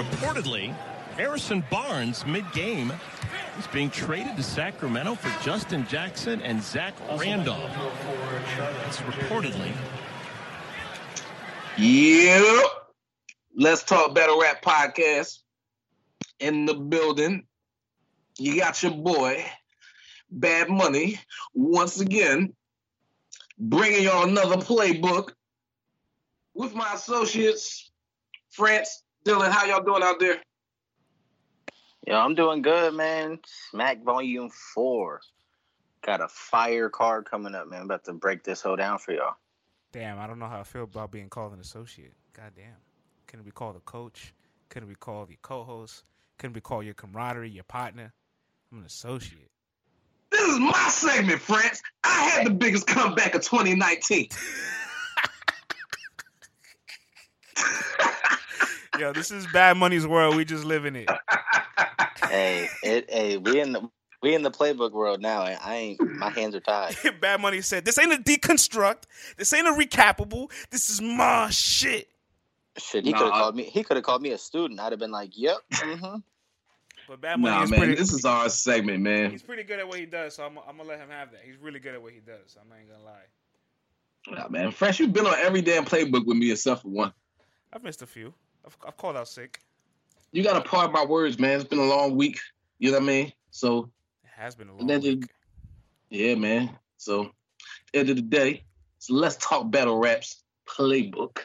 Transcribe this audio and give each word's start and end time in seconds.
Reportedly, 0.00 0.74
Harrison 1.16 1.62
Barnes 1.70 2.24
mid-game 2.24 2.90
is 3.58 3.66
being 3.66 3.90
traded 3.90 4.34
to 4.36 4.42
Sacramento 4.42 5.14
for 5.14 5.44
Justin 5.44 5.86
Jackson 5.88 6.40
and 6.40 6.62
Zach 6.62 6.94
Randolph. 7.18 7.70
Reportedly. 8.88 9.72
Yep. 11.76 12.64
Let's 13.54 13.82
talk 13.82 14.14
battle 14.14 14.40
rap 14.40 14.62
podcast 14.62 15.40
in 16.38 16.64
the 16.64 16.72
building. 16.72 17.46
You 18.38 18.58
got 18.58 18.82
your 18.82 18.92
boy, 18.92 19.44
Bad 20.30 20.70
Money, 20.70 21.20
once 21.52 22.00
again, 22.00 22.54
bringing 23.58 24.04
y'all 24.04 24.26
another 24.26 24.56
playbook 24.56 25.32
with 26.54 26.72
my 26.74 26.94
associates, 26.94 27.92
France, 28.48 29.02
Dylan. 29.24 29.50
How 29.50 29.66
y'all 29.66 29.82
doing 29.82 30.02
out 30.02 30.18
there? 30.18 30.40
Yo, 32.06 32.16
I'm 32.16 32.34
doing 32.34 32.62
good, 32.62 32.94
man. 32.94 33.38
Smack 33.70 34.02
Volume 34.02 34.50
4. 34.74 35.20
Got 36.02 36.22
a 36.22 36.28
fire 36.28 36.88
card 36.88 37.26
coming 37.26 37.54
up, 37.54 37.68
man. 37.68 37.82
about 37.82 38.04
to 38.04 38.14
break 38.14 38.42
this 38.42 38.62
whole 38.62 38.76
down 38.76 38.98
for 38.98 39.12
y'all. 39.12 39.34
Damn, 39.92 40.18
I 40.18 40.26
don't 40.26 40.38
know 40.38 40.46
how 40.46 40.60
I 40.60 40.62
feel 40.62 40.84
about 40.84 41.10
being 41.10 41.28
called 41.28 41.52
an 41.52 41.60
associate. 41.60 42.14
God 42.32 42.52
damn. 42.56 42.76
Couldn't 43.26 43.44
be 43.44 43.50
called 43.50 43.76
a 43.76 43.80
coach. 43.80 44.32
Couldn't 44.70 44.88
be 44.88 44.94
called 44.94 45.28
your 45.28 45.38
co-host. 45.42 46.04
Couldn't 46.38 46.54
be 46.54 46.60
called 46.60 46.84
your 46.84 46.94
camaraderie, 46.94 47.50
your 47.50 47.64
partner. 47.64 48.14
I'm 48.72 48.78
an 48.78 48.84
associate. 48.84 49.50
This 50.30 50.48
is 50.48 50.58
my 50.58 50.88
segment, 50.88 51.40
friends. 51.40 51.82
I 52.02 52.30
had 52.30 52.46
the 52.46 52.50
biggest 52.50 52.86
comeback 52.86 53.34
of 53.34 53.42
2019. 53.42 54.28
Yo, 59.00 59.14
this 59.14 59.30
is 59.30 59.46
bad 59.46 59.78
money's 59.78 60.06
world. 60.06 60.36
We 60.36 60.44
just 60.44 60.62
live 60.62 60.84
in 60.84 60.94
it. 60.94 61.08
hey, 62.28 62.68
it 62.82 63.10
hey, 63.10 63.38
we 63.38 63.58
in 63.58 63.72
the 63.72 63.88
we 64.20 64.34
in 64.34 64.42
the 64.42 64.50
playbook 64.50 64.92
world 64.92 65.22
now. 65.22 65.46
and 65.46 65.58
I 65.64 65.76
ain't 65.76 66.00
my 66.18 66.28
hands 66.28 66.54
are 66.54 66.60
tied. 66.60 66.96
bad 67.22 67.40
money 67.40 67.62
said, 67.62 67.86
This 67.86 67.98
ain't 67.98 68.12
a 68.12 68.18
deconstruct. 68.18 69.04
This 69.38 69.54
ain't 69.54 69.66
a 69.66 69.70
recapable. 69.70 70.50
This 70.70 70.90
is 70.90 71.00
my 71.00 71.48
shit. 71.48 72.08
Shit, 72.76 73.06
he 73.06 73.12
nah, 73.12 73.18
could 73.18 73.24
have 73.24 73.32
called 73.32 73.56
me 73.56 73.62
he 73.64 73.82
could 73.82 73.96
have 73.96 74.04
called 74.04 74.20
me 74.20 74.32
a 74.32 74.38
student. 74.38 74.78
I'd 74.78 74.92
have 74.92 74.98
been 74.98 75.10
like, 75.10 75.30
Yep. 75.32 75.56
Mm-hmm. 75.72 76.16
But 77.08 77.20
bad 77.22 77.40
money 77.40 77.56
nah, 77.56 77.62
is 77.62 77.70
man, 77.70 77.80
pretty, 77.80 77.94
this 77.94 78.12
is 78.12 78.26
our 78.26 78.50
segment, 78.50 79.02
man. 79.02 79.30
He's 79.30 79.42
pretty 79.42 79.62
good 79.62 79.78
at 79.78 79.88
what 79.88 79.98
he 79.98 80.04
does, 80.04 80.36
so 80.36 80.44
I'm, 80.44 80.58
I'm 80.58 80.76
gonna 80.76 80.90
let 80.90 80.98
him 80.98 81.08
have 81.08 81.32
that. 81.32 81.40
He's 81.42 81.56
really 81.56 81.80
good 81.80 81.94
at 81.94 82.02
what 82.02 82.12
he 82.12 82.20
does. 82.20 82.52
So 82.52 82.60
I'm 82.60 82.68
not 82.68 82.76
even 82.84 82.92
gonna 82.92 83.04
lie. 83.04 84.42
Nah, 84.42 84.48
man, 84.50 84.70
Fresh, 84.72 85.00
you've 85.00 85.14
been 85.14 85.26
on 85.26 85.36
every 85.38 85.62
damn 85.62 85.86
playbook 85.86 86.26
with 86.26 86.36
me 86.36 86.52
except 86.52 86.82
for 86.82 86.88
one. 86.88 87.14
I've 87.72 87.82
missed 87.82 88.02
a 88.02 88.06
few. 88.06 88.34
I've, 88.66 88.76
I've 88.86 88.96
called 88.96 89.16
out 89.16 89.28
sick. 89.28 89.60
You 90.32 90.42
got 90.42 90.62
to 90.62 90.68
part 90.68 90.92
my 90.92 91.04
words, 91.04 91.38
man. 91.38 91.58
It's 91.58 91.68
been 91.68 91.78
a 91.78 91.84
long 91.84 92.16
week. 92.16 92.38
You 92.78 92.90
know 92.92 92.98
what 92.98 93.04
I 93.04 93.06
mean? 93.06 93.32
So 93.50 93.90
it 94.24 94.30
has 94.36 94.54
been 94.54 94.68
a 94.68 94.76
long 94.76 95.00
week. 95.00 95.24
yeah, 96.08 96.34
man. 96.34 96.70
So 96.96 97.32
end 97.94 98.10
of 98.10 98.16
the 98.16 98.22
day, 98.22 98.64
so 98.98 99.14
let's 99.14 99.36
talk 99.36 99.70
battle 99.70 99.98
raps 99.98 100.42
playbook. 100.68 101.38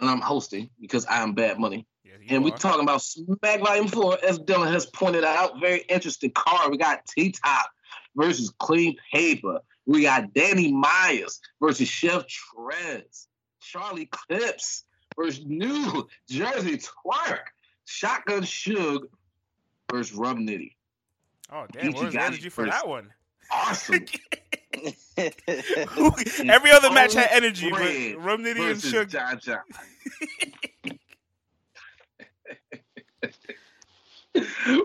And 0.00 0.10
I'm 0.10 0.20
hosting 0.20 0.70
because 0.80 1.06
I 1.06 1.22
am 1.22 1.34
bad 1.34 1.58
money. 1.58 1.86
and 2.28 2.42
we're 2.42 2.56
talking 2.56 2.82
about 2.82 3.00
Smack 3.02 3.60
Volume 3.60 3.86
4, 3.86 4.18
as 4.24 4.38
Dylan 4.40 4.72
has 4.72 4.86
pointed 4.86 5.22
out. 5.22 5.60
Very 5.60 5.80
interesting 5.88 6.32
card. 6.32 6.70
We 6.70 6.78
got 6.78 7.06
T 7.06 7.30
Top 7.30 7.70
versus 8.16 8.52
Clean 8.58 8.96
Paper. 9.12 9.60
We 9.86 10.02
got 10.02 10.32
Danny 10.34 10.72
Myers 10.72 11.40
versus 11.60 11.88
Chef 11.88 12.24
Trez. 12.26 13.26
Charlie 13.60 14.06
Clips 14.06 14.84
versus 15.16 15.44
New 15.46 16.06
Jersey 16.28 16.78
Twork. 16.78 17.46
Shotgun 17.86 18.42
Suge 18.42 19.04
versus 19.90 20.16
Rum 20.16 20.46
Nitty. 20.46 20.72
Oh 21.52 21.66
damn! 21.70 21.92
Where's 21.92 22.12
the 22.12 22.22
energy 22.22 22.48
for 22.48 22.66
that 22.66 22.88
one? 22.88 23.12
Awesome. 23.52 24.04
Every 25.16 26.70
other 26.72 26.90
match 26.90 27.14
had 27.14 27.28
energy, 27.30 27.70
but 27.70 27.80
Rum 28.18 28.42
Nitty 28.42 28.70
and 28.70 28.80
Suge. 28.80 29.10
John 29.10 29.38
John. 29.38 29.60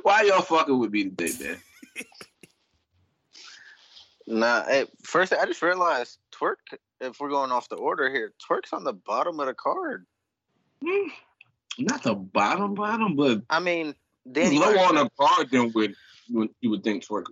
Why 0.04 0.22
y'all 0.24 0.42
fucking 0.42 0.78
with 0.78 0.92
me 0.92 1.06
today, 1.06 1.32
man? 1.44 1.58
Nah, 4.32 4.64
hey, 4.66 4.86
first 5.02 5.34
I 5.34 5.44
just 5.48 5.64
realized 5.64 6.20
Twork. 6.32 6.60
If 7.02 7.20
we're 7.20 7.32
going 7.32 7.52
off 7.52 7.68
the 7.68 7.78
order 7.78 8.12
here, 8.12 8.32
Twork's 8.38 8.74
on 8.74 8.84
the 8.84 8.94
bottom 8.94 9.40
of 9.40 9.48
the 9.48 9.56
card. 9.56 10.06
Hmm. 10.84 11.08
Not 11.78 12.04
the 12.04 12.16
bottom, 12.16 12.76
bottom, 12.76 13.16
but 13.16 13.42
I 13.50 13.60
mean, 13.60 13.96
Danny 14.30 14.60
low 14.60 14.78
on 14.80 14.96
the 14.96 15.10
card 15.20 15.50
than 15.52 15.72
with 15.74 15.92
what 16.30 16.50
you 16.62 16.70
would 16.70 16.84
think 16.84 17.06
Twork 17.06 17.26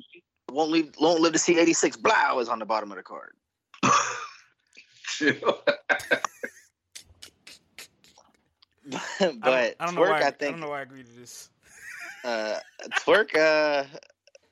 Won't 0.51 0.71
leave, 0.71 0.93
won't 0.99 1.21
live 1.21 1.33
to 1.33 1.39
see 1.39 1.59
eighty 1.59 1.73
six. 1.73 1.97
Blow 1.97 2.39
is 2.39 2.49
on 2.49 2.59
the 2.59 2.65
bottom 2.65 2.91
of 2.91 2.97
the 2.97 3.03
card. 3.03 3.33
but 3.81 3.91
I, 9.43 9.75
I 9.79 9.91
Twork, 9.91 10.11
I, 10.11 10.27
I, 10.27 10.31
think 10.31 10.41
I 10.41 10.51
don't 10.51 10.59
know 10.61 10.69
why 10.69 10.79
I 10.79 10.83
agreed 10.83 11.07
to 11.07 11.13
this. 11.13 11.49
Uh, 12.23 12.59
Twork, 12.99 13.35
uh, 13.35 13.83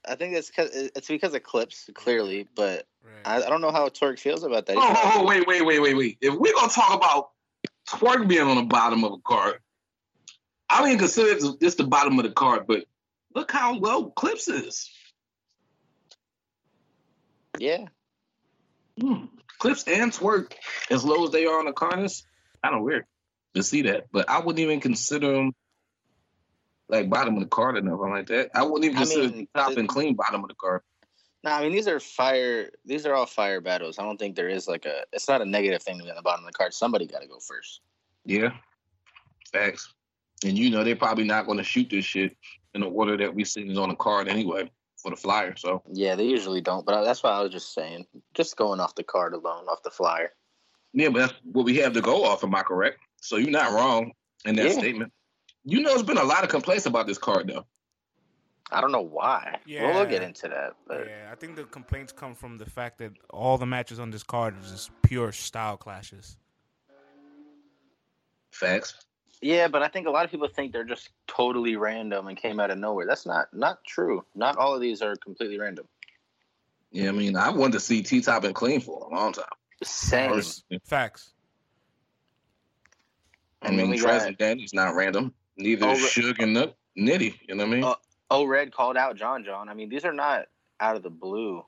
I 0.08 0.16
think 0.16 0.36
it's 0.36 0.52
cause, 0.52 0.70
it's 0.74 1.08
because 1.08 1.34
of 1.34 1.44
clips, 1.44 1.90
clearly, 1.94 2.48
but 2.56 2.88
right. 3.04 3.44
I, 3.44 3.46
I, 3.46 3.50
don't 3.50 3.62
know 3.62 3.72
how 3.72 3.90
Twork 3.90 4.20
feels 4.20 4.44
about 4.44 4.66
that. 4.66 4.78
Oh, 4.78 4.82
oh, 4.82 5.12
oh, 5.16 5.26
wait, 5.26 5.48
wait, 5.48 5.66
wait, 5.66 5.80
wait, 5.80 5.96
wait. 5.96 6.18
If 6.22 6.36
we're 6.36 6.54
gonna 6.54 6.72
talk 6.72 6.94
about 6.94 7.30
Twork 7.96 8.28
being 8.28 8.42
on 8.42 8.58
the 8.58 8.64
bottom 8.64 9.04
of 9.04 9.14
a 9.14 9.18
card, 9.18 9.60
I 10.70 10.80
don't 10.80 10.88
even 10.90 11.00
consider 11.00 11.30
it 11.30 11.60
just 11.62 11.78
the 11.78 11.86
bottom 11.86 12.20
of 12.20 12.26
the 12.26 12.32
card, 12.32 12.66
but 12.68 12.86
look 13.34 13.52
how 13.52 13.76
low 13.76 14.10
Clips 14.10 14.48
is. 14.48 14.90
Yeah. 17.60 17.86
Hmm. 19.00 19.26
Clips 19.60 19.86
and 19.88 20.12
Twork, 20.12 20.54
as 20.92 21.06
low 21.06 21.26
as 21.26 21.32
they 21.32 21.46
are 21.46 21.60
on 21.60 21.66
the 21.66 21.74
card, 21.74 22.00
kind 22.64 22.76
of 22.76 22.82
weird 22.82 23.06
to 23.56 23.64
see 23.64 23.84
that. 23.84 24.08
But 24.12 24.30
I 24.30 24.40
wouldn't 24.40 24.60
even 24.60 24.82
consider 24.82 25.32
them 25.32 25.54
like 26.90 27.10
bottom 27.10 27.36
of 27.36 27.42
the 27.42 27.50
card 27.50 27.78
or 27.78 27.82
nothing 27.82 28.10
like 28.12 28.28
that. 28.28 28.52
I 28.54 28.64
wouldn't 28.64 28.86
even 28.86 28.98
consider 28.98 29.28
I 29.28 29.32
mean, 29.32 29.48
top 29.56 29.74
the, 29.74 29.80
and 29.80 29.90
clean 29.90 30.16
bottom 30.16 30.44
of 30.44 30.50
the 30.50 30.56
card. 30.56 30.82
No, 31.46 31.52
nah, 31.52 31.58
I 31.58 31.62
mean 31.62 31.74
these 31.74 31.88
are 31.88 32.00
fire. 32.00 32.72
These 32.86 33.06
are 33.06 33.14
all 33.14 33.28
fire 33.28 33.62
battles. 33.62 34.00
I 34.00 34.04
don't 34.04 34.18
think 34.18 34.36
there 34.36 34.50
is 34.50 34.68
like 34.68 34.86
a. 34.86 35.04
It's 35.14 35.28
not 35.28 35.42
a 35.42 35.46
negative 35.46 35.84
thing 35.84 36.00
to 36.00 36.04
be 36.04 36.10
on 36.10 36.16
the 36.16 36.24
bottom 36.24 36.44
of 36.44 36.52
the 36.52 36.58
card. 36.58 36.74
Somebody 36.74 37.06
got 37.06 37.22
to 37.22 37.28
go 37.28 37.38
first. 37.38 37.82
Yeah, 38.26 38.50
facts. 39.54 39.94
And 40.44 40.58
you 40.58 40.72
know 40.72 40.84
they're 40.84 40.96
probably 40.96 41.24
not 41.24 41.46
going 41.46 41.60
to 41.60 41.64
shoot 41.64 41.88
this 41.92 42.04
shit 42.04 42.36
in 42.74 42.82
the 42.82 42.88
order 42.88 43.16
that 43.18 43.34
we 43.34 43.44
see 43.44 43.62
it 43.62 43.78
on 43.78 43.90
the 43.90 43.96
card 43.96 44.28
anyway 44.28 44.72
for 44.98 45.12
the 45.12 45.16
flyer. 45.16 45.56
So 45.56 45.84
yeah, 45.92 46.16
they 46.16 46.26
usually 46.26 46.62
don't. 46.62 46.84
But 46.84 47.04
that's 47.04 47.22
why 47.22 47.30
I 47.30 47.42
was 47.42 47.52
just 47.52 47.76
saying, 47.76 48.08
just 48.34 48.58
going 48.58 48.80
off 48.80 48.96
the 48.96 49.04
card 49.04 49.34
alone, 49.36 49.66
off 49.68 49.84
the 49.84 49.92
flyer. 49.92 50.34
Yeah, 50.94 51.10
but 51.10 51.20
that's 51.20 51.34
what 51.44 51.66
we 51.66 51.78
have 51.78 51.94
to 51.94 52.02
go 52.02 52.26
off. 52.26 52.44
Am 52.44 52.56
I 52.56 52.64
correct? 52.64 52.98
So 53.22 53.38
you're 53.38 53.52
not 53.52 53.72
wrong 53.72 54.14
in 54.46 54.56
that 54.56 54.66
yeah. 54.66 54.80
statement. 54.80 55.14
You 55.64 55.82
know, 55.82 55.90
there's 55.90 56.04
been 56.04 56.18
a 56.18 56.24
lot 56.24 56.44
of 56.44 56.50
complaints 56.50 56.88
about 56.88 57.06
this 57.06 57.20
card, 57.20 57.48
though. 57.48 57.66
I 58.72 58.82
don't 58.82 58.92
know 58.92 59.02
why. 59.02 59.60
Yeah, 59.66 59.86
we'll, 59.86 59.94
we'll 59.96 60.06
get 60.06 60.24
into 60.24 60.48
that. 60.48 60.74
But. 60.88 61.08
Yeah, 61.08 61.30
I 61.32 61.36
think 61.36 61.56
the 61.56 61.66
complaints 61.66 62.12
come 62.12 62.34
from 62.34 62.58
the 62.58 62.66
fact 62.66 62.98
that 62.98 63.12
all 63.30 63.58
the 63.58 63.66
matches 63.66 64.00
on 64.00 64.10
this 64.10 64.24
card 64.24 64.56
is 64.62 64.72
just 64.72 64.92
pure 65.04 65.32
style 65.32 65.78
clashes. 65.78 66.38
Facts. 68.52 69.06
Yeah, 69.42 69.68
but 69.68 69.84
I 69.84 69.90
think 69.90 70.08
a 70.08 70.10
lot 70.10 70.26
of 70.26 70.32
people 70.32 70.48
think 70.48 70.72
they're 70.72 70.84
just 70.84 71.10
totally 71.28 71.76
random 71.76 72.28
and 72.28 72.38
came 72.38 72.60
out 72.60 72.72
of 72.72 72.80
nowhere. 72.80 73.06
That's 73.06 73.26
not 73.26 73.54
not 73.54 73.84
true. 73.86 74.26
Not 74.34 74.58
all 74.58 74.74
of 74.74 74.82
these 74.82 75.02
are 75.02 75.16
completely 75.18 75.60
random. 75.60 75.88
Yeah, 76.92 77.10
I 77.10 77.12
mean, 77.12 77.36
I 77.36 77.50
wanted 77.50 77.74
to 77.74 77.80
see 77.82 78.02
T 78.02 78.22
Top 78.22 78.46
and 78.46 78.56
Clean 78.56 78.80
for 78.80 79.08
a 79.12 79.14
long 79.14 79.34
time. 79.34 79.46
Same. 79.84 80.42
Facts. 80.84 81.34
I 83.62 83.72
mean, 83.72 83.92
Trez 83.94 84.02
got, 84.04 84.28
and 84.28 84.38
Danny's 84.38 84.74
not 84.74 84.96
random. 84.96 85.34
Neither 85.58 85.90
is 85.90 86.00
Suge 86.00 86.42
and 86.42 86.56
Nitty. 86.98 87.36
You 87.48 87.56
know 87.56 87.66
what 87.66 87.74
I 87.74 87.76
mean? 87.76 87.84
Uh, 87.84 87.96
oh, 88.30 88.46
Red 88.46 88.74
called 88.74 88.98
out 88.98 89.16
John 89.16 89.44
John. 89.44 89.70
I 89.70 89.74
mean, 89.74 89.90
these 89.90 90.06
are 90.06 90.14
not 90.14 90.48
out 90.80 90.96
of 90.96 91.04
the 91.04 91.10
blue. 91.10 91.64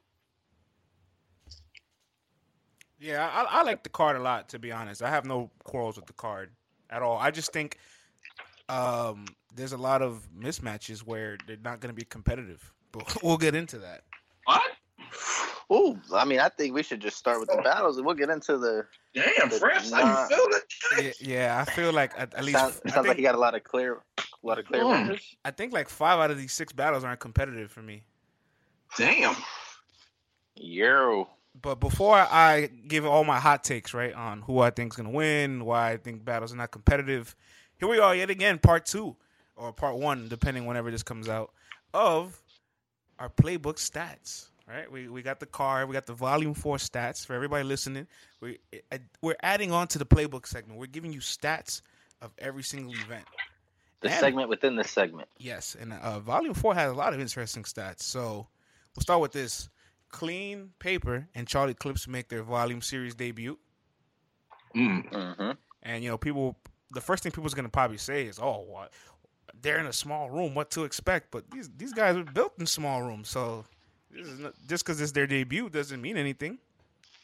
Yeah, 2.99 3.29
I, 3.31 3.59
I 3.59 3.63
like 3.63 3.83
the 3.83 3.89
card 3.89 4.15
a 4.15 4.19
lot. 4.19 4.49
To 4.49 4.59
be 4.59 4.71
honest, 4.71 5.01
I 5.01 5.09
have 5.09 5.25
no 5.25 5.51
quarrels 5.63 5.97
with 5.97 6.07
the 6.07 6.13
card 6.13 6.51
at 6.89 7.01
all. 7.01 7.17
I 7.17 7.31
just 7.31 7.53
think 7.53 7.77
um, 8.69 9.25
there's 9.55 9.73
a 9.73 9.77
lot 9.77 10.01
of 10.01 10.27
mismatches 10.37 10.99
where 10.99 11.37
they're 11.47 11.57
not 11.63 11.79
going 11.79 11.93
to 11.93 11.95
be 11.95 12.05
competitive. 12.05 12.73
But 12.91 13.17
we'll 13.23 13.37
get 13.37 13.55
into 13.55 13.77
that. 13.79 14.03
What? 14.45 14.61
Ooh, 15.71 15.99
I 16.13 16.23
mean, 16.23 16.39
I 16.39 16.49
think 16.49 16.73
we 16.73 16.81
should 16.81 17.01
just 17.01 17.17
start 17.17 17.39
with 17.39 17.49
the 17.49 17.61
battles, 17.61 17.97
and 17.97 18.05
we'll 18.05 18.15
get 18.15 18.29
into 18.29 18.57
the. 18.57 18.85
Damn, 19.17 19.49
the, 19.49 19.55
fresh. 19.55 19.89
Nah, 19.89 19.97
how 19.97 20.27
you 20.29 20.35
feeling? 20.35 21.11
Yeah, 21.21 21.33
yeah, 21.33 21.65
I 21.65 21.71
feel 21.71 21.91
like 21.91 22.11
at, 22.17 22.33
at 22.35 22.43
least. 22.43 22.59
Sounds, 22.59 22.75
sounds 22.75 22.93
think, 22.93 23.07
like 23.07 23.17
you 23.17 23.23
got 23.23 23.35
a 23.35 23.39
lot 23.39 23.55
of 23.55 23.63
clear, 23.63 24.03
a 24.17 24.23
lot 24.43 24.59
of 24.59 24.65
clear 24.65 24.83
mm. 24.83 25.19
I 25.43 25.51
think 25.51 25.73
like 25.73 25.89
five 25.89 26.19
out 26.19 26.29
of 26.29 26.37
these 26.37 26.53
six 26.53 26.71
battles 26.71 27.03
aren't 27.03 27.19
competitive 27.19 27.71
for 27.71 27.81
me. 27.81 28.03
Damn. 28.97 29.35
Yo. 30.55 31.27
But 31.59 31.79
before 31.79 32.15
I 32.17 32.69
give 32.87 33.05
all 33.05 33.23
my 33.23 33.39
hot 33.39 33.63
takes, 33.63 33.93
right, 33.93 34.13
on 34.13 34.43
who 34.43 34.59
I 34.59 34.69
think 34.69 34.93
is 34.93 34.97
gonna 34.97 35.09
win, 35.09 35.65
why 35.65 35.91
I 35.91 35.97
think 35.97 36.23
battles 36.23 36.53
are 36.53 36.57
not 36.57 36.71
competitive, 36.71 37.35
here 37.79 37.87
we 37.87 37.99
are 37.99 38.15
yet 38.15 38.29
again, 38.29 38.59
part 38.59 38.85
two 38.85 39.15
or 39.55 39.73
part 39.73 39.97
one, 39.97 40.27
depending 40.27 40.67
whenever 40.67 40.91
this 40.91 41.01
comes 41.01 41.27
out, 41.27 41.51
of 41.93 42.39
our 43.17 43.29
playbook 43.29 43.77
stats. 43.77 44.49
Right, 44.67 44.91
we 44.91 45.07
we 45.07 45.21
got 45.21 45.39
the 45.39 45.45
card, 45.45 45.87
we 45.87 45.93
got 45.93 46.07
the 46.07 46.13
volume 46.13 46.53
four 46.53 46.75
stats 46.75 47.25
for 47.25 47.33
everybody 47.33 47.63
listening. 47.63 48.05
We 48.41 48.59
we're 49.21 49.37
adding 49.41 49.71
on 49.71 49.87
to 49.89 49.97
the 49.97 50.05
playbook 50.05 50.45
segment. 50.45 50.77
We're 50.77 50.87
giving 50.87 51.13
you 51.13 51.21
stats 51.21 51.81
of 52.21 52.31
every 52.37 52.63
single 52.63 52.93
event. 52.93 53.23
The 54.01 54.09
and, 54.09 54.19
segment 54.19 54.49
within 54.49 54.75
the 54.75 54.83
segment. 54.83 55.29
Yes, 55.37 55.77
and 55.79 55.93
uh, 55.93 56.19
volume 56.19 56.53
four 56.53 56.75
has 56.75 56.91
a 56.91 56.95
lot 56.95 57.13
of 57.13 57.21
interesting 57.21 57.63
stats. 57.63 58.01
So 58.01 58.47
we'll 58.93 59.01
start 59.01 59.21
with 59.21 59.31
this: 59.31 59.69
Clean 60.09 60.71
Paper 60.79 61.29
and 61.33 61.47
Charlie 61.47 61.73
Clips 61.73 62.05
make 62.05 62.27
their 62.27 62.43
volume 62.43 62.81
series 62.81 63.15
debut. 63.15 63.57
Mm. 64.75 65.09
Mm-hmm. 65.09 65.51
And 65.83 66.03
you 66.03 66.09
know, 66.09 66.17
people. 66.17 66.57
The 66.91 67.01
first 67.01 67.23
thing 67.23 67.31
people's 67.31 67.53
gonna 67.53 67.69
probably 67.69 67.97
say 67.97 68.25
is, 68.25 68.37
"Oh, 68.37 68.65
what? 68.67 68.91
They're 69.61 69.79
in 69.79 69.87
a 69.87 69.93
small 69.93 70.29
room. 70.29 70.55
What 70.55 70.71
to 70.71 70.83
expect?" 70.83 71.31
But 71.31 71.49
these 71.51 71.69
these 71.77 71.93
guys 71.93 72.17
are 72.17 72.23
built 72.23 72.53
in 72.59 72.65
small 72.65 73.01
rooms, 73.01 73.29
so 73.29 73.65
not, 74.11 74.53
just 74.67 74.85
because 74.85 75.01
it's 75.01 75.11
their 75.11 75.27
debut 75.27 75.69
doesn't 75.69 76.01
mean 76.01 76.17
anything, 76.17 76.57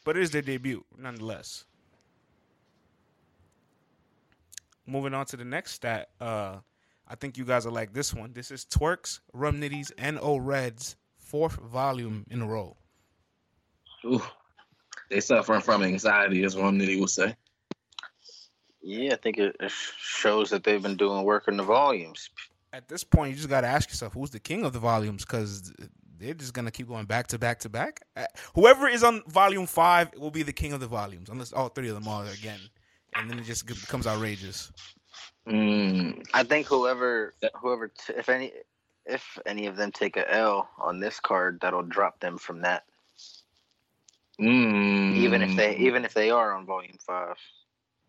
but 0.04 0.16
it 0.16 0.22
is 0.22 0.30
their 0.30 0.42
debut 0.42 0.84
nonetheless. 0.98 1.64
Moving 4.86 5.14
on 5.14 5.24
to 5.26 5.36
the 5.36 5.44
next 5.44 5.72
stat, 5.72 6.10
uh, 6.20 6.56
I 7.08 7.14
think 7.14 7.38
you 7.38 7.44
guys 7.44 7.66
are 7.66 7.70
like 7.70 7.92
this 7.92 8.12
one. 8.12 8.32
This 8.32 8.50
is 8.50 8.64
Tworks, 8.64 9.20
Rum 9.32 9.60
Nitty's, 9.60 9.90
and 9.92 10.18
O 10.20 10.36
Red's 10.36 10.96
fourth 11.18 11.54
volume 11.54 12.26
in 12.30 12.42
a 12.42 12.46
row. 12.46 12.76
Ooh, 14.04 14.22
they 15.10 15.20
suffering 15.20 15.62
from 15.62 15.82
anxiety, 15.82 16.44
as 16.44 16.56
Rum 16.56 16.78
Nitty 16.78 17.00
would 17.00 17.10
say. 17.10 17.34
Yeah, 18.82 19.14
I 19.14 19.16
think 19.16 19.38
it 19.38 19.56
shows 19.98 20.50
that 20.50 20.64
they've 20.64 20.82
been 20.82 20.96
doing 20.96 21.24
work 21.24 21.48
in 21.48 21.56
the 21.56 21.62
volumes. 21.62 22.28
At 22.74 22.88
this 22.88 23.02
point, 23.02 23.30
you 23.30 23.36
just 23.36 23.48
got 23.48 23.62
to 23.62 23.66
ask 23.66 23.88
yourself, 23.88 24.12
who's 24.12 24.30
the 24.30 24.40
king 24.40 24.64
of 24.64 24.74
the 24.74 24.78
volumes? 24.78 25.24
Because 25.24 25.72
they're 26.24 26.34
just 26.34 26.54
gonna 26.54 26.70
keep 26.70 26.88
going 26.88 27.06
back 27.06 27.26
to 27.28 27.38
back 27.38 27.60
to 27.60 27.68
back. 27.68 28.00
Uh, 28.16 28.24
whoever 28.54 28.88
is 28.88 29.04
on 29.04 29.22
volume 29.28 29.66
five 29.66 30.12
will 30.18 30.30
be 30.30 30.42
the 30.42 30.52
king 30.52 30.72
of 30.72 30.80
the 30.80 30.86
volumes, 30.86 31.28
unless 31.28 31.52
all 31.52 31.68
three 31.68 31.88
of 31.88 31.94
them 31.94 32.08
are 32.08 32.26
again, 32.26 32.60
and 33.14 33.30
then 33.30 33.38
it 33.38 33.44
just 33.44 33.66
becomes 33.66 34.06
outrageous. 34.06 34.72
Mm. 35.46 36.24
I 36.32 36.42
think 36.42 36.66
whoever, 36.66 37.34
whoever, 37.60 37.88
t- 37.88 38.14
if 38.16 38.28
any, 38.28 38.52
if 39.04 39.38
any 39.44 39.66
of 39.66 39.76
them 39.76 39.92
take 39.92 40.16
a 40.16 40.32
L 40.32 40.68
on 40.78 41.00
this 41.00 41.20
card, 41.20 41.58
that'll 41.60 41.82
drop 41.82 42.20
them 42.20 42.38
from 42.38 42.62
that. 42.62 42.84
Mm. 44.40 45.16
Even 45.16 45.42
if 45.42 45.54
they, 45.56 45.76
even 45.76 46.04
if 46.04 46.14
they 46.14 46.30
are 46.30 46.54
on 46.54 46.66
volume 46.66 46.96
five. 47.06 47.36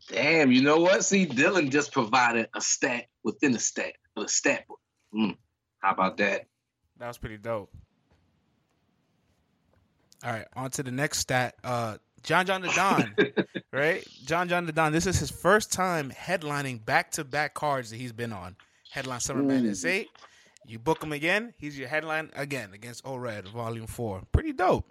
Damn, 0.07 0.51
you 0.51 0.61
know 0.61 0.77
what? 0.77 1.03
See, 1.03 1.25
Dylan 1.25 1.71
just 1.71 1.91
provided 1.91 2.47
a 2.53 2.61
stat 2.61 3.05
within 3.23 3.55
a 3.55 3.59
stat, 3.59 3.93
a 4.15 4.27
stat 4.27 4.67
book. 4.67 4.79
Mm. 5.13 5.35
How 5.79 5.91
about 5.91 6.17
that? 6.17 6.45
That 6.97 7.07
was 7.07 7.17
pretty 7.17 7.37
dope. 7.37 7.71
All 10.25 10.31
right, 10.31 10.47
on 10.55 10.71
to 10.71 10.81
the 10.81 10.91
next 10.91 11.19
stat. 11.19 11.53
Uh, 11.63 11.97
John 12.23 12.47
John 12.47 12.61
the 12.61 12.69
Don, 12.69 13.13
right? 13.71 14.03
John 14.25 14.49
John 14.49 14.65
the 14.65 14.71
Don. 14.71 14.91
This 14.91 15.05
is 15.05 15.19
his 15.19 15.29
first 15.29 15.71
time 15.71 16.09
headlining 16.09 16.83
back 16.83 17.11
to 17.11 17.23
back 17.23 17.53
cards 17.53 17.91
that 17.91 17.97
he's 17.97 18.11
been 18.11 18.33
on. 18.33 18.55
Headline 18.89 19.19
Summer 19.19 19.43
Madness 19.43 19.85
8. 19.85 20.09
You 20.65 20.79
book 20.79 21.03
him 21.03 21.11
again, 21.11 21.53
he's 21.59 21.77
your 21.77 21.87
headline 21.87 22.31
again 22.35 22.71
against 22.73 23.05
O 23.05 23.17
Red 23.17 23.47
Volume 23.49 23.85
4. 23.85 24.23
Pretty 24.31 24.51
dope. 24.51 24.85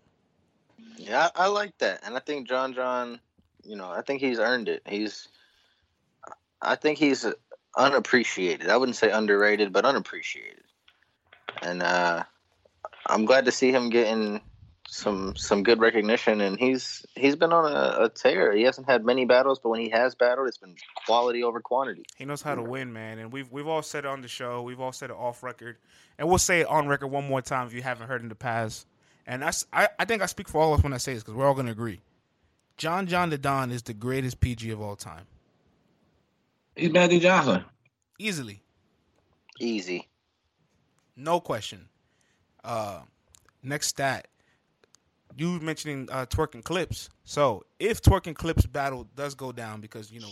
Yeah, 0.96 1.30
I, 1.34 1.46
I 1.46 1.46
like 1.48 1.76
that. 1.78 2.02
And 2.04 2.14
I 2.16 2.20
think 2.20 2.46
John 2.46 2.72
John, 2.72 3.18
you 3.64 3.74
know, 3.74 3.90
I 3.90 4.02
think 4.02 4.20
he's 4.20 4.38
earned 4.38 4.68
it. 4.68 4.82
He's, 4.86 5.26
I 6.62 6.76
think 6.76 6.96
he's 6.96 7.26
unappreciated. 7.76 8.68
I 8.68 8.76
wouldn't 8.76 8.94
say 8.94 9.10
underrated, 9.10 9.72
but 9.72 9.84
unappreciated. 9.84 10.62
And 11.60 11.82
uh, 11.82 12.22
I'm 13.06 13.24
glad 13.24 13.46
to 13.46 13.50
see 13.50 13.72
him 13.72 13.90
getting 13.90 14.40
some 14.88 15.34
some 15.36 15.62
good 15.62 15.80
recognition, 15.80 16.40
and 16.40 16.58
he's 16.58 17.04
he's 17.14 17.36
been 17.36 17.52
on 17.52 17.72
a, 17.72 18.04
a, 18.04 18.08
tear. 18.08 18.54
He 18.54 18.62
hasn't 18.62 18.88
had 18.88 19.04
many 19.04 19.24
battles, 19.24 19.58
but 19.58 19.70
when 19.70 19.80
he 19.80 19.88
has 19.90 20.14
battled, 20.14 20.48
it's 20.48 20.58
been 20.58 20.76
quality 21.06 21.42
over 21.42 21.60
quantity. 21.60 22.04
He 22.16 22.24
knows 22.24 22.42
how 22.42 22.54
to 22.54 22.62
win, 22.62 22.92
man, 22.92 23.18
and 23.18 23.32
we've 23.32 23.50
we've 23.50 23.66
all 23.66 23.82
said 23.82 24.04
it 24.04 24.08
on 24.08 24.20
the 24.20 24.28
show, 24.28 24.62
we've 24.62 24.80
all 24.80 24.92
said 24.92 25.10
it 25.10 25.16
off 25.16 25.42
record, 25.42 25.78
and 26.18 26.28
we'll 26.28 26.38
say 26.38 26.60
it 26.60 26.66
on 26.68 26.86
record 26.86 27.08
one 27.08 27.26
more 27.26 27.42
time 27.42 27.66
if 27.66 27.74
you 27.74 27.82
haven't 27.82 28.08
heard 28.08 28.22
in 28.22 28.28
the 28.28 28.34
past. 28.34 28.86
And 29.26 29.42
that's 29.42 29.66
I, 29.72 29.88
I 29.98 30.04
think 30.04 30.22
I 30.22 30.26
speak 30.26 30.48
for 30.48 30.60
all 30.60 30.74
of 30.74 30.80
us 30.80 30.84
when 30.84 30.92
I 30.92 30.98
say 30.98 31.14
this 31.14 31.22
because 31.22 31.34
we're 31.34 31.46
all 31.46 31.54
going 31.54 31.66
to 31.66 31.72
agree. 31.72 32.00
John 32.76 33.06
John 33.06 33.30
the 33.30 33.38
Don 33.38 33.70
is 33.70 33.82
the 33.82 33.94
greatest 33.94 34.40
PG 34.40 34.70
of 34.70 34.80
all 34.80 34.96
time. 34.96 35.24
He's 36.76 36.92
Magic 36.92 37.22
Johnson. 37.22 37.64
Easily. 38.18 38.60
Easy. 39.60 40.08
No 41.16 41.40
question. 41.40 41.88
Uh, 42.62 43.00
next 43.62 43.88
stat 43.88 44.26
you 45.36 45.60
mentioning 45.60 46.08
uh, 46.10 46.26
Twork 46.26 46.54
and 46.54 46.64
Clips. 46.64 47.10
So 47.24 47.64
if 47.78 48.00
Twork 48.00 48.26
and 48.26 48.36
Clips 48.36 48.66
battle 48.66 49.06
does 49.16 49.34
go 49.34 49.52
down, 49.52 49.80
because 49.80 50.10
you 50.10 50.20
know 50.20 50.30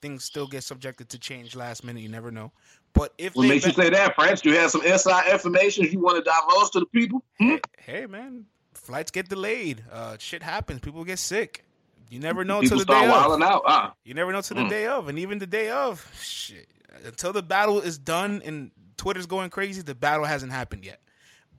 things 0.00 0.24
still 0.24 0.46
get 0.46 0.64
subjected 0.64 1.08
to 1.10 1.18
change 1.18 1.56
last 1.56 1.84
minute, 1.84 2.02
you 2.02 2.08
never 2.08 2.30
know. 2.30 2.52
But 2.92 3.12
if 3.18 3.34
what 3.34 3.48
makes 3.48 3.64
ba- 3.64 3.70
you 3.70 3.74
say 3.74 3.90
that, 3.90 4.14
French? 4.14 4.44
You 4.44 4.56
have 4.56 4.70
some 4.70 4.84
inside 4.84 5.30
information 5.32 5.84
you 5.84 6.00
want 6.00 6.24
to 6.24 6.30
divulge 6.30 6.70
to 6.72 6.80
the 6.80 6.86
people? 6.86 7.24
Hmm? 7.38 7.48
Hey, 7.48 7.60
hey, 8.00 8.06
man, 8.06 8.44
flights 8.74 9.10
get 9.10 9.28
delayed. 9.28 9.82
Uh, 9.90 10.16
shit 10.18 10.42
happens. 10.42 10.80
People 10.80 11.04
get 11.04 11.18
sick. 11.18 11.64
You 12.10 12.20
never 12.20 12.44
know 12.44 12.60
until 12.60 12.78
the 12.78 12.84
day 12.84 13.06
of. 13.06 13.42
Out. 13.42 13.62
Uh. 13.66 13.90
You 14.04 14.14
never 14.14 14.32
know 14.32 14.40
till 14.40 14.56
the 14.56 14.64
mm. 14.64 14.70
day 14.70 14.86
of, 14.86 15.08
and 15.08 15.18
even 15.18 15.38
the 15.38 15.46
day 15.46 15.70
of, 15.70 16.08
shit. 16.20 16.68
Until 17.04 17.32
the 17.32 17.42
battle 17.42 17.80
is 17.80 17.98
done 17.98 18.40
and 18.44 18.70
Twitter's 18.96 19.26
going 19.26 19.50
crazy, 19.50 19.82
the 19.82 19.94
battle 19.94 20.24
hasn't 20.24 20.52
happened 20.52 20.84
yet. 20.84 21.00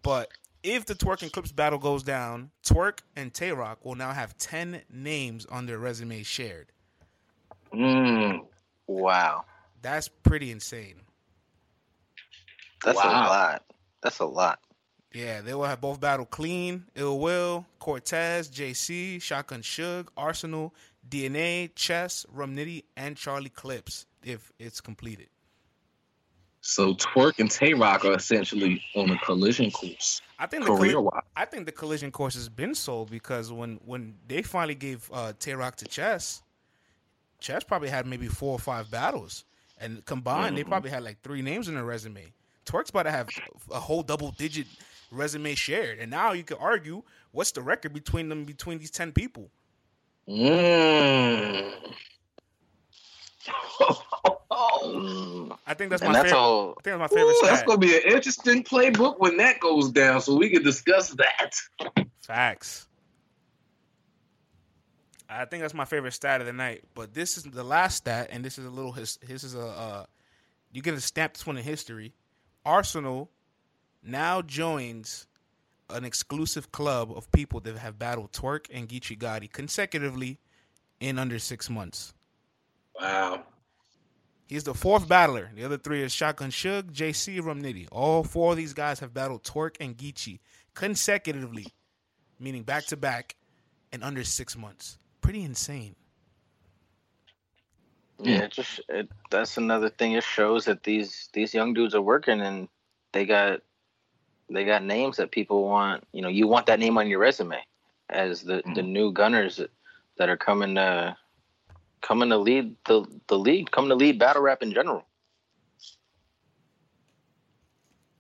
But 0.02 0.30
if 0.66 0.86
the 0.86 0.96
Twork 0.96 1.22
and 1.22 1.32
Clips 1.32 1.52
battle 1.52 1.78
goes 1.78 2.02
down, 2.02 2.50
Twork 2.66 3.00
and 3.16 3.34
Tay 3.34 3.52
Roc 3.52 3.86
will 3.86 3.96
now 3.96 4.12
have 4.12 4.36
10 4.38 4.82
names 4.92 5.46
on 5.46 5.68
their 5.68 5.78
resume 5.78 6.24
shared. 6.24 6.72
Mm. 7.72 8.46
Wow. 8.88 9.46
That's 9.82 10.08
pretty 10.08 10.52
insane. 10.52 10.96
That's 12.84 12.98
wow. 12.98 13.04
a 13.04 13.28
lot. 13.28 13.64
That's 14.02 14.20
a 14.20 14.26
lot. 14.26 14.60
Yeah, 15.14 15.42
they 15.42 15.54
will 15.54 15.64
have 15.64 15.80
both 15.80 16.02
battle 16.02 16.26
clean, 16.26 16.86
Ill 16.96 17.20
Will, 17.20 17.66
Cortez, 17.80 18.50
JC, 18.50 19.22
Shotgun 19.22 19.62
Suge, 19.62 20.08
Arsenal, 20.18 20.74
DNA, 21.08 21.70
Chess, 21.76 22.26
Rum 22.30 22.56
Nitty, 22.56 22.84
and 22.98 23.16
Charlie 23.16 23.50
Clips 23.50 24.08
if 24.24 24.52
it's 24.60 24.82
completed. 24.82 25.28
So 26.68 26.96
Twork 26.96 27.38
and 27.38 27.50
Tay 27.50 27.76
Roc 27.76 28.06
are 28.06 28.16
essentially 28.16 28.82
on 28.96 29.12
a 29.12 29.20
collision 29.20 29.70
course. 29.70 30.24
I 30.40 30.48
think 30.48 30.66
the 30.66 31.22
I 31.36 31.46
think 31.46 31.68
the 31.68 31.72
collision 31.72 32.10
course 32.12 32.34
has 32.34 32.50
been 32.50 32.74
sold 32.74 33.12
because 33.12 33.52
when 33.52 33.80
when 33.86 34.16
they 34.28 34.42
finally 34.42 34.74
gave 34.74 35.08
uh, 35.14 35.34
Tay 35.38 35.54
Roc 35.54 35.76
to 35.76 35.86
Chess, 35.86 36.42
Chess 37.40 37.64
probably 37.64 37.90
had 37.90 38.08
maybe 38.08 38.28
four 38.28 38.54
or 38.54 38.60
five 38.60 38.90
battles, 38.90 39.46
and 39.80 40.04
combined 40.06 40.48
mm-hmm. 40.48 40.56
they 40.56 40.64
probably 40.64 40.90
had 40.90 41.04
like 41.04 41.22
three 41.22 41.44
names 41.44 41.68
in 41.68 41.76
their 41.76 41.86
resume. 41.86 42.34
Twork's 42.66 42.90
about 42.90 43.04
to 43.04 43.12
have 43.12 43.30
a 43.72 43.80
whole 43.80 44.02
double 44.02 44.32
digit 44.32 44.66
resume 45.12 45.54
shared, 45.54 46.00
and 46.00 46.10
now 46.10 46.32
you 46.32 46.44
could 46.44 46.58
argue 46.60 47.04
what's 47.32 47.52
the 47.52 47.62
record 47.62 47.94
between 47.94 48.28
them 48.28 48.44
between 48.44 48.80
these 48.80 48.90
ten 48.90 49.12
people. 49.12 49.52
Mm. 50.28 51.74
I 54.56 55.74
think 55.74 55.90
that's 55.90 56.02
and 56.02 56.12
my 56.12 56.20
that's 56.20 56.30
favorite. 56.32 56.40
All, 56.40 56.72
I 56.72 56.82
think 56.82 56.98
that's 56.98 57.00
my 57.00 57.08
favorite. 57.08 57.34
Ooh, 57.34 57.46
that's 57.46 57.64
gonna 57.64 57.78
be 57.78 57.96
an 57.96 58.04
interesting 58.06 58.64
playbook 58.64 59.20
when 59.20 59.38
that 59.38 59.60
goes 59.60 59.92
down, 59.92 60.22
so 60.22 60.36
we 60.36 60.50
can 60.50 60.64
discuss 60.64 61.10
that. 61.10 61.56
Facts. 62.22 62.88
I 65.28 65.46
think 65.46 65.62
that's 65.62 65.74
my 65.74 65.86
favorite 65.86 66.14
stat 66.14 66.40
of 66.42 66.48
the 66.48 66.54
night. 66.54 66.84
But 66.94 67.14
this 67.14 67.38
is 67.38 67.44
the 67.44 67.64
last 67.64 67.98
stat, 67.98 68.30
and 68.32 68.46
this 68.46 68.58
is 68.58 68.66
a 68.66 68.70
little. 68.70 68.92
His, 68.92 69.18
this 69.18 69.44
is 69.44 69.56
a. 69.56 69.68
Uh, 69.68 70.06
you 70.72 70.82
get 70.82 70.92
to 70.92 71.02
stamp 71.02 71.34
this 71.34 71.46
one 71.46 71.58
in 71.58 71.64
history. 71.64 72.14
Arsenal 72.66 73.30
now 74.04 74.42
joins 74.42 75.28
an 75.90 76.06
exclusive 76.06 76.72
club 76.72 77.12
of 77.12 77.32
people 77.32 77.60
that 77.62 77.78
have 77.78 78.00
battled 78.00 78.32
Twork 78.32 78.68
and 78.74 78.88
Geechi 78.88 79.18
Gotti 79.18 79.52
consecutively 79.52 80.40
in 81.00 81.20
under 81.20 81.40
six 81.40 81.70
months. 81.70 82.14
Wow. 83.00 83.44
He's 84.48 84.64
the 84.64 84.74
fourth 84.74 85.08
battler. 85.08 85.50
The 85.56 85.64
other 85.64 85.78
three 85.78 86.04
is 86.04 86.14
Shotgun 86.14 86.52
Suge, 86.52 86.92
JC, 86.92 87.44
Rum 87.44 87.62
Nitty. 87.62 87.88
All 87.92 88.24
four 88.24 88.52
of 88.52 88.58
these 88.58 88.74
guys 88.74 89.00
have 89.00 89.14
battled 89.14 89.44
Twork 89.44 89.78
and 89.80 89.98
Geechi 89.98 90.40
consecutively, 90.76 91.68
meaning 92.40 92.64
back 92.64 92.86
to 92.88 92.98
back, 92.98 93.36
in 93.92 94.04
under 94.04 94.24
six 94.24 94.56
months. 94.56 95.00
Pretty 95.22 95.44
insane. 95.44 95.96
Yeah, 98.22 98.44
it 98.44 98.52
just 98.52 98.82
it, 98.88 99.10
that's 99.30 99.58
another 99.58 99.90
thing. 99.90 100.14
It 100.14 100.24
shows 100.24 100.66
that 100.66 100.84
these 100.84 101.30
these 101.34 101.54
young 101.54 101.74
dudes 101.74 101.96
are 101.96 102.02
working 102.02 102.40
and 102.42 102.70
they 103.12 103.26
got 103.26 103.62
they 104.50 104.64
got 104.64 104.84
names 104.84 105.18
that 105.18 105.32
people 105.32 105.68
want. 105.68 106.04
You 106.14 106.22
know, 106.22 106.30
you 106.30 106.48
want 106.48 106.68
that 106.68 106.80
name 106.80 106.98
on 106.98 107.08
your 107.08 107.20
resume 107.20 107.58
as 108.10 108.44
the 108.44 108.56
mm-hmm. 108.56 108.74
the 108.74 108.84
new 108.84 109.12
gunners 109.12 109.58
that, 109.58 109.72
that 110.18 110.30
are 110.30 110.38
coming 110.38 110.76
to 110.76 111.18
coming 112.02 112.30
to 112.30 112.38
lead 112.38 112.76
the 112.86 113.06
the 113.28 113.38
league, 113.38 113.72
coming 113.72 113.90
to 113.90 113.96
lead 113.96 114.20
battle 114.20 114.42
rap 114.42 114.62
in 114.62 114.72
general. 114.72 115.06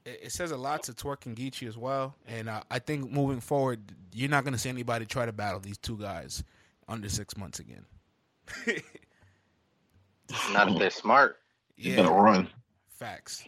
It, 0.05 0.31
says 0.31 0.51
a 0.51 0.57
lot 0.57 0.83
to 0.83 0.93
Twork 0.93 1.25
and 1.25 1.35
Geechi 1.35 1.67
as 1.67 1.77
well, 1.77 2.15
and 2.27 2.47
uh, 2.47 2.61
I 2.69 2.77
think 2.77 3.11
moving 3.11 3.39
forward, 3.39 3.79
you're 4.13 4.29
not 4.29 4.43
going 4.43 4.53
to 4.53 4.59
see 4.59 4.69
anybody 4.69 5.03
try 5.07 5.25
to 5.25 5.33
battle 5.33 5.59
these 5.59 5.79
two 5.79 5.97
guys 5.97 6.43
under 6.87 7.09
six 7.09 7.35
months 7.35 7.57
again. 7.57 7.83
not 10.53 10.69
if 10.69 10.77
they're 10.77 10.91
smart. 10.91 11.37
Yeah, 11.75 11.95
better 11.95 12.11
run. 12.11 12.47
Facts. 12.87 13.43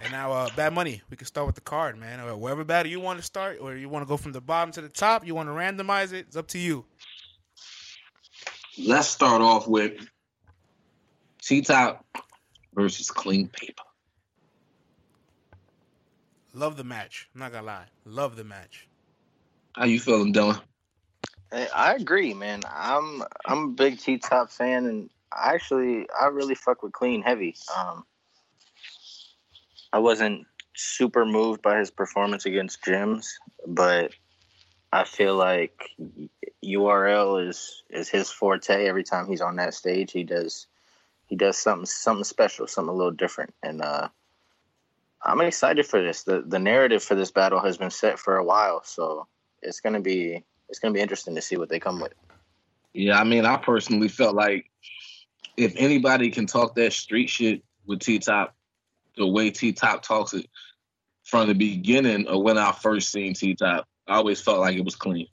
And 0.00 0.12
now, 0.12 0.32
uh, 0.32 0.48
bad 0.56 0.74
money. 0.74 1.00
We 1.08 1.16
can 1.16 1.26
start 1.26 1.46
with 1.46 1.54
the 1.54 1.62
card, 1.62 1.98
man. 1.98 2.20
Or 2.20 2.36
wherever 2.36 2.64
battle 2.64 2.90
you 2.90 3.00
want 3.00 3.18
to 3.18 3.24
start, 3.24 3.58
or 3.60 3.76
you 3.76 3.88
want 3.88 4.02
to 4.04 4.08
go 4.08 4.16
from 4.16 4.32
the 4.32 4.40
bottom 4.40 4.72
to 4.72 4.80
the 4.80 4.88
top. 4.88 5.26
You 5.26 5.34
want 5.34 5.48
to 5.48 5.52
randomize 5.52 6.12
it. 6.12 6.26
It's 6.26 6.36
up 6.36 6.48
to 6.48 6.58
you. 6.58 6.84
Let's 8.78 9.08
start 9.08 9.40
off 9.40 9.66
with 9.66 10.06
T 11.42 11.62
Top 11.62 12.04
versus 12.74 13.10
Clean 13.10 13.48
Paper. 13.48 13.82
Love 16.52 16.76
the 16.76 16.84
match. 16.84 17.28
I'm 17.34 17.40
not 17.40 17.52
gonna 17.52 17.66
lie. 17.66 17.86
Love 18.04 18.36
the 18.36 18.44
match. 18.44 18.86
How 19.74 19.84
you 19.86 20.00
feeling, 20.00 20.32
Dylan? 20.32 20.60
I 21.52 21.94
agree, 21.94 22.34
man. 22.34 22.62
I'm 22.70 23.22
I'm 23.46 23.64
a 23.64 23.68
big 23.68 23.98
T 23.98 24.18
Top 24.18 24.50
fan, 24.50 24.84
and 24.86 25.10
I 25.32 25.54
actually 25.54 26.06
I 26.20 26.26
really 26.26 26.54
fuck 26.54 26.82
with 26.82 26.92
Clean 26.92 27.22
heavy. 27.22 27.56
Um, 27.76 28.04
I 29.92 30.00
wasn't 30.00 30.46
super 30.74 31.24
moved 31.24 31.62
by 31.62 31.78
his 31.78 31.90
performance 31.90 32.44
against 32.44 32.84
Jims, 32.84 33.38
but 33.66 34.12
I 34.92 35.04
feel 35.04 35.34
like 35.34 35.90
URL 36.66 37.48
is 37.48 37.82
is 37.90 38.08
his 38.08 38.30
forte. 38.30 38.86
Every 38.86 39.04
time 39.04 39.26
he's 39.26 39.40
on 39.40 39.56
that 39.56 39.74
stage, 39.74 40.12
he 40.12 40.24
does 40.24 40.66
he 41.26 41.36
does 41.36 41.58
something 41.58 41.86
something 41.86 42.24
special, 42.24 42.66
something 42.66 42.92
a 42.92 42.96
little 42.96 43.12
different, 43.12 43.54
and 43.62 43.82
uh, 43.82 44.08
I'm 45.22 45.40
excited 45.40 45.86
for 45.86 46.02
this. 46.02 46.22
the 46.22 46.42
The 46.42 46.58
narrative 46.58 47.02
for 47.02 47.14
this 47.14 47.30
battle 47.30 47.60
has 47.60 47.76
been 47.78 47.90
set 47.90 48.18
for 48.18 48.36
a 48.36 48.44
while, 48.44 48.82
so 48.84 49.26
it's 49.62 49.80
gonna 49.80 50.00
be 50.00 50.44
it's 50.68 50.78
gonna 50.78 50.94
be 50.94 51.00
interesting 51.00 51.34
to 51.34 51.42
see 51.42 51.56
what 51.56 51.68
they 51.68 51.80
come 51.80 52.00
with. 52.00 52.14
Yeah, 52.92 53.20
I 53.20 53.24
mean, 53.24 53.44
I 53.44 53.56
personally 53.56 54.08
felt 54.08 54.34
like 54.34 54.70
if 55.56 55.74
anybody 55.76 56.30
can 56.30 56.46
talk 56.46 56.74
that 56.76 56.92
street 56.92 57.28
shit 57.28 57.62
with 57.86 58.00
T 58.00 58.18
Top, 58.18 58.54
the 59.16 59.26
way 59.26 59.50
T 59.50 59.72
Top 59.72 60.02
talks 60.02 60.32
it 60.32 60.46
from 61.24 61.48
the 61.48 61.54
beginning 61.54 62.26
of 62.28 62.42
when 62.42 62.58
I 62.58 62.72
first 62.72 63.10
seen 63.10 63.34
T 63.34 63.54
Top, 63.54 63.86
I 64.06 64.16
always 64.16 64.40
felt 64.40 64.60
like 64.60 64.76
it 64.76 64.84
was 64.84 64.96
clean. 64.96 65.26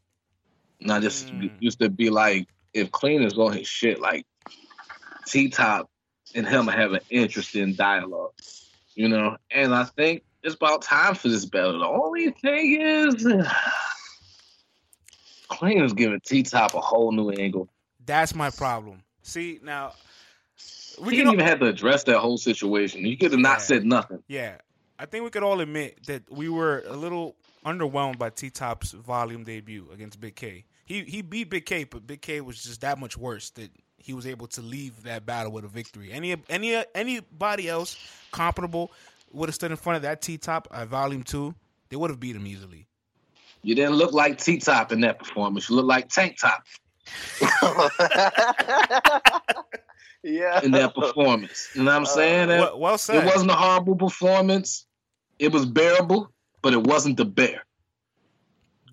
And 0.83 0.91
I 0.91 0.99
just 0.99 1.33
mm. 1.33 1.49
used 1.59 1.79
to 1.79 1.89
be 1.89 2.09
like, 2.09 2.47
if 2.73 2.91
clean 2.91 3.23
is 3.23 3.37
on 3.37 3.53
his 3.53 3.67
shit, 3.67 3.99
like 3.99 4.25
T 5.25 5.49
Top 5.49 5.89
and 6.35 6.47
him 6.47 6.67
have 6.67 6.93
an 6.93 7.01
interesting 7.09 7.73
dialogue, 7.73 8.33
you 8.95 9.09
know. 9.09 9.37
And 9.51 9.73
I 9.73 9.85
think 9.85 10.23
it's 10.43 10.55
about 10.55 10.81
time 10.81 11.15
for 11.15 11.29
this 11.29 11.45
battle. 11.45 11.79
The 11.79 11.85
only 11.85 12.31
thing 12.31 12.81
is, 12.81 13.25
Clean 15.47 15.83
is 15.83 15.93
giving 15.93 16.19
T 16.19 16.43
Top 16.43 16.73
a 16.73 16.81
whole 16.81 17.11
new 17.11 17.31
angle. 17.31 17.69
That's 18.05 18.35
my 18.35 18.49
problem. 18.49 19.03
See 19.21 19.59
now, 19.63 19.93
we 21.01 21.15
didn't 21.15 21.33
even 21.33 21.45
have 21.45 21.59
to 21.59 21.67
address 21.67 22.03
that 22.05 22.19
whole 22.19 22.37
situation. 22.37 23.05
You 23.05 23.17
could 23.17 23.31
have 23.31 23.39
not 23.39 23.61
said 23.61 23.85
nothing. 23.85 24.21
Yeah, 24.27 24.55
I 24.99 25.05
think 25.05 25.23
we 25.23 25.29
could 25.29 25.43
all 25.43 25.61
admit 25.61 26.05
that 26.07 26.29
we 26.29 26.49
were 26.49 26.83
a 26.87 26.95
little 26.95 27.35
underwhelmed 27.65 28.17
by 28.17 28.29
T 28.29 28.49
Top's 28.49 28.91
volume 28.91 29.43
debut 29.43 29.87
against 29.93 30.19
Big 30.19 30.35
K. 30.35 30.65
He 30.93 31.01
he 31.05 31.21
beat 31.23 31.49
Big 31.49 31.65
K, 31.65 31.85
but 31.85 32.05
Big 32.05 32.21
K 32.21 32.39
was 32.39 32.61
just 32.61 32.81
that 32.81 32.99
much 32.99 33.17
worse 33.17 33.49
that 33.51 33.71
he 33.97 34.13
was 34.13 34.27
able 34.27 34.45
to 34.47 34.61
leave 34.61 35.01
that 35.03 35.25
battle 35.25 35.51
with 35.51 35.65
a 35.65 35.67
victory. 35.67 36.11
Any 36.11 36.35
any 36.49 36.83
anybody 36.93 37.67
else 37.67 37.97
comparable 38.31 38.91
would 39.31 39.49
have 39.49 39.55
stood 39.55 39.71
in 39.71 39.77
front 39.77 39.95
of 39.95 40.03
that 40.03 40.21
T 40.21 40.37
Top 40.37 40.67
at 40.71 40.87
Volume 40.87 41.23
Two, 41.23 41.55
they 41.89 41.95
would 41.95 42.11
have 42.11 42.19
beat 42.19 42.35
him 42.35 42.45
easily. 42.45 42.85
You 43.63 43.73
didn't 43.73 43.95
look 43.95 44.13
like 44.13 44.37
T 44.37 44.59
Top 44.59 44.91
in 44.91 45.01
that 45.01 45.17
performance. 45.17 45.67
You 45.67 45.77
look 45.77 45.87
like 45.87 46.09
Tank 46.09 46.37
Top. 46.39 46.63
yeah. 50.21 50.61
In 50.61 50.69
that 50.73 50.93
performance. 50.93 51.69
You 51.73 51.85
know 51.85 51.91
what 51.91 51.97
I'm 51.97 52.05
saying? 52.05 52.51
Uh, 52.51 52.57
well, 52.59 52.79
well 52.79 52.97
said. 52.99 53.23
It 53.23 53.25
wasn't 53.25 53.49
a 53.49 53.55
horrible 53.55 53.95
performance. 53.95 54.85
It 55.39 55.51
was 55.51 55.65
bearable, 55.65 56.31
but 56.61 56.73
it 56.73 56.85
wasn't 56.85 57.17
the 57.17 57.25
bear. 57.25 57.65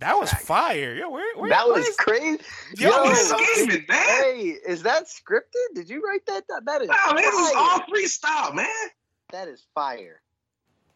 That 0.01 0.19
was 0.19 0.33
fire. 0.33 0.95
Yo, 0.95 1.11
where, 1.11 1.37
where, 1.37 1.51
that 1.51 1.67
was 1.67 1.95
crazy. 1.99 2.43
Yo, 2.79 2.89
Yo 2.89 3.13
scheming, 3.13 3.85
man. 3.87 4.03
Hey, 4.03 4.57
is 4.67 4.83
that 4.83 5.05
scripted? 5.05 5.75
Did 5.75 5.91
you 5.91 6.03
write 6.03 6.25
that? 6.27 6.45
That, 6.49 6.65
that 6.65 6.83
is. 6.83 6.89
No, 6.89 7.15
man, 7.15 7.25
was 7.25 7.55
all 7.55 7.81
freestyle, 7.81 8.55
man. 8.55 8.67
That 9.31 9.47
is 9.49 9.67
fire. 9.75 10.23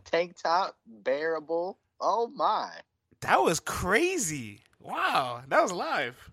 Tank 0.05 0.37
top, 0.43 0.77
bearable. 0.87 1.79
Oh 2.01 2.29
my. 2.35 2.71
That 3.21 3.43
was 3.43 3.61
crazy. 3.61 4.61
Wow, 4.81 5.43
that 5.49 5.63
was 5.63 5.73
live. 5.73 6.31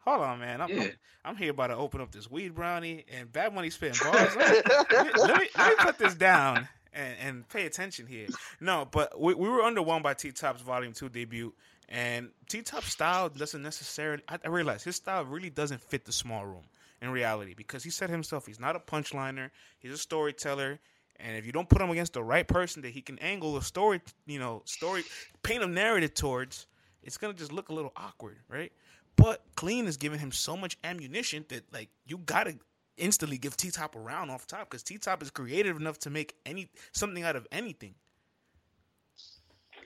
Hold 0.00 0.20
on, 0.20 0.40
man. 0.40 0.60
I'm, 0.60 0.68
yeah. 0.70 0.82
I'm, 0.82 0.90
I'm, 1.24 1.36
here 1.36 1.50
about 1.50 1.68
to 1.68 1.76
open 1.76 2.00
up 2.00 2.10
this 2.10 2.30
weed 2.30 2.54
brownie 2.54 3.04
and 3.16 3.30
Bad 3.32 3.54
Money 3.54 3.70
spitting 3.70 3.98
bars. 4.02 4.34
let, 4.36 4.50
me, 4.50 4.72
let, 4.90 5.38
me, 5.38 5.48
let 5.56 5.68
me 5.68 5.74
put 5.78 5.98
this 5.98 6.14
down 6.14 6.68
and, 6.92 7.14
and 7.20 7.48
pay 7.48 7.66
attention 7.66 8.06
here. 8.06 8.26
No, 8.60 8.88
but 8.90 9.20
we, 9.20 9.34
we 9.34 9.48
were 9.48 9.60
underwhelmed 9.60 10.02
by 10.02 10.14
T 10.14 10.32
Top's 10.32 10.62
Volume 10.62 10.92
Two 10.92 11.08
debut, 11.08 11.52
and 11.88 12.30
T 12.48 12.62
Top 12.62 12.84
style 12.84 13.28
doesn't 13.28 13.62
necessarily. 13.62 14.22
I, 14.28 14.38
I 14.44 14.48
realize 14.48 14.82
his 14.82 14.96
style 14.96 15.24
really 15.24 15.50
doesn't 15.50 15.80
fit 15.80 16.04
the 16.04 16.12
small 16.12 16.44
room 16.44 16.64
in 17.00 17.10
reality 17.10 17.54
because 17.54 17.82
he 17.82 17.90
said 17.90 18.10
himself 18.10 18.46
he's 18.46 18.60
not 18.60 18.76
a 18.76 18.80
punchliner. 18.80 19.50
He's 19.78 19.92
a 19.92 19.98
storyteller. 19.98 20.78
And 21.20 21.36
if 21.36 21.44
you 21.44 21.50
don't 21.52 21.68
put 21.68 21.82
him 21.82 21.90
against 21.90 22.12
the 22.12 22.22
right 22.22 22.46
person 22.46 22.82
that 22.82 22.90
he 22.90 23.00
can 23.00 23.18
angle 23.18 23.56
a 23.56 23.62
story, 23.62 24.00
you 24.26 24.38
know, 24.38 24.62
story, 24.66 25.02
paint 25.42 25.64
a 25.64 25.66
narrative 25.66 26.14
towards, 26.14 26.66
it's 27.02 27.16
gonna 27.16 27.32
just 27.34 27.52
look 27.52 27.70
a 27.70 27.74
little 27.74 27.92
awkward, 27.96 28.36
right? 28.48 28.72
But 29.16 29.42
Clean 29.56 29.86
is 29.86 29.96
giving 29.96 30.20
him 30.20 30.30
so 30.30 30.56
much 30.56 30.78
ammunition 30.84 31.44
that 31.48 31.72
like 31.72 31.88
you 32.06 32.18
gotta 32.18 32.56
instantly 32.98 33.38
give 33.38 33.56
T 33.56 33.70
Top 33.70 33.96
a 33.96 33.98
round 33.98 34.30
off 34.30 34.46
top 34.46 34.70
because 34.70 34.82
T 34.82 34.98
Top 34.98 35.22
is 35.22 35.30
creative 35.30 35.76
enough 35.76 35.98
to 36.00 36.10
make 36.10 36.34
any 36.44 36.68
something 36.92 37.24
out 37.24 37.34
of 37.34 37.46
anything. 37.50 37.94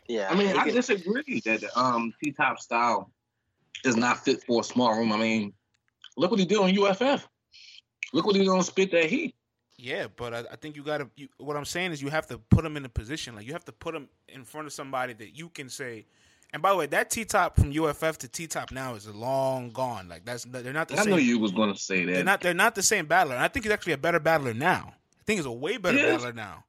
Yeah, 0.09 0.29
I 0.31 0.35
mean, 0.35 0.57
I 0.57 0.65
can... 0.65 0.75
disagree 0.75 1.41
that 1.45 1.65
um 1.77 2.13
T 2.23 2.33
Top 2.33 2.59
style 2.59 3.11
is 3.85 3.97
not 3.97 4.25
fit 4.25 4.43
for 4.45 4.61
a 4.61 4.65
small 4.65 4.97
room. 4.97 5.13
I 5.13 5.17
mean, 5.17 5.53
look 6.17 6.31
what 6.31 6.41
he 6.41 6.47
did 6.47 6.59
on 6.59 6.77
UFF. 6.77 7.29
Look 8.13 8.27
what 8.27 8.37
he's 8.37 8.49
gonna 8.49 8.63
spit 8.63 8.91
that 8.93 9.07
heat. 9.07 9.35
Yeah, 9.79 10.07
but 10.15 10.33
I, 10.33 10.39
I 10.53 10.57
think 10.57 10.77
you 10.77 10.85
got 10.85 10.99
to. 10.99 11.09
What 11.39 11.57
I'm 11.57 11.65
saying 11.65 11.93
is, 11.93 12.01
you 12.01 12.09
have 12.09 12.27
to 12.29 12.39
put 12.39 12.65
him 12.65 12.77
in 12.77 12.85
a 12.85 12.89
position. 12.89 13.35
Like 13.35 13.47
you 13.47 13.53
have 13.53 13.65
to 13.65 13.73
put 13.73 13.95
him 13.95 14.09
in 14.29 14.45
front 14.45 14.67
of 14.67 14.73
somebody 14.73 15.13
that 15.15 15.37
you 15.37 15.49
can 15.49 15.69
say, 15.69 16.07
and 16.53 16.63
by 16.63 16.71
the 16.71 16.77
way, 16.77 16.87
that 16.87 17.11
T 17.11 17.25
top 17.25 17.57
from 17.57 17.73
UFF 17.73 18.19
to 18.19 18.29
T 18.29 18.47
top 18.47 18.71
now 18.71 18.95
is 18.95 19.09
long 19.09 19.71
gone. 19.71 20.09
Like 20.09 20.25
that's 20.25 20.45
they're 20.45 20.73
not 20.73 20.89
the 20.89 20.95
I 20.95 21.05
same. 21.05 21.15
I 21.15 21.17
know 21.17 21.23
you 21.23 21.39
was 21.39 21.51
going 21.51 21.73
to 21.73 21.79
say 21.79 22.05
that. 22.05 22.13
They're 22.13 22.25
not. 22.25 22.41
They're 22.41 22.55
not 22.55 22.75
the 22.75 22.83
same 22.83 23.07
battler. 23.07 23.35
And 23.35 23.43
I 23.43 23.49
think 23.49 23.65
he's 23.65 23.73
actually 23.73 23.95
a 23.95 23.99
better 23.99 24.21
battler 24.21 24.55
now. 24.55 24.95
I 25.19 25.25
think 25.25 25.39
he's 25.39 25.47
a 25.47 25.53
way 25.53 25.79
better 25.79 25.99
yes. 25.99 26.17
battler 26.17 26.33
now. 26.33 26.65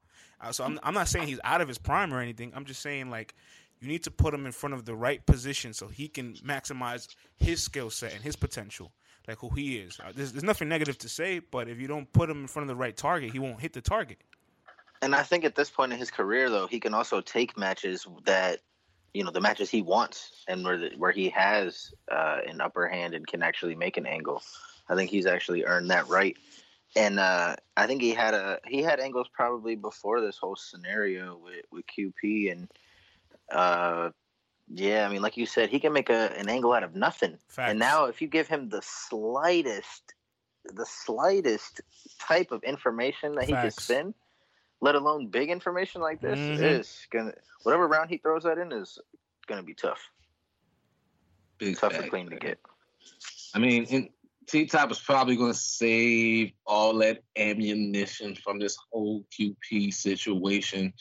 So 0.52 0.64
I'm 0.64 0.80
I'm 0.84 0.94
not 0.94 1.08
saying 1.08 1.28
he's 1.28 1.40
out 1.44 1.62
of 1.62 1.68
his 1.68 1.78
prime 1.78 2.14
or 2.14 2.20
anything. 2.20 2.52
I'm 2.56 2.66
just 2.66 2.82
saying 2.82 3.10
like 3.10 3.36
you 3.84 3.88
need 3.88 4.04
to 4.04 4.12
put 4.12 4.34
him 4.34 4.46
in 4.46 4.52
front 4.52 4.74
of 4.74 4.86
the 4.86 4.96
right 4.96 5.24
position 5.26 5.74
so 5.74 5.88
he 5.88 6.08
can 6.08 6.34
maximize 6.36 7.08
his 7.36 7.62
skill 7.62 7.90
set 7.90 8.14
and 8.14 8.24
his 8.24 8.36
potential, 8.36 8.92
like 9.28 9.38
who 9.40 9.50
he 9.50 9.78
is. 9.78 10.00
Uh, 10.00 10.12
there's, 10.16 10.32
there's 10.32 10.44
nothing 10.44 10.70
negative 10.70 10.98
to 11.00 11.10
say, 11.10 11.40
but 11.40 11.68
if 11.68 11.80
you 11.80 11.88
don't 11.88 12.12
put 12.14 12.30
him 12.30 12.42
in 12.42 12.48
front 12.48 12.64
of 12.64 12.68
the 12.70 12.80
right 12.80 12.96
target, 12.96 13.32
he 13.32 13.40
won't 13.40 13.60
hit 13.60 13.74
the 13.74 13.82
target. 13.82 14.18
And 15.02 15.14
I 15.14 15.24
think 15.24 15.44
at 15.44 15.56
this 15.56 15.70
point 15.70 15.92
in 15.92 16.00
his 16.00 16.10
career, 16.10 16.50
though, 16.50 16.66
he 16.66 16.80
can 16.80 16.94
also 16.94 17.20
take 17.20 17.58
matches 17.58 18.08
that 18.24 18.62
you 19.14 19.24
know 19.24 19.32
the 19.32 19.42
matches 19.42 19.70
he 19.70 19.82
wants 19.82 20.44
and 20.48 20.64
where 20.64 20.78
the, 20.78 20.92
where 20.98 21.12
he 21.12 21.30
has 21.30 21.94
uh, 22.10 22.38
an 22.48 22.62
upper 22.62 22.88
hand 22.88 23.14
and 23.14 23.28
can 23.28 23.44
actually 23.44 23.76
make 23.76 23.98
an 23.98 24.06
angle. 24.06 24.42
I 24.88 24.96
think 24.96 25.10
he's 25.10 25.26
actually 25.26 25.66
earned 25.66 25.92
that 25.92 26.08
right. 26.08 26.38
And 26.96 27.20
uh, 27.20 27.56
I 27.76 27.88
think 27.88 28.02
he 28.02 28.12
had 28.12 28.34
a 28.34 28.60
he 28.68 28.84
had 28.84 29.00
angles 29.00 29.28
probably 29.34 29.76
before 29.76 30.22
this 30.22 30.38
whole 30.38 30.56
scenario 30.56 31.40
with, 31.44 31.66
with 31.72 31.86
QP 31.88 32.52
and 32.52 32.70
uh, 33.52 34.10
yeah, 34.70 35.06
I 35.06 35.12
mean, 35.12 35.22
like 35.22 35.38
you 35.38 35.46
said, 35.46 35.70
he 35.70 35.80
can 35.80 35.94
make 35.94 36.10
a, 36.10 36.38
an 36.38 36.50
angle 36.50 36.74
out 36.74 36.84
of 36.84 36.96
nothing. 36.96 37.38
Facts. 37.48 37.70
And 37.70 37.80
now, 37.80 38.06
if 38.06 38.22
you 38.22 38.28
give 38.28 38.48
him 38.48 38.70
the 38.70 38.82
slightest, 38.82 40.14
the 40.66 40.86
slightest 40.86 41.82
type 42.20 42.52
of 42.52 42.64
information 42.64 43.34
that 43.36 43.48
Facts. 43.48 43.50
he 43.50 43.56
can 43.56 43.72
spin, 43.72 44.14
let 44.82 44.96
alone 44.96 45.28
big 45.28 45.50
information 45.50 46.02
like 46.02 46.22
this, 46.22 46.40
mm-hmm. 46.40 46.64
is 46.64 47.08
gonna 47.12 47.34
whatever 47.64 47.88
round 47.88 48.10
he 48.10 48.18
throws 48.18 48.44
that 48.44 48.58
in 48.58 48.72
is 48.72 49.00
gonna 49.48 49.64
be 49.64 49.74
tough. 49.74 50.10
Big 51.58 51.78
tough 51.78 51.92
fact, 51.92 52.06
for 52.06 52.10
Clean 52.10 52.30
to 52.30 52.38
get. 52.38 52.60
I 53.54 53.60
mean, 53.60 54.10
T 54.48 54.66
Top 54.66 54.92
is 54.92 55.00
probably 55.00 55.36
going 55.36 55.54
to 55.54 55.58
save 55.58 56.52
all 56.66 56.98
that 57.00 57.24
ammunition 57.38 58.36
from 58.36 58.60
this 58.60 58.78
whole 58.92 59.26
QP 59.32 59.94
situation 59.94 60.94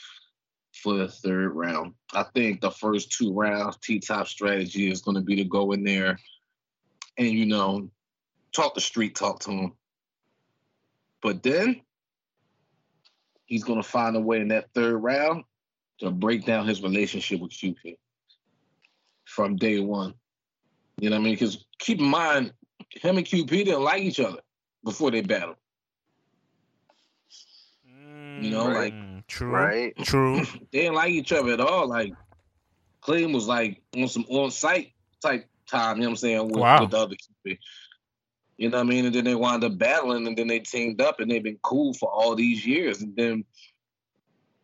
for 0.83 0.95
the 0.95 1.09
third 1.09 1.53
round. 1.55 1.95
I 2.15 2.25
think 2.35 2.61
the 2.61 2.71
first 2.71 3.13
two 3.13 3.33
rounds, 3.33 3.79
T 3.83 3.99
Top 3.99 4.27
strategy 4.27 4.91
is 4.91 5.03
going 5.03 5.17
to 5.17 5.23
be 5.23 5.37
to 5.37 5.45
go 5.45 5.73
in 5.73 5.85
there 5.85 6.19
and, 7.19 7.29
you 7.29 7.47
know, 7.47 7.91
talk 8.53 8.75
the 8.75 8.81
street 8.81 9.15
talk 9.15 9.41
to 9.41 9.51
him. 9.51 9.73
But 11.23 11.43
then 11.43 11.81
he's 13.47 13.65
gonna 13.65 13.83
find 13.83 14.17
a 14.17 14.21
way 14.21 14.41
in 14.41 14.49
that 14.49 14.73
third 14.75 14.97
round 14.97 15.45
to 16.01 16.11
break 16.11 16.45
down 16.45 16.67
his 16.67 16.83
relationship 16.83 17.41
with 17.41 17.53
QP 17.53 17.97
from 19.25 19.57
day 19.57 19.79
one. 19.79 20.15
You 20.99 21.11
know 21.11 21.17
what 21.17 21.23
I 21.23 21.25
mean? 21.25 21.35
Because 21.35 21.65
keep 21.79 22.01
in 22.01 22.07
mind, 22.07 22.53
him 23.01 23.17
and 23.19 23.27
QP 23.27 23.49
didn't 23.49 23.83
like 23.83 24.03
each 24.03 24.21
other 24.21 24.41
before 24.85 25.11
they 25.11 25.23
battled. 25.23 25.57
You 28.37 28.51
know, 28.51 28.67
like 28.69 28.95
Mm, 28.95 29.27
true, 29.29 29.51
Right. 29.53 29.97
true. 30.05 30.43
they 30.73 30.81
didn't 30.81 30.95
like 30.95 31.13
each 31.13 31.33
other 31.33 31.53
at 31.53 31.61
all. 31.61 31.89
Like 31.89 32.13
Clean 33.03 33.33
was 33.33 33.47
like 33.47 33.83
on 33.97 34.09
some 34.09 34.25
on 34.29 34.51
site 34.51 34.93
type 35.23 35.49
time, 35.69 35.97
you 35.97 36.03
know 36.03 36.09
what 36.09 36.13
I'm 36.13 36.17
saying, 36.17 36.49
with, 36.49 36.63
Wow. 36.63 36.81
with 36.81 36.91
the 36.91 36.99
other 36.99 37.17
QP. 37.47 37.59
You 38.59 38.71
know 38.71 38.79
what 38.79 38.87
I 38.87 38.89
mean? 38.89 39.07
And 39.07 39.15
then 39.15 39.25
they 39.25 39.35
wound 39.35 39.65
up 39.65 39.77
battling 39.79 40.27
and 40.27 40.37
then 40.37 40.47
they 40.47 40.61
teamed 40.61 41.01
up 41.01 41.21
and 41.21 41.31
they've 41.31 41.43
been 41.43 41.59
cool 41.63 41.95
for 41.95 42.11
all 42.11 42.35
these 42.35 42.65
years. 42.67 43.01
And 43.03 43.17
then, 43.17 43.45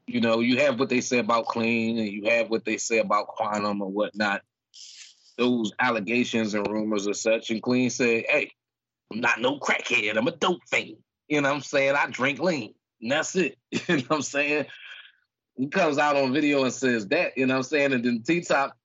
you 0.06 0.20
know, 0.20 0.40
you 0.40 0.58
have 0.58 0.78
what 0.78 0.88
they 0.88 1.00
say 1.00 1.18
about 1.18 1.46
Clean 1.46 1.98
and 1.98 2.08
you 2.08 2.30
have 2.30 2.48
what 2.50 2.64
they 2.64 2.76
say 2.76 2.98
about 2.98 3.28
Quantum 3.28 3.82
or 3.82 3.90
whatnot. 3.90 4.42
Those 5.38 5.72
allegations 5.78 6.54
and 6.54 6.66
rumors 6.66 7.06
and 7.06 7.16
such. 7.16 7.50
And 7.50 7.62
Clean 7.62 7.88
said, 7.90 8.24
Hey, 8.28 8.50
I'm 9.12 9.20
not 9.20 9.40
no 9.40 9.58
crackhead, 9.58 10.16
I'm 10.16 10.28
a 10.28 10.32
dope 10.32 10.60
fiend. 10.68 10.96
You 11.28 11.40
know 11.40 11.48
what 11.48 11.56
I'm 11.56 11.62
saying? 11.62 11.94
I 11.94 12.06
drink 12.08 12.40
lean. 12.40 12.74
And 13.00 13.12
that's 13.12 13.36
it. 13.36 13.56
You 13.88 13.96
know 13.96 14.02
what 14.08 14.16
I'm 14.16 14.22
saying? 14.22 14.66
He 15.56 15.68
comes 15.68 15.98
out 15.98 16.16
on 16.16 16.32
video 16.32 16.64
and 16.64 16.72
says 16.72 17.06
that, 17.08 17.36
you 17.36 17.46
know 17.46 17.54
what 17.54 17.58
I'm 17.58 17.62
saying? 17.64 17.92
And 17.92 18.04
then 18.04 18.22
T 18.22 18.40
Top, 18.42 18.76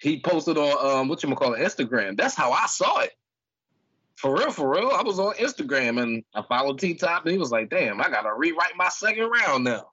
he 0.00 0.20
posted 0.20 0.58
on 0.58 1.00
um 1.00 1.08
what 1.08 1.22
you 1.22 1.34
call 1.34 1.54
it, 1.54 1.60
Instagram. 1.60 2.16
That's 2.16 2.34
how 2.34 2.52
I 2.52 2.66
saw 2.66 3.00
it. 3.00 3.12
For 4.16 4.36
real, 4.36 4.50
for 4.50 4.68
real. 4.68 4.90
I 4.90 5.02
was 5.02 5.18
on 5.18 5.34
Instagram 5.34 6.02
and 6.02 6.22
I 6.34 6.42
followed 6.42 6.78
T 6.78 6.94
Top 6.94 7.24
and 7.24 7.32
he 7.32 7.38
was 7.38 7.50
like, 7.50 7.70
damn, 7.70 8.00
I 8.00 8.10
gotta 8.10 8.34
rewrite 8.34 8.76
my 8.76 8.88
second 8.88 9.30
round 9.30 9.64
now. 9.64 9.90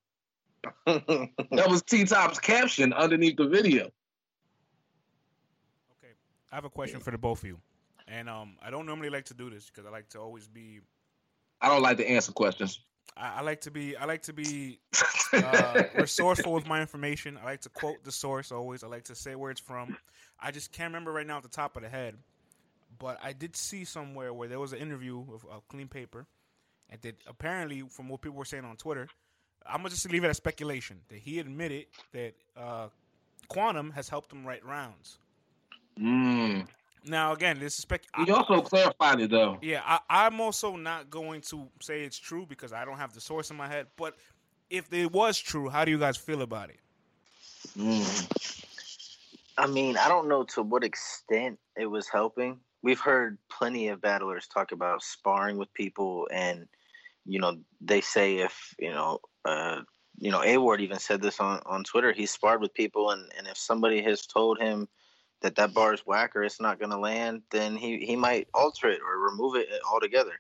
That 0.85 1.69
was 1.69 1.81
T 1.83 2.03
Top's 2.03 2.39
caption 2.39 2.93
underneath 2.93 3.37
the 3.37 3.47
video. 3.47 3.89
I 6.51 6.55
have 6.55 6.65
a 6.65 6.69
question 6.69 6.99
for 6.99 7.11
the 7.11 7.17
both 7.17 7.39
of 7.39 7.45
you, 7.45 7.59
and 8.07 8.29
um, 8.29 8.55
I 8.61 8.69
don't 8.69 8.85
normally 8.85 9.09
like 9.09 9.25
to 9.25 9.33
do 9.33 9.49
this 9.49 9.69
because 9.69 9.85
I 9.85 9.89
like 9.91 10.09
to 10.09 10.19
always 10.19 10.47
be. 10.47 10.79
I 11.61 11.67
don't 11.67 11.81
like 11.81 11.97
to 11.97 12.09
answer 12.09 12.31
questions. 12.31 12.79
I, 13.17 13.39
I 13.39 13.41
like 13.41 13.61
to 13.61 13.71
be. 13.71 13.95
I 13.97 14.05
like 14.05 14.21
to 14.23 14.33
be 14.33 14.79
uh, 15.33 15.83
resourceful 15.95 16.53
with 16.53 16.67
my 16.67 16.81
information. 16.81 17.37
I 17.41 17.45
like 17.45 17.61
to 17.61 17.69
quote 17.69 18.03
the 18.03 18.11
source 18.11 18.51
always. 18.51 18.83
I 18.83 18.87
like 18.87 19.03
to 19.05 19.15
say 19.15 19.35
where 19.35 19.51
it's 19.51 19.61
from. 19.61 19.97
I 20.39 20.51
just 20.51 20.71
can't 20.71 20.91
remember 20.91 21.11
right 21.11 21.27
now 21.27 21.37
at 21.37 21.43
the 21.43 21.49
top 21.49 21.75
of 21.75 21.83
the 21.83 21.89
head, 21.89 22.15
but 22.99 23.19
I 23.23 23.33
did 23.33 23.55
see 23.55 23.83
somewhere 23.83 24.33
where 24.33 24.47
there 24.47 24.59
was 24.59 24.73
an 24.73 24.79
interview 24.79 25.17
with 25.17 25.43
uh, 25.45 25.59
Clean 25.67 25.87
Paper, 25.87 26.25
and 26.89 27.01
that 27.01 27.15
apparently, 27.27 27.81
from 27.89 28.07
what 28.07 28.21
people 28.21 28.37
were 28.37 28.45
saying 28.45 28.65
on 28.65 28.77
Twitter, 28.77 29.07
I'm 29.65 29.77
gonna 29.77 29.89
just 29.89 30.09
leave 30.09 30.23
it 30.23 30.29
as 30.29 30.37
speculation 30.37 31.01
that 31.09 31.19
he 31.19 31.39
admitted 31.39 31.87
that 32.13 32.35
uh, 32.55 32.87
Quantum 33.49 33.91
has 33.91 34.07
helped 34.07 34.31
him 34.31 34.45
write 34.45 34.65
rounds. 34.65 35.19
Mm. 35.99 36.67
Now, 37.05 37.33
again, 37.33 37.59
this 37.59 37.75
is 37.75 37.81
spec. 37.81 38.03
He 38.25 38.31
also 38.31 38.61
clarified 38.61 39.21
it 39.21 39.31
though. 39.31 39.57
Yeah, 39.61 39.81
I, 39.85 39.99
I'm 40.09 40.39
also 40.41 40.75
not 40.75 41.09
going 41.09 41.41
to 41.41 41.67
say 41.81 42.03
it's 42.03 42.17
true 42.17 42.45
because 42.45 42.73
I 42.73 42.85
don't 42.85 42.97
have 42.97 43.13
the 43.13 43.21
source 43.21 43.49
in 43.49 43.57
my 43.57 43.67
head. 43.67 43.87
But 43.95 44.15
if 44.69 44.91
it 44.91 45.11
was 45.11 45.39
true, 45.39 45.69
how 45.69 45.85
do 45.85 45.91
you 45.91 45.97
guys 45.99 46.17
feel 46.17 46.41
about 46.41 46.69
it? 46.69 46.79
Mm. 47.77 48.63
I 49.57 49.67
mean, 49.67 49.97
I 49.97 50.07
don't 50.07 50.27
know 50.27 50.43
to 50.43 50.61
what 50.61 50.83
extent 50.83 51.57
it 51.75 51.87
was 51.87 52.07
helping. 52.07 52.59
We've 52.83 52.99
heard 52.99 53.37
plenty 53.49 53.87
of 53.87 54.01
battlers 54.01 54.47
talk 54.47 54.71
about 54.71 55.01
sparring 55.01 55.57
with 55.57 55.73
people, 55.73 56.27
and 56.31 56.67
you 57.25 57.39
know, 57.39 57.57
they 57.81 58.01
say 58.01 58.37
if 58.37 58.75
you 58.77 58.91
know, 58.91 59.19
uh, 59.45 59.81
you 60.19 60.31
know, 60.31 60.43
A 60.43 60.57
Ward 60.57 60.81
even 60.81 60.99
said 60.99 61.21
this 61.21 61.39
on 61.39 61.61
on 61.65 61.83
Twitter. 61.83 62.11
He 62.11 62.25
sparred 62.25 62.61
with 62.61 62.73
people, 62.73 63.12
and 63.12 63.31
and 63.38 63.47
if 63.47 63.57
somebody 63.57 64.01
has 64.03 64.25
told 64.25 64.60
him 64.60 64.88
that 65.41 65.56
that 65.56 65.73
bar 65.73 65.93
is 65.93 66.02
whack 66.02 66.36
or 66.36 66.43
it's 66.43 66.60
not 66.60 66.80
going 66.80 66.91
to 66.91 66.97
land, 66.97 67.43
then 67.52 67.76
he 67.76 68.06
he 68.06 68.15
might 68.15 68.47
alter 68.54 68.89
it 68.89 69.00
or 69.06 69.19
remove 69.19 69.56
it 69.56 69.67
uh, 69.71 69.93
altogether. 69.93 70.39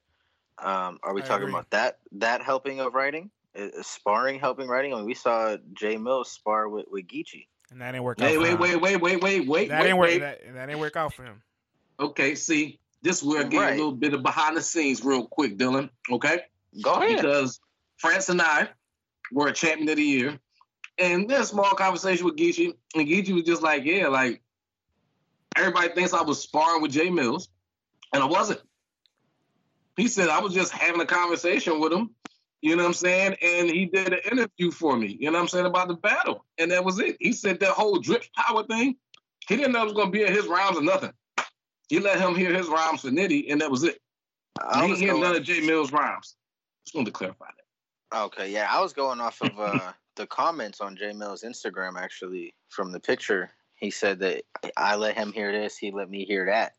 Um, 0.59 0.97
are 1.03 1.13
we 1.13 1.21
I 1.21 1.25
talking 1.25 1.43
agree. 1.43 1.53
about 1.53 1.69
that 1.71 1.99
that 2.13 2.41
helping 2.41 2.79
of 2.79 2.93
writing? 2.93 3.29
Is 3.53 3.73
is 3.73 3.87
sparring 3.87 4.39
helping 4.39 4.67
writing? 4.67 4.93
I 4.93 4.97
mean, 4.97 5.05
we 5.05 5.13
saw 5.13 5.57
Jay 5.73 5.97
Mills 5.97 6.31
spar 6.31 6.67
with 6.69 6.85
with 6.89 7.07
Geechi. 7.07 7.47
And 7.71 7.81
that 7.81 7.91
didn't 7.91 8.03
work 8.05 8.21
out. 8.21 8.27
Hey, 8.29 8.35
for 8.35 8.41
wait, 8.41 8.51
him. 8.53 8.59
wait, 8.59 8.81
wait, 8.81 9.01
wait, 9.01 9.21
wait, 9.21 9.47
wait, 9.47 9.69
That 9.69 9.79
wait, 9.79 9.83
didn't 9.87 9.97
work. 9.97 10.07
wait. 10.07 10.19
That, 10.19 10.39
that 10.53 10.65
didn't 10.67 10.79
work 10.79 10.95
out 10.95 11.13
for 11.13 11.23
him. 11.23 11.41
Okay, 11.99 12.33
see, 12.35 12.79
this 13.01 13.21
will 13.21 13.43
get 13.43 13.59
Right. 13.59 13.73
a 13.73 13.75
little 13.75 13.91
bit 13.91 14.13
of 14.13 14.23
behind 14.23 14.55
the 14.55 14.61
scenes 14.61 15.03
real 15.03 15.25
quick, 15.27 15.57
Dylan. 15.57 15.89
Okay? 16.09 16.43
Go 16.81 16.93
ahead. 16.93 17.17
Because 17.17 17.59
France 17.97 18.29
and 18.29 18.41
I 18.41 18.69
were 19.33 19.47
a 19.47 19.53
champion 19.53 19.89
of 19.89 19.97
the 19.97 20.03
year. 20.03 20.39
And 20.97 21.29
there's 21.29 21.41
a 21.41 21.47
small 21.47 21.71
conversation 21.75 22.25
with 22.25 22.37
Geechi. 22.37 22.73
And 22.95 23.05
Geechi 23.07 23.33
was 23.33 23.43
just 23.43 23.61
like, 23.61 23.83
yeah, 23.83 24.07
like 24.07 24.41
everybody 25.57 25.89
thinks 25.89 26.13
I 26.13 26.21
was 26.21 26.41
sparring 26.41 26.81
with 26.81 26.91
Jay 26.91 27.09
Mills. 27.09 27.49
And 28.13 28.23
I 28.23 28.25
wasn't. 28.25 28.61
He 29.97 30.07
said 30.07 30.29
I 30.29 30.39
was 30.39 30.53
just 30.53 30.71
having 30.71 31.01
a 31.01 31.05
conversation 31.05 31.79
with 31.79 31.91
him. 31.91 32.11
You 32.61 32.75
know 32.75 32.83
what 32.83 32.89
I'm 32.89 32.93
saying? 32.93 33.35
And 33.41 33.69
he 33.69 33.85
did 33.85 34.13
an 34.13 34.19
interview 34.31 34.71
for 34.71 34.97
me, 34.97 35.17
you 35.19 35.29
know 35.29 35.37
what 35.37 35.41
I'm 35.43 35.47
saying, 35.47 35.65
about 35.65 35.89
the 35.89 35.95
battle. 35.95 36.45
And 36.57 36.71
that 36.71 36.83
was 36.83 36.99
it. 36.99 37.17
He 37.19 37.31
said 37.33 37.59
that 37.59 37.69
whole 37.71 37.99
drip 37.99 38.23
power 38.35 38.63
thing, 38.63 38.95
he 39.47 39.55
didn't 39.55 39.73
know 39.73 39.81
it 39.81 39.85
was 39.85 39.93
gonna 39.93 40.09
be 40.11 40.23
in 40.23 40.33
his 40.33 40.47
rounds 40.47 40.77
or 40.77 40.81
nothing. 40.81 41.11
He 41.89 41.99
let 41.99 42.19
him 42.19 42.35
hear 42.35 42.53
his 42.53 42.67
rhymes 42.67 43.01
for 43.01 43.09
Nitty, 43.09 43.51
and 43.51 43.61
that 43.61 43.71
was 43.71 43.83
it. 43.83 44.01
I 44.59 44.81
he 44.81 44.87
didn't 44.87 44.99
hear 44.99 45.11
going- 45.11 45.21
none 45.21 45.35
of 45.35 45.43
Jay 45.43 45.61
Mills' 45.61 45.91
rhymes. 45.91 46.35
Just 46.85 46.95
wanted 46.95 47.05
to 47.05 47.11
clarify 47.11 47.45
that. 47.45 48.17
Okay, 48.25 48.51
yeah, 48.51 48.67
I 48.69 48.81
was 48.81 48.93
going 48.93 49.21
off 49.21 49.41
of 49.41 49.57
uh, 49.59 49.91
the 50.15 50.25
comments 50.27 50.81
on 50.81 50.95
Jay 50.97 51.13
Mills' 51.13 51.43
Instagram 51.43 51.95
actually 51.95 52.53
from 52.69 52.91
the 52.91 52.99
picture. 52.99 53.51
He 53.77 53.91
said 53.91 54.19
that 54.19 54.43
I 54.75 54.95
let 54.95 55.15
him 55.15 55.31
hear 55.31 55.51
this, 55.51 55.77
he 55.77 55.91
let 55.91 56.09
me 56.09 56.25
hear 56.25 56.45
that. 56.47 56.73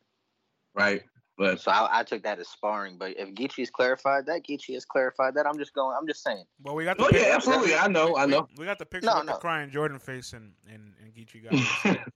Right. 0.75 1.03
But 1.37 1.61
So 1.61 1.71
I, 1.71 2.01
I 2.01 2.03
took 2.03 2.25
that 2.25 2.41
as 2.41 2.49
sparring. 2.49 2.99
But 2.99 3.15
if 3.17 3.33
Geechi's 3.35 3.71
clarified 3.71 4.27
that, 4.27 4.45
Geechi 4.45 4.75
has 4.75 4.85
clarified 4.85 5.35
that. 5.35 5.47
I'm 5.47 5.57
just 5.57 5.73
going. 5.73 5.97
I'm 5.99 6.07
just 6.07 6.23
saying. 6.25 6.45
Well, 6.61 6.75
we 6.75 6.85
got 6.85 6.99
the 6.99 7.05
oh 7.05 7.09
pic- 7.09 7.23
yeah, 7.23 7.35
absolutely. 7.37 7.77
I 7.77 7.87
know, 7.87 8.17
I 8.17 8.27
know. 8.27 8.49
We, 8.59 8.67
got 8.67 8.81
the 8.81 8.87
picture 8.87 9.07
No, 9.07 9.19
with 9.19 9.27
the 9.29 9.35
crying 9.35 9.71
Jordan 9.71 10.01
face 10.01 10.33
and 10.33 10.53
and, 10.73 10.95
and 11.01 11.15
Geechi 11.15 11.45
got. 11.45 11.55
it. 11.55 12.01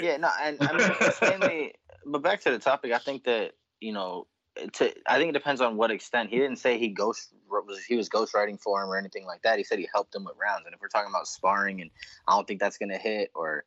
Yeah, 0.00 0.18
no, 0.18 0.28
and 0.42 0.60
I 0.60 0.72
mean, 0.72 0.94
it's 1.00 1.22
mainly. 1.22 1.72
But 2.04 2.22
back 2.22 2.42
to 2.42 2.50
the 2.50 2.58
topic, 2.58 2.92
I 2.92 2.98
think 2.98 3.24
that 3.24 3.52
you 3.80 3.92
know, 3.92 4.26
to 4.74 4.92
I 5.06 5.16
think 5.16 5.30
it 5.30 5.32
depends 5.32 5.62
on 5.62 5.76
what 5.76 5.90
extent. 5.90 6.28
He 6.28 6.36
didn't 6.36 6.58
say 6.58 6.78
he 6.78 6.88
ghost 6.88 7.32
was 7.48 7.82
he 7.84 7.96
was 7.96 8.10
ghostwriting 8.10 8.60
for 8.60 8.82
him 8.82 8.90
or 8.90 8.98
anything 8.98 9.24
like 9.24 9.40
that. 9.42 9.56
He 9.56 9.64
said 9.64 9.78
he 9.78 9.88
helped 9.94 10.14
him 10.14 10.24
with 10.24 10.34
rounds. 10.38 10.64
And 10.66 10.74
if 10.74 10.80
we're 10.80 10.88
talking 10.88 11.10
about 11.10 11.26
sparring, 11.28 11.80
and 11.80 11.90
I 12.28 12.32
don't 12.32 12.46
think 12.46 12.60
that's 12.60 12.76
gonna 12.76 12.98
hit, 12.98 13.30
or 13.34 13.64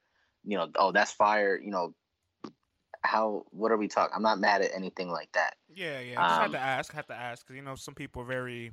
you 0.47 0.57
know, 0.57 0.69
oh 0.77 0.91
that's 0.91 1.12
fire, 1.12 1.60
you 1.62 1.69
know, 1.71 1.93
how 3.01 3.43
what 3.51 3.71
are 3.71 3.77
we 3.77 3.88
talking? 3.88 4.13
I'm 4.15 4.23
not 4.23 4.39
mad 4.39 4.62
at 4.62 4.71
anything 4.73 5.10
like 5.10 5.31
that. 5.33 5.55
yeah, 5.73 5.99
yeah. 5.99 6.21
I 6.21 6.27
just 6.29 6.39
had 6.39 6.45
Um, 6.47 6.51
to 6.53 6.60
ask. 6.60 6.91
Had 6.93 7.07
to 7.07 7.13
ask 7.15 7.45
because 7.45 7.55
you 7.55 7.62
know 7.62 7.75
some 7.75 7.93
people 7.93 8.21
are 8.23 8.25
very. 8.25 8.71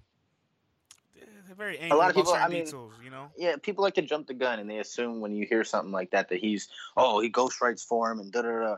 They're 1.47 1.55
very 1.55 1.79
angry 1.79 1.91
A 1.91 1.97
lot 2.01 2.11
of 2.11 2.17
people- 2.17 2.33
certain 2.33 2.47
I 2.47 2.49
mean- 2.49 2.65
details, 2.65 2.93
you 3.03 3.11
know. 3.11 3.31
Yeah, 3.37 3.57
people 3.63 3.83
like 3.85 3.95
to 3.95 4.03
jump 4.03 4.27
the 4.27 4.35
gun 4.35 4.59
and 4.61 4.69
they 4.71 4.79
assume 4.79 5.21
when 5.21 5.35
you 5.35 5.47
hear 5.47 5.63
something 5.65 5.93
like 5.93 6.11
that 6.13 6.29
that 6.31 6.39
he's 6.41 6.69
oh 6.97 7.21
he 7.21 7.31
ghostwrites 7.31 7.85
for 7.85 8.11
him 8.11 8.19
and 8.21 8.33
da 8.33 8.43
da 8.43 8.61
da. 8.61 8.77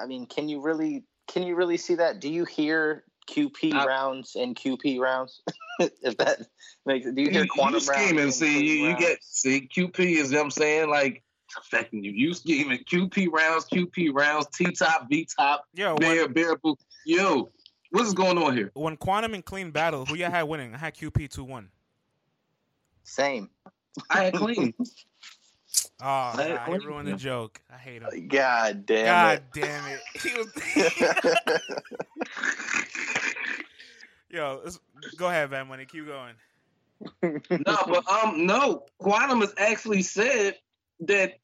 I 0.00 0.06
mean, 0.06 0.26
can 0.26 0.48
you 0.48 0.60
really 0.60 1.04
can 1.26 1.42
you 1.42 1.56
really 1.56 1.76
see 1.76 1.96
that? 1.96 2.20
Do 2.20 2.28
you 2.30 2.44
hear 2.44 3.04
QP 3.28 3.72
I- 3.74 3.86
rounds 3.86 4.36
and 4.36 4.54
QP 4.56 5.00
rounds? 5.00 5.42
if 5.80 6.16
that 6.18 6.46
makes 6.86 7.06
do 7.10 7.20
you 7.22 7.30
hear 7.30 7.42
you, 7.44 7.50
quantum 7.50 7.80
you 7.80 7.86
rounds? 7.88 8.02
scheming, 8.06 8.24
and 8.24 8.34
see, 8.34 8.64
you, 8.64 8.88
you 8.88 8.96
get 8.96 9.18
see 9.22 9.68
QP 9.74 9.98
is 9.98 10.30
what 10.32 10.40
I'm 10.40 10.50
saying, 10.50 10.88
like 10.90 11.16
it's 11.16 11.24
affecting 11.56 12.02
you. 12.04 12.10
You 12.12 12.34
scheming 12.34 12.78
QP 12.84 13.30
rounds, 13.30 13.66
QP 13.66 14.10
rounds, 14.12 14.46
T 14.54 14.70
top, 14.72 15.08
V 15.08 15.26
top, 15.38 15.64
Yo, 15.74 15.92
when, 15.92 16.00
bear, 16.00 16.28
bear 16.28 16.56
boot. 16.56 16.78
Yo, 17.04 17.50
what 17.90 18.04
is 18.06 18.12
going 18.14 18.36
on 18.38 18.56
here? 18.56 18.70
when 18.74 18.96
Quantum 18.96 19.34
and 19.34 19.44
Clean 19.44 19.70
battle, 19.70 20.04
who 20.04 20.14
y'all 20.16 20.30
had 20.30 20.42
winning? 20.44 20.74
I 20.74 20.78
had 20.78 20.94
QP 20.94 21.30
two 21.30 21.44
one. 21.44 21.68
same. 23.04 23.50
I 24.10 24.24
had 24.24 24.34
clean. 24.34 24.74
Oh, 24.78 24.84
I 26.00 26.34
had 26.42 26.54
nah, 26.54 26.78
he 26.78 26.86
ruined 26.86 27.08
the 27.08 27.16
joke. 27.16 27.60
I 27.72 27.76
hate 27.78 28.02
him. 28.02 28.28
God 28.28 28.86
damn 28.86 29.32
it. 29.36 29.42
God 29.42 29.42
damn 29.54 29.86
it. 29.86 30.00
He 30.22 30.34
was. 30.34 30.52
Yo, 34.30 34.60
let's- 34.62 34.78
go 35.16 35.26
ahead, 35.28 35.50
Bad 35.50 35.68
Money. 35.68 35.86
Keep 35.86 36.06
going. 36.06 36.34
no, 37.22 37.76
but 37.86 38.08
um, 38.10 38.46
no. 38.46 38.84
Quantum 38.98 39.40
has 39.40 39.54
actually 39.56 40.02
said 40.02 40.56
that 41.00 41.34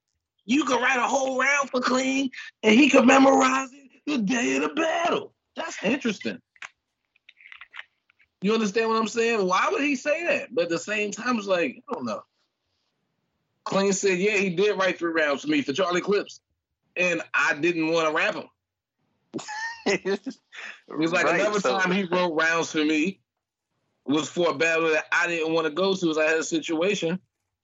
you 0.46 0.64
could 0.64 0.80
write 0.80 0.98
a 0.98 1.08
whole 1.08 1.38
round 1.38 1.70
for 1.70 1.80
clean, 1.80 2.30
and 2.62 2.74
he 2.74 2.88
could 2.88 3.06
memorize 3.06 3.70
it 3.72 4.02
the 4.06 4.18
day 4.18 4.56
of 4.56 4.62
the 4.62 4.68
battle. 4.68 5.32
That's 5.56 5.82
interesting. 5.82 6.38
You 8.42 8.52
understand 8.52 8.90
what 8.90 9.00
I'm 9.00 9.08
saying? 9.08 9.46
Why 9.46 9.68
would 9.70 9.82
he 9.82 9.96
say 9.96 10.26
that? 10.26 10.54
But 10.54 10.64
at 10.64 10.70
the 10.70 10.78
same 10.78 11.12
time, 11.12 11.38
it's 11.38 11.46
like 11.46 11.82
I 11.88 11.94
don't 11.94 12.04
know. 12.04 12.22
Clean 13.64 13.94
said, 13.94 14.18
yeah, 14.18 14.36
he 14.36 14.50
did 14.50 14.78
write 14.78 14.98
three 14.98 15.12
rounds 15.12 15.42
for 15.42 15.48
me 15.48 15.62
for 15.62 15.72
Charlie 15.72 16.02
Clips, 16.02 16.40
and 16.96 17.22
I 17.32 17.54
didn't 17.54 17.90
want 17.90 18.08
to 18.08 18.14
rap 18.14 18.34
him. 18.34 18.48
it 19.86 20.36
was 20.88 21.12
like 21.12 21.24
right, 21.24 21.40
another 21.40 21.60
so. 21.60 21.78
time 21.78 21.90
he 21.90 22.04
wrote 22.04 22.34
rounds 22.34 22.72
for 22.72 22.84
me 22.84 23.20
was 24.04 24.28
for 24.28 24.50
a 24.50 24.54
battle 24.54 24.90
that 24.90 25.06
I 25.10 25.26
didn't 25.26 25.54
want 25.54 25.66
to 25.66 25.72
go 25.72 25.94
to. 25.94 26.10
As 26.10 26.18
I 26.18 26.24
had 26.24 26.38
a 26.38 26.44
situation 26.44 27.18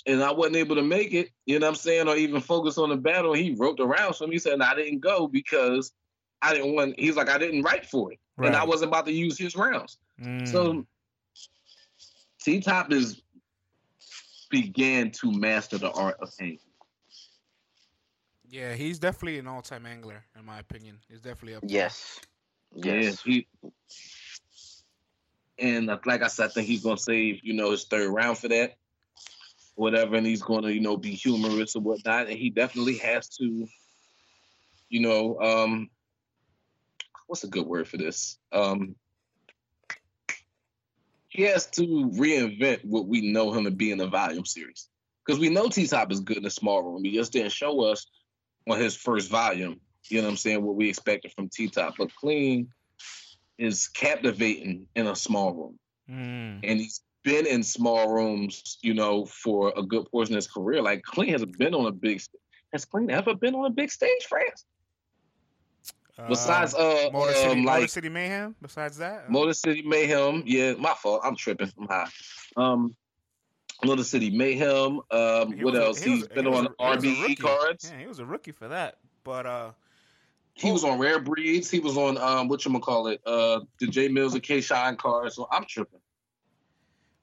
and 0.06 0.22
I 0.22 0.32
wasn't 0.32 0.56
able 0.56 0.76
to 0.76 0.82
make 0.82 1.12
it. 1.12 1.30
You 1.46 1.58
know 1.58 1.66
what 1.66 1.72
I'm 1.72 1.76
saying, 1.76 2.08
or 2.08 2.16
even 2.16 2.40
focus 2.40 2.78
on 2.78 2.90
the 2.90 2.96
battle. 2.96 3.34
He 3.34 3.54
wrote 3.58 3.76
the 3.76 3.86
rounds 3.86 4.18
for 4.18 4.26
me. 4.26 4.34
He 4.34 4.38
said 4.38 4.60
I 4.60 4.74
didn't 4.74 5.00
go 5.00 5.26
because 5.26 5.92
I 6.42 6.54
didn't 6.54 6.74
want. 6.74 6.98
He's 6.98 7.16
like 7.16 7.28
I 7.28 7.38
didn't 7.38 7.62
write 7.62 7.86
for 7.86 8.12
it, 8.12 8.18
right. 8.36 8.48
and 8.48 8.56
I 8.56 8.64
wasn't 8.64 8.90
about 8.90 9.06
to 9.06 9.12
use 9.12 9.38
his 9.38 9.56
rounds. 9.56 9.98
Mm. 10.20 10.48
So 10.48 10.86
T 12.42 12.60
Top 12.60 12.92
is 12.92 13.22
began 14.50 15.10
to 15.12 15.30
master 15.32 15.78
the 15.78 15.90
art 15.92 16.16
of 16.20 16.30
angling. 16.40 16.58
Yeah, 18.48 18.74
he's 18.74 18.98
definitely 18.98 19.38
an 19.38 19.46
all-time 19.46 19.86
angler, 19.86 20.24
in 20.36 20.44
my 20.44 20.58
opinion. 20.58 20.98
He's 21.08 21.20
definitely 21.20 21.54
up. 21.54 21.62
Yes. 21.66 22.18
Yes. 22.74 23.22
Yeah, 23.24 23.32
he, 23.32 23.46
and 25.58 25.86
like 25.86 26.22
I 26.22 26.26
said, 26.26 26.46
I 26.46 26.48
think 26.48 26.66
he's 26.66 26.82
gonna 26.82 26.98
save 26.98 27.40
you 27.44 27.52
know 27.52 27.70
his 27.70 27.84
third 27.84 28.10
round 28.10 28.38
for 28.38 28.48
that, 28.48 28.76
whatever, 29.74 30.16
and 30.16 30.26
he's 30.26 30.42
gonna 30.42 30.70
you 30.70 30.80
know 30.80 30.96
be 30.96 31.12
humorous 31.12 31.76
or 31.76 31.83
whatnot, 31.83 32.28
and 32.28 32.38
he 32.38 32.50
definitely 32.50 32.98
has 32.98 33.28
to, 33.37 33.66
you 34.88 35.00
know, 35.00 35.38
um, 35.40 35.90
what's 37.26 37.44
a 37.44 37.48
good 37.48 37.66
word 37.66 37.88
for 37.88 37.96
this? 37.96 38.38
Um, 38.52 38.96
he 41.28 41.42
has 41.42 41.66
to 41.70 41.83
reinvent 41.83 42.85
what 42.85 43.06
we 43.06 43.33
know 43.33 43.52
him 43.52 43.64
to 43.64 43.70
be 43.70 43.92
in 43.92 43.98
the 43.98 44.09
volume 44.09 44.44
series. 44.44 44.88
Because 45.24 45.38
we 45.40 45.48
know 45.48 45.68
T 45.68 45.87
Top 45.87 46.11
is 46.11 46.20
good 46.20 46.38
in 46.38 46.42
the 46.42 46.50
small 46.50 46.83
room. 46.83 47.04
He 47.04 47.12
just 47.12 47.33
didn't 47.33 47.52
show 47.52 47.83
us 47.85 48.06
on 48.68 48.80
his 48.80 48.96
first 48.96 49.30
volume, 49.30 49.80
you 50.09 50.18
know 50.18 50.24
what 50.24 50.30
I'm 50.30 50.37
saying, 50.37 50.62
what 50.62 50.74
we 50.74 50.88
expected 50.88 51.33
from 51.33 51.48
T 51.48 51.68
Top. 51.68 51.94
But 51.96 52.14
Clean 52.16 52.68
is 53.59 53.88
captivating 53.88 54.87
in 54.96 55.06
a 55.06 55.14
small 55.14 55.52
room. 55.54 55.78
Mm. 56.11 56.61
And 56.64 56.80
he's 56.80 57.00
been 57.22 57.46
in 57.46 57.62
small 57.62 58.12
rooms, 58.12 58.78
you 58.83 58.94
know, 58.94 59.24
for 59.26 59.72
a 59.76 59.83
good 59.83 60.11
portion 60.11 60.35
of 60.35 60.37
his 60.37 60.48
career. 60.48 60.83
Like 60.83 61.02
Clean 61.02 61.30
has 61.30 61.44
been 61.44 61.74
on 61.74 61.87
a 61.87 61.92
big 61.92 62.22
has 62.72 62.85
Clean 62.85 63.11
ever 63.11 63.35
been 63.35 63.54
on 63.54 63.66
a 63.66 63.70
big 63.70 63.90
stage, 63.90 64.24
France? 64.28 64.64
Besides, 66.28 66.74
uh, 66.74 67.11
Motor 67.12 67.33
City, 67.33 67.50
um, 67.50 67.64
like, 67.64 67.80
Motor 67.80 67.88
City 67.88 68.09
Mayhem. 68.09 68.54
Besides 68.61 68.98
that, 68.98 69.30
Motor 69.30 69.54
City 69.54 69.83
Mayhem. 69.83 70.42
Yeah, 70.46 70.74
my 70.74 70.94
fault. 70.94 71.22
I'm 71.24 71.37
tripping. 71.37 71.72
I'm 71.78 71.88
high. 71.88 72.09
Um, 72.56 72.94
Motor 73.85 74.04
City 74.04 74.30
Mayhem. 74.30 75.00
Um, 75.11 75.59
what 75.61 75.74
else? 75.74 76.02
He 76.02 76.16
He's 76.16 76.28
been 76.28 76.46
on 76.46 76.66
a, 76.66 76.70
RBE 76.70 77.38
cards. 77.38 77.90
Yeah, 77.90 78.00
he 78.00 78.06
was 78.06 78.18
a 78.18 78.26
rookie 78.26 78.52
for 78.52 78.68
that. 78.68 78.98
But 79.24 79.46
uh, 79.46 79.70
he 80.54 80.72
was 80.72 80.85
on 80.85 80.98
Rare 80.98 81.20
Breeds. 81.20 81.70
He 81.70 81.80
was 81.80 81.96
on 81.96 82.18
um, 82.18 82.48
what 82.48 82.64
you 82.64 82.70
gonna 82.70 82.83
call 82.83 83.06
it? 83.06 83.20
Uh, 83.24 83.61
the 83.78 83.87
J 83.87 84.09
Mills 84.09 84.35
and 84.35 84.42
K 84.42 84.61
Shine 84.61 84.96
cards. 84.96 85.37
So 85.37 85.48
I'm 85.50 85.64
tripping. 85.64 86.00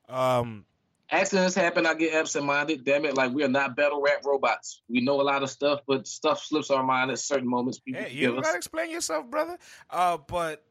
Um, 0.09 0.65
accidents 1.11 1.55
happen. 1.55 1.85
I 1.85 1.93
get 1.93 2.13
absent 2.13 2.45
minded. 2.45 2.83
Damn 2.85 3.05
it! 3.05 3.15
Like 3.15 3.33
we 3.33 3.43
are 3.43 3.49
not 3.49 3.75
battle 3.75 4.01
rap 4.01 4.25
robots. 4.25 4.81
We 4.89 5.01
know 5.01 5.19
a 5.21 5.23
lot 5.23 5.43
of 5.43 5.49
stuff, 5.49 5.81
but 5.87 6.07
stuff 6.07 6.43
slips 6.43 6.71
our 6.71 6.83
mind 6.83 7.11
at 7.11 7.19
certain 7.19 7.47
moments. 7.47 7.79
People 7.79 8.01
hey, 8.01 8.11
you 8.11 8.33
gotta 8.33 8.49
us. 8.49 8.55
explain 8.55 8.89
yourself, 8.91 9.29
brother. 9.29 9.57
Uh, 9.89 10.17
but 10.17 10.63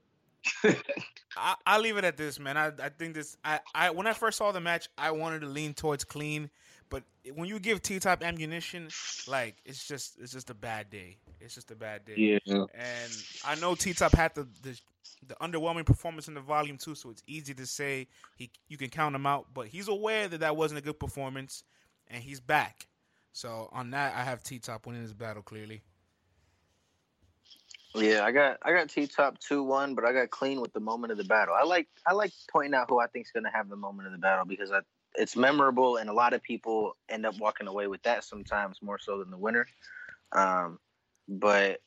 I, 1.37 1.55
I 1.66 1.79
leave 1.79 1.96
it 1.96 2.05
at 2.05 2.16
this, 2.16 2.38
man. 2.38 2.57
I, 2.57 2.72
I 2.83 2.88
think 2.88 3.14
this. 3.14 3.37
I, 3.44 3.61
I 3.75 3.90
when 3.90 4.07
I 4.07 4.12
first 4.12 4.38
saw 4.38 4.53
the 4.53 4.61
match, 4.61 4.88
I 4.96 5.11
wanted 5.11 5.40
to 5.40 5.46
lean 5.46 5.75
towards 5.75 6.05
clean, 6.05 6.51
but 6.88 7.03
when 7.35 7.49
you 7.49 7.59
give 7.59 7.83
T 7.83 7.99
Top 7.99 8.22
ammunition, 8.22 8.88
like 9.27 9.57
it's 9.64 9.87
just 9.87 10.18
it's 10.20 10.33
just 10.33 10.51
a 10.51 10.55
bad 10.55 10.90
day. 10.90 11.16
It's 11.40 11.55
just 11.55 11.70
a 11.70 11.77
bad 11.77 12.05
day. 12.05 12.38
Yeah. 12.44 12.64
And 12.75 13.12
I 13.44 13.55
know 13.57 13.75
T 13.75 13.92
Top 13.92 14.12
had 14.12 14.35
the, 14.35 14.46
the 14.62 14.79
the 15.27 15.35
underwhelming 15.37 15.87
performance 15.87 16.29
in 16.29 16.35
the 16.35 16.40
volume 16.40 16.79
too, 16.79 16.94
so 16.94 17.11
it's 17.11 17.22
easy 17.27 17.55
to 17.55 17.66
say 17.66 18.07
he 18.37 18.51
you 18.68 18.77
can 18.77 18.88
count 18.88 19.14
him 19.14 19.27
out. 19.27 19.46
But 19.53 19.68
he's 19.68 19.88
aware 19.88 20.29
that 20.29 20.40
that 20.40 20.57
wasn't 20.57 20.79
a 20.79 20.83
good 20.83 20.99
performance, 20.99 21.64
and 22.09 22.22
he's 22.22 22.40
back. 22.40 22.87
So 23.33 23.68
on 23.72 23.90
that, 23.90 24.14
I 24.14 24.22
have 24.22 24.42
T 24.42 24.59
Top 24.59 24.87
winning 24.87 25.03
this 25.03 25.12
battle 25.12 25.42
clearly. 25.42 25.83
Yeah, 27.94 28.25
I 28.25 28.33
got 28.33 28.59
I 28.62 28.72
got 28.72 28.88
T 28.88 29.07
Top 29.07 29.38
two 29.38 29.62
one, 29.62 29.94
but 29.94 30.05
I 30.05 30.12
got 30.12 30.31
clean 30.31 30.61
with 30.61 30.72
the 30.72 30.81
moment 30.81 31.12
of 31.12 31.18
the 31.18 31.25
battle. 31.25 31.55
I 31.59 31.64
like 31.64 31.88
I 32.07 32.12
like 32.12 32.33
pointing 32.51 32.75
out 32.75 32.88
who 32.88 33.01
I 33.01 33.07
think 33.07 33.27
is 33.27 33.33
going 33.33 33.44
to 33.44 33.51
have 33.51 33.68
the 33.68 33.77
moment 33.77 34.07
of 34.07 34.12
the 34.12 34.18
battle 34.18 34.44
because 34.44 34.70
I, 34.70 34.81
it's 35.19 35.37
memorable, 35.37 35.97
and 35.97 36.09
a 36.09 36.13
lot 36.13 36.33
of 36.33 36.43
people 36.43 36.97
end 37.09 37.27
up 37.27 37.39
walking 37.39 37.67
away 37.67 37.87
with 37.87 38.03
that 38.03 38.25
sometimes 38.25 38.83
more 38.83 38.99
so 38.99 39.19
than 39.19 39.31
the 39.31 39.39
winner. 39.39 39.67
Um, 40.33 40.79
but 41.29 41.81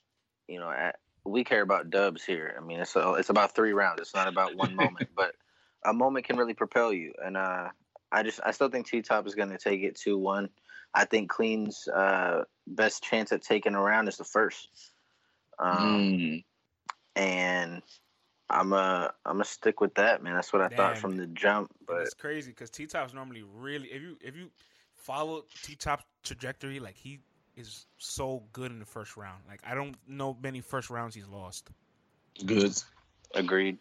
you 0.48 0.60
know, 0.60 0.70
at, 0.70 0.98
we 1.24 1.44
care 1.44 1.62
about 1.62 1.90
dubs 1.90 2.24
here. 2.24 2.56
I 2.58 2.64
mean, 2.64 2.80
it's 2.80 2.96
a, 2.96 3.14
it's 3.14 3.30
about 3.30 3.56
three 3.56 3.74
rounds. 3.74 4.02
It's 4.02 4.16
not 4.16 4.28
about 4.28 4.56
one 4.56 4.76
moment, 4.76 5.10
but 5.16 5.36
a 5.86 5.94
moment 5.94 6.26
can 6.26 6.38
really 6.38 6.54
propel 6.54 6.92
you. 6.92 7.14
And 7.24 7.38
uh, 7.38 7.70
I 8.12 8.24
just 8.24 8.40
I 8.46 8.52
still 8.52 8.70
think 8.70 8.88
T 8.88 9.02
Top 9.02 9.28
is 9.28 9.36
going 9.36 9.50
to 9.50 9.58
take 9.58 9.82
it 9.84 9.96
two 9.96 10.18
one. 10.18 10.50
I 10.94 11.06
think 11.06 11.30
Clean's 11.30 11.88
uh, 11.88 12.44
best 12.66 13.04
chance 13.04 13.32
at 13.32 13.44
taking 13.44 13.76
a 13.76 13.82
round 13.82 14.08
is 14.08 14.18
the 14.18 14.24
first. 14.24 14.68
Um, 15.60 15.78
mm. 15.78 16.44
And 17.16 17.82
I'm 18.50 18.74
a 18.74 19.14
I'm 19.26 19.34
gonna 19.34 19.44
stick 19.44 19.82
with 19.82 19.94
that, 19.96 20.24
man. 20.24 20.36
That's 20.36 20.52
what 20.52 20.62
I 20.62 20.68
Damn. 20.68 20.78
thought 20.78 20.98
from 20.98 21.18
the 21.18 21.28
jump. 21.28 21.72
But 21.88 22.02
it's 22.02 22.14
crazy 22.14 22.52
because 22.52 22.70
T 22.70 22.88
Top's 22.88 23.14
normally 23.14 23.44
really 23.44 23.88
if 23.90 24.02
you 24.02 24.18
if 24.22 24.36
you 24.36 24.50
follow 24.96 25.46
T 25.64 25.76
Top's 25.76 26.06
trajectory, 26.24 26.80
like 26.80 26.96
he 26.96 27.20
is 27.56 27.86
so 27.98 28.44
good 28.54 28.72
in 28.72 28.80
the 28.80 28.86
first 28.86 29.18
round. 29.18 29.44
Like 29.48 29.62
I 29.66 29.76
don't 29.76 29.96
know 30.08 30.36
many 30.42 30.62
first 30.62 30.90
rounds 30.90 31.14
he's 31.14 31.28
lost. 31.28 31.70
Good. 32.46 32.74
Agreed. 33.36 33.78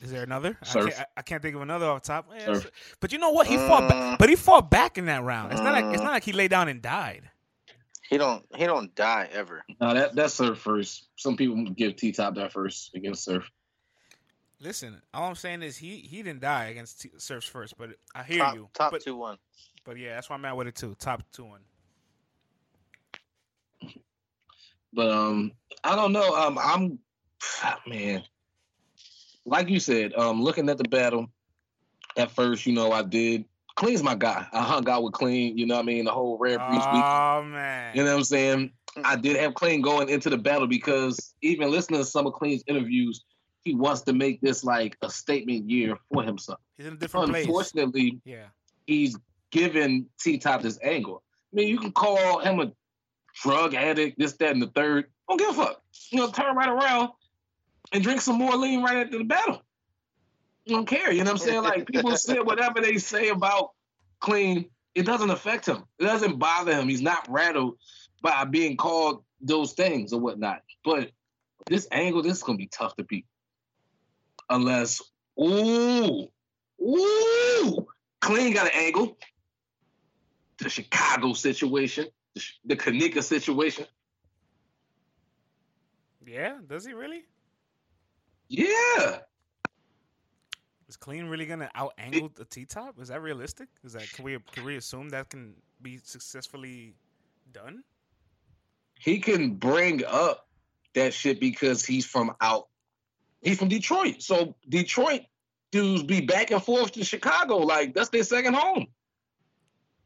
Is 0.00 0.10
there 0.10 0.22
another? 0.22 0.56
I 0.62 0.66
can't, 0.66 0.94
I, 0.94 1.06
I 1.16 1.22
can't, 1.22 1.42
think 1.42 1.56
of 1.56 1.62
another 1.62 1.86
off 1.86 2.02
top. 2.02 2.30
Yeah, 2.36 2.60
but 3.00 3.12
you 3.12 3.18
know 3.18 3.30
what? 3.30 3.48
He 3.48 3.56
uh, 3.56 3.66
fought 3.66 3.88
back. 3.88 4.18
But 4.18 4.28
he 4.28 4.36
fought 4.36 4.70
back 4.70 4.96
in 4.96 5.06
that 5.06 5.24
round. 5.24 5.52
It's 5.52 5.60
uh, 5.60 5.64
not 5.64 5.72
like 5.72 5.84
it's 5.94 6.02
not 6.02 6.12
like 6.12 6.24
he 6.24 6.32
lay 6.32 6.48
down 6.48 6.68
and 6.68 6.80
died. 6.80 7.30
He 8.12 8.18
don't. 8.18 8.44
He 8.54 8.66
don't 8.66 8.94
die 8.94 9.26
ever. 9.32 9.64
No, 9.80 9.94
that 9.94 10.14
that's 10.14 10.34
Surf 10.34 10.58
first. 10.58 11.08
Some 11.16 11.34
people 11.34 11.64
give 11.70 11.96
T 11.96 12.12
Top 12.12 12.34
that 12.34 12.52
first 12.52 12.94
against 12.94 13.24
Surf. 13.24 13.50
Listen, 14.60 15.00
all 15.14 15.30
I'm 15.30 15.34
saying 15.34 15.62
is 15.62 15.78
he 15.78 15.96
he 15.96 16.22
didn't 16.22 16.42
die 16.42 16.66
against 16.66 17.00
T- 17.00 17.10
Surf's 17.16 17.46
first, 17.46 17.78
but 17.78 17.88
I 18.14 18.22
hear 18.22 18.40
top, 18.40 18.54
you. 18.54 18.68
Top 18.74 18.90
but, 18.90 19.02
two 19.02 19.16
one. 19.16 19.38
But 19.84 19.96
yeah, 19.96 20.14
that's 20.14 20.28
why 20.28 20.36
I'm 20.36 20.44
at 20.44 20.54
with 20.54 20.66
it 20.66 20.74
too. 20.74 20.94
Top 21.00 21.22
two 21.32 21.46
one. 21.46 21.60
But 24.92 25.10
um, 25.10 25.52
I 25.82 25.96
don't 25.96 26.12
know. 26.12 26.36
Um, 26.36 26.58
I'm 26.58 26.98
man, 27.86 28.24
like 29.46 29.70
you 29.70 29.80
said, 29.80 30.12
um, 30.12 30.42
looking 30.42 30.68
at 30.68 30.76
the 30.76 30.84
battle 30.84 31.30
at 32.18 32.30
first, 32.30 32.66
you 32.66 32.74
know, 32.74 32.92
I 32.92 33.04
did. 33.04 33.46
Clean's 33.76 34.02
my 34.02 34.14
guy. 34.14 34.46
I 34.52 34.62
hung 34.62 34.88
out 34.88 35.02
with 35.02 35.12
Clean. 35.14 35.56
You 35.56 35.66
know 35.66 35.76
what 35.76 35.82
I 35.82 35.86
mean? 35.86 36.04
The 36.04 36.10
whole 36.10 36.38
Rare 36.38 36.58
Breeds 36.58 36.84
week. 36.92 37.04
Oh 37.04 37.42
man. 37.44 37.96
You 37.96 38.04
know 38.04 38.10
what 38.10 38.18
I'm 38.18 38.24
saying? 38.24 38.72
I 39.04 39.16
did 39.16 39.36
have 39.36 39.54
Clean 39.54 39.80
going 39.80 40.08
into 40.08 40.28
the 40.28 40.36
battle 40.36 40.66
because 40.66 41.34
even 41.42 41.70
listening 41.70 42.00
to 42.00 42.04
some 42.04 42.26
of 42.26 42.34
Clean's 42.34 42.62
interviews, 42.66 43.24
he 43.64 43.74
wants 43.74 44.02
to 44.02 44.12
make 44.12 44.40
this 44.40 44.64
like 44.64 44.96
a 45.02 45.08
statement 45.08 45.70
year 45.70 45.96
for 46.12 46.22
himself. 46.22 46.58
He's 46.76 46.86
in 46.86 46.94
a 46.94 46.96
different 46.96 47.34
Unfortunately, 47.34 48.10
place. 48.10 48.20
yeah, 48.24 48.46
he's 48.86 49.16
given 49.50 50.06
T 50.20 50.36
Top 50.38 50.62
this 50.62 50.78
angle. 50.82 51.22
I 51.52 51.56
mean, 51.56 51.68
you 51.68 51.78
can 51.78 51.92
call 51.92 52.40
him 52.40 52.60
a 52.60 52.72
drug 53.42 53.74
addict, 53.74 54.18
this, 54.18 54.32
that, 54.34 54.52
and 54.52 54.60
the 54.60 54.66
third. 54.68 55.06
Don't 55.28 55.38
give 55.38 55.50
a 55.50 55.54
fuck. 55.54 55.82
You 56.10 56.18
know, 56.18 56.30
turn 56.30 56.54
right 56.56 56.68
around 56.68 57.10
and 57.92 58.02
drink 58.02 58.20
some 58.20 58.36
more 58.36 58.56
lean 58.56 58.82
right 58.82 58.98
after 58.98 59.18
the 59.18 59.24
battle. 59.24 59.62
You 60.64 60.76
don't 60.76 60.86
care. 60.86 61.12
You 61.12 61.24
know 61.24 61.32
what 61.32 61.42
I'm 61.42 61.46
saying? 61.46 61.62
Like 61.62 61.86
people 61.86 62.16
say 62.16 62.38
whatever 62.40 62.80
they 62.80 62.98
say 62.98 63.28
about 63.28 63.70
clean, 64.20 64.66
it 64.94 65.04
doesn't 65.04 65.30
affect 65.30 65.66
him. 65.66 65.84
It 65.98 66.04
doesn't 66.04 66.38
bother 66.38 66.74
him. 66.74 66.88
He's 66.88 67.02
not 67.02 67.26
rattled 67.28 67.78
by 68.22 68.44
being 68.44 68.76
called 68.76 69.24
those 69.40 69.72
things 69.72 70.12
or 70.12 70.20
whatnot. 70.20 70.62
But 70.84 71.10
this 71.66 71.88
angle, 71.90 72.22
this 72.22 72.36
is 72.36 72.42
gonna 72.42 72.58
be 72.58 72.68
tough 72.68 72.94
to 72.96 73.04
beat. 73.04 73.26
Unless, 74.48 75.02
ooh, 75.40 76.28
ooh, 76.80 77.86
clean 78.20 78.54
got 78.54 78.66
an 78.66 78.72
angle. 78.74 79.16
The 80.58 80.68
Chicago 80.68 81.32
situation 81.32 82.06
the 82.64 82.76
Kanika 82.76 83.22
situation. 83.22 83.86
Yeah, 86.24 86.58
does 86.66 86.84
he 86.84 86.92
really? 86.92 87.24
Yeah. 88.48 89.18
Is 90.92 90.96
Clean 90.98 91.24
really 91.24 91.46
gonna 91.46 91.70
out 91.74 91.94
angle 91.96 92.30
the 92.34 92.44
T 92.44 92.66
top? 92.66 93.00
Is 93.00 93.08
that 93.08 93.22
realistic? 93.22 93.68
Is 93.82 93.94
that 93.94 94.12
can 94.12 94.26
we 94.26 94.36
can 94.52 94.62
we 94.62 94.76
assume 94.76 95.08
that 95.08 95.30
can 95.30 95.54
be 95.80 95.96
successfully 96.04 96.92
done? 97.50 97.82
He 99.00 99.18
can 99.18 99.54
bring 99.54 100.04
up 100.04 100.46
that 100.92 101.14
shit 101.14 101.40
because 101.40 101.86
he's 101.86 102.04
from 102.04 102.36
out. 102.42 102.68
He's 103.40 103.58
from 103.58 103.68
Detroit, 103.68 104.20
so 104.20 104.54
Detroit 104.68 105.22
dudes 105.70 106.02
be 106.02 106.20
back 106.20 106.50
and 106.50 106.62
forth 106.62 106.92
to 106.92 107.04
Chicago. 107.04 107.56
Like 107.56 107.94
that's 107.94 108.10
their 108.10 108.22
second 108.22 108.52
home. 108.52 108.88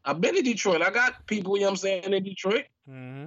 I've 0.04 0.20
been 0.20 0.36
to 0.36 0.42
Detroit. 0.42 0.82
I 0.82 0.90
got 0.90 1.26
people, 1.26 1.56
you 1.56 1.62
know 1.62 1.66
what 1.66 1.70
I'm 1.72 1.76
saying, 1.78 2.04
in 2.04 2.22
Detroit. 2.22 2.66
Mm-hmm. 2.88 3.26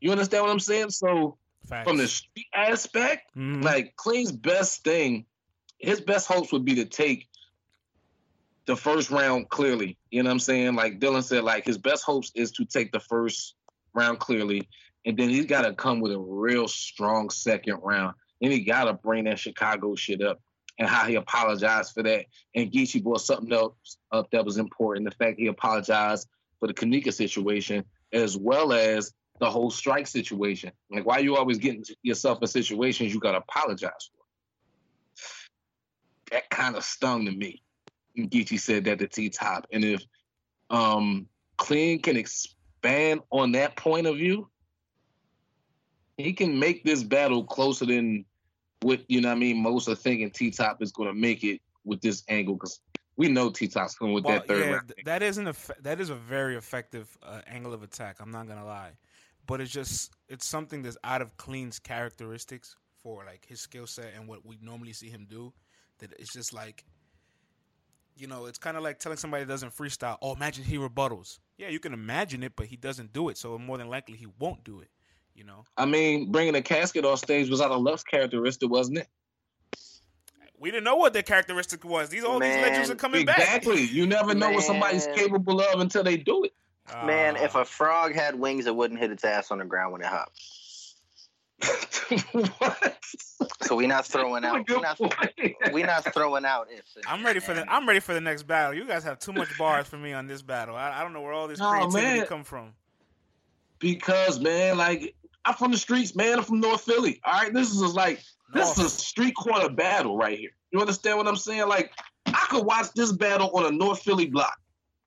You 0.00 0.12
understand 0.12 0.44
what 0.44 0.52
I'm 0.52 0.60
saying? 0.60 0.90
So 0.90 1.38
Facts. 1.66 1.88
from 1.88 1.96
the 1.96 2.06
street 2.06 2.46
aspect, 2.54 3.36
mm-hmm. 3.36 3.62
like 3.62 3.96
Clean's 3.96 4.30
best 4.30 4.84
thing, 4.84 5.26
his 5.82 6.00
best 6.00 6.28
hopes 6.28 6.52
would 6.52 6.64
be 6.64 6.76
to 6.76 6.84
take 6.84 7.28
the 8.66 8.76
first 8.76 9.10
round 9.10 9.48
clearly. 9.48 9.98
You 10.10 10.22
know 10.22 10.28
what 10.28 10.34
I'm 10.34 10.40
saying? 10.40 10.74
Like 10.74 11.00
Dylan 11.00 11.24
said, 11.24 11.42
like 11.42 11.66
his 11.66 11.78
best 11.78 12.04
hopes 12.04 12.30
is 12.34 12.52
to 12.52 12.64
take 12.64 12.92
the 12.92 13.00
first 13.00 13.56
round 13.92 14.20
clearly, 14.20 14.68
and 15.04 15.16
then 15.16 15.28
he's 15.28 15.46
got 15.46 15.62
to 15.62 15.74
come 15.74 16.00
with 16.00 16.12
a 16.12 16.18
real 16.18 16.68
strong 16.68 17.28
second 17.28 17.80
round. 17.82 18.14
Then 18.40 18.52
he 18.52 18.60
got 18.60 18.84
to 18.84 18.94
bring 18.94 19.24
that 19.24 19.38
Chicago 19.38 19.94
shit 19.96 20.22
up 20.22 20.40
and 20.78 20.88
how 20.88 21.06
he 21.06 21.16
apologized 21.16 21.92
for 21.92 22.02
that. 22.04 22.26
And 22.54 22.70
Geechi 22.70 23.02
brought 23.02 23.20
something 23.20 23.52
else 23.52 23.98
up 24.12 24.30
that 24.30 24.44
was 24.44 24.58
important: 24.58 25.10
the 25.10 25.16
fact 25.16 25.40
he 25.40 25.48
apologized 25.48 26.28
for 26.60 26.68
the 26.68 26.74
Kanika 26.74 27.12
situation 27.12 27.84
as 28.12 28.36
well 28.36 28.72
as 28.72 29.12
the 29.40 29.50
whole 29.50 29.70
strike 29.70 30.06
situation. 30.06 30.70
Like, 30.90 31.04
why 31.04 31.18
you 31.18 31.36
always 31.36 31.58
getting 31.58 31.84
yourself 32.02 32.38
in 32.40 32.46
situations 32.46 33.12
you 33.12 33.18
got 33.18 33.32
to 33.32 33.38
apologize 33.38 34.10
for? 34.12 34.21
That 36.32 36.50
kind 36.50 36.74
of 36.74 36.82
stung 36.82 37.26
to 37.26 37.30
me. 37.30 37.62
Geechi 38.18 38.58
said 38.58 38.84
that 38.86 38.98
to 38.98 39.06
T 39.06 39.30
Top. 39.30 39.66
And 39.72 39.84
if 39.84 40.02
um, 40.70 41.28
Clean 41.58 42.02
can 42.02 42.16
expand 42.16 43.20
on 43.30 43.52
that 43.52 43.76
point 43.76 44.06
of 44.08 44.16
view, 44.16 44.48
he 46.16 46.32
can 46.32 46.58
make 46.58 46.84
this 46.84 47.04
battle 47.04 47.44
closer 47.44 47.86
than 47.86 48.24
what, 48.80 49.02
you 49.08 49.20
know 49.20 49.28
what 49.28 49.36
I 49.36 49.38
mean, 49.38 49.62
most 49.62 49.88
are 49.88 49.94
thinking 49.94 50.30
T 50.30 50.50
Top 50.50 50.82
is 50.82 50.90
going 50.90 51.08
to 51.08 51.14
make 51.14 51.44
it 51.44 51.60
with 51.84 52.00
this 52.00 52.24
angle 52.28 52.54
because 52.54 52.80
we 53.16 53.28
know 53.28 53.50
T 53.50 53.68
Top's 53.68 53.94
coming 53.94 54.14
with 54.14 54.24
well, 54.24 54.38
that 54.38 54.48
third 54.48 54.64
yeah, 54.64 54.72
round. 54.72 54.92
That 55.04 55.22
isn't 55.22 55.46
a 55.46 55.54
that 55.82 56.00
is 56.00 56.10
a 56.10 56.14
very 56.14 56.56
effective 56.56 57.16
uh, 57.22 57.42
angle 57.46 57.72
of 57.72 57.82
attack. 57.82 58.16
I'm 58.20 58.30
not 58.30 58.48
gonna 58.48 58.64
lie, 58.64 58.92
but 59.46 59.60
it's 59.60 59.70
just 59.70 60.12
it's 60.28 60.46
something 60.46 60.82
that's 60.82 60.96
out 61.04 61.22
of 61.22 61.36
Clean's 61.36 61.78
characteristics 61.78 62.76
for 63.02 63.24
like 63.26 63.44
his 63.46 63.60
skill 63.60 63.86
set 63.86 64.12
and 64.16 64.28
what 64.28 64.46
we 64.46 64.58
normally 64.62 64.92
see 64.92 65.08
him 65.08 65.26
do. 65.28 65.52
That 66.02 66.12
it's 66.18 66.32
just 66.32 66.52
like, 66.52 66.84
you 68.16 68.26
know, 68.26 68.46
it's 68.46 68.58
kind 68.58 68.76
of 68.76 68.82
like 68.82 68.98
telling 68.98 69.16
somebody 69.16 69.44
that 69.44 69.50
doesn't 69.50 69.74
freestyle. 69.74 70.18
Oh, 70.20 70.34
imagine 70.34 70.64
he 70.64 70.76
rebuttals. 70.76 71.38
Yeah, 71.56 71.68
you 71.68 71.80
can 71.80 71.92
imagine 71.92 72.42
it, 72.42 72.52
but 72.56 72.66
he 72.66 72.76
doesn't 72.76 73.12
do 73.12 73.28
it. 73.28 73.38
So 73.38 73.56
more 73.58 73.78
than 73.78 73.88
likely 73.88 74.16
he 74.16 74.26
won't 74.38 74.64
do 74.64 74.80
it. 74.80 74.88
You 75.34 75.44
know. 75.44 75.64
I 75.78 75.86
mean, 75.86 76.30
bringing 76.30 76.54
a 76.56 76.62
casket 76.62 77.04
off 77.06 77.20
stage 77.20 77.48
was 77.48 77.62
out 77.62 77.70
of 77.70 77.80
Lux's 77.80 78.04
characteristic, 78.04 78.68
wasn't 78.68 78.98
it? 78.98 79.08
We 80.58 80.70
didn't 80.70 80.84
know 80.84 80.96
what 80.96 81.12
their 81.12 81.22
characteristic 81.22 81.84
was. 81.84 82.10
These 82.10 82.24
all 82.24 82.38
Man, 82.38 82.52
these 82.52 82.62
legends 82.62 82.90
are 82.90 82.94
coming 82.94 83.22
exactly. 83.22 83.44
back. 83.44 83.56
Exactly. 83.62 83.82
You 83.84 84.06
never 84.06 84.34
know 84.34 84.46
Man. 84.46 84.54
what 84.54 84.64
somebody's 84.64 85.06
capable 85.14 85.60
of 85.60 85.80
until 85.80 86.04
they 86.04 86.16
do 86.16 86.44
it. 86.44 86.52
Man, 87.04 87.36
uh, 87.36 87.42
if 87.42 87.54
a 87.54 87.64
frog 87.64 88.14
had 88.14 88.38
wings, 88.38 88.66
it 88.66 88.74
wouldn't 88.74 89.00
hit 89.00 89.10
its 89.10 89.24
ass 89.24 89.50
on 89.50 89.58
the 89.58 89.64
ground 89.64 89.92
when 89.92 90.02
it 90.02 90.06
hops. 90.08 90.61
What? 92.58 92.98
So 93.62 93.76
we 93.76 93.86
not 93.86 94.06
throwing 94.06 94.44
out. 94.44 94.68
We 94.68 94.80
not, 94.80 95.00
we 95.72 95.82
not 95.82 96.12
throwing 96.12 96.44
out 96.44 96.68
ifs. 96.70 96.96
I'm 97.06 97.24
ready 97.24 97.40
for 97.40 97.54
the. 97.54 97.70
I'm 97.70 97.86
ready 97.86 98.00
for 98.00 98.14
the 98.14 98.20
next 98.20 98.44
battle. 98.44 98.74
You 98.74 98.86
guys 98.86 99.04
have 99.04 99.18
too 99.18 99.32
much 99.32 99.56
bars 99.58 99.86
for 99.86 99.96
me 99.96 100.12
on 100.12 100.26
this 100.26 100.42
battle. 100.42 100.76
I, 100.76 101.00
I 101.00 101.02
don't 101.02 101.12
know 101.12 101.20
where 101.20 101.32
all 101.32 101.48
this 101.48 101.60
creativity 101.60 102.20
oh, 102.20 102.26
come 102.26 102.44
from. 102.44 102.72
Because 103.78 104.40
man, 104.40 104.76
like 104.76 105.14
I'm 105.44 105.54
from 105.54 105.72
the 105.72 105.78
streets, 105.78 106.14
man. 106.14 106.38
I'm 106.38 106.44
from 106.44 106.60
North 106.60 106.82
Philly. 106.82 107.20
All 107.24 107.32
right, 107.32 107.52
this 107.52 107.70
is 107.70 107.94
like 107.94 108.22
this 108.54 108.78
is 108.78 108.84
a 108.84 108.90
street 108.90 109.34
corner 109.34 109.68
battle 109.68 110.16
right 110.16 110.38
here. 110.38 110.50
You 110.70 110.80
understand 110.80 111.18
what 111.18 111.26
I'm 111.26 111.36
saying? 111.36 111.68
Like, 111.68 111.92
I 112.26 112.46
could 112.48 112.64
watch 112.64 112.92
this 112.94 113.12
battle 113.12 113.50
on 113.54 113.66
a 113.66 113.70
North 113.70 114.02
Philly 114.02 114.26
block. 114.26 114.58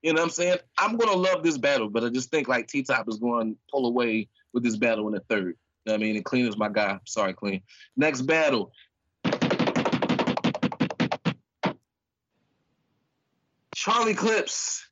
You 0.02 0.12
know 0.12 0.20
what 0.20 0.26
I'm 0.26 0.30
saying? 0.30 0.58
I'm 0.78 0.96
gonna 0.96 1.16
love 1.16 1.42
this 1.42 1.58
battle, 1.58 1.88
but 1.88 2.04
I 2.04 2.10
just 2.10 2.30
think 2.30 2.48
like 2.48 2.68
T 2.68 2.82
Top 2.82 3.08
is 3.08 3.18
going 3.18 3.54
to 3.54 3.58
pull 3.70 3.86
away 3.86 4.28
with 4.52 4.62
this 4.62 4.76
battle 4.76 5.08
in 5.08 5.14
the 5.14 5.20
third. 5.20 5.56
You 5.86 5.92
know 5.92 5.94
I 5.94 5.98
mean, 5.98 6.16
and 6.16 6.24
Clean 6.24 6.46
is 6.46 6.56
my 6.56 6.68
guy. 6.68 6.98
Sorry, 7.04 7.32
Clean. 7.32 7.62
Next 7.96 8.22
battle. 8.22 8.72
Charlie 13.74 14.14
Clips 14.14 14.84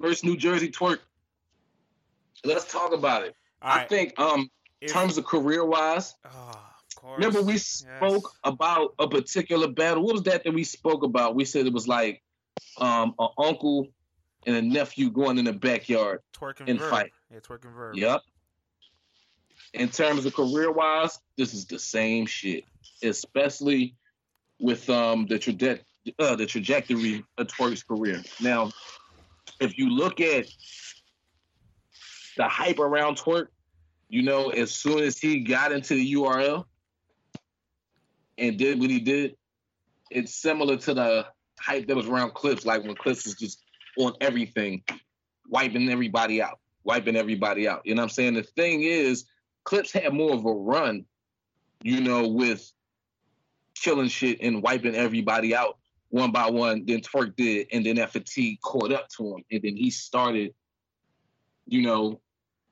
versus 0.00 0.24
New 0.24 0.36
Jersey 0.36 0.70
Twork. 0.70 0.98
Let's 2.44 2.70
talk 2.70 2.92
about 2.92 3.22
it. 3.22 3.36
I 3.62 3.84
think 3.84 4.18
um 4.18 4.50
in 4.80 4.88
terms 4.88 5.16
of 5.16 5.24
career 5.24 5.64
wise, 5.64 6.14
oh, 6.24 6.60
Remember 7.14 7.40
we 7.40 7.58
spoke 7.58 8.32
yes. 8.34 8.38
about 8.42 8.94
a 8.98 9.08
particular 9.08 9.68
battle. 9.68 10.02
What 10.02 10.14
was 10.14 10.22
that 10.24 10.42
that 10.42 10.52
we 10.52 10.64
spoke 10.64 11.04
about? 11.04 11.36
We 11.36 11.44
said 11.44 11.66
it 11.66 11.72
was 11.72 11.86
like 11.86 12.22
um 12.78 13.14
an 13.20 13.28
uncle 13.38 13.88
and 14.44 14.56
a 14.56 14.62
nephew 14.62 15.10
going 15.10 15.38
in 15.38 15.44
the 15.44 15.52
backyard 15.52 16.20
twerking 16.32 16.68
and 16.68 16.80
fight. 16.80 17.12
Yeah, 17.30 17.38
twerking 17.38 17.72
verb. 17.72 17.96
Yep. 17.96 18.22
In 19.74 19.88
terms 19.88 20.24
of 20.24 20.34
career 20.34 20.70
wise, 20.70 21.18
this 21.36 21.54
is 21.54 21.66
the 21.66 21.78
same 21.78 22.26
shit, 22.26 22.64
especially 23.02 23.94
with 24.58 24.88
um 24.88 25.26
the 25.26 25.38
traje- 25.38 25.82
uh, 26.18 26.36
the 26.36 26.46
trajectory 26.46 27.24
of 27.36 27.46
Twork's 27.48 27.82
career. 27.82 28.22
Now, 28.40 28.70
if 29.60 29.76
you 29.78 29.90
look 29.90 30.20
at 30.20 30.46
the 32.36 32.48
hype 32.48 32.78
around 32.78 33.16
Twork, 33.16 33.48
you 34.08 34.22
know, 34.22 34.50
as 34.50 34.72
soon 34.72 35.00
as 35.00 35.18
he 35.18 35.40
got 35.40 35.72
into 35.72 35.94
the 35.94 36.14
URL, 36.14 36.64
and 38.38 38.58
did 38.58 38.78
what 38.80 38.90
he 38.90 39.00
did, 39.00 39.36
it's 40.10 40.34
similar 40.34 40.76
to 40.76 40.94
the 40.94 41.26
hype 41.58 41.86
that 41.86 41.96
was 41.96 42.06
around 42.06 42.34
Clips, 42.34 42.66
like 42.66 42.84
when 42.84 42.94
Clips 42.94 43.24
was 43.24 43.34
just 43.34 43.62
on 43.98 44.12
everything, 44.20 44.82
wiping 45.48 45.88
everybody 45.88 46.42
out, 46.42 46.58
wiping 46.84 47.16
everybody 47.16 47.66
out. 47.66 47.82
You 47.84 47.94
know 47.94 48.02
what 48.02 48.10
I'm 48.10 48.10
saying? 48.10 48.34
The 48.34 48.42
thing 48.42 48.82
is, 48.82 49.24
Clips 49.66 49.92
had 49.92 50.14
more 50.14 50.32
of 50.32 50.46
a 50.46 50.52
run, 50.52 51.04
you 51.82 52.00
know, 52.00 52.28
with 52.28 52.72
killing 53.74 54.08
shit 54.08 54.38
and 54.40 54.62
wiping 54.62 54.94
everybody 54.94 55.54
out 55.54 55.78
one 56.08 56.30
by 56.30 56.48
one 56.48 56.86
than 56.86 57.00
Twork 57.00 57.34
did, 57.34 57.66
and 57.72 57.84
then 57.84 57.96
that 57.96 58.12
fatigue 58.12 58.60
caught 58.62 58.92
up 58.92 59.08
to 59.16 59.34
him, 59.34 59.44
and 59.50 59.60
then 59.62 59.76
he 59.76 59.90
started, 59.90 60.54
you 61.66 61.82
know, 61.82 62.20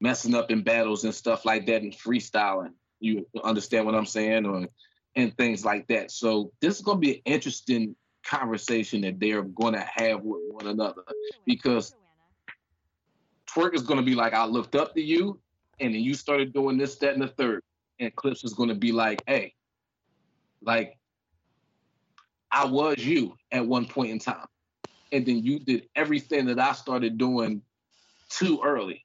messing 0.00 0.36
up 0.36 0.52
in 0.52 0.62
battles 0.62 1.02
and 1.02 1.12
stuff 1.12 1.44
like 1.44 1.66
that 1.66 1.82
and 1.82 1.92
freestyling. 1.92 2.72
You 3.00 3.26
understand 3.42 3.86
what 3.86 3.96
I'm 3.96 4.06
saying? 4.06 4.46
Or 4.46 4.66
and 5.16 5.36
things 5.36 5.64
like 5.64 5.88
that. 5.88 6.12
So 6.12 6.52
this 6.60 6.76
is 6.76 6.82
going 6.82 6.98
to 6.98 7.00
be 7.00 7.16
an 7.16 7.22
interesting 7.24 7.96
conversation 8.24 9.00
that 9.02 9.18
they're 9.18 9.42
going 9.42 9.74
to 9.74 9.86
have 9.94 10.22
with 10.22 10.40
one 10.48 10.68
another 10.68 11.02
because 11.44 11.94
Twork 13.46 13.74
is 13.74 13.82
going 13.82 13.98
to 13.98 14.06
be 14.06 14.14
like, 14.14 14.32
I 14.32 14.46
looked 14.46 14.74
up 14.74 14.94
to 14.94 15.02
you, 15.02 15.40
and 15.80 15.94
then 15.94 16.00
you 16.00 16.14
started 16.14 16.52
doing 16.52 16.78
this, 16.78 16.96
that, 16.96 17.14
and 17.14 17.22
the 17.22 17.28
third. 17.28 17.62
And 18.00 18.14
Clips 18.16 18.44
is 18.44 18.54
going 18.54 18.68
to 18.68 18.74
be 18.74 18.92
like, 18.92 19.22
hey, 19.26 19.54
like, 20.62 20.98
I 22.50 22.66
was 22.66 22.98
you 22.98 23.36
at 23.52 23.66
one 23.66 23.86
point 23.86 24.10
in 24.10 24.18
time. 24.18 24.46
And 25.12 25.26
then 25.26 25.42
you 25.44 25.58
did 25.58 25.88
everything 25.94 26.46
that 26.46 26.58
I 26.58 26.72
started 26.72 27.18
doing 27.18 27.62
too 28.28 28.60
early. 28.64 29.04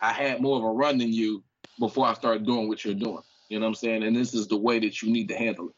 I 0.00 0.12
had 0.12 0.42
more 0.42 0.56
of 0.58 0.64
a 0.64 0.70
run 0.70 0.98
than 0.98 1.12
you 1.12 1.42
before 1.78 2.06
I 2.06 2.14
started 2.14 2.44
doing 2.44 2.68
what 2.68 2.84
you're 2.84 2.94
doing. 2.94 3.22
You 3.48 3.58
know 3.58 3.66
what 3.66 3.70
I'm 3.70 3.74
saying? 3.76 4.02
And 4.02 4.16
this 4.16 4.34
is 4.34 4.48
the 4.48 4.56
way 4.56 4.78
that 4.78 5.02
you 5.02 5.12
need 5.12 5.28
to 5.28 5.36
handle 5.36 5.68
it. 5.68 5.74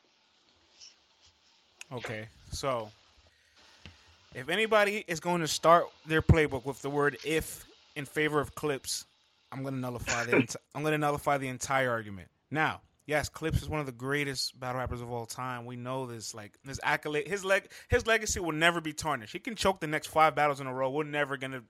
Okay, 1.92 2.26
so 2.50 2.90
if 4.34 4.48
anybody 4.48 5.04
is 5.06 5.20
going 5.20 5.40
to 5.42 5.48
start 5.48 5.86
their 6.06 6.22
playbook 6.22 6.64
with 6.64 6.80
the 6.82 6.90
word 6.90 7.18
"if" 7.24 7.64
in 7.94 8.04
favor 8.04 8.40
of 8.40 8.54
Clips, 8.54 9.04
I'm 9.54 9.62
going 9.62 9.74
to 9.74 9.80
nullify 9.80 10.24
the 10.24 10.32
enti- 10.32 10.56
I'm 10.74 10.82
going 10.82 10.92
to 10.92 10.98
nullify 10.98 11.38
the 11.38 11.48
entire 11.48 11.90
argument. 11.90 12.28
Now, 12.50 12.80
yes, 13.06 13.28
Clips 13.28 13.62
is 13.62 13.68
one 13.68 13.78
of 13.78 13.86
the 13.86 13.92
greatest 13.92 14.58
battle 14.58 14.80
rappers 14.80 15.00
of 15.00 15.10
all 15.10 15.26
time. 15.26 15.64
We 15.64 15.76
know 15.76 16.06
this. 16.06 16.34
Like 16.34 16.58
this 16.64 16.80
accolade, 16.82 17.28
his 17.28 17.44
leg, 17.44 17.70
his 17.88 18.06
legacy 18.06 18.40
will 18.40 18.52
never 18.52 18.80
be 18.80 18.92
tarnished. 18.92 19.32
He 19.32 19.38
can 19.38 19.54
choke 19.54 19.80
the 19.80 19.86
next 19.86 20.08
five 20.08 20.34
battles 20.34 20.60
in 20.60 20.66
a 20.66 20.74
row. 20.74 20.90
We're 20.90 21.04
never 21.04 21.36
going 21.36 21.52
to 21.52 21.62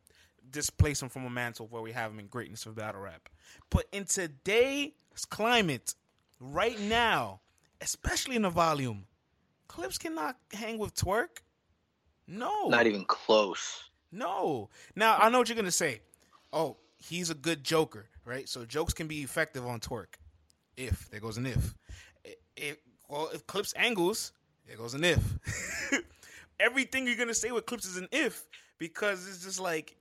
displace 0.50 1.02
him 1.02 1.10
from 1.10 1.26
a 1.26 1.30
mantle 1.30 1.66
where 1.68 1.82
we 1.82 1.92
have 1.92 2.10
him 2.10 2.20
in 2.20 2.26
greatness 2.26 2.64
of 2.64 2.74
battle 2.74 3.02
rap. 3.02 3.28
But 3.68 3.84
in 3.92 4.06
today's 4.06 4.92
climate, 5.28 5.94
right 6.40 6.80
now, 6.80 7.40
especially 7.82 8.36
in 8.36 8.42
the 8.42 8.50
volume, 8.50 9.04
Clips 9.68 9.98
cannot 9.98 10.36
hang 10.52 10.78
with 10.78 10.94
Twork. 10.94 11.42
No. 12.26 12.68
Not 12.68 12.86
even 12.86 13.04
close. 13.04 13.90
No. 14.10 14.70
Now, 14.96 15.18
I 15.18 15.28
know 15.28 15.38
what 15.38 15.48
you're 15.48 15.62
to 15.62 15.70
say. 15.70 16.00
Oh, 16.52 16.76
he's 17.08 17.30
a 17.30 17.34
good 17.34 17.64
joker, 17.64 18.06
right? 18.24 18.48
So 18.48 18.64
jokes 18.64 18.94
can 18.94 19.06
be 19.06 19.22
effective 19.22 19.66
on 19.66 19.80
Twork. 19.80 20.18
If. 20.76 21.08
There 21.10 21.20
goes 21.20 21.36
an 21.36 21.46
if. 21.46 21.74
If, 22.56 22.76
well, 23.08 23.30
if 23.32 23.46
Clips 23.46 23.74
angles, 23.76 24.32
there 24.66 24.76
goes 24.76 24.94
an 24.94 25.04
if. 25.04 25.22
Everything 26.60 27.06
you're 27.06 27.16
to 27.26 27.34
say 27.34 27.50
with 27.50 27.66
Clips 27.66 27.84
is 27.84 27.96
an 27.96 28.08
if 28.12 28.46
because 28.78 29.28
it's 29.28 29.44
just 29.44 29.60
like 29.60 29.96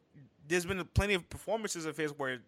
there's 0.47 0.65
been 0.65 0.83
plenty 0.93 1.13
of 1.13 1.29
performances 1.29 1.85
of 1.85 1.97
his 1.97 2.11
where 2.17 2.39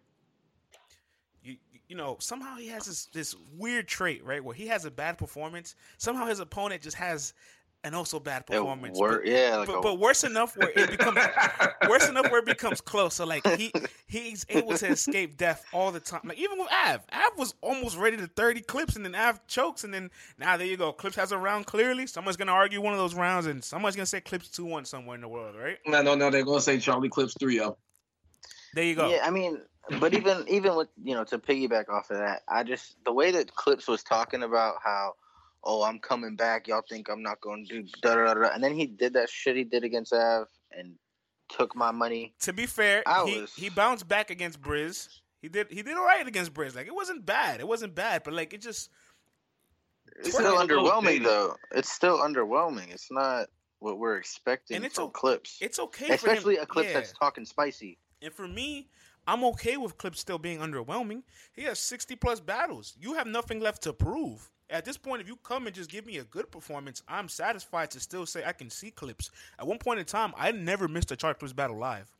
you 1.42 1.56
you 1.88 1.96
know 1.96 2.16
somehow 2.20 2.56
he 2.56 2.68
has 2.68 2.86
this 2.86 3.06
this 3.06 3.36
weird 3.56 3.88
trait 3.88 4.24
right 4.24 4.42
where 4.42 4.54
he 4.54 4.66
has 4.66 4.84
a 4.84 4.90
bad 4.90 5.18
performance 5.18 5.74
somehow 5.98 6.26
his 6.26 6.40
opponent 6.40 6.82
just 6.82 6.96
has 6.96 7.32
and 7.86 7.94
also 7.94 8.18
bad 8.18 8.44
performance. 8.44 8.98
Wor- 8.98 9.18
but, 9.18 9.26
yeah, 9.26 9.58
like 9.58 9.68
but, 9.68 9.78
a, 9.78 9.80
but, 9.80 9.98
worse 10.00 10.24
enough 10.24 10.56
where 10.56 10.72
it 10.74 10.90
becomes 10.90 11.18
worse 11.88 12.08
enough 12.08 12.28
where 12.32 12.40
it 12.40 12.44
becomes 12.44 12.80
close. 12.80 13.14
So 13.14 13.24
like 13.24 13.46
he 13.46 13.72
he's 14.08 14.44
able 14.48 14.76
to 14.76 14.88
escape 14.88 15.36
death 15.36 15.64
all 15.72 15.92
the 15.92 16.00
time. 16.00 16.22
Like 16.24 16.38
even 16.38 16.58
with 16.58 16.68
Av, 16.72 17.06
Av 17.12 17.38
was 17.38 17.54
almost 17.60 17.96
ready 17.96 18.16
to 18.16 18.26
thirty 18.26 18.60
clips, 18.60 18.96
and 18.96 19.04
then 19.04 19.14
Av 19.14 19.40
chokes, 19.46 19.84
and 19.84 19.94
then 19.94 20.10
now 20.36 20.56
there 20.56 20.66
you 20.66 20.76
go. 20.76 20.92
Clips 20.92 21.14
has 21.14 21.30
a 21.30 21.38
round 21.38 21.66
clearly. 21.66 22.08
Someone's 22.08 22.36
gonna 22.36 22.52
argue 22.52 22.80
one 22.80 22.92
of 22.92 22.98
those 22.98 23.14
rounds, 23.14 23.46
and 23.46 23.62
someone's 23.62 23.94
gonna 23.94 24.04
say 24.04 24.20
Clips 24.20 24.48
two 24.48 24.64
one 24.64 24.84
somewhere 24.84 25.14
in 25.14 25.20
the 25.20 25.28
world, 25.28 25.54
right? 25.56 25.78
No, 25.86 26.02
no, 26.02 26.16
no. 26.16 26.28
They're 26.28 26.44
gonna 26.44 26.60
say 26.60 26.80
Charlie 26.80 27.08
Clips 27.08 27.34
three 27.38 27.60
of. 27.60 27.76
There 28.74 28.84
you 28.84 28.96
go. 28.96 29.08
Yeah, 29.08 29.20
I 29.24 29.30
mean, 29.30 29.60
but 30.00 30.12
even 30.12 30.44
even 30.48 30.74
with 30.74 30.88
you 31.04 31.14
know 31.14 31.22
to 31.22 31.38
piggyback 31.38 31.88
off 31.88 32.10
of 32.10 32.18
that, 32.18 32.42
I 32.48 32.64
just 32.64 32.96
the 33.04 33.12
way 33.12 33.30
that 33.30 33.54
Clips 33.54 33.86
was 33.86 34.02
talking 34.02 34.42
about 34.42 34.76
how 34.82 35.14
oh, 35.66 35.82
I'm 35.82 35.98
coming 35.98 36.36
back. 36.36 36.68
Y'all 36.68 36.82
think 36.88 37.08
I'm 37.10 37.22
not 37.22 37.40
going 37.40 37.66
to 37.66 37.82
do 37.82 37.88
da 38.00 38.14
da 38.14 38.34
da. 38.34 38.48
And 38.54 38.62
then 38.62 38.74
he 38.74 38.86
did 38.86 39.12
that 39.14 39.28
shit 39.28 39.56
he 39.56 39.64
did 39.64 39.84
against 39.84 40.12
Av 40.12 40.46
and 40.72 40.94
took 41.48 41.74
my 41.76 41.90
money. 41.90 42.34
To 42.40 42.52
be 42.52 42.64
fair, 42.66 43.02
I 43.06 43.24
he, 43.26 43.40
was- 43.40 43.54
he 43.54 43.68
bounced 43.68 44.08
back 44.08 44.30
against 44.30 44.62
Briz. 44.62 45.08
He 45.42 45.48
did 45.48 45.66
he 45.70 45.82
did 45.82 45.96
all 45.96 46.04
right 46.04 46.26
against 46.26 46.54
Briz. 46.54 46.74
Like 46.74 46.86
it 46.86 46.94
wasn't 46.94 47.26
bad. 47.26 47.60
It 47.60 47.68
wasn't 47.68 47.94
bad, 47.94 48.22
but 48.24 48.32
like 48.32 48.54
it 48.54 48.62
just 48.62 48.90
It's 50.20 50.32
still 50.32 50.56
underwhelming 50.56 51.22
though. 51.22 51.56
It's 51.72 51.92
still 51.92 52.18
underwhelming. 52.18 52.90
It's 52.90 53.10
not 53.10 53.48
what 53.80 53.98
we're 53.98 54.16
expecting 54.16 54.76
And 54.76 54.84
it's 54.86 54.94
from 54.96 55.04
o- 55.04 55.10
Clips, 55.10 55.58
it's 55.60 55.78
okay. 55.78 56.14
especially 56.14 56.54
for 56.56 56.60
him. 56.60 56.64
a 56.64 56.66
Clip 56.66 56.86
yeah. 56.86 56.92
that's 56.94 57.12
talking 57.12 57.44
spicy. 57.44 57.98
And 58.22 58.32
for 58.32 58.48
me, 58.48 58.88
I'm 59.26 59.44
okay 59.44 59.76
with 59.76 59.98
Clips 59.98 60.20
still 60.20 60.38
being 60.38 60.58
underwhelming. 60.60 61.22
He 61.52 61.62
has 61.64 61.78
60 61.80 62.16
plus 62.16 62.40
battles. 62.40 62.96
You 62.98 63.14
have 63.14 63.26
nothing 63.26 63.60
left 63.60 63.82
to 63.82 63.92
prove. 63.92 64.50
At 64.68 64.84
this 64.84 64.96
point, 64.96 65.22
if 65.22 65.28
you 65.28 65.36
come 65.36 65.66
and 65.66 65.74
just 65.74 65.90
give 65.90 66.06
me 66.06 66.18
a 66.18 66.24
good 66.24 66.50
performance, 66.50 67.02
I'm 67.06 67.28
satisfied 67.28 67.90
to 67.92 68.00
still 68.00 68.26
say 68.26 68.42
I 68.44 68.52
can 68.52 68.68
see 68.68 68.90
Clips. 68.90 69.30
At 69.58 69.66
one 69.66 69.78
point 69.78 70.00
in 70.00 70.06
time, 70.06 70.32
I 70.36 70.50
never 70.50 70.88
missed 70.88 71.12
a 71.12 71.16
Charlie 71.16 71.36
Clips 71.36 71.52
battle 71.52 71.78
live. 71.78 72.10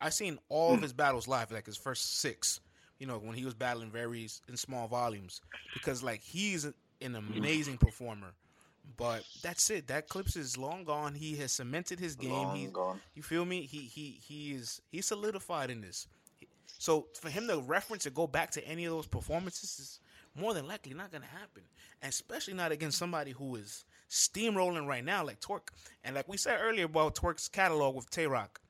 I 0.00 0.10
seen 0.10 0.38
all 0.48 0.72
of 0.72 0.78
hmm. 0.78 0.82
his 0.82 0.92
battles 0.92 1.26
live, 1.26 1.50
like 1.50 1.66
his 1.66 1.76
first 1.76 2.20
six. 2.20 2.60
You 2.98 3.06
know, 3.06 3.18
when 3.18 3.34
he 3.34 3.44
was 3.44 3.54
battling 3.54 3.90
very 3.90 4.28
in 4.48 4.56
small 4.56 4.88
volumes, 4.88 5.42
because 5.74 6.02
like 6.02 6.22
he's 6.22 6.64
an 6.64 7.14
amazing 7.14 7.78
performer. 7.78 8.32
But 8.96 9.24
that's 9.42 9.68
it. 9.70 9.88
That 9.88 10.08
Clips 10.08 10.36
is 10.36 10.56
long 10.56 10.84
gone. 10.84 11.14
He 11.14 11.36
has 11.36 11.52
cemented 11.52 11.98
his 11.98 12.14
game. 12.14 12.30
Long 12.30 12.56
He's 12.56 12.70
gone. 12.70 13.00
you 13.14 13.22
feel 13.22 13.44
me? 13.44 13.62
He 13.62 13.78
he 13.78 14.18
he 14.26 14.52
is 14.52 14.80
he's 14.90 15.06
solidified 15.06 15.70
in 15.70 15.80
this. 15.80 16.06
So 16.78 17.06
for 17.14 17.28
him 17.28 17.48
to 17.48 17.58
reference 17.60 18.06
or 18.06 18.10
go 18.10 18.26
back 18.26 18.50
to 18.52 18.66
any 18.66 18.84
of 18.84 18.92
those 18.92 19.06
performances 19.06 19.78
is 19.78 20.00
more 20.36 20.54
than 20.54 20.66
likely 20.66 20.94
not 20.94 21.10
going 21.10 21.22
to 21.22 21.28
happen, 21.28 21.62
especially 22.02 22.54
not 22.54 22.72
against 22.72 22.98
somebody 22.98 23.32
who 23.32 23.56
is 23.56 23.84
steamrolling 24.10 24.86
right 24.86 25.04
now 25.04 25.24
like 25.24 25.40
Twork. 25.40 25.68
And 26.04 26.14
like 26.14 26.28
we 26.28 26.36
said 26.36 26.58
earlier 26.60 26.84
about 26.84 27.14
Twork's 27.14 27.48
catalog 27.48 27.94
with 27.94 28.10
Tay 28.10 28.26
Roc, 28.26 28.60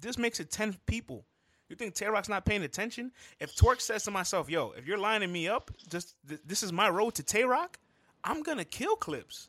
this 0.00 0.18
makes 0.18 0.40
it 0.40 0.50
ten 0.50 0.76
people. 0.86 1.24
You 1.68 1.76
think 1.76 1.94
Tay 1.94 2.06
Roc's 2.06 2.28
not 2.28 2.44
paying 2.44 2.62
attention? 2.62 3.12
If 3.40 3.54
Twork 3.54 3.80
says 3.80 4.04
to 4.04 4.10
myself, 4.10 4.48
"Yo, 4.48 4.72
if 4.76 4.86
you're 4.86 4.98
lining 4.98 5.32
me 5.32 5.48
up, 5.48 5.70
just 5.90 6.14
th- 6.26 6.40
this 6.44 6.62
is 6.62 6.72
my 6.72 6.88
road 6.88 7.14
to 7.16 7.22
Tay 7.22 7.44
Roc," 7.44 7.78
I'm 8.24 8.42
gonna 8.42 8.64
kill 8.64 8.96
Clips. 8.96 9.48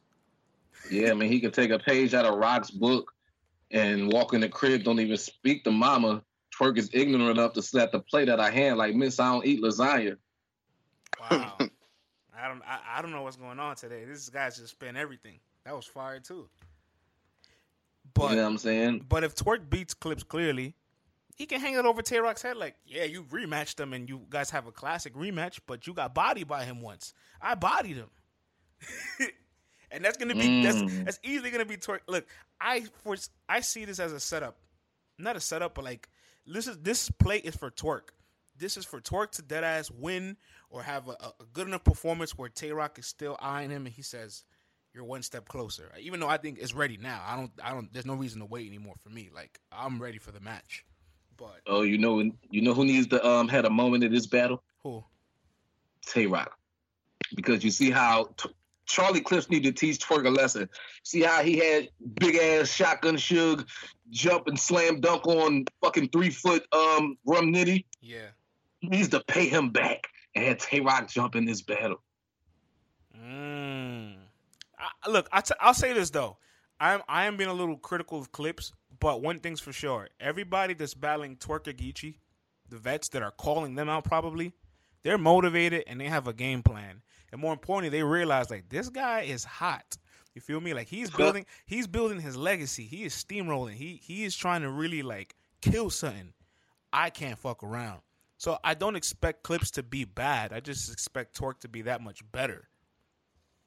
Yeah, 0.90 1.12
I 1.12 1.14
mean, 1.14 1.32
he 1.32 1.40
could 1.40 1.54
take 1.54 1.72
a 1.72 1.80
page 1.80 2.14
out 2.14 2.26
of 2.26 2.38
Roc's 2.38 2.72
book 2.72 3.14
and 3.72 4.12
walk 4.12 4.34
in 4.34 4.42
the 4.42 4.50
crib, 4.50 4.84
don't 4.84 5.00
even 5.00 5.18
speak 5.18 5.64
to 5.64 5.72
mama. 5.72 6.24
Twork 6.52 6.78
is 6.78 6.90
ignorant 6.94 7.38
enough 7.38 7.54
to 7.54 7.62
slap 7.62 7.92
the 7.92 8.00
plate 8.00 8.30
at 8.30 8.40
our 8.40 8.52
hand 8.52 8.78
like, 8.78 8.96
Miss, 8.96 9.20
I 9.20 9.32
don't 9.32 9.46
eat 9.46 9.62
lasagna. 9.62 10.18
Wow. 11.20 11.54
I 11.60 12.48
don't 12.48 12.62
I, 12.66 12.80
I 12.98 13.02
don't 13.02 13.12
know 13.12 13.24
what's 13.24 13.36
going 13.36 13.60
on 13.60 13.76
today. 13.76 14.06
This 14.06 14.30
guy's 14.30 14.58
just 14.58 14.72
spent 14.72 14.96
everything. 14.98 15.40
That 15.66 15.76
was 15.76 15.86
fire 15.86 16.20
too. 16.20 16.48
But 18.14 18.32
you 18.32 18.36
know 18.38 18.44
what 18.44 18.50
I'm 18.50 18.58
saying? 18.58 19.06
but 19.08 19.24
if 19.24 19.36
Twork 19.36 19.70
beats 19.70 19.94
Clips 19.94 20.24
clearly, 20.24 20.76
he 21.36 21.46
can 21.46 21.60
hang 21.60 21.76
it 21.76 21.86
over 21.86 22.02
Tay 22.02 22.20
Roc's 22.20 22.42
head 22.42 22.58
like, 22.58 22.76
yeah, 22.86 23.04
you 23.04 23.24
rematched 23.24 23.80
him 23.80 23.94
and 23.94 24.10
you 24.10 24.22
guys 24.30 24.50
have 24.50 24.68
a 24.68 24.72
classic 24.72 25.14
rematch, 25.16 25.60
but 25.68 25.86
you 25.88 25.94
got 25.94 26.14
bodied 26.16 26.48
by 26.48 26.64
him 26.66 26.82
once. 26.82 27.14
I 27.42 27.56
bodied 27.56 27.98
him. 27.98 28.10
and 29.92 30.04
that's 30.04 30.18
gonna 30.18 30.36
be 30.36 30.64
that's 30.64 30.78
Mm. 30.78 31.06
that's 31.06 31.20
easily 31.24 31.52
gonna 31.52 31.66
be 31.66 31.78
Twork. 31.78 32.00
Look, 32.08 32.26
I 32.60 32.86
for 33.04 33.16
I 33.48 33.60
see 33.62 33.86
this 33.86 34.00
as 34.00 34.12
a 34.14 34.20
setup. 34.20 34.58
Not 35.18 35.36
a 35.36 35.40
setup, 35.42 35.76
but 35.76 35.84
like 35.84 36.10
this 36.48 36.68
is 36.68 36.78
this 36.80 37.10
play 37.12 37.38
is 37.38 37.56
for 37.56 37.70
Twork. 37.70 38.14
This 38.60 38.76
is 38.78 38.86
for 38.86 39.00
Twork 39.00 39.32
to 39.32 39.42
dead 39.42 39.64
ass 39.64 39.90
win 39.90 40.36
or 40.70 40.84
have 40.84 41.08
a, 41.08 41.12
a 41.12 41.34
good 41.54 41.68
enough 41.68 41.84
performance 41.84 42.38
where 42.38 42.50
Tay 42.50 42.72
Roc 42.72 43.00
is 43.00 43.06
still 43.06 43.38
eyeing 43.42 43.70
him 43.70 43.86
and 43.86 43.96
he 43.96 44.02
says, 44.02 44.44
You're 44.94 45.06
one 45.06 45.22
step 45.24 45.48
closer. 45.48 45.92
Even 46.00 46.20
though 46.20 46.28
I 46.28 46.38
think 46.38 46.60
it's 46.60 46.74
ready 46.74 46.98
now. 46.98 47.24
I 47.26 47.36
don't 47.38 47.52
I 47.64 47.72
don't 47.72 47.92
there's 47.94 48.06
no 48.06 48.16
reason 48.16 48.40
to 48.40 48.46
wait 48.46 48.68
anymore 48.68 48.96
for 49.02 49.10
me. 49.10 49.30
Like 49.34 49.60
I'm 49.72 50.02
ready 50.02 50.18
for 50.18 50.32
the 50.32 50.42
match. 50.42 50.84
But 51.38 51.62
Oh, 51.66 51.84
you 51.84 51.98
know, 51.98 52.20
you 52.50 52.62
know 52.62 52.74
who 52.74 52.84
needs 52.86 53.08
to 53.08 53.26
um 53.26 53.48
had 53.48 53.66
a 53.66 53.70
moment 53.70 54.04
in 54.04 54.12
this 54.12 54.28
battle? 54.28 54.62
who? 54.84 55.04
Tay 56.06 56.26
Roc. 56.28 56.58
Because 57.36 57.64
you 57.64 57.72
see 57.72 57.92
how 57.92 58.30
t- 58.38 58.50
Charlie 58.86 59.22
Clips 59.22 59.50
need 59.50 59.64
to 59.64 59.72
teach 59.72 60.00
Twork 60.00 60.26
a 60.26 60.30
lesson. 60.30 60.68
See 61.04 61.22
how 61.22 61.44
he 61.44 61.58
had 61.58 61.90
big 62.20 62.36
ass 62.36 62.70
Shotgun 62.70 63.16
Suge 63.16 63.66
jump 64.10 64.48
and 64.48 64.60
slam 64.60 65.00
dunk 65.00 65.28
on 65.28 65.66
fucking 65.82 66.10
three 66.10 66.32
foot 66.32 66.66
um 66.74 67.18
Rum 67.26 67.54
Nitty. 67.54 67.86
Yeah. 68.02 68.30
He 68.80 68.88
needs 68.88 69.10
to 69.10 69.20
pay 69.22 69.48
him 69.48 69.70
back 69.70 70.08
and 70.36 70.46
had 70.46 70.60
Tay 70.60 70.80
Roc 70.80 71.08
jump 71.10 71.36
in 71.36 71.46
this 71.46 71.62
battle. 71.62 72.02
Mm. 73.16 74.16
I, 74.78 75.10
look, 75.10 75.28
I 75.32 75.42
t- 75.42 75.54
I'll 75.60 75.74
say 75.74 75.94
this 75.94 76.10
though. 76.10 76.38
I'm 76.80 77.02
I 77.08 77.26
am 77.26 77.36
being 77.36 77.50
a 77.50 77.54
little 77.54 77.78
critical 77.78 78.20
of 78.20 78.32
clips, 78.32 78.72
but 79.00 79.22
one 79.22 79.40
thing's 79.40 79.60
for 79.60 79.74
sure: 79.74 80.08
everybody 80.20 80.74
that's 80.74 80.94
battling 80.94 81.36
Twork 81.36 81.68
or 81.68 81.74
Geechi, 81.74 82.16
the 82.70 82.78
vets 82.78 83.10
that 83.10 83.22
are 83.22 83.32
calling 83.32 83.76
them 83.76 83.90
out, 83.90 84.06
probably 84.06 84.54
they're 85.04 85.18
motivated 85.18 85.84
and 85.88 86.00
they 86.00 86.06
have 86.06 86.28
a 86.28 86.34
game 86.34 86.64
plan. 86.64 87.02
And 87.32 87.42
more 87.42 87.54
importantly, 87.54 87.90
they 87.90 88.04
realize 88.04 88.50
like 88.50 88.70
this 88.70 88.90
guy 88.90 89.22
is 89.22 89.44
hot. 89.44 89.98
You 90.34 90.42
feel 90.42 90.62
me? 90.62 90.74
Like 90.74 90.88
he's 90.88 91.10
building, 91.10 91.46
he's 91.66 91.88
building 91.88 92.22
his 92.22 92.38
legacy. 92.38 92.84
He 92.86 93.04
is 93.04 93.14
steamrolling. 93.14 93.74
He 93.74 94.00
he 94.02 94.24
is 94.24 94.36
trying 94.36 94.62
to 94.62 94.70
really 94.70 95.02
like 95.02 95.36
kill 95.62 95.90
something. 95.90 96.34
I 96.94 97.10
can't 97.10 97.38
fuck 97.38 97.64
around. 97.64 98.02
So 98.40 98.58
I 98.64 98.74
don't 98.74 98.96
expect 98.96 99.44
clips 99.44 99.70
to 99.72 99.84
be 99.84 100.06
bad. 100.06 100.54
I 100.54 100.62
just 100.62 100.92
expect 100.94 101.38
Twork 101.38 101.60
to 101.60 101.68
be 101.68 101.82
that 101.84 102.02
much 102.02 102.22
better. 102.32 102.70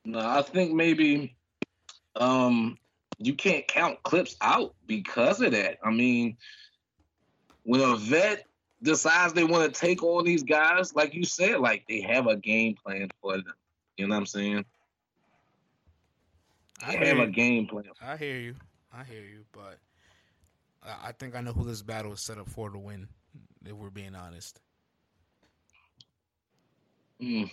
No, 0.07 0.19
I 0.19 0.41
think 0.41 0.73
maybe 0.73 1.37
um 2.17 2.79
you 3.19 3.35
can't 3.35 3.69
count 3.69 4.03
clips 4.03 4.35
out 4.41 4.75
because 4.87 5.43
of 5.43 5.53
that. 5.53 5.77
I 5.85 5.91
mean, 5.91 6.39
when 7.65 7.83
a 7.83 7.97
vet 7.97 8.47
decides 8.83 9.35
they 9.35 9.45
want 9.45 9.73
to 9.73 9.79
take 9.81 10.03
on 10.03 10.25
these 10.25 10.43
guys, 10.43 10.95
like 10.95 11.13
you 11.13 11.25
said, 11.25 11.61
like 11.61 11.85
they 11.87 12.01
have 12.01 12.27
a 12.27 12.37
game 12.37 12.75
plan 12.75 13.11
for 13.21 13.35
them. 13.35 13.53
You 13.99 14.07
know 14.09 14.15
what 14.15 14.21
I'm 14.21 14.27
saying? 14.27 14.65
I 16.83 16.93
They 16.93 16.99
hear 16.99 17.07
have 17.17 17.29
a 17.29 17.31
game 17.31 17.67
plan. 17.67 17.85
I 18.01 18.17
hear 18.17 18.39
you. 18.39 18.57
I 18.91 19.05
hear 19.05 19.21
you. 19.23 19.45
But 19.53 19.79
I- 20.83 21.09
I 21.09 21.13
think 21.13 21.37
I 21.37 21.43
know 21.43 21.53
who 21.53 21.65
this 21.65 21.83
battle 21.83 22.15
is 22.15 22.21
set 22.21 22.39
up 22.39 22.49
for 22.49 22.71
to 22.71 22.79
win. 22.79 23.09
If 23.65 23.73
we're 23.73 23.91
being 23.91 24.15
honest, 24.15 24.61
Mm. 27.23 27.51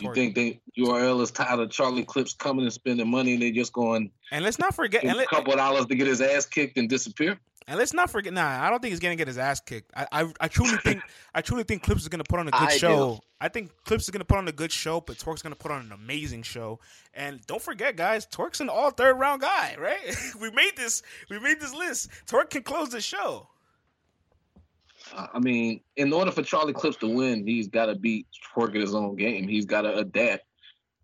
You 0.00 0.14
think 0.14 0.34
they 0.34 0.60
URL 0.76 1.20
is 1.22 1.30
tired 1.30 1.60
of 1.60 1.70
Charlie 1.70 2.04
Clips 2.04 2.32
coming 2.32 2.64
and 2.64 2.72
spending 2.72 3.08
money 3.08 3.34
and 3.34 3.42
they 3.42 3.52
just 3.52 3.72
going 3.72 4.10
and 4.32 4.44
let's 4.44 4.58
not 4.58 4.74
forget. 4.74 5.04
And, 5.04 5.20
a 5.20 5.26
couple 5.26 5.52
of 5.52 5.58
dollars 5.58 5.86
to 5.86 5.94
get 5.94 6.06
his 6.06 6.20
ass 6.20 6.46
kicked 6.46 6.76
and 6.76 6.88
disappear? 6.88 7.38
and 7.68 7.78
let's 7.78 7.92
not 7.92 8.10
forget. 8.10 8.32
Nah, 8.32 8.64
I 8.64 8.70
don't 8.70 8.80
think 8.80 8.90
he's 8.90 9.00
gonna 9.00 9.16
get 9.16 9.28
his 9.28 9.38
ass 9.38 9.60
kicked. 9.60 9.92
I 9.94 10.06
I, 10.10 10.32
I 10.40 10.48
truly 10.48 10.76
think 10.78 11.02
I 11.34 11.40
truly 11.40 11.62
think 11.62 11.82
Clips 11.84 12.02
is 12.02 12.08
gonna 12.08 12.24
put 12.24 12.40
on 12.40 12.48
a 12.48 12.50
good 12.50 12.60
I 12.60 12.72
do. 12.72 12.78
show. 12.78 13.20
I 13.40 13.48
think 13.48 13.70
Clips 13.84 14.04
is 14.04 14.10
gonna 14.10 14.24
put 14.24 14.38
on 14.38 14.48
a 14.48 14.52
good 14.52 14.72
show, 14.72 15.00
but 15.00 15.18
Twork's 15.18 15.42
gonna 15.42 15.54
put 15.54 15.70
on 15.70 15.82
an 15.82 15.92
amazing 15.92 16.42
show. 16.42 16.80
And 17.14 17.40
don't 17.46 17.62
forget, 17.62 17.94
guys, 17.94 18.26
Twork's 18.26 18.60
an 18.60 18.68
all 18.68 18.90
third 18.90 19.14
round 19.14 19.42
guy, 19.42 19.76
right? 19.78 20.16
we 20.40 20.50
made 20.50 20.72
this. 20.76 21.02
We 21.30 21.38
made 21.38 21.60
this 21.60 21.74
list. 21.74 22.08
Twork 22.26 22.50
can 22.50 22.62
close 22.62 22.88
the 22.88 23.00
show. 23.00 23.46
I 25.16 25.38
mean, 25.38 25.80
in 25.96 26.12
order 26.12 26.30
for 26.30 26.42
Charlie 26.42 26.72
Clips 26.72 26.96
to 26.98 27.08
win, 27.08 27.46
he's 27.46 27.68
got 27.68 27.86
to 27.86 27.94
be 27.94 28.26
working 28.56 28.80
his 28.80 28.94
own 28.94 29.16
game. 29.16 29.48
He's 29.48 29.66
got 29.66 29.82
to 29.82 29.94
adapt 29.96 30.44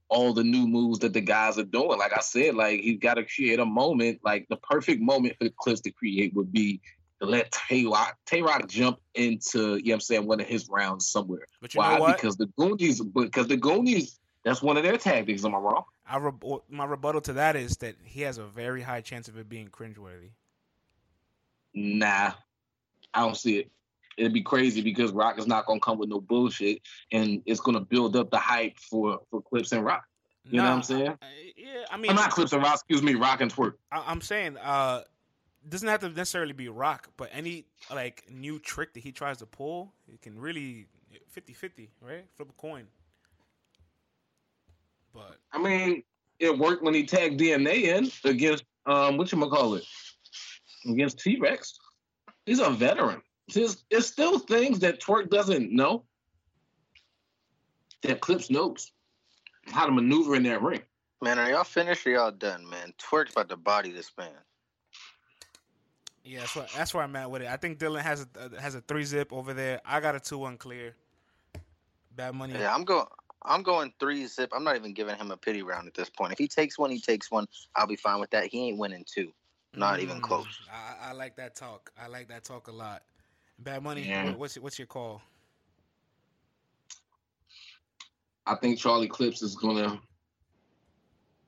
all 0.08 0.32
the 0.32 0.44
new 0.44 0.66
moves 0.66 1.00
that 1.00 1.12
the 1.12 1.20
guys 1.20 1.58
are 1.58 1.64
doing. 1.64 1.98
Like 1.98 2.16
I 2.16 2.20
said, 2.20 2.54
like 2.54 2.80
he's 2.80 2.98
got 2.98 3.14
to 3.14 3.24
create 3.24 3.58
a 3.58 3.66
moment. 3.66 4.20
Like 4.24 4.46
the 4.48 4.56
perfect 4.56 5.02
moment 5.02 5.36
for 5.38 5.44
the 5.44 5.54
Clips 5.58 5.80
to 5.82 5.90
create 5.90 6.34
would 6.34 6.52
be 6.52 6.80
to 7.20 7.26
let 7.26 7.52
Tay 7.52 7.84
Roc, 7.84 8.16
Tay 8.26 8.42
Roc 8.42 8.68
jump 8.68 8.98
into, 9.14 9.58
you 9.58 9.64
know 9.64 9.76
what 9.76 9.94
I'm 9.94 10.00
saying, 10.00 10.26
one 10.26 10.40
of 10.40 10.46
his 10.46 10.68
rounds 10.68 11.08
somewhere. 11.08 11.46
But 11.60 11.74
you 11.74 11.78
Why? 11.78 11.94
know 11.94 12.00
what? 12.00 12.16
Because 12.16 12.36
the 12.36 12.46
Goonies, 12.58 13.00
because 13.02 13.48
the 13.48 13.56
Goonies, 13.56 14.18
that's 14.44 14.62
one 14.62 14.76
of 14.76 14.82
their 14.82 14.96
tactics. 14.96 15.44
Am 15.44 15.54
I 15.54 15.58
wrong? 15.58 15.84
I 16.06 16.16
re- 16.16 16.58
my 16.70 16.84
rebuttal 16.86 17.20
to 17.22 17.34
that 17.34 17.54
is 17.56 17.76
that 17.78 17.96
he 18.04 18.22
has 18.22 18.38
a 18.38 18.44
very 18.44 18.82
high 18.82 19.02
chance 19.02 19.28
of 19.28 19.36
it 19.36 19.48
being 19.48 19.68
cringeworthy. 19.68 20.30
Nah, 21.74 22.32
I 23.12 23.20
don't 23.20 23.36
see 23.36 23.58
it. 23.58 23.70
It'd 24.18 24.32
be 24.32 24.42
crazy 24.42 24.82
because 24.82 25.12
Roc 25.12 25.38
is 25.38 25.46
not 25.46 25.64
gonna 25.66 25.80
come 25.80 25.98
with 25.98 26.08
no 26.08 26.20
bullshit, 26.20 26.82
and 27.12 27.40
it's 27.46 27.60
gonna 27.60 27.80
build 27.80 28.16
up 28.16 28.30
the 28.30 28.38
hype 28.38 28.78
for 28.78 29.20
for 29.30 29.40
Clips 29.40 29.72
and 29.72 29.84
Roc. 29.84 30.04
You 30.50 30.58
nah, 30.58 30.64
know 30.64 30.70
what 30.70 30.76
I'm 30.76 30.82
saying? 30.82 31.08
Uh, 31.08 31.26
yeah, 31.56 31.84
I 31.90 31.96
mean, 31.96 32.10
I'm 32.10 32.16
not 32.16 32.30
clips 32.30 32.52
and 32.52 32.62
Roc. 32.62 32.74
Excuse 32.74 33.02
me, 33.02 33.14
Roc 33.14 33.40
and 33.40 33.52
Twork. 33.52 33.74
I, 33.92 34.10
am 34.10 34.20
saying, 34.20 34.56
uh, 34.58 35.02
doesn't 35.68 35.88
have 35.88 36.00
to 36.00 36.08
necessarily 36.08 36.52
be 36.52 36.68
Roc, 36.68 37.08
but 37.16 37.30
any 37.32 37.66
like 37.90 38.24
new 38.30 38.58
trick 38.58 38.94
that 38.94 39.00
he 39.00 39.12
tries 39.12 39.38
to 39.38 39.46
pull, 39.46 39.92
it 40.12 40.22
can 40.22 40.38
really 40.38 40.86
50-50, 41.36 41.88
right? 42.00 42.24
Flip 42.36 42.48
a 42.48 42.52
coin. 42.60 42.86
But 45.12 45.36
I 45.52 45.58
mean, 45.58 46.02
it 46.38 46.56
worked 46.56 46.82
when 46.82 46.94
he 46.94 47.04
tagged 47.04 47.40
DNA 47.40 47.82
in 47.84 48.10
against 48.24 48.64
um 48.86 49.16
what 49.16 49.30
you 49.30 49.38
call 49.48 49.74
it 49.74 49.84
against 50.88 51.18
T 51.18 51.38
Rex. 51.38 51.78
He's 52.46 52.60
a 52.60 52.70
veteran. 52.70 53.20
There's, 53.52 53.84
there's 53.90 54.06
still 54.06 54.38
things 54.38 54.80
that 54.80 55.00
Twork 55.00 55.30
doesn't 55.30 55.72
know 55.72 56.04
that 58.02 58.20
Clips 58.20 58.50
knows 58.50 58.92
how 59.66 59.86
to 59.86 59.92
maneuver 59.92 60.34
in 60.36 60.42
that 60.44 60.62
ring. 60.62 60.82
Man, 61.20 61.38
are 61.38 61.50
y'all 61.50 61.64
finished 61.64 62.06
or 62.06 62.10
y'all 62.10 62.30
done, 62.30 62.68
man? 62.68 62.92
Twork's 62.98 63.32
about 63.32 63.48
to 63.48 63.56
body 63.56 63.90
this 63.90 64.12
man. 64.16 64.30
Yeah, 66.24 66.40
that's 66.40 66.54
where, 66.54 66.66
that's 66.76 66.94
where 66.94 67.02
I'm 67.02 67.16
at 67.16 67.30
with 67.30 67.42
it. 67.42 67.48
I 67.48 67.56
think 67.56 67.78
Dylan 67.78 68.02
has 68.02 68.26
a 68.36 68.44
uh, 68.44 68.60
has 68.60 68.74
a 68.74 68.82
three 68.82 69.04
zip 69.04 69.32
over 69.32 69.54
there. 69.54 69.80
I 69.84 70.00
got 70.00 70.14
a 70.14 70.20
two 70.20 70.38
one 70.38 70.58
clear. 70.58 70.94
Bad 72.14 72.34
money. 72.34 72.52
Yeah, 72.52 72.74
I'm 72.74 72.84
going. 72.84 73.06
I'm 73.42 73.62
going 73.62 73.92
three 73.98 74.26
zip. 74.26 74.50
I'm 74.54 74.62
not 74.62 74.76
even 74.76 74.92
giving 74.92 75.16
him 75.16 75.30
a 75.30 75.36
pity 75.36 75.62
round 75.62 75.88
at 75.88 75.94
this 75.94 76.10
point. 76.10 76.32
If 76.32 76.38
he 76.38 76.46
takes 76.46 76.78
one, 76.78 76.90
he 76.90 77.00
takes 77.00 77.30
one. 77.30 77.46
I'll 77.74 77.86
be 77.86 77.96
fine 77.96 78.20
with 78.20 78.30
that. 78.30 78.46
He 78.46 78.68
ain't 78.68 78.78
winning 78.78 79.04
two. 79.06 79.32
Not 79.74 80.00
mm, 80.00 80.02
even 80.02 80.20
close. 80.20 80.46
I, 80.70 81.10
I, 81.10 81.12
like 81.12 81.36
that 81.36 81.54
talk. 81.54 81.90
I 82.00 82.08
like 82.08 82.28
that 82.28 82.44
talk 82.44 82.68
a 82.68 82.72
lot. 82.72 83.02
Bad 83.58 83.82
money. 83.82 84.06
Yeah. 84.06 84.34
What's 84.34 84.56
what's 84.56 84.78
your 84.78 84.86
call? 84.86 85.20
I 88.46 88.54
think 88.54 88.78
Charlie 88.78 89.08
Clips 89.08 89.42
is 89.42 89.56
gonna 89.56 90.00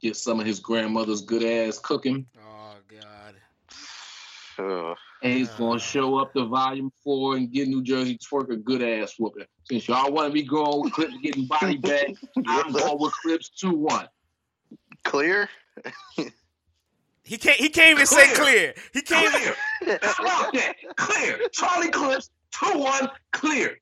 get 0.03 0.17
some 0.17 0.41
of 0.41 0.47
his 0.47 0.61
grandmother's 0.61 1.23
good 1.23 1.45
ass 1.45 1.79
cooking. 1.79 2.27
Oh 2.39 2.77
God. 2.89 3.35
And 5.23 5.33
he's 5.33 5.49
gonna 5.51 5.79
show 5.79 6.19
up 6.19 6.35
to 6.35 6.47
volume 6.47 6.91
four 7.03 7.37
and 7.37 7.51
get 7.51 7.69
New 7.69 7.83
Jersey 7.83 8.19
Twork 8.19 8.51
a 8.51 8.57
good 8.57 8.83
ass 8.83 9.15
whooping. 9.19 9.47
Since 9.65 9.89
y'all 9.89 10.13
want 10.13 10.29
to 10.29 10.33
be 10.33 10.43
going 10.43 10.83
with 10.83 10.93
Clips 10.93 11.15
getting 11.23 11.47
body 11.47 11.77
back, 11.77 12.09
I'm 12.47 12.73
going 12.73 12.99
with 12.99 13.13
Clips 13.23 13.51
two 13.51 13.73
one. 13.73 14.09
Clear. 15.05 15.49
he 17.25 17.37
can't. 17.37 17.57
He 17.59 17.69
can't 17.69 17.91
even 17.91 18.07
clear. 18.07 18.27
say 18.27 18.35
clear. 18.35 18.75
He 18.93 19.03
can't. 19.03 19.57
Clear. 19.83 19.99
Even... 20.53 20.75
clear. 20.97 21.39
Charlie 21.53 21.91
Clips 21.91 22.31
two 22.51 22.79
one 22.79 23.09
clear. 23.33 23.79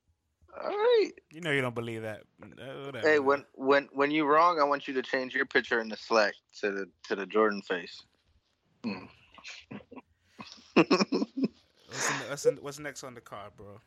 All 0.61 0.69
right. 0.69 1.11
You 1.31 1.41
know 1.41 1.51
you 1.51 1.61
don't 1.61 1.75
believe 1.75 2.01
that. 2.01 2.21
Uh, 2.43 2.91
hey, 3.01 3.19
when 3.19 3.45
when 3.53 3.87
when 3.93 4.11
you 4.11 4.25
wrong, 4.25 4.59
I 4.59 4.63
want 4.63 4.87
you 4.87 4.93
to 4.95 5.01
change 5.01 5.33
your 5.33 5.45
picture 5.45 5.79
in 5.79 5.89
the 5.89 5.97
Slack 5.97 6.33
to 6.61 6.71
the 6.71 6.89
to 7.07 7.15
the 7.15 7.25
Jordan 7.25 7.61
face. 7.61 8.01
Hmm. 8.83 9.05
what's, 10.73 10.89
in, 10.89 12.15
what's, 12.29 12.45
in, 12.45 12.55
what's 12.57 12.79
next 12.79 13.03
on 13.03 13.13
the 13.13 13.21
card, 13.21 13.51
bro? 13.57 13.79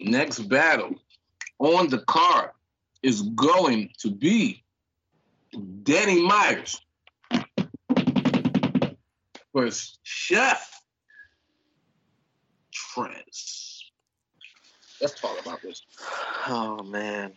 Next 0.00 0.40
battle 0.40 0.94
on 1.58 1.88
the 1.88 1.98
card 2.00 2.50
is 3.02 3.22
going 3.22 3.90
to 3.98 4.10
be 4.10 4.62
Danny 5.82 6.22
Myers 6.22 6.80
versus 9.60 9.98
Chef 10.02 10.82
Trez. 12.72 13.78
Let's 15.00 15.18
talk 15.20 15.40
about 15.40 15.62
this. 15.62 15.82
Oh 16.46 16.82
man. 16.82 17.32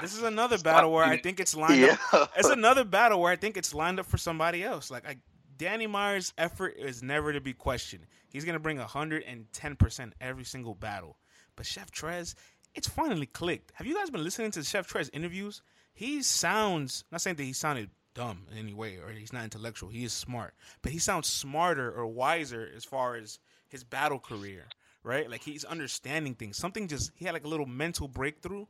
This 0.00 0.14
is 0.14 0.22
another 0.22 0.58
battle 0.58 0.92
where 0.92 1.04
I 1.04 1.16
think 1.16 1.40
it's 1.40 1.54
lined 1.54 1.80
yeah. 1.80 1.96
up. 2.12 2.32
It's 2.36 2.48
another 2.48 2.84
battle 2.84 3.20
where 3.20 3.32
I 3.32 3.36
think 3.36 3.56
it's 3.56 3.74
lined 3.74 4.00
up 4.00 4.06
for 4.06 4.18
somebody 4.18 4.62
else. 4.62 4.90
Like 4.90 5.06
I, 5.06 5.16
Danny 5.56 5.86
Myers' 5.86 6.32
effort 6.36 6.74
is 6.78 7.02
never 7.02 7.32
to 7.32 7.40
be 7.40 7.52
questioned. 7.52 8.06
He's 8.30 8.44
gonna 8.44 8.58
bring 8.58 8.78
hundred 8.78 9.22
and 9.24 9.46
ten 9.52 9.76
percent 9.76 10.14
every 10.20 10.44
single 10.44 10.74
battle. 10.74 11.16
But 11.56 11.66
Chef 11.66 11.90
Trez, 11.90 12.34
it's 12.74 12.88
finally 12.88 13.26
clicked. 13.26 13.72
Have 13.74 13.86
you 13.86 13.94
guys 13.94 14.10
been 14.10 14.24
listening 14.24 14.50
to 14.52 14.64
Chef 14.64 14.88
Trez 14.90 15.08
interviews? 15.12 15.62
He 15.94 16.22
sounds 16.22 17.04
not 17.12 17.20
saying 17.20 17.36
that 17.36 17.44
he 17.44 17.52
sounded 17.52 17.90
dumb 18.14 18.46
in 18.52 18.58
any 18.58 18.74
way 18.74 18.96
or 18.96 19.10
he's 19.10 19.32
not 19.32 19.44
intellectual. 19.44 19.88
He 19.88 20.04
is 20.04 20.12
smart, 20.12 20.54
but 20.82 20.92
he 20.92 20.98
sounds 20.98 21.26
smarter 21.26 21.90
or 21.90 22.06
wiser 22.06 22.68
as 22.76 22.84
far 22.84 23.16
as 23.16 23.38
his 23.68 23.84
battle 23.84 24.18
career, 24.18 24.64
right? 25.02 25.28
Like 25.30 25.42
he's 25.42 25.64
understanding 25.64 26.34
things. 26.34 26.56
Something 26.56 26.88
just 26.88 27.10
he 27.16 27.24
had 27.24 27.34
like 27.34 27.44
a 27.44 27.48
little 27.48 27.66
mental 27.66 28.08
breakthrough, 28.08 28.66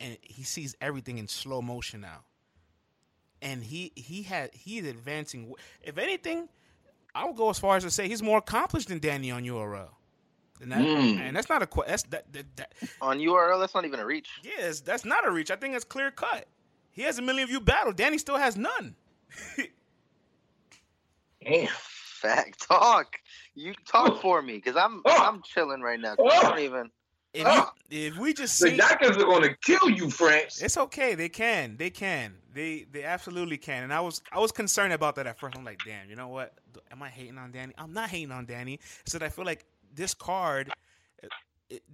and 0.00 0.16
he 0.22 0.42
sees 0.42 0.76
everything 0.80 1.18
in 1.18 1.28
slow 1.28 1.62
motion 1.62 2.00
now 2.00 2.20
and 3.42 3.62
he 3.62 3.92
he 3.94 4.22
had 4.22 4.50
he's 4.54 4.86
advancing. 4.86 5.52
If 5.82 5.98
anything, 5.98 6.48
I 7.14 7.26
would 7.26 7.36
go 7.36 7.50
as 7.50 7.58
far 7.58 7.76
as 7.76 7.82
to 7.82 7.90
say 7.90 8.08
he's 8.08 8.22
more 8.22 8.38
accomplished 8.38 8.88
than 8.88 9.00
Danny 9.00 9.30
on 9.30 9.42
URL. 9.42 9.88
And, 10.60 10.70
that, 10.70 10.78
mm. 10.78 11.18
and 11.18 11.36
that's 11.36 11.48
not 11.48 11.62
a 11.62 11.68
that's 11.86 12.04
that, 12.04 12.32
that, 12.32 12.56
that, 12.56 12.72
on 13.00 13.18
URL. 13.18 13.58
That's 13.58 13.74
not 13.74 13.84
even 13.84 13.98
a 13.98 14.06
reach. 14.06 14.30
Yes, 14.44 14.80
that's 14.80 15.04
not 15.04 15.26
a 15.26 15.30
reach. 15.30 15.50
I 15.50 15.56
think 15.56 15.74
it's 15.74 15.84
clear 15.84 16.12
cut. 16.12 16.46
He 16.92 17.02
has 17.02 17.18
a 17.18 17.22
million 17.22 17.48
view 17.48 17.60
battle. 17.60 17.92
Danny 17.92 18.18
still 18.18 18.36
has 18.36 18.56
none. 18.56 18.94
Damn. 21.44 21.68
Fact 21.68 22.68
talk. 22.68 23.16
You 23.54 23.74
talk 23.86 24.20
for 24.22 24.42
me 24.42 24.54
because 24.54 24.76
I'm 24.76 25.02
oh. 25.04 25.26
I'm 25.28 25.42
chilling 25.42 25.80
right 25.80 25.98
now. 25.98 26.12
I 26.12 26.40
don't 26.40 26.54
oh. 26.54 26.58
even. 26.58 26.90
If, 27.34 27.40
you, 27.40 27.46
oh. 27.48 27.70
if 27.90 28.18
we 28.18 28.34
just 28.34 28.60
the 28.60 28.76
doctors 28.76 29.16
are 29.16 29.24
going 29.24 29.42
to 29.42 29.56
kill 29.56 29.90
you, 29.90 30.10
France. 30.10 30.62
It's 30.62 30.76
okay. 30.76 31.14
They 31.14 31.30
can. 31.30 31.76
They 31.78 31.90
can. 31.90 32.34
They 32.54 32.86
they 32.92 33.02
absolutely 33.04 33.56
can. 33.56 33.82
And 33.82 33.92
I 33.92 34.00
was 34.00 34.22
I 34.30 34.38
was 34.38 34.52
concerned 34.52 34.92
about 34.92 35.16
that 35.16 35.26
at 35.26 35.38
first. 35.38 35.56
I'm 35.56 35.64
like, 35.64 35.80
damn. 35.84 36.08
You 36.08 36.16
know 36.16 36.28
what? 36.28 36.54
Am 36.92 37.02
I 37.02 37.08
hating 37.08 37.38
on 37.38 37.50
Danny? 37.50 37.72
I'm 37.76 37.92
not 37.92 38.10
hating 38.10 38.30
on 38.30 38.44
Danny. 38.44 38.78
It's 39.00 39.12
that 39.12 39.22
I 39.22 39.28
feel 39.28 39.44
like 39.44 39.64
this 39.94 40.14
card. 40.14 40.70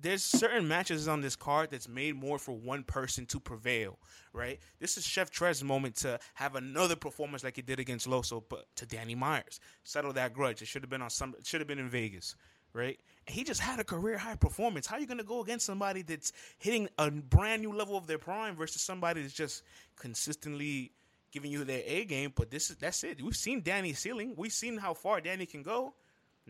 There's 0.01 0.23
certain 0.23 0.67
matches 0.67 1.09
on 1.09 1.21
this 1.21 1.37
card 1.37 1.71
that's 1.71 1.89
made 1.89 2.17
more 2.17 2.39
for 2.39 2.53
one 2.53 2.83
person 2.83 3.27
to 3.27 3.41
prevail, 3.41 3.99
right? 4.33 4.59
This 4.79 4.97
is 4.97 5.07
Chef 5.07 5.31
Trez's 5.31 5.65
moment 5.65 5.97
to 5.97 6.19
have 6.35 6.55
another 6.55 6.97
performance 6.97 7.45
like 7.45 7.57
he 7.57 7.63
did 7.63 7.79
against 7.79 8.09
Loso, 8.09 8.43
but 8.49 8.67
to 8.77 8.87
Danny 8.87 9.15
Myers, 9.15 9.61
settle 9.85 10.13
that 10.15 10.35
grudge. 10.35 10.63
It 10.63 10.67
should 10.67 10.83
have 10.83 10.91
been 10.91 11.03
on 11.03 11.11
some. 11.11 11.35
It 11.39 11.47
should 11.47 11.61
have 11.61 11.69
been 11.69 11.79
in 11.79 11.89
Vegas, 11.89 12.35
right? 12.73 12.99
he 13.29 13.45
just 13.45 13.61
had 13.61 13.79
a 13.79 13.85
career 13.85 14.19
high 14.19 14.37
performance. 14.37 14.87
How 14.87 14.97
are 14.97 15.01
you 15.01 15.07
going 15.07 15.19
to 15.19 15.25
go 15.25 15.43
against 15.43 15.67
somebody 15.67 16.03
that's 16.03 16.33
hitting 16.59 16.89
a 16.99 17.11
brand 17.11 17.63
new 17.63 17.73
level 17.73 17.97
of 17.97 18.07
their 18.07 18.19
prime 18.19 18.57
versus 18.57 18.83
somebody 18.83 19.23
that's 19.23 19.35
just 19.35 19.63
consistently 19.97 20.93
giving 21.31 21.51
you 21.51 21.65
their 21.65 21.83
A 21.85 22.05
game? 22.05 22.33
But 22.35 22.51
this 22.51 22.71
is 22.71 22.77
that's 22.77 23.05
it. 23.05 23.23
We've 23.23 23.37
seen 23.37 23.63
Danny's 23.63 23.99
ceiling. 23.99 24.35
We've 24.37 24.53
seen 24.53 24.79
how 24.79 24.95
far 24.95 25.21
Danny 25.21 25.47
can 25.47 25.63
go. 25.63 25.95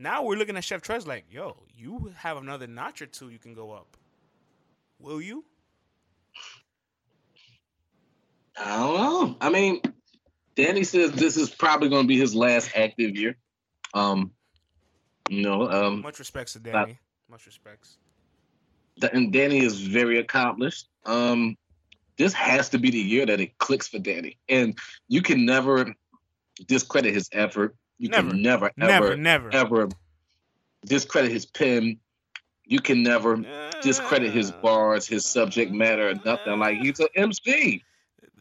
Now 0.00 0.22
we're 0.22 0.36
looking 0.36 0.56
at 0.56 0.62
Chef 0.62 0.80
Trez 0.80 1.08
like, 1.08 1.24
yo, 1.28 1.56
you 1.76 2.12
have 2.18 2.36
another 2.36 2.68
notch 2.68 3.02
or 3.02 3.06
two 3.06 3.30
you 3.30 3.38
can 3.40 3.52
go 3.52 3.72
up. 3.72 3.96
Will 5.00 5.20
you? 5.20 5.44
I 8.56 8.76
don't 8.76 8.96
know. 8.96 9.36
I 9.40 9.50
mean, 9.50 9.82
Danny 10.54 10.84
says 10.84 11.10
this 11.12 11.36
is 11.36 11.50
probably 11.50 11.88
going 11.88 12.04
to 12.04 12.08
be 12.08 12.16
his 12.16 12.32
last 12.32 12.70
active 12.76 13.16
year. 13.16 13.36
Um, 13.92 14.30
you 15.28 15.42
know, 15.42 15.68
um, 15.68 16.00
much 16.00 16.20
respects 16.20 16.52
to 16.52 16.60
Danny. 16.60 16.96
much 17.28 17.46
respects. 17.46 17.96
And 19.12 19.32
Danny 19.32 19.58
is 19.58 19.80
very 19.80 20.20
accomplished. 20.20 20.88
Um, 21.06 21.56
this 22.16 22.32
has 22.34 22.68
to 22.70 22.78
be 22.78 22.90
the 22.90 22.98
year 22.98 23.26
that 23.26 23.40
it 23.40 23.58
clicks 23.58 23.88
for 23.88 23.98
Danny, 23.98 24.38
and 24.48 24.78
you 25.08 25.22
can 25.22 25.44
never 25.44 25.92
discredit 26.66 27.14
his 27.14 27.28
effort. 27.32 27.74
You 27.98 28.08
never, 28.08 28.30
can 28.30 28.42
never, 28.42 28.66
ever, 28.78 29.16
never, 29.16 29.16
never, 29.16 29.54
ever 29.54 29.88
discredit 30.84 31.32
his 31.32 31.46
pen. 31.46 31.98
You 32.64 32.80
can 32.80 33.02
never 33.02 33.34
uh, 33.34 33.70
discredit 33.82 34.32
his 34.32 34.52
bars, 34.52 35.06
his 35.06 35.24
subject 35.24 35.72
matter, 35.72 36.10
or 36.10 36.14
nothing. 36.24 36.58
Like 36.58 36.78
he's 36.78 37.00
an 37.00 37.08
MC. 37.14 37.82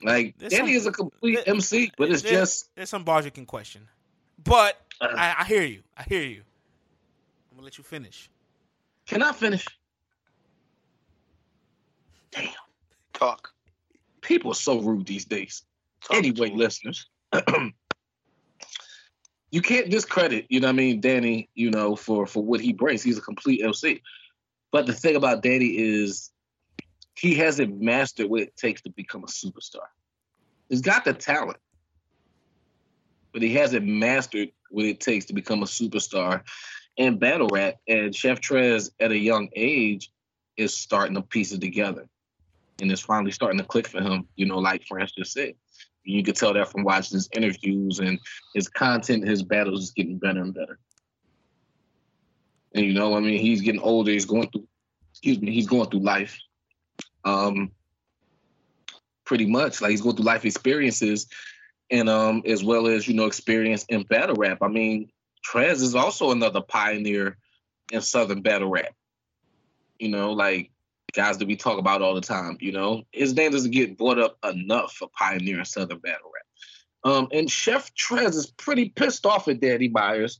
Like 0.03 0.38
Danny 0.38 0.55
some, 0.55 0.68
is 0.68 0.86
a 0.86 0.91
complete 0.91 1.36
there, 1.45 1.55
MC, 1.55 1.91
but 1.97 2.12
it's 2.12 2.22
just 2.22 2.70
there's 2.76 2.89
some 2.89 3.03
bars 3.03 3.26
you 3.26 3.32
can 3.32 3.45
question. 3.47 3.88
But 4.43 4.80
uh, 5.01 5.08
I, 5.16 5.38
I 5.39 5.43
hear 5.45 5.64
you. 5.64 5.82
I 5.97 6.03
hear 6.03 6.22
you 6.22 6.43
I'm 7.49 7.58
gonna 7.58 7.66
let 7.66 7.78
you 7.80 7.84
finish. 7.84 8.30
Can 9.08 9.24
I 9.24 9.32
finish? 9.32 9.66
Damn. 12.30 12.49
Talk. 13.14 13.51
People 14.22 14.51
are 14.51 14.55
so 14.55 14.80
rude 14.80 15.08
these 15.08 15.26
days. 15.26 15.64
Talk 16.01 16.18
anyway, 16.18 16.51
listeners. 16.51 17.08
you 19.52 19.62
can't 19.62 19.89
discredit, 19.89 20.45
you 20.50 20.60
know 20.60 20.68
what 20.68 20.74
I 20.74 20.78
mean, 20.78 21.02
Danny, 21.02 21.50
you 21.56 21.72
know, 21.72 21.95
for 21.95 22.26
for 22.28 22.43
what 22.43 22.62
he 22.62 22.74
brings. 22.74 23.04
He's 23.04 23.18
a 23.18 23.22
complete 23.22 23.64
MC. 23.64 24.02
But 24.72 24.86
the 24.86 24.93
thing 24.93 25.16
about 25.16 25.43
Danny 25.43 25.68
is 25.68 26.32
he 27.16 27.36
hasn't 27.36 27.82
mastered 27.82 28.30
what 28.30 28.41
it 28.41 28.58
takes 28.58 28.82
to 28.82 28.89
become 28.89 29.24
a 29.24 29.28
superstar. 29.28 29.88
He's 30.70 30.82
got 30.82 31.06
the 31.06 31.14
talent, 31.14 31.58
but 33.34 33.41
he 33.41 33.54
hasn't 33.54 33.86
mastered 33.86 34.50
what 34.70 34.86
it 34.86 35.00
takes 35.00 35.26
to 35.26 35.34
become 35.34 35.64
a 35.64 35.66
superstar 35.66 36.43
and 36.98 37.20
battle 37.20 37.48
rap. 37.52 37.76
And 37.88 38.14
Chef 38.14 38.41
Trez 38.41 38.91
at 39.00 39.12
a 39.12 39.18
young 39.18 39.50
age 39.56 40.12
is 40.58 40.76
starting 40.76 41.16
to 41.16 41.22
piece 41.22 41.54
it 41.54 41.62
together. 41.62 42.08
and 42.82 42.91
it's 42.91 43.02
finally 43.02 43.32
starting 43.32 43.60
to 43.60 43.66
click 43.66 43.88
for 43.88 44.02
him. 44.02 44.28
You 44.36 44.45
know, 44.45 44.60
like 44.60 44.86
France 44.86 45.14
just 45.18 45.34
said, 45.34 45.54
you 46.08 46.24
can 46.24 46.34
tell 46.34 46.53
that 46.53 46.72
from 46.72 46.84
watching 46.84 47.18
his 47.18 47.30
interviews 47.34 47.99
and 47.99 48.20
his 48.53 48.70
content. 48.70 49.28
His 49.28 49.43
battles 49.43 49.84
is 49.84 49.91
getting 49.91 50.18
better 50.18 50.41
and 50.41 50.53
better. 50.53 50.80
And 52.74 52.86
you 52.86 52.93
know, 52.93 53.16
I 53.16 53.20
mean, 53.20 53.39
he's 53.39 53.62
getting 53.62 53.82
older. 53.82 54.12
He's 54.12 54.26
going 54.26 54.49
through, 54.49 54.68
excuse 55.12 55.39
me, 55.39 55.51
he's 55.51 55.68
going 55.68 55.89
through 55.89 56.01
life. 56.01 56.39
Um, 57.26 57.72
pretty 59.26 59.45
much 59.45 59.82
like 59.82 59.91
he's 59.91 60.01
going 60.01 60.16
through 60.16 60.26
life 60.26 60.45
experiences, 60.45 61.28
and 61.91 62.08
um, 62.08 62.41
as 62.45 62.64
well 62.64 62.88
as 62.88 63.08
you 63.08 63.14
know, 63.14 63.26
experience 63.26 63.84
in 63.89 64.03
battle 64.03 64.36
rap. 64.36 64.60
I 64.62 64.70
mean, 64.70 65.10
Trez 65.45 65.82
is 65.82 65.95
also 65.95 66.32
another 66.32 66.62
pioneer 66.62 67.38
in 67.91 68.01
Southern 68.01 68.41
battle 68.41 68.70
rap. 68.70 68.93
You 69.99 70.10
know, 70.10 70.32
like 70.32 70.72
guys 71.14 71.38
that 71.38 71.47
we 71.47 71.55
talk 71.55 71.80
about 71.80 72.01
all 72.01 72.14
the 72.14 72.22
time. 72.22 72.58
You 72.60 72.72
know, 72.72 73.03
his 73.12 73.34
name 73.34 73.51
doesn't 73.51 73.72
get 73.72 73.97
brought 73.97 74.20
up 74.20 74.38
enough 74.43 74.93
for 74.93 75.10
pioneering 75.10 75.66
Southern 75.66 75.99
battle 75.99 76.32
rap. 76.34 77.14
Um, 77.14 77.28
and 77.32 77.49
Chef 77.49 77.93
Trez 77.95 78.36
is 78.36 78.47
pretty 78.47 78.89
pissed 78.89 79.26
off 79.26 79.47
at 79.47 79.60
Danny 79.60 79.88
Myers 79.88 80.39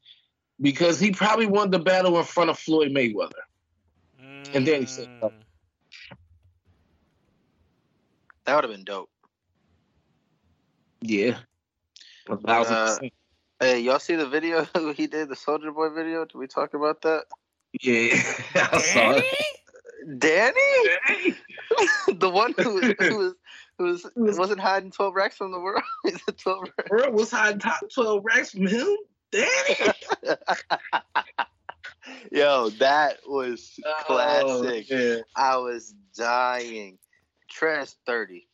because 0.60 1.00
he 1.00 1.12
probably 1.12 1.46
won 1.46 1.72
the 1.72 1.80
battle 1.80 2.18
in 2.18 2.26
front 2.26 2.50
of 2.50 2.60
Floyd 2.60 2.92
Mayweather. 2.92 3.32
Mm. 4.22 4.56
And 4.56 4.68
then 4.68 4.82
he 4.82 4.88
said, 4.88 5.10
oh. 5.22 5.32
That 8.46 8.56
would 8.56 8.64
have 8.64 8.72
been 8.72 8.86
dope. 8.86 9.10
Yeah. 11.02 11.38
Uh, 12.30 12.98
hey, 13.60 13.80
y'all 13.80 14.00
see 14.00 14.16
the 14.16 14.28
video 14.28 14.66
he 14.96 15.08
did, 15.08 15.30
the 15.30 15.36
Soldier 15.36 15.72
Boy 15.72 15.90
video? 15.90 16.26
Did 16.26 16.38
we 16.38 16.48
talk 16.48 16.74
about 16.74 17.02
that? 17.04 17.26
Yeah, 17.82 18.10
I 18.56 18.82
saw 18.82 19.12
it. 19.12 19.26
Danny? 20.18 20.62
Danny? 21.08 21.36
the 22.20 22.30
one 22.30 22.54
who, 22.58 22.80
who 23.00 23.18
was 23.18 23.34
who 23.78 23.84
was 23.86 24.38
wasn't 24.38 24.60
hiding 24.60 24.92
twelve 24.92 25.16
racks 25.16 25.38
from 25.38 25.52
the 25.52 25.60
world. 25.60 25.84
twelve 26.38 26.64
racks. 26.78 26.90
World 26.90 27.14
was 27.14 27.32
hiding 27.32 27.60
top 27.60 27.82
twelve 27.94 28.24
racks 28.26 28.52
from 28.52 28.68
him. 28.68 28.98
Danny. 29.32 29.50
Yo, 32.32 32.70
that 32.80 33.18
was 33.28 33.80
oh, 33.86 34.04
classic. 34.06 34.88
Oh, 34.92 35.22
I 35.36 35.58
was 35.58 35.94
dying. 36.16 36.98
Trez 37.54 37.96
thirty. 38.06 38.48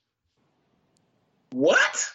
What? 1.51 2.11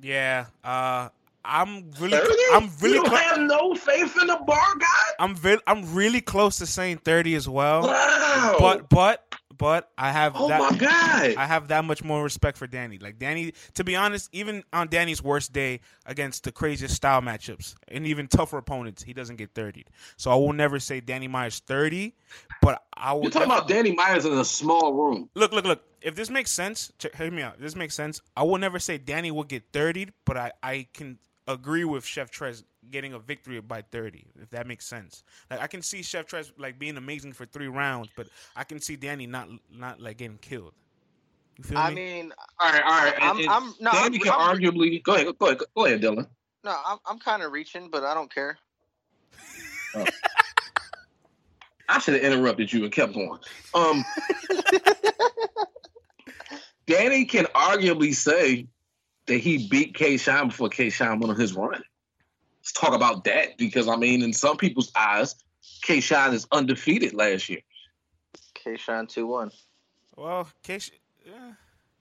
Yeah. 0.00 0.46
Uh 0.62 1.08
I'm 1.44 1.90
really, 2.00 2.16
30? 2.16 2.34
I'm 2.52 2.70
really. 2.80 2.96
You 2.96 3.06
cl- 3.06 3.16
have 3.16 3.40
no 3.40 3.74
faith 3.74 4.16
in 4.20 4.28
the 4.28 4.38
bar 4.46 4.76
guy. 4.78 4.86
I'm, 5.18 5.34
very, 5.34 5.58
I'm 5.66 5.94
really 5.94 6.20
close 6.20 6.58
to 6.58 6.66
saying 6.66 6.98
thirty 6.98 7.34
as 7.34 7.48
well. 7.48 7.82
Wow. 7.82 8.56
But, 8.58 8.88
but, 8.88 9.34
but 9.56 9.90
I 9.96 10.10
have 10.10 10.32
oh 10.36 10.48
that, 10.48 10.60
my 10.60 10.76
god, 10.76 11.34
I 11.36 11.46
have 11.46 11.68
that 11.68 11.84
much 11.84 12.02
more 12.02 12.22
respect 12.22 12.58
for 12.58 12.66
Danny. 12.66 12.98
Like 12.98 13.18
Danny, 13.18 13.52
to 13.74 13.84
be 13.84 13.96
honest, 13.96 14.28
even 14.32 14.62
on 14.72 14.88
Danny's 14.88 15.22
worst 15.22 15.52
day 15.52 15.80
against 16.06 16.44
the 16.44 16.52
craziest 16.52 16.94
style 16.94 17.20
matchups 17.20 17.74
and 17.88 18.06
even 18.06 18.26
tougher 18.26 18.58
opponents, 18.58 19.02
he 19.02 19.12
doesn't 19.12 19.36
get 19.36 19.54
30. 19.54 19.84
So 20.16 20.30
I 20.30 20.34
will 20.34 20.52
never 20.52 20.80
say 20.80 21.00
Danny 21.00 21.28
Myers 21.28 21.60
30, 21.60 22.14
but 22.62 22.82
I 22.96 23.12
will. 23.12 23.22
You're 23.22 23.30
talking 23.30 23.50
about 23.50 23.68
Danny 23.68 23.92
Myers 23.92 24.24
in 24.24 24.32
a 24.32 24.44
small 24.44 24.92
room. 24.92 25.28
Look, 25.34 25.52
look, 25.52 25.64
look. 25.64 25.82
If 26.00 26.14
this 26.14 26.28
makes 26.30 26.50
sense, 26.50 26.92
hear 27.16 27.30
me 27.30 27.42
out. 27.42 27.54
If 27.54 27.60
this 27.60 27.76
makes 27.76 27.94
sense. 27.94 28.20
I 28.36 28.42
will 28.42 28.58
never 28.58 28.78
say 28.78 28.98
Danny 28.98 29.30
will 29.30 29.44
get 29.44 29.64
30, 29.72 30.08
but 30.26 30.36
I, 30.36 30.52
I 30.62 30.86
can 30.92 31.18
agree 31.46 31.84
with 31.84 32.04
Chef 32.04 32.30
Trez 32.30 32.64
getting 32.90 33.12
a 33.12 33.18
victory 33.18 33.60
by 33.60 33.82
30, 33.82 34.26
if 34.40 34.50
that 34.50 34.66
makes 34.66 34.86
sense. 34.86 35.22
Like 35.50 35.60
I 35.60 35.66
can 35.66 35.82
see 35.82 36.02
Chef 36.02 36.26
Trez 36.26 36.52
like 36.58 36.78
being 36.78 36.96
amazing 36.96 37.32
for 37.32 37.46
three 37.46 37.68
rounds, 37.68 38.08
but 38.16 38.28
I 38.56 38.64
can 38.64 38.80
see 38.80 38.96
Danny 38.96 39.26
not 39.26 39.48
not 39.72 40.00
like 40.00 40.18
getting 40.18 40.38
killed. 40.38 40.72
You 41.58 41.64
feel 41.64 41.78
I 41.78 41.90
me? 41.90 41.94
mean, 41.94 42.32
all 42.58 42.72
right, 42.72 42.82
all 42.82 42.90
right. 42.90 43.14
I'm, 43.20 43.38
and, 43.38 43.48
I'm 43.48 43.74
no, 43.80 43.92
Danny 43.92 44.16
I'm, 44.16 44.22
can 44.22 44.32
I'm, 44.32 44.58
arguably 44.58 45.02
go 45.02 45.14
ahead, 45.14 45.38
go 45.38 45.46
ahead, 45.46 45.58
go 45.76 45.86
ahead, 45.86 46.02
Dylan. 46.02 46.26
No, 46.64 46.76
I'm 46.86 46.98
I'm 47.06 47.18
kind 47.18 47.42
of 47.42 47.52
reaching, 47.52 47.88
but 47.90 48.04
I 48.04 48.14
don't 48.14 48.32
care. 48.32 48.58
Oh. 49.94 50.04
I 51.88 51.98
should 51.98 52.14
have 52.14 52.22
interrupted 52.22 52.72
you 52.72 52.84
and 52.84 52.92
kept 52.92 53.12
going. 53.12 53.38
Um, 53.74 54.04
Danny 56.86 57.24
can 57.24 57.44
arguably 57.54 58.14
say 58.14 58.66
that 59.26 59.38
he 59.38 59.68
beat 59.68 59.94
K 59.94 60.16
Shine 60.16 60.48
before 60.48 60.68
K 60.68 60.90
Shine 60.90 61.18
went 61.20 61.32
on 61.32 61.40
his 61.40 61.54
run. 61.54 61.82
Let's 62.58 62.72
talk 62.72 62.94
about 62.94 63.24
that 63.24 63.58
because 63.58 63.88
I 63.88 63.96
mean, 63.96 64.22
in 64.22 64.32
some 64.32 64.56
people's 64.56 64.90
eyes, 64.96 65.34
K 65.82 66.00
Shine 66.00 66.34
is 66.34 66.46
undefeated 66.52 67.14
last 67.14 67.48
year. 67.48 67.60
K 68.54 68.76
Shine 68.76 69.06
two 69.06 69.26
one. 69.26 69.50
Well, 70.16 70.48
K. 70.62 70.78
Yeah. 71.26 71.52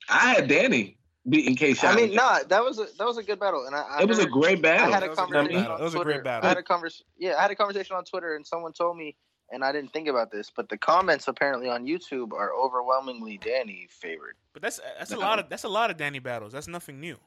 I 0.10 0.34
had 0.34 0.48
Danny 0.48 0.98
beating 1.28 1.56
K 1.56 1.74
Shine. 1.74 1.94
I 1.94 1.96
mean, 1.96 2.14
nah, 2.14 2.40
that 2.48 2.64
was 2.64 2.80
a 2.80 2.88
that 2.98 3.06
was 3.06 3.18
a 3.18 3.24
good 3.24 3.40
battle, 3.40 3.66
and 3.66 3.76
I, 3.76 3.82
I 3.82 4.02
it 4.02 4.08
was 4.08 4.20
a 4.20 4.28
great 4.28 4.62
battle. 4.62 4.88
I 4.88 4.92
had 4.92 5.04
a 5.04 5.16
conversation. 5.16 5.64
It 5.64 5.80
was 5.80 5.96
a 5.96 6.00
great 6.00 6.24
battle. 6.24 6.46
I 6.46 6.50
had 6.50 6.58
a 6.58 6.64
conversation. 6.64 7.06
Yeah, 7.18 7.36
I 7.38 7.42
had 7.42 7.52
a 7.52 7.56
conversation 7.56 7.96
on 7.96 8.06
Twitter, 8.06 8.36
and 8.36 8.46
someone 8.46 8.74
told 8.74 8.98
me 8.98 9.16
and 9.54 9.64
I 9.64 9.72
didn't 9.72 9.94
think 9.94 10.08
about 10.08 10.32
this, 10.32 10.52
but 10.54 10.68
the 10.68 10.78
comments 10.78 11.28
apparently 11.28 11.70
on 11.70 11.86
YouTube 11.86 12.34
are 12.34 12.52
overwhelmingly 12.54 13.38
Danny 13.38 13.88
favored. 13.90 14.36
But 14.52 14.64
that's 14.64 14.82
that's 14.98 15.12
a 15.12 15.18
lot 15.18 15.40
of 15.40 15.48
that's 15.48 15.64
a 15.64 15.70
lot 15.70 15.92
of 15.92 15.98
Danny 15.98 16.20
battles. 16.20 16.52
That's 16.52 16.68
nothing 16.68 17.00
new. 17.00 17.18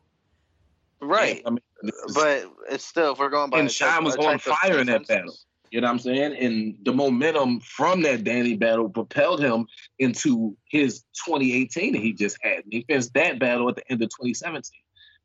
Right. 1.01 1.37
Yeah, 1.37 1.43
I 1.47 1.51
mean, 1.51 1.93
but 2.14 2.45
it's 2.70 2.85
still 2.85 3.12
if 3.12 3.18
we're 3.18 3.31
going 3.31 3.51
by 3.51 3.61
and 3.61 3.70
Shine 3.70 4.03
was 4.03 4.16
on 4.16 4.39
fire 4.39 4.79
in 4.79 4.89
that 4.89 5.07
battle. 5.07 5.35
You 5.70 5.81
know 5.81 5.89
what 5.89 5.93
I'm 5.93 5.99
saying? 5.99 6.37
And 6.37 6.77
the 6.85 6.93
momentum 6.93 7.61
from 7.61 8.03
that 8.03 8.24
Danny 8.24 8.57
battle 8.57 8.89
propelled 8.89 9.41
him 9.41 9.66
into 9.99 10.57
his 10.64 11.01
2018 11.27 11.93
that 11.93 12.03
he 12.03 12.12
just 12.12 12.39
had. 12.41 12.64
And 12.64 12.72
he 12.72 12.85
finished 12.89 13.12
that 13.14 13.39
battle 13.39 13.68
at 13.68 13.77
the 13.77 13.91
end 13.91 14.03
of 14.03 14.09
2017. 14.11 14.62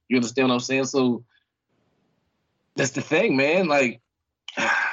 You 0.10 0.18
understand 0.18 0.49
what 0.49 0.56
I'm 0.56 0.60
saying? 0.60 0.86
So 0.86 1.24
that's 2.76 2.91
the 2.91 3.02
thing, 3.02 3.38
man. 3.38 3.68
Like 3.68 4.02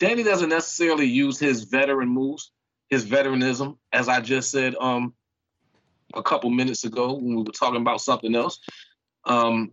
Danny 0.00 0.22
doesn't 0.22 0.48
necessarily 0.48 1.06
use 1.06 1.38
his 1.38 1.64
veteran 1.64 2.08
moves, 2.08 2.50
his 2.90 3.04
veteranism, 3.04 3.78
as 3.92 4.08
I 4.08 4.20
just 4.20 4.50
said 4.50 4.74
um, 4.76 5.14
a 6.14 6.22
couple 6.22 6.50
minutes 6.50 6.84
ago 6.84 7.14
when 7.14 7.36
we 7.36 7.42
were 7.42 7.52
talking 7.52 7.80
about 7.80 8.00
something 8.00 8.34
else. 8.34 8.58
Um, 9.24 9.72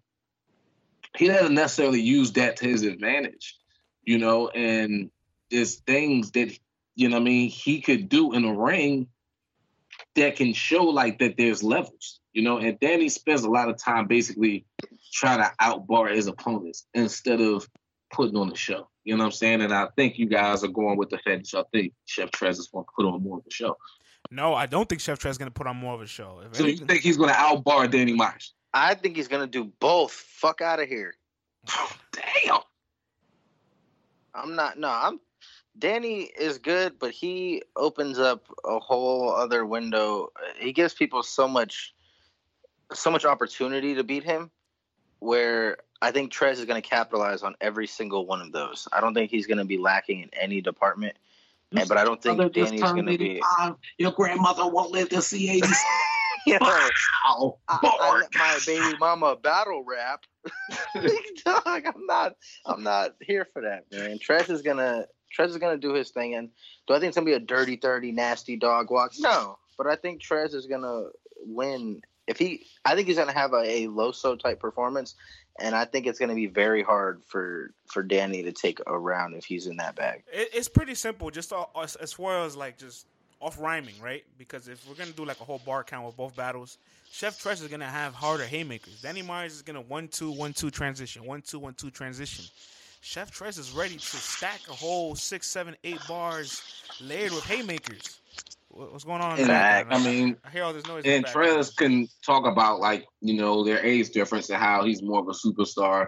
he 1.17 1.27
doesn't 1.27 1.55
necessarily 1.55 2.01
use 2.01 2.31
that 2.33 2.57
to 2.57 2.67
his 2.67 2.83
advantage, 2.83 3.57
you 4.03 4.17
know, 4.17 4.47
and 4.49 5.09
there's 5.49 5.75
things 5.81 6.31
that, 6.31 6.57
you 6.95 7.09
know 7.09 7.17
I 7.17 7.19
mean, 7.19 7.49
he 7.49 7.81
could 7.81 8.07
do 8.07 8.33
in 8.33 8.45
a 8.45 8.53
ring 8.53 9.07
that 10.15 10.35
can 10.35 10.53
show 10.53 10.83
like 10.85 11.19
that 11.19 11.35
there's 11.37 11.63
levels, 11.63 12.19
you 12.31 12.43
know, 12.43 12.57
and 12.57 12.79
Danny 12.79 13.09
spends 13.09 13.43
a 13.43 13.49
lot 13.49 13.69
of 13.69 13.77
time 13.77 14.07
basically 14.07 14.65
trying 15.11 15.39
to 15.39 15.51
outbar 15.59 16.07
his 16.07 16.27
opponents 16.27 16.87
instead 16.93 17.41
of 17.41 17.67
putting 18.11 18.37
on 18.37 18.51
a 18.51 18.55
show. 18.55 18.87
You 19.03 19.15
know 19.17 19.23
what 19.23 19.27
I'm 19.27 19.31
saying? 19.31 19.61
And 19.61 19.73
I 19.73 19.87
think 19.95 20.19
you 20.19 20.27
guys 20.27 20.63
are 20.63 20.67
going 20.67 20.97
with 20.97 21.09
the 21.09 21.17
fact 21.17 21.43
that 21.43 21.53
y'all 21.53 21.67
think 21.71 21.93
Chef 22.05 22.29
Trez 22.31 22.59
is 22.59 22.67
going 22.67 22.85
to 22.85 22.91
put 22.95 23.05
on 23.05 23.23
more 23.23 23.39
of 23.39 23.43
a 23.47 23.51
show. 23.51 23.77
No, 24.29 24.53
I 24.53 24.65
don't 24.65 24.87
think 24.87 25.01
Chef 25.01 25.19
Trez 25.19 25.31
is 25.31 25.37
going 25.37 25.49
to 25.49 25.53
put 25.53 25.67
on 25.67 25.75
more 25.75 25.93
of 25.95 26.01
a 26.01 26.07
show. 26.07 26.41
If 26.45 26.55
so 26.55 26.63
anything... 26.63 26.81
you 26.81 26.85
think 26.87 27.01
he's 27.01 27.17
going 27.17 27.29
to 27.29 27.35
outbar 27.35 27.87
Danny 27.87 28.13
Myers? 28.13 28.53
I 28.73 28.93
think 28.93 29.15
he's 29.15 29.27
going 29.27 29.41
to 29.41 29.51
do 29.51 29.71
both. 29.79 30.11
Fuck 30.11 30.61
out 30.61 30.79
of 30.79 30.87
here. 30.87 31.15
Oh, 31.69 31.91
damn. 32.11 32.59
I'm 34.33 34.55
not. 34.55 34.77
No, 34.77 34.89
I'm. 34.89 35.19
Danny 35.77 36.23
is 36.23 36.57
good, 36.57 36.99
but 36.99 37.11
he 37.11 37.63
opens 37.75 38.19
up 38.19 38.45
a 38.65 38.79
whole 38.79 39.31
other 39.31 39.65
window. 39.65 40.29
He 40.59 40.73
gives 40.73 40.93
people 40.93 41.23
so 41.23 41.47
much, 41.47 41.93
so 42.93 43.09
much 43.09 43.25
opportunity 43.25 43.95
to 43.95 44.03
beat 44.03 44.23
him, 44.23 44.51
where 45.19 45.77
I 46.01 46.11
think 46.11 46.31
Trez 46.33 46.53
is 46.53 46.65
going 46.65 46.81
to 46.81 46.87
capitalize 46.87 47.43
on 47.43 47.55
every 47.61 47.87
single 47.87 48.25
one 48.25 48.41
of 48.41 48.51
those. 48.51 48.87
I 48.91 49.01
don't 49.01 49.13
think 49.13 49.29
he's 49.29 49.47
going 49.47 49.59
to 49.59 49.65
be 49.65 49.77
lacking 49.77 50.21
in 50.21 50.29
any 50.33 50.61
department. 50.61 51.15
And, 51.73 51.87
but 51.87 51.97
I 51.97 52.03
don't 52.03 52.21
think 52.21 52.53
Danny's 52.53 52.81
going 52.81 53.05
to 53.05 53.17
be. 53.17 53.41
Your 53.97 54.11
grandmother 54.11 54.67
won't 54.67 54.91
live 54.91 55.09
to 55.09 55.21
see 55.21 55.49
80. 55.49 55.67
you 56.45 56.53
know, 56.59 56.59
wow, 57.25 57.57
I, 57.67 57.79
I, 57.83 58.23
my 58.33 58.59
baby 58.65 58.97
mama 58.99 59.35
battle 59.35 59.83
rap. 59.85 60.25
Dog, 61.45 61.63
I'm 61.65 62.05
not. 62.05 62.35
I'm 62.65 62.83
not 62.83 63.15
here 63.21 63.47
for 63.53 63.61
that, 63.61 63.85
man. 63.91 64.17
Trez 64.17 64.49
is 64.49 64.61
gonna. 64.61 65.05
Trez 65.37 65.49
is 65.49 65.57
gonna 65.57 65.77
do 65.77 65.93
his 65.93 66.09
thing, 66.09 66.35
and 66.35 66.49
do 66.87 66.93
I 66.93 66.99
think 66.99 67.09
it's 67.09 67.15
gonna 67.15 67.25
be 67.25 67.33
a 67.33 67.39
dirty, 67.39 67.75
thirty, 67.75 68.11
nasty 68.11 68.57
dog 68.57 68.91
walk? 68.91 69.13
No, 69.19 69.57
but 69.77 69.87
I 69.87 69.95
think 69.95 70.21
Trez 70.21 70.53
is 70.53 70.65
gonna 70.65 71.05
win. 71.45 72.01
If 72.27 72.37
he, 72.37 72.65
I 72.85 72.95
think 72.95 73.07
he's 73.07 73.17
gonna 73.17 73.33
have 73.33 73.53
a, 73.53 73.83
a 73.83 73.87
Loso 73.87 74.39
type 74.39 74.59
performance, 74.59 75.15
and 75.59 75.75
I 75.75 75.85
think 75.85 76.07
it's 76.07 76.19
going 76.19 76.29
to 76.29 76.35
be 76.35 76.47
very 76.47 76.83
hard 76.83 77.21
for 77.27 77.71
for 77.87 78.03
Danny 78.03 78.43
to 78.43 78.51
take 78.51 78.79
a 78.87 78.97
round 78.97 79.35
if 79.35 79.45
he's 79.45 79.67
in 79.67 79.77
that 79.77 79.95
bag. 79.95 80.23
it's 80.31 80.69
pretty 80.69 80.95
simple, 80.95 81.29
just 81.29 81.51
as, 81.75 82.13
far 82.13 82.45
as 82.45 82.55
like 82.55 82.77
just 82.77 83.05
off 83.41 83.59
rhyming, 83.59 83.95
right? 84.01 84.23
Because 84.37 84.67
if 84.67 84.87
we're 84.87 84.95
gonna 84.95 85.11
do 85.11 85.25
like 85.25 85.41
a 85.41 85.43
whole 85.43 85.61
bar 85.65 85.83
count 85.83 86.05
with 86.05 86.15
both 86.15 86.35
battles, 86.35 86.77
Chef 87.11 87.37
Trez 87.41 87.61
is 87.61 87.67
gonna 87.67 87.85
have 87.85 88.13
harder 88.13 88.45
haymakers. 88.45 89.01
Danny 89.01 89.21
Myers 89.21 89.53
is 89.53 89.61
gonna 89.61 89.81
one 89.81 90.07
two 90.07 90.31
one 90.31 90.53
two 90.53 90.69
transition, 90.69 91.25
one 91.25 91.41
two 91.41 91.59
one 91.59 91.73
two 91.73 91.89
transition. 91.89 92.45
Chef 93.01 93.35
Trez 93.35 93.57
is 93.57 93.71
ready 93.71 93.95
to 93.95 93.99
stack 93.99 94.61
a 94.69 94.73
whole 94.73 95.15
six, 95.15 95.49
seven, 95.49 95.75
eight 95.83 95.99
bars 96.07 96.61
layered 97.01 97.31
with 97.31 97.43
haymakers. 97.43 98.20
What's 98.73 99.03
going 99.03 99.21
on? 99.21 99.39
And 99.39 99.51
I, 99.51 99.85
I 99.89 100.03
mean, 100.03 100.37
I 100.45 100.49
hear 100.49 100.63
all 100.63 100.73
this 100.73 100.85
noise. 100.87 101.03
And 101.05 101.25
Trez 101.25 101.75
can 101.75 102.07
talk 102.25 102.45
about 102.45 102.79
like 102.79 103.05
you 103.19 103.33
know 103.33 103.63
their 103.63 103.83
age 103.85 104.11
difference 104.11 104.49
and 104.49 104.59
how 104.59 104.83
he's 104.85 105.01
more 105.01 105.19
of 105.19 105.27
a 105.27 105.31
superstar 105.31 106.07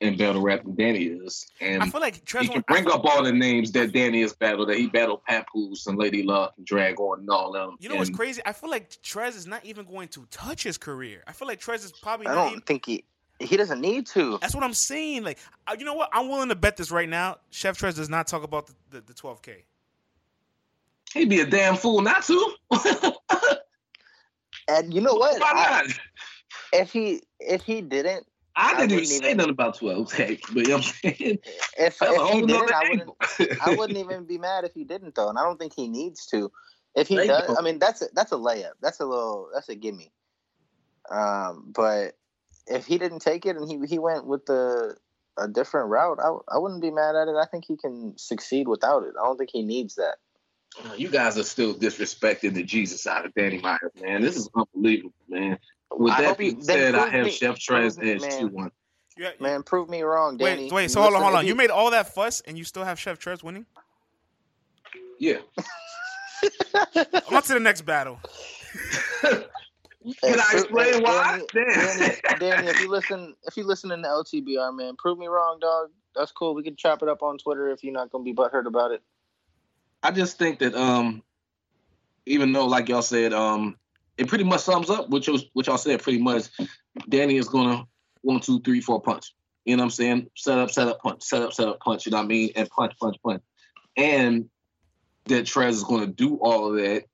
in 0.00 0.16
battle 0.16 0.40
rap 0.40 0.64
than 0.64 0.74
Danny 0.74 1.04
is. 1.04 1.46
And 1.60 1.82
I 1.82 1.88
feel 1.88 2.00
like 2.00 2.24
Trez 2.24 2.42
he 2.42 2.48
can 2.48 2.64
bring 2.66 2.90
up 2.90 3.04
all 3.04 3.22
the 3.22 3.32
names 3.32 3.70
that 3.72 3.92
Danny 3.92 4.22
has 4.22 4.32
battled. 4.32 4.70
That 4.70 4.78
he 4.78 4.86
battled 4.86 5.22
Papoose 5.24 5.86
and 5.86 5.98
Lady 5.98 6.22
Luck 6.22 6.54
and 6.56 6.66
Drag-On 6.66 7.20
and 7.20 7.28
all 7.28 7.52
them. 7.52 7.76
You 7.78 7.88
know 7.88 7.94
and, 7.94 8.00
what's 8.00 8.10
crazy? 8.10 8.40
I 8.46 8.52
feel 8.52 8.70
like 8.70 8.90
Trez 9.02 9.36
is 9.36 9.46
not 9.46 9.64
even 9.64 9.84
going 9.84 10.08
to 10.08 10.26
touch 10.30 10.62
his 10.62 10.78
career. 10.78 11.22
I 11.26 11.32
feel 11.32 11.48
like 11.48 11.60
Trez 11.60 11.84
is 11.84 11.92
probably. 11.92 12.26
I 12.26 12.34
don't 12.34 12.48
even, 12.48 12.60
think 12.62 12.86
he. 12.86 13.04
He 13.38 13.56
doesn't 13.56 13.80
need 13.80 14.06
to. 14.08 14.36
That's 14.38 14.54
what 14.54 14.64
I'm 14.64 14.74
saying. 14.74 15.24
Like, 15.24 15.38
uh, 15.66 15.74
you 15.78 15.86
know 15.86 15.94
what? 15.94 16.10
I'm 16.12 16.28
willing 16.28 16.50
to 16.50 16.54
bet 16.54 16.76
this 16.76 16.90
right 16.90 17.08
now. 17.08 17.38
Chef 17.48 17.78
Trez 17.78 17.96
does 17.96 18.10
not 18.10 18.26
talk 18.26 18.42
about 18.42 18.66
the, 18.66 18.74
the, 18.90 19.00
the 19.00 19.14
12K. 19.14 19.62
He'd 21.14 21.28
be 21.28 21.40
a 21.40 21.46
damn 21.46 21.76
fool 21.76 22.02
not 22.02 22.22
to. 22.24 22.52
and 24.68 24.94
you 24.94 25.00
know 25.00 25.14
what? 25.14 25.40
Why 25.40 25.52
not? 25.52 25.86
I, 25.86 25.94
if 26.72 26.92
he 26.92 27.22
if 27.40 27.62
he 27.62 27.80
didn't, 27.80 28.26
I 28.56 28.76
didn't 28.76 28.92
even 28.92 29.04
say 29.04 29.16
even, 29.16 29.36
nothing 29.38 29.50
about 29.50 29.78
12K, 29.78 30.40
but 30.52 30.56
you 30.56 30.68
know 30.68 30.76
what 30.76 30.86
I'm 30.86 30.92
saying? 30.92 31.38
If, 31.78 31.96
if 32.02 32.30
he 32.32 32.40
didn't, 32.42 32.74
I 32.74 32.88
wouldn't, 32.90 33.10
I 33.64 33.70
wouldn't 33.76 33.98
even 33.98 34.24
be 34.24 34.36
mad 34.36 34.64
if 34.64 34.74
he 34.74 34.84
didn't, 34.84 35.14
though. 35.14 35.30
And 35.30 35.38
I 35.38 35.42
don't 35.44 35.58
think 35.58 35.72
he 35.74 35.88
needs 35.88 36.26
to. 36.26 36.52
If 36.94 37.08
he 37.08 37.16
there 37.16 37.26
does, 37.26 37.56
I 37.58 37.62
mean, 37.62 37.78
that's 37.78 38.02
a, 38.02 38.06
that's 38.12 38.32
a 38.32 38.36
layup. 38.36 38.72
That's 38.82 39.00
a 39.00 39.06
little, 39.06 39.48
that's 39.54 39.70
a 39.70 39.74
gimme. 39.74 40.12
Um, 41.10 41.72
but 41.74 42.16
if 42.66 42.86
he 42.86 42.98
didn't 42.98 43.20
take 43.20 43.46
it 43.46 43.56
and 43.56 43.68
he 43.68 43.78
he 43.88 43.98
went 43.98 44.26
with 44.26 44.44
the 44.46 44.96
a 45.38 45.48
different 45.48 45.88
route, 45.88 46.18
I, 46.20 46.54
I 46.54 46.58
wouldn't 46.58 46.82
be 46.82 46.90
mad 46.90 47.16
at 47.16 47.28
it. 47.28 47.36
I 47.36 47.46
think 47.46 47.64
he 47.66 47.76
can 47.76 48.14
succeed 48.18 48.68
without 48.68 49.04
it. 49.04 49.14
I 49.18 49.24
don't 49.24 49.38
think 49.38 49.50
he 49.52 49.62
needs 49.62 49.94
that. 49.94 50.16
Uh, 50.78 50.94
you 50.94 51.08
guys 51.08 51.36
are 51.36 51.44
still 51.44 51.74
disrespecting 51.74 52.54
the 52.54 52.62
Jesus 52.62 53.06
out 53.06 53.26
of 53.26 53.34
Danny 53.34 53.58
Myers, 53.58 53.92
man. 54.00 54.22
This 54.22 54.36
is 54.36 54.48
unbelievable, 54.54 55.12
man. 55.28 55.58
With 55.90 56.12
I 56.12 56.22
that 56.22 56.38
being 56.38 56.62
said, 56.62 56.94
I 56.94 57.08
have 57.08 57.26
me, 57.26 57.30
Chef 57.32 57.56
Trez 57.58 58.02
as 58.02 58.38
two 58.38 58.48
one. 58.48 58.70
Yeah, 59.18 59.30
man, 59.40 59.62
prove 59.62 59.88
me 59.88 60.02
wrong, 60.02 60.36
Danny. 60.36 60.64
Wait, 60.64 60.72
wait. 60.72 60.90
So 60.90 61.02
hold 61.02 61.14
on, 61.14 61.22
hold 61.22 61.34
on. 61.34 61.46
You 61.46 61.54
made 61.54 61.70
all 61.70 61.90
that 61.90 62.14
fuss, 62.14 62.40
and 62.42 62.56
you 62.56 62.64
still 62.64 62.84
have 62.84 62.98
Chef 62.98 63.18
Trez 63.18 63.42
winning? 63.42 63.66
Yeah. 65.18 65.38
I'm 66.74 67.06
on 67.36 67.42
to 67.42 67.54
the 67.54 67.60
next 67.60 67.82
battle. 67.82 68.18
Can 69.22 70.40
I 70.40 70.50
explain 70.54 71.02
why? 71.02 71.42
Danny, 71.52 71.74
Danny, 71.74 72.16
Danny, 72.38 72.68
if 72.68 72.80
you 72.80 72.88
listen, 72.88 73.34
if 73.46 73.56
you 73.56 73.64
listen 73.64 73.90
to 73.90 73.96
the 73.96 74.02
LTBR, 74.02 74.74
man, 74.74 74.96
prove 74.96 75.18
me 75.18 75.26
wrong, 75.26 75.58
dog. 75.60 75.90
That's 76.16 76.32
cool. 76.32 76.54
We 76.54 76.62
can 76.62 76.76
chop 76.76 77.02
it 77.02 77.08
up 77.08 77.22
on 77.22 77.36
Twitter 77.36 77.70
if 77.70 77.84
you're 77.84 77.92
not 77.92 78.10
gonna 78.10 78.24
be 78.24 78.32
butthurt 78.32 78.66
about 78.66 78.92
it. 78.92 79.02
I 80.02 80.10
just 80.10 80.38
think 80.38 80.60
that 80.60 80.74
um, 80.74 81.22
even 82.26 82.52
though, 82.52 82.66
like 82.66 82.88
y'all 82.88 83.02
said, 83.02 83.32
um, 83.32 83.76
it 84.16 84.28
pretty 84.28 84.44
much 84.44 84.60
sums 84.60 84.90
up 84.90 85.08
what 85.10 85.26
you 85.26 85.38
what 85.52 85.66
y'all 85.66 85.78
said. 85.78 86.02
Pretty 86.02 86.20
much, 86.20 86.48
Danny 87.08 87.36
is 87.36 87.48
gonna 87.48 87.84
one, 88.22 88.40
two, 88.40 88.60
three, 88.60 88.80
four 88.80 89.00
punch. 89.00 89.34
You 89.64 89.76
know 89.76 89.82
what 89.82 89.86
I'm 89.86 89.90
saying? 89.90 90.30
Set 90.36 90.58
up, 90.58 90.70
set 90.70 90.88
up, 90.88 91.00
punch, 91.00 91.22
set 91.22 91.42
up, 91.42 91.52
set 91.52 91.68
up, 91.68 91.80
punch. 91.80 92.06
You 92.06 92.12
know 92.12 92.18
what 92.18 92.24
I 92.24 92.28
mean? 92.28 92.50
And 92.56 92.68
punch, 92.70 92.94
punch, 93.00 93.16
punch. 93.24 93.42
And 93.96 94.48
that 95.26 95.44
Trez 95.44 95.70
is 95.70 95.84
gonna 95.84 96.06
do 96.06 96.36
all 96.36 96.70
of 96.70 96.76
that. 96.76 97.04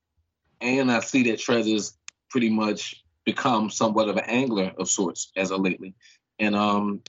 And 0.61 0.91
I 0.91 1.01
see 1.01 1.23
that 1.23 1.39
Trez 1.39 1.71
is 1.71 1.97
pretty 2.29 2.49
much 2.49 3.03
become 3.25 3.69
somewhat 3.69 4.09
of 4.09 4.15
an 4.15 4.23
angler 4.25 4.71
of 4.77 4.89
sorts 4.89 5.31
as 5.35 5.51
of 5.51 5.61
lately. 5.61 5.93
And 6.39 6.55
um, 6.55 7.01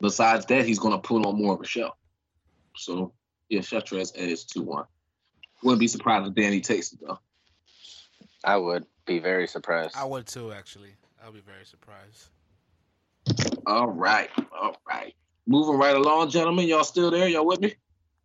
besides 0.00 0.46
that, 0.46 0.64
he's 0.64 0.78
to 0.78 0.98
put 0.98 1.26
on 1.26 1.36
more 1.36 1.54
of 1.54 1.60
a 1.60 1.66
show. 1.66 1.90
So 2.76 3.12
yeah, 3.48 3.60
Chef 3.60 3.84
Trez 3.84 4.16
is 4.16 4.44
two 4.44 4.62
one. 4.62 4.84
Wouldn't 5.62 5.80
be 5.80 5.88
surprised 5.88 6.28
if 6.28 6.34
Danny 6.34 6.60
takes 6.60 6.92
it 6.92 7.00
though. 7.00 7.18
I 8.44 8.56
would 8.56 8.86
be 9.06 9.18
very 9.18 9.46
surprised. 9.46 9.96
I 9.96 10.04
would 10.04 10.26
too, 10.26 10.52
actually. 10.52 10.90
I'll 11.24 11.32
be 11.32 11.40
very 11.40 11.64
surprised. 11.64 12.28
All 13.66 13.88
right, 13.88 14.30
all 14.56 14.76
right. 14.86 15.14
Moving 15.46 15.78
right 15.78 15.96
along, 15.96 16.30
gentlemen. 16.30 16.66
Y'all 16.66 16.84
still 16.84 17.10
there? 17.10 17.28
Y'all 17.28 17.46
with 17.46 17.60
me? 17.60 17.74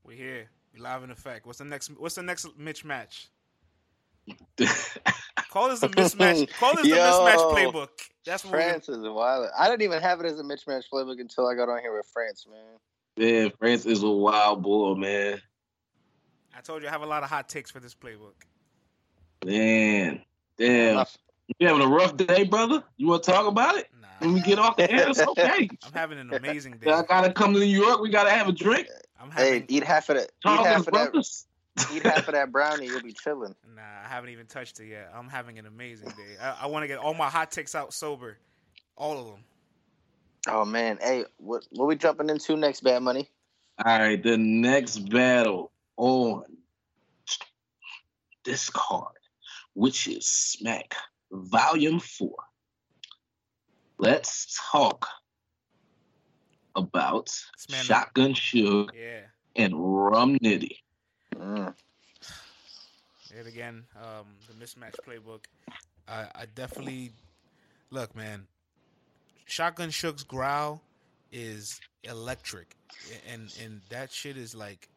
We're 0.04 0.18
here. 0.18 0.50
We 0.74 0.80
live 0.80 1.04
in 1.04 1.12
effect. 1.12 1.46
What's 1.46 1.60
the 1.60 1.66
next? 1.66 1.90
What's 2.00 2.16
the 2.16 2.24
next 2.24 2.48
Mitch 2.58 2.86
match? 2.86 3.30
Call 5.50 5.70
this 5.70 5.84
a 5.84 5.90
mismatch. 5.90 6.50
Call 6.58 6.76
this 6.76 6.86
Yo, 6.86 6.96
the 6.96 7.02
mismatch 7.02 7.54
playbook. 7.54 7.90
That's 8.26 8.44
what 8.44 8.52
France 8.52 8.88
is 8.88 9.00
wild. 9.00 9.50
I 9.58 9.68
didn't 9.68 9.82
even 9.82 10.02
have 10.02 10.20
it 10.20 10.26
as 10.26 10.40
a 10.40 10.44
mismatch 10.44 10.84
playbook 10.94 11.20
until 11.20 11.48
I 11.48 11.56
got 11.56 11.70
on 11.70 11.80
here 11.80 11.96
with 11.96 12.08
France, 12.14 12.46
man. 12.50 12.78
Yeah, 13.18 13.50
France 13.60 13.86
is 13.86 14.04
a 14.04 14.10
wild 14.10 14.64
bull, 14.64 14.96
man. 14.96 15.42
I 16.56 16.62
told 16.62 16.82
you 16.82 16.88
I 16.88 16.92
have 16.92 17.02
a 17.02 17.08
lot 17.08 17.24
of 17.24 17.30
hot 17.30 17.50
takes 17.50 17.72
for 17.72 17.80
this 17.80 17.96
playbook. 17.96 18.34
Man, 19.46 20.22
damn. 20.58 21.06
You 21.60 21.68
having 21.68 21.82
a 21.82 21.88
rough 21.88 22.16
day, 22.16 22.44
brother? 22.44 22.84
You 22.98 23.08
want 23.08 23.24
to 23.24 23.32
talk 23.32 23.48
about 23.48 23.76
it? 23.76 23.90
Nah. 24.00 24.08
When 24.20 24.34
we 24.34 24.42
get 24.42 24.60
off 24.60 24.78
the 24.78 24.90
air, 24.90 25.10
it's 25.10 25.20
okay. 25.28 25.70
I'm 25.86 25.94
having 25.94 26.20
an 26.20 26.34
amazing 26.34 26.78
day. 26.78 26.92
I 26.92 27.02
gotta 27.04 27.34
come 27.34 27.54
to 27.54 27.60
New 27.60 27.66
York. 27.66 28.00
We 28.00 28.10
gotta 28.10 28.30
have 28.30 28.48
a 28.48 28.52
drink. 28.52 28.88
I'm 29.20 29.32
having... 29.32 29.62
Hey, 29.62 29.66
eat 29.68 29.84
half 29.84 30.10
of 30.10 30.18
it. 30.18 30.32
Eat 30.46 30.50
half 30.50 30.88
of 30.88 30.94
that. 30.94 31.44
Eat 31.94 32.04
half 32.04 32.28
of 32.28 32.34
that 32.34 32.52
brownie, 32.52 32.88
you'll 32.88 33.02
be 33.02 33.14
chilling. 33.14 33.56
Nah, 33.76 33.82
I 33.82 34.08
haven't 34.08 34.30
even 34.30 34.46
touched 34.46 34.80
it 34.80 34.88
yet. 34.88 35.12
I'm 35.16 35.30
having 35.30 35.58
an 35.58 35.66
amazing 35.66 36.10
day. 36.10 36.36
I, 36.42 36.64
I 36.64 36.66
want 36.68 36.84
to 36.84 36.88
get 36.88 37.00
all 37.00 37.14
my 37.14 37.30
hot 37.30 37.52
takes 37.52 37.76
out 37.76 37.94
sober, 37.94 38.38
all 38.96 39.20
of 39.20 39.26
them. 39.28 39.44
Oh 40.48 40.66
man, 40.66 40.98
hey, 41.02 41.26
what 41.38 41.66
what 41.72 41.88
we 41.88 41.96
jumping 41.96 42.30
into 42.30 42.58
next, 42.58 42.82
Bad 42.82 43.04
Money? 43.04 43.30
All 43.84 44.00
right, 44.00 44.22
the 44.22 44.38
next 44.38 45.10
battle 45.10 45.72
on 45.98 46.44
this 48.44 48.70
card, 48.70 49.18
which 49.74 50.08
is 50.08 50.28
Smack 50.28 50.96
Volume 51.32 52.00
Four. 52.00 52.36
Let's 54.00 54.60
talk 54.72 55.08
about 56.76 57.30
Smack. 57.58 57.84
Shotgun 57.84 58.34
Suge 58.34 58.90
yeah. 58.96 59.22
and 59.56 59.74
Rum 59.76 60.40
Nitty. 60.40 60.78
Mm. 61.36 61.74
Yet 63.36 63.46
again, 63.46 63.84
um, 63.96 64.26
the 64.48 64.54
mismatch 64.54 64.96
playbook. 65.08 65.46
I, 66.08 66.28
I 66.34 66.46
definitely 66.56 67.12
look, 67.92 68.16
man. 68.16 68.48
Shotgun 69.46 69.92
Suge's 69.92 70.24
growl 70.24 70.82
is 71.32 71.80
electric, 72.04 72.76
and 73.32 73.54
and 73.64 73.82
that 73.90 74.12
shit 74.12 74.38
is 74.38 74.56
like 74.56 74.90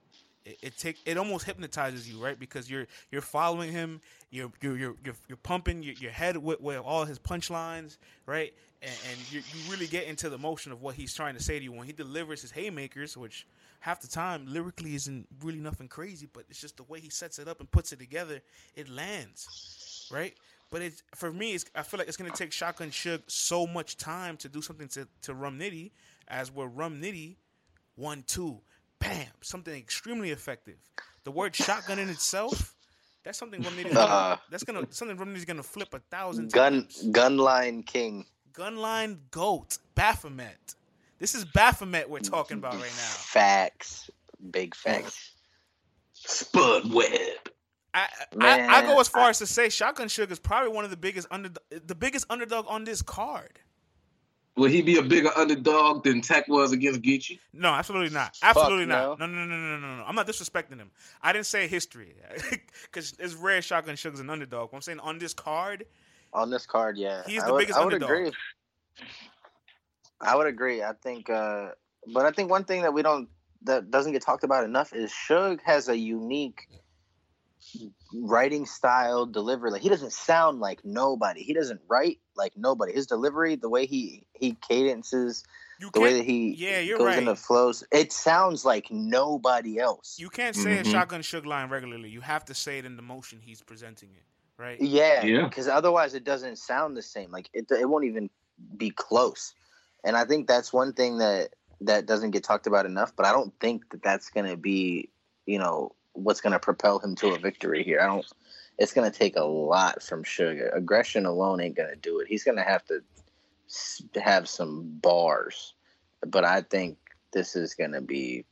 it, 0.44 0.58
it 0.62 0.78
take 0.78 0.98
it 1.06 1.16
almost 1.16 1.44
hypnotizes 1.46 2.08
you, 2.08 2.22
right? 2.22 2.38
Because 2.38 2.70
you're 2.70 2.86
you're 3.10 3.22
following 3.22 3.72
him, 3.72 4.00
you're 4.30 4.50
you're 4.60 4.76
you're 4.76 4.94
you're, 5.04 5.14
you're 5.28 5.36
pumping 5.38 5.82
your, 5.82 5.94
your 5.94 6.10
head 6.10 6.36
with, 6.36 6.60
with 6.60 6.78
all 6.78 7.04
his 7.04 7.18
punchlines, 7.18 7.98
right? 8.26 8.52
And, 8.82 8.92
and 9.10 9.32
you 9.32 9.40
you 9.40 9.70
really 9.70 9.86
get 9.86 10.04
into 10.04 10.28
the 10.28 10.38
motion 10.38 10.72
of 10.72 10.82
what 10.82 10.94
he's 10.94 11.14
trying 11.14 11.34
to 11.34 11.42
say 11.42 11.58
to 11.58 11.64
you 11.64 11.72
when 11.72 11.86
he 11.86 11.92
delivers 11.92 12.42
his 12.42 12.50
haymakers, 12.50 13.16
which 13.16 13.46
half 13.80 14.00
the 14.00 14.08
time 14.08 14.46
lyrically 14.46 14.94
isn't 14.94 15.26
really 15.42 15.60
nothing 15.60 15.88
crazy, 15.88 16.28
but 16.32 16.44
it's 16.48 16.60
just 16.60 16.76
the 16.76 16.82
way 16.84 17.00
he 17.00 17.10
sets 17.10 17.38
it 17.38 17.48
up 17.48 17.60
and 17.60 17.70
puts 17.70 17.92
it 17.92 17.98
together, 17.98 18.40
it 18.74 18.88
lands, 18.88 20.08
right? 20.12 20.34
But 20.74 20.82
it's 20.82 21.04
for 21.14 21.32
me, 21.32 21.54
it's, 21.54 21.66
I 21.76 21.84
feel 21.84 21.98
like 21.98 22.08
it's 22.08 22.16
gonna 22.16 22.30
take 22.30 22.50
Shotgun 22.50 22.90
Suge 22.90 23.22
so 23.28 23.64
much 23.64 23.96
time 23.96 24.36
to 24.38 24.48
do 24.48 24.60
something 24.60 24.88
to 24.88 25.06
to 25.22 25.32
Rum 25.32 25.56
Nitty, 25.56 25.92
as 26.26 26.50
where 26.50 26.66
Rum 26.66 27.00
Nitty 27.00 27.36
one 27.94 28.24
two, 28.26 28.60
bam, 28.98 29.28
something 29.40 29.72
extremely 29.72 30.32
effective. 30.32 30.78
The 31.22 31.30
word 31.30 31.54
shotgun 31.54 32.00
in 32.00 32.08
itself, 32.08 32.74
that's 33.22 33.38
something 33.38 33.62
Rum 33.62 33.74
Nitty's 33.74 33.94
gonna, 33.94 34.12
uh, 34.12 34.36
that's 34.50 34.64
gonna 34.64 34.84
something 34.90 35.16
Rum 35.16 35.32
Nitty's 35.32 35.44
gonna 35.44 35.62
flip 35.62 35.94
a 35.94 36.00
thousand 36.00 36.50
gun 36.50 36.72
times. 36.72 37.04
Gunline 37.04 37.86
King, 37.86 38.26
Gunline 38.52 39.18
Goat, 39.30 39.78
Baphomet. 39.94 40.74
This 41.20 41.36
is 41.36 41.44
Baphomet 41.44 42.10
we're 42.10 42.18
talking 42.18 42.58
about 42.58 42.72
right 42.72 42.82
now. 42.82 42.88
Facts. 42.88 44.10
Big 44.50 44.74
facts. 44.74 45.34
Spud 46.14 46.92
Webb. 46.92 47.53
I, 47.94 48.08
I, 48.40 48.66
I, 48.66 48.82
go 48.82 48.98
as 48.98 49.06
far 49.06 49.22
I, 49.22 49.30
as 49.30 49.38
to 49.38 49.46
say 49.46 49.68
Shotgun 49.68 50.08
Suge 50.08 50.30
is 50.32 50.40
probably 50.40 50.72
one 50.72 50.84
of 50.84 50.90
the 50.90 50.96
biggest 50.96 51.28
under 51.30 51.50
the 51.70 51.94
biggest 51.94 52.26
underdog 52.28 52.66
on 52.68 52.82
this 52.84 53.00
card. 53.00 53.60
Will 54.56 54.68
he 54.68 54.82
be 54.82 54.98
a 54.98 55.02
bigger 55.02 55.30
underdog 55.36 56.04
than 56.04 56.20
Tech 56.20 56.46
was 56.46 56.72
against 56.72 57.02
Geechi? 57.02 57.40
No, 57.52 57.70
absolutely 57.70 58.10
not. 58.10 58.36
Absolutely 58.42 58.86
not. 58.86 59.18
No. 59.18 59.26
no, 59.26 59.32
no, 59.32 59.44
no, 59.44 59.56
no, 59.56 59.78
no, 59.78 59.96
no. 59.96 60.04
I'm 60.04 60.14
not 60.14 60.28
disrespecting 60.28 60.76
him. 60.76 60.90
I 61.22 61.32
didn't 61.32 61.46
say 61.46 61.66
history 61.66 62.14
because 62.82 63.14
it's 63.18 63.34
rare 63.34 63.62
Shotgun 63.62 63.96
Suge's 63.96 64.20
an 64.20 64.30
underdog. 64.30 64.70
I'm 64.72 64.80
saying 64.80 65.00
on 65.00 65.18
this 65.18 65.34
card. 65.34 65.86
On 66.32 66.50
this 66.50 66.66
card, 66.66 66.96
yeah, 66.96 67.22
he's 67.26 67.44
the 67.44 67.52
would, 67.52 67.60
biggest 67.60 67.78
I 67.78 67.84
would 67.84 67.94
underdog. 67.94 68.10
Agree. 68.10 68.32
I 70.20 70.36
would 70.36 70.46
agree. 70.46 70.82
I 70.82 70.92
think, 71.02 71.30
uh, 71.30 71.70
but 72.12 72.26
I 72.26 72.30
think 72.30 72.50
one 72.50 72.64
thing 72.64 72.82
that 72.82 72.92
we 72.92 73.02
don't 73.02 73.28
that 73.62 73.90
doesn't 73.90 74.12
get 74.12 74.22
talked 74.22 74.44
about 74.44 74.64
enough 74.64 74.92
is 74.92 75.12
Suge 75.12 75.60
has 75.64 75.88
a 75.88 75.96
unique 75.96 76.68
writing 78.22 78.66
style, 78.66 79.26
delivery. 79.26 79.70
Like 79.70 79.82
he 79.82 79.88
doesn't 79.88 80.12
sound 80.12 80.60
like 80.60 80.84
nobody. 80.84 81.42
He 81.42 81.54
doesn't 81.54 81.80
write 81.88 82.18
like 82.36 82.52
nobody. 82.56 82.92
His 82.92 83.06
delivery, 83.06 83.56
the 83.56 83.68
way 83.68 83.86
he 83.86 84.26
he 84.32 84.56
cadences 84.68 85.44
You 85.80 85.90
the 85.92 86.00
way 86.00 86.14
that 86.14 86.24
he 86.24 86.54
yeah, 86.54 86.80
you're 86.80 86.98
goes 86.98 87.06
right. 87.06 87.18
into 87.18 87.36
flows, 87.36 87.84
it 87.92 88.12
sounds 88.12 88.64
like 88.64 88.90
nobody 88.90 89.78
else. 89.78 90.16
You 90.18 90.30
can't 90.30 90.54
say 90.54 90.76
mm-hmm. 90.76 90.88
a 90.88 90.90
shotgun 90.90 91.20
Suge 91.20 91.46
line 91.46 91.68
regularly. 91.68 92.08
You 92.08 92.20
have 92.20 92.44
to 92.46 92.54
say 92.54 92.78
it 92.78 92.84
in 92.84 92.96
the 92.96 93.02
motion 93.02 93.40
he's 93.42 93.62
presenting 93.62 94.10
it, 94.10 94.62
right? 94.62 94.80
Yeah, 94.80 95.24
yeah. 95.24 95.44
Because 95.44 95.68
otherwise, 95.68 96.14
it 96.14 96.24
doesn't 96.24 96.56
sound 96.58 96.96
the 96.96 97.02
same. 97.02 97.30
Like 97.30 97.50
it, 97.52 97.66
it 97.70 97.88
won't 97.88 98.04
even 98.04 98.30
be 98.76 98.90
close. 98.90 99.54
And 100.04 100.16
I 100.16 100.24
think 100.24 100.46
that's 100.46 100.72
one 100.72 100.92
thing 100.92 101.18
that 101.18 101.54
that 101.80 102.06
doesn't 102.06 102.30
get 102.30 102.44
talked 102.44 102.66
about 102.66 102.86
enough. 102.86 103.12
But 103.16 103.26
I 103.26 103.32
don't 103.32 103.52
think 103.60 103.90
that 103.90 104.02
that's 104.02 104.30
going 104.30 104.46
to 104.46 104.56
be, 104.56 105.10
you 105.46 105.58
know, 105.58 105.94
what's 106.14 106.40
going 106.40 106.52
to 106.52 106.58
propel 106.58 106.98
him 106.98 107.14
to 107.16 107.34
a 107.34 107.38
victory 107.38 107.84
here. 107.84 108.00
I 108.00 108.06
don't. 108.06 108.26
It's 108.78 108.92
going 108.92 109.10
to 109.10 109.16
take 109.16 109.36
a 109.36 109.44
lot 109.44 110.02
from 110.02 110.24
Sugar. 110.24 110.68
Aggression 110.74 111.26
alone 111.26 111.60
ain't 111.60 111.76
going 111.76 111.90
to 111.90 111.96
do 111.96 112.18
it. 112.18 112.26
He's 112.26 112.42
going 112.42 112.56
to 112.56 112.64
have 112.64 112.82
to 112.86 113.02
have 114.20 114.48
some 114.48 114.98
bars. 115.00 115.74
But 116.26 116.44
I 116.44 116.62
think 116.62 116.98
this 117.32 117.54
is 117.54 117.74
going 117.74 117.92
to 117.92 118.00
be 118.00 118.44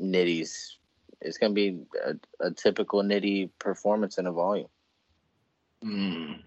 Nitty's. 0.00 0.78
It's 1.20 1.38
going 1.38 1.52
to 1.52 1.54
be 1.54 1.78
a, 2.04 2.46
a, 2.46 2.50
typical 2.50 3.02
Nitty 3.02 3.50
performance 3.60 4.18
in 4.18 4.26
a 4.26 4.32
volume. 4.32 4.66
Mm. 5.84 6.40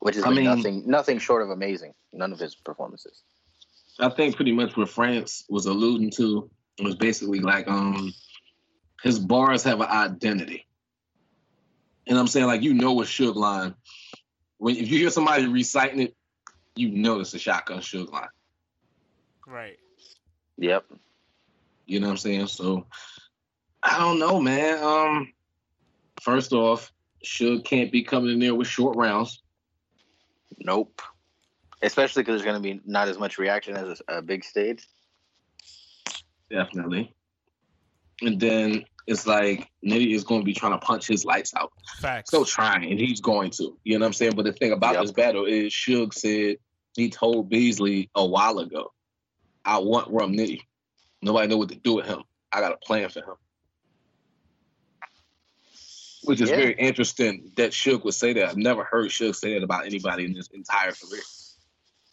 Which 0.00 0.16
is 0.16 0.26
nothing, 0.26 0.82
nothing 0.86 1.18
short 1.18 1.42
of 1.42 1.48
amazing. 1.48 1.94
None 2.12 2.32
of 2.32 2.38
his 2.38 2.54
performances. 2.54 3.22
I 3.98 4.10
think 4.10 4.36
pretty 4.36 4.52
much 4.52 4.76
what 4.76 4.90
France 4.90 5.44
was 5.48 5.64
alluding 5.64 6.10
to 6.16 6.50
was 6.82 6.96
basically 6.96 7.40
like 7.40 7.68
um 7.68 8.12
his 9.04 9.18
bars 9.18 9.62
have 9.62 9.82
an 9.82 9.88
identity. 9.88 10.66
And 12.06 12.18
I'm 12.18 12.26
saying 12.26 12.46
like 12.46 12.62
you 12.62 12.72
know 12.72 13.02
a 13.02 13.04
Suge 13.04 13.34
line. 13.34 13.74
When 14.56 14.76
if 14.76 14.90
you 14.90 14.98
hear 14.98 15.10
somebody 15.10 15.46
reciting 15.46 16.00
it, 16.00 16.16
you 16.74 16.88
know 16.88 17.20
it's 17.20 17.34
a 17.34 17.38
shotgun 17.38 17.80
Suge 17.80 18.10
line. 18.10 18.28
Right. 19.46 19.76
Yep. 20.56 20.86
You 21.84 22.00
know 22.00 22.06
what 22.06 22.12
I'm 22.12 22.16
saying? 22.16 22.46
So 22.46 22.86
I 23.82 23.98
don't 23.98 24.18
know, 24.18 24.40
man. 24.40 24.82
Um 24.82 25.32
first 26.22 26.54
off, 26.54 26.90
Suge 27.22 27.62
can't 27.62 27.92
be 27.92 28.02
coming 28.02 28.32
in 28.32 28.38
there 28.38 28.54
with 28.54 28.68
short 28.68 28.96
rounds. 28.96 29.42
Nope. 30.58 31.02
Especially 31.82 32.22
because 32.22 32.40
there's 32.40 32.50
going 32.50 32.62
to 32.62 32.76
be 32.76 32.80
not 32.86 33.08
as 33.08 33.18
much 33.18 33.36
reaction 33.36 33.76
as 33.76 34.00
a, 34.08 34.16
a 34.16 34.22
big 34.22 34.42
stage. 34.42 34.86
Definitely. 36.48 37.14
And 38.22 38.40
then 38.40 38.86
it's 39.06 39.26
like 39.26 39.70
Nitty 39.84 40.14
is 40.14 40.24
going 40.24 40.40
to 40.40 40.44
be 40.44 40.54
trying 40.54 40.72
to 40.72 40.78
punch 40.78 41.06
his 41.06 41.24
lights 41.24 41.52
out. 41.56 41.72
Facts. 41.98 42.30
Still 42.30 42.44
trying, 42.44 42.90
and 42.90 42.98
he's 42.98 43.20
going 43.20 43.50
to. 43.52 43.76
You 43.84 43.98
know 43.98 44.04
what 44.04 44.08
I'm 44.08 44.12
saying? 44.14 44.32
But 44.34 44.44
the 44.44 44.52
thing 44.52 44.72
about 44.72 44.94
yep. 44.94 45.02
this 45.02 45.12
battle 45.12 45.44
is 45.44 45.72
Suge 45.72 46.14
said 46.14 46.56
he 46.96 47.10
told 47.10 47.50
Beasley 47.50 48.10
a 48.14 48.24
while 48.24 48.58
ago, 48.58 48.92
I 49.64 49.78
want 49.78 50.10
Rum 50.10 50.32
Nitty. 50.32 50.60
Nobody 51.22 51.48
know 51.48 51.56
what 51.56 51.68
to 51.70 51.74
do 51.74 51.94
with 51.94 52.06
him. 52.06 52.22
I 52.52 52.60
got 52.60 52.72
a 52.72 52.76
plan 52.76 53.08
for 53.08 53.20
him. 53.20 53.34
Which 56.24 56.40
is 56.40 56.48
yeah. 56.48 56.56
very 56.56 56.74
interesting 56.74 57.50
that 57.56 57.72
Suge 57.72 58.02
would 58.04 58.14
say 58.14 58.32
that. 58.32 58.48
I've 58.48 58.56
never 58.56 58.84
heard 58.84 59.10
Suge 59.10 59.34
say 59.34 59.54
that 59.54 59.62
about 59.62 59.84
anybody 59.84 60.24
in 60.24 60.34
his 60.34 60.48
entire 60.52 60.92
career. 60.92 61.22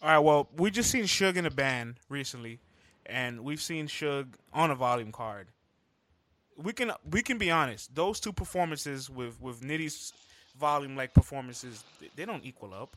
All 0.01 0.09
right, 0.09 0.19
well, 0.19 0.49
we 0.57 0.71
just 0.71 0.91
seen 0.91 1.03
Suge 1.03 1.37
in 1.37 1.45
a 1.45 1.51
band 1.51 1.95
recently, 2.09 2.59
and 3.05 3.41
we've 3.41 3.61
seen 3.61 3.87
Suge 3.87 4.33
on 4.51 4.71
a 4.71 4.75
volume 4.75 5.11
card. 5.11 5.49
We 6.63 6.73
can 6.73 6.91
we 7.09 7.21
can 7.21 7.37
be 7.37 7.51
honest; 7.51 7.93
those 7.95 8.19
two 8.19 8.33
performances 8.33 9.09
with 9.09 9.39
with 9.41 9.61
Nitty's 9.61 10.13
volume 10.59 10.95
like 10.95 11.13
performances, 11.13 11.83
they 12.15 12.25
don't 12.25 12.45
equal 12.45 12.73
up. 12.73 12.95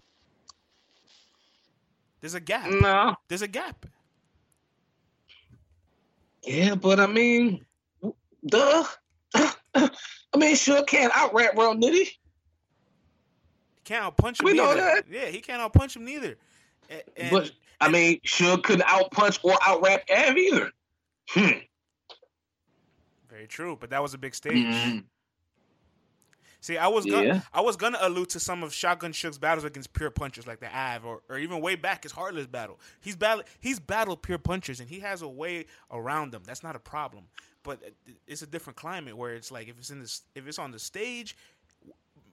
There's 2.21 2.35
a 2.35 2.41
gap. 2.41 2.71
No, 2.71 3.15
there's 3.29 3.43
a 3.43 3.49
gap. 3.49 3.87
Yeah, 6.43 6.75
but 6.75 7.01
I 7.01 7.07
mean, 7.07 7.65
duh. 8.47 8.85
I 9.75 10.37
mean, 10.37 10.57
sure 10.57 10.83
can't 10.85 11.13
out 11.15 11.35
rap 11.35 11.57
Rum 11.57 11.81
Nitty. 11.81 12.09
Can't 13.85 14.05
out 14.05 14.17
punch 14.17 14.41
him. 14.41 14.47
We 14.47 14.55
know 14.55 14.75
that. 14.75 15.05
Yeah, 15.11 15.27
he 15.27 15.41
can't 15.41 15.61
out 15.61 15.73
punch 15.73 15.97
him 15.97 16.05
neither. 16.05 16.37
And, 17.17 17.31
but 17.31 17.51
I 17.81 17.89
mean, 17.89 18.21
Suge 18.27 18.63
couldn't 18.63 18.85
out 18.87 19.11
punch 19.11 19.39
or 19.43 19.57
out 19.67 19.83
rap 19.83 20.03
Av 20.11 20.37
either. 20.37 20.71
Hmm. 21.29 21.59
Very 23.45 23.49
true, 23.49 23.77
but 23.79 23.91
that 23.91 24.03
was 24.03 24.15
a 24.15 24.19
big 24.19 24.35
stage. 24.35 24.55
Mm-hmm. 24.55 24.99
See, 26.61 26.79
I 26.79 26.87
was 26.87 27.05
gonna, 27.05 27.27
yeah. 27.27 27.41
I 27.53 27.61
was 27.61 27.77
gonna 27.77 27.99
allude 28.01 28.31
to 28.31 28.41
some 28.41 28.63
of 28.63 28.73
Shotgun 28.73 29.13
Suge's 29.13 29.37
battles 29.37 29.65
against 29.65 29.93
pure 29.93 30.09
punchers 30.09 30.47
like 30.47 30.61
the 30.61 30.75
Av, 30.75 31.05
or, 31.05 31.21
or 31.29 31.37
even 31.37 31.61
way 31.61 31.75
back 31.75 32.05
his 32.05 32.13
Heartless 32.13 32.47
battle. 32.47 32.81
He's 33.03 33.17
battled 33.17 33.45
he's 33.61 33.79
battled 33.79 34.23
pure 34.23 34.39
punchers, 34.39 34.81
and 34.81 34.89
he 34.89 35.01
has 35.01 35.21
a 35.21 35.29
way 35.29 35.67
around 35.91 36.33
them. 36.33 36.43
That's 36.47 36.63
not 36.63 36.75
a 36.75 36.79
problem, 36.79 37.25
but 37.65 37.83
it's 38.27 38.41
a 38.41 38.47
different 38.47 38.79
climate 38.79 39.15
where 39.15 39.35
it's 39.35 39.53
like 39.53 39.69
if 39.69 39.77
it's 39.77 39.91
in 39.91 40.01
this 40.01 40.23
if 40.35 40.49
it's 40.49 40.59
on 40.59 40.71
the 40.71 40.79
stage. 40.79 41.37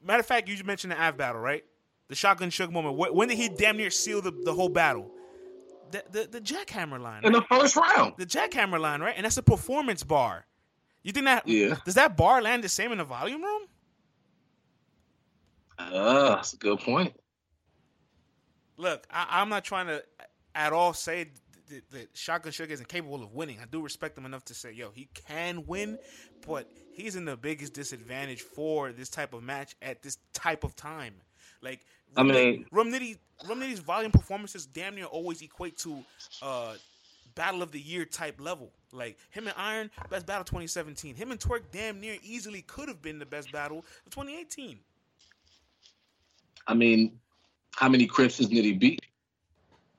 Matter 0.01 0.22
of 0.22 0.26
fact, 0.26 0.47
you 0.47 0.64
mentioned 0.64 0.93
the 0.93 1.03
Av 1.03 1.18
battle, 1.18 1.41
right? 1.41 1.66
The 2.07 2.16
Shotgun 2.16 2.51
Suge 2.51 2.72
moment. 2.72 2.95
When 2.95 3.28
did 3.28 3.38
he 3.38 3.49
damn 3.49 3.76
near 3.76 3.89
seal 3.89 4.22
the, 4.22 4.32
the 4.32 4.53
whole 4.53 4.70
battle? 4.70 5.12
The, 5.91 6.05
the, 6.09 6.28
the 6.32 6.41
jackhammer 6.41 7.01
line. 7.01 7.22
Right? 7.22 7.26
In 7.26 7.34
the 7.34 7.41
first 7.41 7.76
round. 7.76 8.14
The 8.16 8.26
jackhammer 8.26 8.80
line, 8.80 9.01
right? 9.01 9.14
And 9.18 9.26
that's 9.26 9.36
a 9.36 9.43
performance 9.43 10.05
bar. 10.05 10.45
You 11.04 11.12
think 11.12 11.26
that 11.26 11.47
yeah. 11.47 11.78
does 11.86 11.95
that 11.95 12.16
bar 12.16 12.41
land 12.41 12.64
the 12.64 12.70
same 12.70 12.91
in 12.91 12.99
the 12.99 13.04
volume 13.04 13.41
room? 13.41 13.64
Uh, 15.80 16.36
that's 16.36 16.54
a 16.54 16.58
good 16.58 16.80
point. 16.80 17.14
Look, 18.78 19.06
I, 19.10 19.41
am 19.41 19.49
not 19.49 19.64
trying 19.64 19.88
to 19.88 20.04
at 20.54 20.74
all 20.74 20.93
say 20.93 21.32
that, 21.70 21.89
that 21.91 22.10
Shotgun 22.14 22.52
Sugar 22.52 22.74
isn't 22.74 22.88
capable 22.88 23.24
of 23.24 23.34
winning. 23.34 23.60
I 23.62 23.66
do 23.66 23.82
respect 23.82 24.18
him 24.18 24.26
enough 24.26 24.45
to 24.45 24.54
say, 24.54 24.72
yo, 24.72 24.91
he 24.91 25.08
can 25.14 25.66
win, 25.66 25.97
but 26.45 26.70
he's 26.93 27.16
in 27.16 27.26
the 27.26 27.38
biggest 27.38 27.74
disadvantage 27.74 28.41
for 28.41 28.91
this 28.91 29.10
type 29.10 29.34
of 29.34 29.43
match 29.43 29.76
at 29.82 30.02
this 30.02 30.18
type 30.34 30.64
of 30.64 30.76
time. 30.76 31.14
Like, 31.62 31.82
I 32.18 32.24
mean, 32.24 32.66
Rum 32.72 32.91
Nitty, 32.91 33.18
Rum 33.47 33.60
Nitty's 33.60 33.80
volume 33.80 34.12
performances 34.12 34.66
damn 34.66 34.95
near 34.95 35.06
always 35.06 35.41
equate 35.41 35.78
to 35.80 36.04
uh, 36.41 36.74
battle 37.36 37.62
of 37.62 37.72
the 37.72 37.80
year 37.80 38.06
type 38.06 38.41
level. 38.41 38.72
Like 38.94 39.18
him 39.30 39.48
and 39.48 39.56
Iron, 39.58 39.89
best 40.10 40.26
battle 40.26 40.44
2017. 40.44 41.16
Him 41.16 41.32
and 41.32 41.39
Twork 41.39 41.62
damn 41.72 42.00
near 42.00 42.18
easily 42.24 42.62
could 42.64 42.89
have 42.89 43.02
been 43.02 43.20
the 43.20 43.26
best 43.26 43.52
battle 43.52 43.86
of 44.06 44.12
2018. 44.12 44.80
I 46.68 46.74
mean, 46.74 47.20
how 47.76 47.89
many 47.89 48.06
Crips 48.06 48.38
does 48.38 48.50
Nitty 48.50 48.80
beat? 48.80 49.00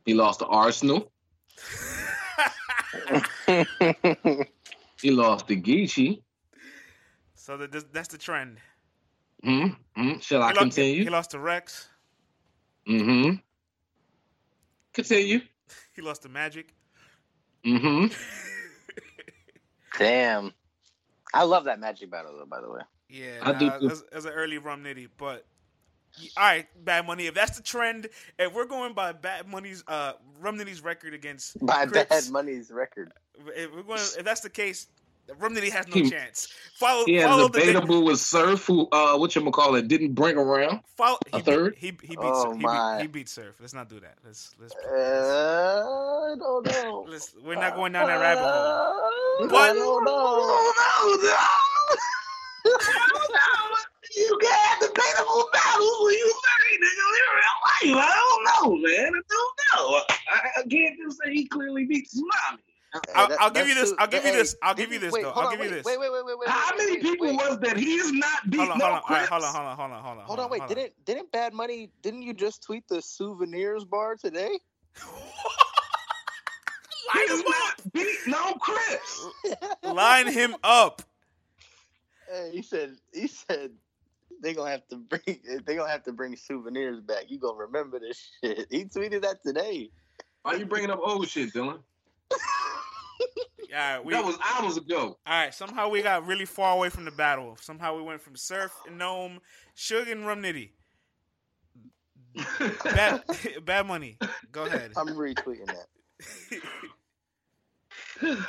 He 0.04 0.14
lost 0.14 0.40
to 0.40 0.46
Arsonal. 0.46 1.08
he 5.00 5.10
lost 5.10 5.48
to 5.48 5.56
Geechi. 5.56 6.22
So 7.34 7.56
that, 7.56 7.92
that's 7.92 8.08
the 8.08 8.18
trend. 8.18 8.58
Hmm. 9.42 9.68
hmm 9.96 10.18
Shall 10.20 10.40
he 10.40 10.44
I 10.44 10.48
lost, 10.48 10.58
continue? 10.58 11.04
He 11.04 11.10
lost 11.10 11.30
to 11.32 11.38
Rex. 11.38 11.88
Mm-hmm. 12.88 13.36
Continue. 14.92 15.40
He 15.94 16.02
lost 16.02 16.22
to 16.22 16.28
Magic. 16.28 16.74
Hmm. 17.64 18.06
Damn. 19.98 20.52
I 21.34 21.44
love 21.44 21.64
that 21.64 21.80
Magic 21.80 22.10
battle 22.10 22.36
though. 22.38 22.46
By 22.46 22.60
the 22.60 22.70
way. 22.70 22.80
Yeah, 23.08 23.38
I 23.42 23.52
nah, 23.52 23.78
do. 23.78 23.90
As, 23.90 24.04
as 24.12 24.24
an 24.24 24.32
early 24.32 24.58
Rum 24.58 24.82
Nitty, 24.82 25.08
but 25.18 25.44
all 26.36 26.44
right, 26.44 26.66
Bad 26.84 27.06
Money. 27.06 27.26
If 27.26 27.34
that's 27.34 27.56
the 27.56 27.62
trend, 27.62 28.08
if 28.38 28.52
we're 28.52 28.66
going 28.66 28.92
by 28.92 29.12
Bad 29.12 29.48
Money's 29.48 29.84
uh 29.86 30.12
Rum 30.40 30.58
Nitty's 30.58 30.82
record 30.82 31.14
against 31.14 31.64
by 31.64 31.86
Crips, 31.86 32.08
Bad 32.08 32.32
Money's 32.32 32.70
record, 32.70 33.12
if 33.56 33.74
we're 33.74 33.82
going, 33.82 34.00
if 34.00 34.24
that's 34.24 34.40
the 34.40 34.50
case, 34.50 34.88
Rum 35.38 35.54
Nitty 35.54 35.70
has 35.70 35.88
no 35.88 35.94
he, 35.94 36.10
chance. 36.10 36.48
Follow. 36.74 37.04
Yeah, 37.06 37.28
follow 37.28 37.48
debatable 37.48 38.00
the, 38.00 38.04
with 38.06 38.20
Surf, 38.20 38.66
who 38.66 38.88
uh, 38.92 39.16
what 39.16 39.34
you 39.34 39.50
call 39.50 39.76
it, 39.76 39.88
didn't 39.88 40.14
bring 40.14 40.36
around. 40.36 40.80
Follow, 40.96 41.18
a 41.32 41.36
he, 41.38 41.42
third. 41.42 41.74
He 41.76 41.86
he, 41.86 41.92
he 42.02 42.16
beat 42.16 42.18
oh, 42.18 42.44
Surf. 42.44 42.56
He 42.56 42.66
beat, 42.66 43.00
he 43.02 43.06
beat 43.06 43.28
Surf. 43.28 43.56
Let's 43.60 43.74
not 43.74 43.88
do 43.88 44.00
that. 44.00 44.16
Let's 44.24 44.54
let's. 44.60 44.74
Uh, 44.74 45.82
I 46.32 46.34
don't 46.38 46.66
know. 46.66 47.06
Let's, 47.12 47.34
we're 47.44 47.54
not 47.54 47.74
going 47.74 47.92
down 47.92 48.08
that 48.08 48.20
rabbit 48.20 48.42
hole. 48.42 48.50
Uh, 48.50 49.48
but, 49.48 49.56
I 49.56 49.72
don't 49.72 50.04
know. 50.04 50.12
I 50.12 51.04
don't 51.04 51.22
know. 51.24 51.42
you 54.16 54.38
can 54.40 54.52
have 54.52 54.80
debatable 54.80 55.48
battles 55.52 55.96
when 56.02 56.14
you 56.14 56.34
married 56.46 56.80
nigga 56.82 57.04
in 57.20 57.28
real 57.36 57.94
life. 57.96 58.04
I 58.04 58.12
don't 58.18 58.44
know, 58.44 58.88
man. 58.88 59.12
I 59.14 59.22
don't 59.30 59.54
know. 59.72 60.02
I, 60.30 60.60
I 60.60 60.62
can't 60.68 60.96
just 61.04 61.18
say 61.22 61.32
he 61.32 61.46
clearly 61.46 61.84
beats 61.84 62.12
his 62.12 62.22
mommy. 62.22 62.62
I'll, 63.14 63.28
that, 63.28 63.40
I'll 63.40 63.50
give 63.50 63.68
you 63.68 63.74
this. 63.74 63.94
I'll 63.98 64.06
give 64.06 64.24
you 64.24 64.32
this. 64.32 64.56
I'll 64.62 64.74
give 64.74 64.92
you 64.92 64.98
this. 64.98 65.12
Wait, 65.12 65.22
though. 65.22 65.30
I'll 65.30 65.50
give 65.50 65.64
you 65.64 65.70
this. 65.70 65.84
Wait, 65.84 65.98
wait, 65.98 66.12
wait, 66.12 66.24
wait, 66.26 66.38
wait. 66.38 66.48
How 66.48 66.76
many 66.76 66.98
people 66.98 67.34
was 67.34 67.58
that 67.60 67.76
he's 67.76 68.12
not 68.12 68.50
beat 68.50 68.58
hold 68.58 68.72
on, 68.72 68.78
no 68.78 68.84
hold 68.84 68.96
on, 68.96 69.02
Crips? 69.02 69.28
hold 69.28 69.44
on, 69.44 69.54
hold 69.54 69.66
on, 69.66 69.76
hold 69.76 69.92
on, 69.92 70.02
hold 70.02 70.18
on. 70.18 70.24
Hold 70.26 70.40
on, 70.40 70.50
wait. 70.50 70.68
Didn't 70.68 70.92
didn't 71.04 71.32
Bad 71.32 71.54
Money? 71.54 71.90
Didn't 72.02 72.22
you 72.22 72.34
just 72.34 72.62
tweet 72.62 72.86
the 72.88 73.00
souvenirs 73.00 73.84
bar 73.84 74.16
today? 74.16 74.58
Line 77.14 77.38
him 77.38 77.44
up. 77.46 77.92
Beat 77.92 78.18
no 78.26 78.54
Crips. 78.60 79.26
Line 79.82 80.30
him 80.30 80.54
up. 80.62 81.02
Hey, 82.28 82.50
he 82.52 82.62
said. 82.62 82.96
He 83.12 83.26
said 83.26 83.70
they 84.42 84.52
gonna 84.52 84.70
have 84.70 84.86
to 84.88 84.96
bring 84.96 85.40
they 85.64 85.76
gonna 85.76 85.90
have 85.90 86.04
to 86.04 86.12
bring 86.12 86.36
souvenirs 86.36 87.00
back. 87.00 87.24
You 87.28 87.38
gonna 87.38 87.56
remember 87.56 87.98
this 87.98 88.32
shit. 88.42 88.66
He 88.70 88.84
tweeted 88.84 89.22
that 89.22 89.42
today. 89.42 89.90
Why 90.42 90.54
you 90.54 90.66
bringing 90.66 90.90
up 90.90 91.00
old 91.02 91.28
shit, 91.28 91.54
Dylan? 91.54 91.78
Yeah, 93.72 94.00
we, 94.00 94.12
that 94.12 94.22
was 94.22 94.36
hours 94.44 94.76
ago. 94.76 95.16
All 95.26 95.32
right, 95.32 95.54
somehow 95.54 95.88
we 95.88 96.02
got 96.02 96.26
really 96.26 96.44
far 96.44 96.76
away 96.76 96.90
from 96.90 97.06
the 97.06 97.10
battle. 97.10 97.56
Somehow 97.58 97.96
we 97.96 98.02
went 98.02 98.20
from 98.20 98.36
Surf 98.36 98.70
and 98.86 98.98
Gnome, 98.98 99.40
Sugar 99.74 100.12
and 100.12 100.26
Rum 100.26 100.42
Nitty. 100.42 100.72
bad, 102.84 103.22
bad 103.64 103.86
money. 103.86 104.18
Go 104.52 104.66
ahead. 104.66 104.92
I'm 104.94 105.08
retweeting 105.08 105.66
that. 105.66 105.86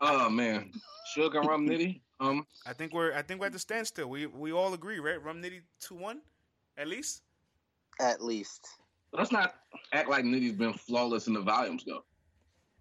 oh 0.00 0.30
man, 0.30 0.72
Sugar 1.14 1.40
and 1.40 1.48
Rum 1.48 1.68
Nitty. 1.68 2.00
Um, 2.18 2.46
I 2.66 2.72
think 2.72 2.94
we're 2.94 3.12
I 3.12 3.20
think 3.20 3.40
we're 3.40 3.48
at 3.48 3.52
the 3.52 3.58
standstill. 3.58 4.08
We 4.08 4.24
we 4.24 4.50
all 4.50 4.72
agree, 4.72 4.98
right? 4.98 5.22
Rum 5.22 5.42
Nitty 5.42 5.60
two 5.78 5.94
one, 5.94 6.22
at 6.78 6.88
least. 6.88 7.20
At 8.00 8.22
least. 8.22 8.66
Let's 9.12 9.30
not 9.30 9.56
act 9.92 10.08
like 10.08 10.24
Nitty's 10.24 10.56
been 10.56 10.72
flawless 10.72 11.26
in 11.26 11.34
the 11.34 11.42
volumes 11.42 11.84
though. 11.86 12.04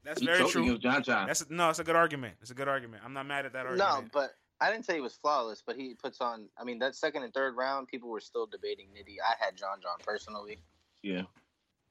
That's 0.06 0.20
he 0.20 0.26
very 0.26 0.47
true. 0.49 0.78
John 0.78 1.03
John. 1.03 1.28
That's 1.28 1.41
a, 1.41 1.53
no, 1.53 1.70
it's 1.70 1.80
a 1.80 1.84
good 1.84 1.95
argument. 1.95 2.36
It's 2.41 2.51
a 2.51 2.53
good 2.53 2.68
argument. 2.68 3.01
I'm 3.03 3.14
not 3.14 3.26
mad 3.26 3.45
at 3.45 3.53
that 3.53 3.66
argument. 3.66 3.89
No, 3.89 4.06
but 4.14 4.36
I 4.62 4.72
didn't 4.72 4.86
say 4.86 4.95
he 4.95 5.01
was 5.01 5.14
flawless, 5.14 5.64
but 5.66 5.76
he 5.76 5.95
puts 5.95 6.22
on. 6.22 6.47
I 6.58 6.64
mean, 6.64 6.80
that 6.80 6.95
second 6.95 7.24
and 7.24 7.34
third 7.34 7.56
round, 7.56 7.88
people 7.88 8.10
were 8.10 8.20
still 8.20 8.45
debating 8.45 8.88
Nitty. 8.95 9.16
I 9.22 9.43
had 9.43 9.58
John 9.58 9.82
John 9.82 9.97
personally. 10.06 10.60
Yeah. 11.01 11.24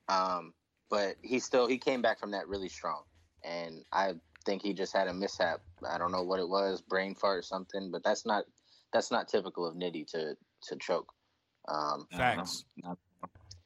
Um, 0.08 0.54
but 0.90 1.16
he 1.22 1.40
still 1.40 1.66
he 1.66 1.78
came 1.78 2.02
back 2.02 2.20
from 2.20 2.30
that 2.30 2.46
really 2.48 2.68
strong, 2.68 3.02
and 3.42 3.82
I 3.92 4.14
think 4.46 4.62
he 4.62 4.72
just 4.72 4.94
had 4.94 5.08
a 5.08 5.14
mishap. 5.14 5.60
I 5.88 5.98
don't 5.98 6.12
know 6.12 6.22
what 6.22 6.40
it 6.40 6.48
was, 6.48 6.80
brain 6.82 7.14
fart 7.14 7.38
or 7.38 7.42
something, 7.42 7.90
but 7.90 8.04
that's 8.04 8.24
not 8.24 8.44
that's 8.92 9.10
not 9.10 9.28
typical 9.28 9.66
of 9.66 9.74
Nitty 9.74 10.06
to 10.12 10.36
to 10.68 10.76
choke. 10.76 11.12
Um, 11.68 12.06
Facts. 12.12 12.64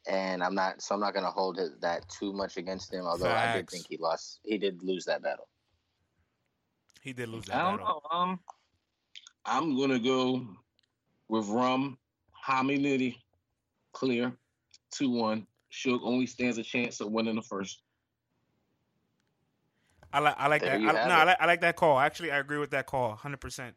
And 0.07 0.43
I'm 0.43 0.55
not, 0.55 0.81
so 0.81 0.95
I'm 0.95 1.01
not 1.01 1.13
going 1.13 1.25
to 1.25 1.31
hold 1.31 1.59
it, 1.59 1.81
that 1.81 2.07
too 2.09 2.33
much 2.33 2.57
against 2.57 2.93
him. 2.93 3.05
Although 3.05 3.25
Facts. 3.25 3.49
I 3.49 3.57
did 3.57 3.69
think 3.69 3.85
he 3.89 3.97
lost, 3.97 4.39
he 4.43 4.57
did 4.57 4.81
lose 4.83 5.05
that 5.05 5.21
battle. 5.21 5.47
He 7.01 7.13
did 7.13 7.29
lose 7.29 7.45
that 7.45 7.55
I 7.55 7.69
don't 7.69 7.77
battle. 7.77 8.03
Know, 8.11 8.17
um, 8.17 8.39
I'm 9.45 9.77
gonna 9.77 9.99
go 9.99 10.45
with 11.27 11.47
Rum, 11.47 11.97
Hami 12.45 12.79
Nitty, 12.79 13.15
clear, 13.93 14.33
two 14.91 15.09
one. 15.09 15.47
Suge 15.71 15.99
only 16.03 16.25
stands 16.25 16.57
a 16.57 16.63
chance 16.63 16.99
of 16.99 17.11
winning 17.11 17.35
the 17.35 17.41
first. 17.41 17.83
I 20.11 20.19
like 20.19 20.35
I 20.37 20.47
like 20.47 20.61
there 20.61 20.79
that. 20.79 20.95
I, 20.95 21.07
no, 21.07 21.13
I 21.13 21.23
like, 21.23 21.37
I 21.39 21.45
like 21.45 21.61
that 21.61 21.75
call. 21.75 21.99
Actually, 21.99 22.31
I 22.31 22.39
agree 22.39 22.57
with 22.57 22.71
that 22.71 22.87
call, 22.87 23.15
hundred 23.15 23.39
percent. 23.39 23.75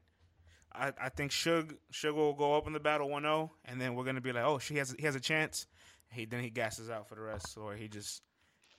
I, 0.74 0.92
I 0.98 1.08
think 1.10 1.32
Suge 1.32 1.76
Suge 1.92 2.14
will 2.14 2.32
go 2.32 2.54
up 2.56 2.66
in 2.66 2.72
the 2.72 2.80
battle 2.80 3.08
1-0, 3.08 3.50
and 3.66 3.78
then 3.78 3.94
we're 3.94 4.04
gonna 4.04 4.22
be 4.22 4.32
like, 4.32 4.44
oh, 4.44 4.58
she 4.58 4.76
has 4.76 4.94
he 4.98 5.04
has 5.04 5.14
a 5.14 5.20
chance. 5.20 5.66
He 6.12 6.24
then 6.24 6.40
he 6.40 6.50
gasses 6.50 6.90
out 6.90 7.08
for 7.08 7.14
the 7.14 7.22
rest, 7.22 7.56
or 7.56 7.74
he 7.74 7.88
just 7.88 8.22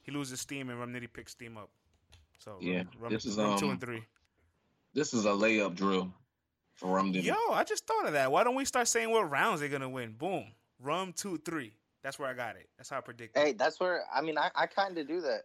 he 0.01 0.11
loses 0.11 0.39
steam 0.39 0.69
and 0.69 0.79
Rum 0.79 0.93
Nitty 0.93 1.11
picks 1.11 1.31
steam 1.31 1.57
up. 1.57 1.69
So 2.37 2.57
yeah, 2.61 2.83
Rum, 2.99 3.11
this 3.11 3.25
is 3.25 3.37
Rum 3.37 3.51
um, 3.51 3.59
two 3.59 3.69
and 3.69 3.81
three. 3.81 4.03
This 4.93 5.13
is 5.13 5.25
a 5.25 5.29
layup 5.29 5.75
drill 5.75 6.11
for 6.75 6.95
Rum 6.95 7.07
Yo, 7.07 7.35
I 7.51 7.63
just 7.63 7.85
thought 7.87 8.05
of 8.05 8.13
that. 8.13 8.31
Why 8.31 8.43
don't 8.43 8.55
we 8.55 8.65
start 8.65 8.87
saying 8.87 9.09
what 9.09 9.29
rounds 9.29 9.59
they're 9.59 9.69
gonna 9.69 9.89
win? 9.89 10.13
Boom, 10.13 10.45
Rum 10.79 11.13
two 11.13 11.37
three. 11.37 11.73
That's 12.03 12.19
where 12.19 12.29
I 12.29 12.33
got 12.33 12.55
it. 12.57 12.69
That's 12.77 12.89
how 12.89 12.97
I 12.97 13.01
predict. 13.01 13.37
Hey, 13.37 13.53
that's 13.53 13.79
where 13.79 14.03
I 14.13 14.21
mean 14.21 14.37
I, 14.37 14.51
I 14.55 14.67
kind 14.67 14.97
of 14.97 15.07
do 15.07 15.21
that 15.21 15.43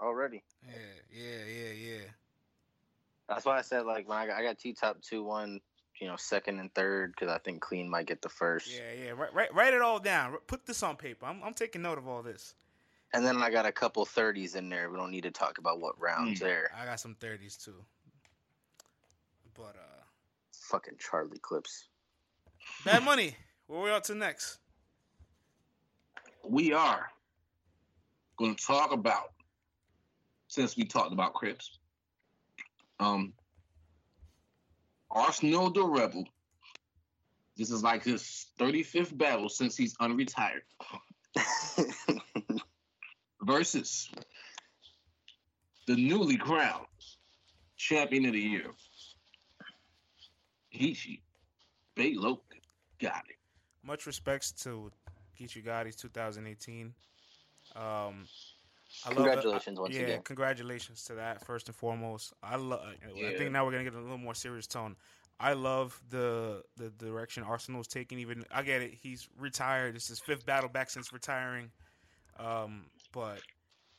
already. 0.00 0.42
Yeah, 0.66 0.74
yeah, 1.12 1.44
yeah, 1.46 1.72
yeah. 1.72 2.04
That's 3.28 3.44
why 3.44 3.58
I 3.58 3.62
said 3.62 3.84
like 3.84 4.08
when 4.08 4.16
I 4.16 4.26
got, 4.26 4.36
I 4.38 4.42
got 4.42 4.58
T 4.58 4.72
top 4.72 5.00
two 5.02 5.22
one, 5.22 5.60
you 6.00 6.06
know, 6.06 6.16
second 6.16 6.60
and 6.60 6.72
third 6.74 7.12
because 7.12 7.32
I 7.32 7.38
think 7.38 7.60
Clean 7.60 7.88
might 7.88 8.06
get 8.06 8.22
the 8.22 8.28
first. 8.28 8.70
Yeah, 8.72 9.04
yeah. 9.04 9.10
Write, 9.10 9.34
write, 9.34 9.54
write 9.54 9.74
it 9.74 9.82
all 9.82 9.98
down. 9.98 10.36
Put 10.46 10.66
this 10.66 10.82
on 10.82 10.96
paper. 10.96 11.26
I'm 11.26 11.42
I'm 11.42 11.54
taking 11.54 11.82
note 11.82 11.98
of 11.98 12.06
all 12.06 12.22
this. 12.22 12.54
And 13.14 13.24
then 13.24 13.42
I 13.42 13.50
got 13.50 13.66
a 13.66 13.72
couple 13.72 14.04
thirties 14.04 14.54
in 14.54 14.68
there. 14.68 14.90
We 14.90 14.96
don't 14.96 15.10
need 15.10 15.22
to 15.22 15.30
talk 15.30 15.58
about 15.58 15.80
what 15.80 16.00
rounds 16.00 16.38
mm. 16.38 16.42
there. 16.42 16.70
I 16.78 16.84
got 16.84 17.00
some 17.00 17.14
thirties 17.14 17.56
too. 17.56 17.84
But 19.54 19.76
uh, 19.76 20.02
fucking 20.52 20.94
Charlie 20.98 21.38
clips. 21.38 21.88
Bad 22.84 23.02
money. 23.04 23.34
Where 23.66 23.80
we 23.80 23.90
up 23.90 24.04
to 24.04 24.14
next? 24.14 24.58
We 26.48 26.72
are 26.72 27.10
going 28.38 28.54
to 28.54 28.64
talk 28.64 28.92
about 28.92 29.32
since 30.46 30.76
we 30.76 30.84
talked 30.84 31.12
about 31.12 31.34
Crips. 31.34 31.78
Um, 33.00 33.34
Arsonal 35.12 35.72
the 35.72 35.84
Rebel. 35.84 36.24
This 37.56 37.70
is 37.70 37.82
like 37.82 38.04
his 38.04 38.46
35th 38.58 39.16
battle 39.16 39.48
since 39.48 39.76
he's 39.76 39.96
unretired. 39.96 40.62
Versus 43.42 44.10
the 45.86 45.96
newly 45.96 46.36
crowned 46.36 46.86
champion 47.76 48.26
of 48.26 48.32
the 48.32 48.40
year, 48.40 48.70
Geechi 50.74 51.20
Baylo 51.96 52.40
Gotti. 53.00 53.36
Much 53.82 54.06
respects 54.06 54.52
to 54.52 54.90
Geechi 55.40 55.64
Gotti's 55.64 55.96
2018. 55.96 56.92
Um, 57.74 58.26
I 59.04 59.12
congratulations 59.12 59.76
love 59.78 59.84
once 59.84 59.96
yeah, 59.96 60.02
again. 60.02 60.20
congratulations 60.24 61.04
to 61.04 61.14
that 61.14 61.44
first 61.44 61.68
and 61.68 61.76
foremost. 61.76 62.32
I 62.42 62.56
love. 62.56 62.80
Yeah. 63.14 63.28
I 63.28 63.36
think 63.36 63.52
now 63.52 63.64
we're 63.64 63.72
gonna 63.72 63.84
get 63.84 63.94
a 63.94 64.00
little 64.00 64.18
more 64.18 64.34
serious 64.34 64.66
tone. 64.66 64.96
I 65.38 65.52
love 65.52 66.00
the 66.10 66.62
the 66.76 66.90
direction 66.90 67.44
Arsonal's 67.44 67.86
taking. 67.86 68.18
Even 68.18 68.44
I 68.50 68.62
get 68.62 68.82
it. 68.82 68.94
He's 68.94 69.28
retired. 69.38 69.94
It's 69.94 70.08
his 70.08 70.20
fifth 70.20 70.46
battle 70.46 70.68
back 70.68 70.90
since 70.90 71.12
retiring. 71.12 71.70
Um, 72.38 72.86
but 73.12 73.40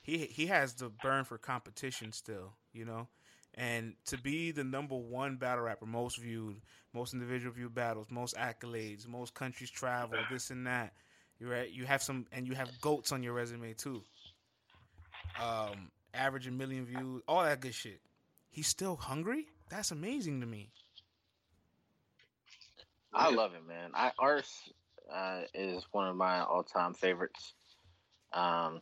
he 0.01 0.17
he 0.25 0.47
has 0.47 0.73
the 0.73 0.89
burn 1.01 1.23
for 1.23 1.37
competition 1.37 2.11
still. 2.11 2.53
You 2.73 2.85
know, 2.85 3.07
and 3.53 3.93
to 4.07 4.17
be 4.17 4.51
the 4.51 4.63
number 4.63 4.95
one 4.95 5.37
battle 5.37 5.63
rapper, 5.63 5.85
most 5.85 6.17
viewed, 6.17 6.61
most 6.93 7.13
individual 7.13 7.53
view 7.53 7.69
battles, 7.69 8.07
most 8.09 8.35
accolades, 8.35 9.07
most 9.07 9.33
countries 9.33 9.69
travel, 9.69 10.17
this 10.31 10.49
and 10.49 10.67
that. 10.67 10.93
You're 11.39 11.51
right. 11.51 11.71
You 11.71 11.85
have 11.85 12.03
some, 12.03 12.25
and 12.33 12.45
you 12.45 12.53
have 12.53 12.69
goats 12.81 13.13
on 13.13 13.23
your 13.23 13.31
resume 13.31 13.73
too 13.73 14.03
um, 15.41 15.91
average 16.13 16.47
a 16.47 16.51
million 16.51 16.85
views, 16.85 17.21
all 17.27 17.43
that 17.43 17.59
good 17.61 17.73
shit. 17.73 17.99
He's 18.49 18.67
still 18.67 18.95
hungry. 18.95 19.47
That's 19.69 19.91
amazing 19.91 20.41
to 20.41 20.47
me. 20.47 20.69
I 23.13 23.29
love 23.29 23.53
him, 23.53 23.67
man. 23.67 23.91
I 23.93 24.11
Ars 24.19 24.49
uh, 25.13 25.41
is 25.53 25.83
one 25.91 26.07
of 26.07 26.15
my 26.15 26.41
all-time 26.41 26.93
favorites, 26.93 27.53
um, 28.33 28.81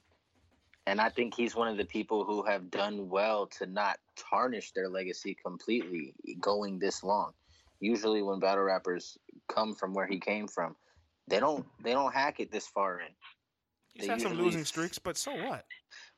and 0.85 0.99
I 0.99 1.09
think 1.09 1.33
he's 1.33 1.55
one 1.55 1.69
of 1.69 1.77
the 1.77 1.85
people 1.85 2.25
who 2.25 2.43
have 2.43 2.69
done 2.69 3.09
well 3.09 3.47
to 3.59 3.65
not 3.65 3.97
tarnish 4.17 4.71
their 4.71 4.89
legacy 4.89 5.35
completely, 5.41 6.13
going 6.41 6.79
this 6.79 7.03
long. 7.03 7.31
Usually, 7.79 8.21
when 8.21 8.39
battle 8.39 8.63
rappers 8.63 9.17
come 9.47 9.75
from 9.75 9.93
where 9.93 10.07
he 10.07 10.19
came 10.19 10.47
from, 10.47 10.75
they 11.27 11.39
don't 11.39 11.65
they 11.81 11.93
don't 11.93 12.13
hack 12.13 12.39
it 12.39 12.51
this 12.51 12.67
far 12.67 12.99
in. 12.99 13.07
He's 13.93 14.07
had 14.07 14.21
some 14.21 14.33
losing 14.33 14.65
streaks, 14.65 14.99
but 14.99 15.17
so 15.17 15.31
what? 15.31 15.65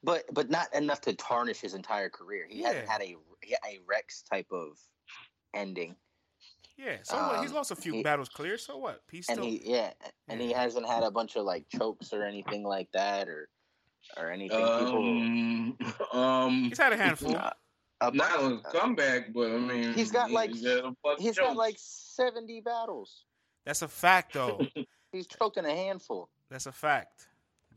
But 0.04 0.24
but 0.34 0.50
not 0.50 0.74
enough 0.74 1.02
to 1.02 1.14
tarnish 1.14 1.60
his 1.60 1.74
entire 1.74 2.10
career. 2.10 2.46
He 2.50 2.62
yeah. 2.62 2.70
hasn't 2.70 2.90
had 2.90 3.02
a 3.02 3.16
a 3.66 3.80
Rex 3.88 4.24
type 4.24 4.48
of 4.52 4.78
ending. 5.54 5.96
Yeah, 6.78 6.98
so 7.04 7.18
um, 7.18 7.28
what? 7.28 7.42
He's 7.42 7.50
um, 7.50 7.58
lost 7.58 7.72
a 7.72 7.76
few 7.76 7.94
he, 7.94 8.04
battles 8.04 8.30
clear. 8.30 8.58
So 8.58 8.78
what? 8.78 9.02
He's 9.12 9.26
still... 9.26 9.38
and 9.38 9.46
he 9.46 9.62
yeah, 9.66 9.92
and 10.30 10.40
he 10.40 10.54
hasn't 10.54 10.88
had 10.88 11.04
a 11.04 11.12
bunch 11.12 11.36
of 11.36 11.44
like 11.44 11.66
chokes 11.68 12.14
or 12.14 12.24
anything 12.24 12.64
like 12.64 12.88
that, 12.94 13.28
or 13.28 13.50
or 14.18 14.32
anything. 14.32 14.64
Um, 14.64 15.76
People, 15.78 16.06
um, 16.20 16.64
he's 16.70 16.78
had 16.78 16.94
a 16.94 16.98
handful. 16.98 17.32
Not, 17.32 17.58
a, 18.02 18.12
not 18.12 18.32
a 18.40 18.62
comeback, 18.72 19.34
but 19.34 19.52
I 19.52 19.58
mean, 19.58 19.94
he's 19.94 20.12
got 20.12 20.32
like 20.32 20.52
he's, 20.52 20.66
he's 21.20 21.38
got 21.38 21.58
like 21.58 21.76
seventy 21.78 22.62
battles. 22.62 23.26
That's 23.66 23.82
a 23.82 23.88
fact, 23.88 24.34
though. 24.34 24.62
he's 25.12 25.28
choked 25.28 25.58
in 25.58 25.66
a 25.66 25.76
handful. 25.76 26.30
That's 26.50 26.66
a 26.66 26.72
fact. 26.72 27.28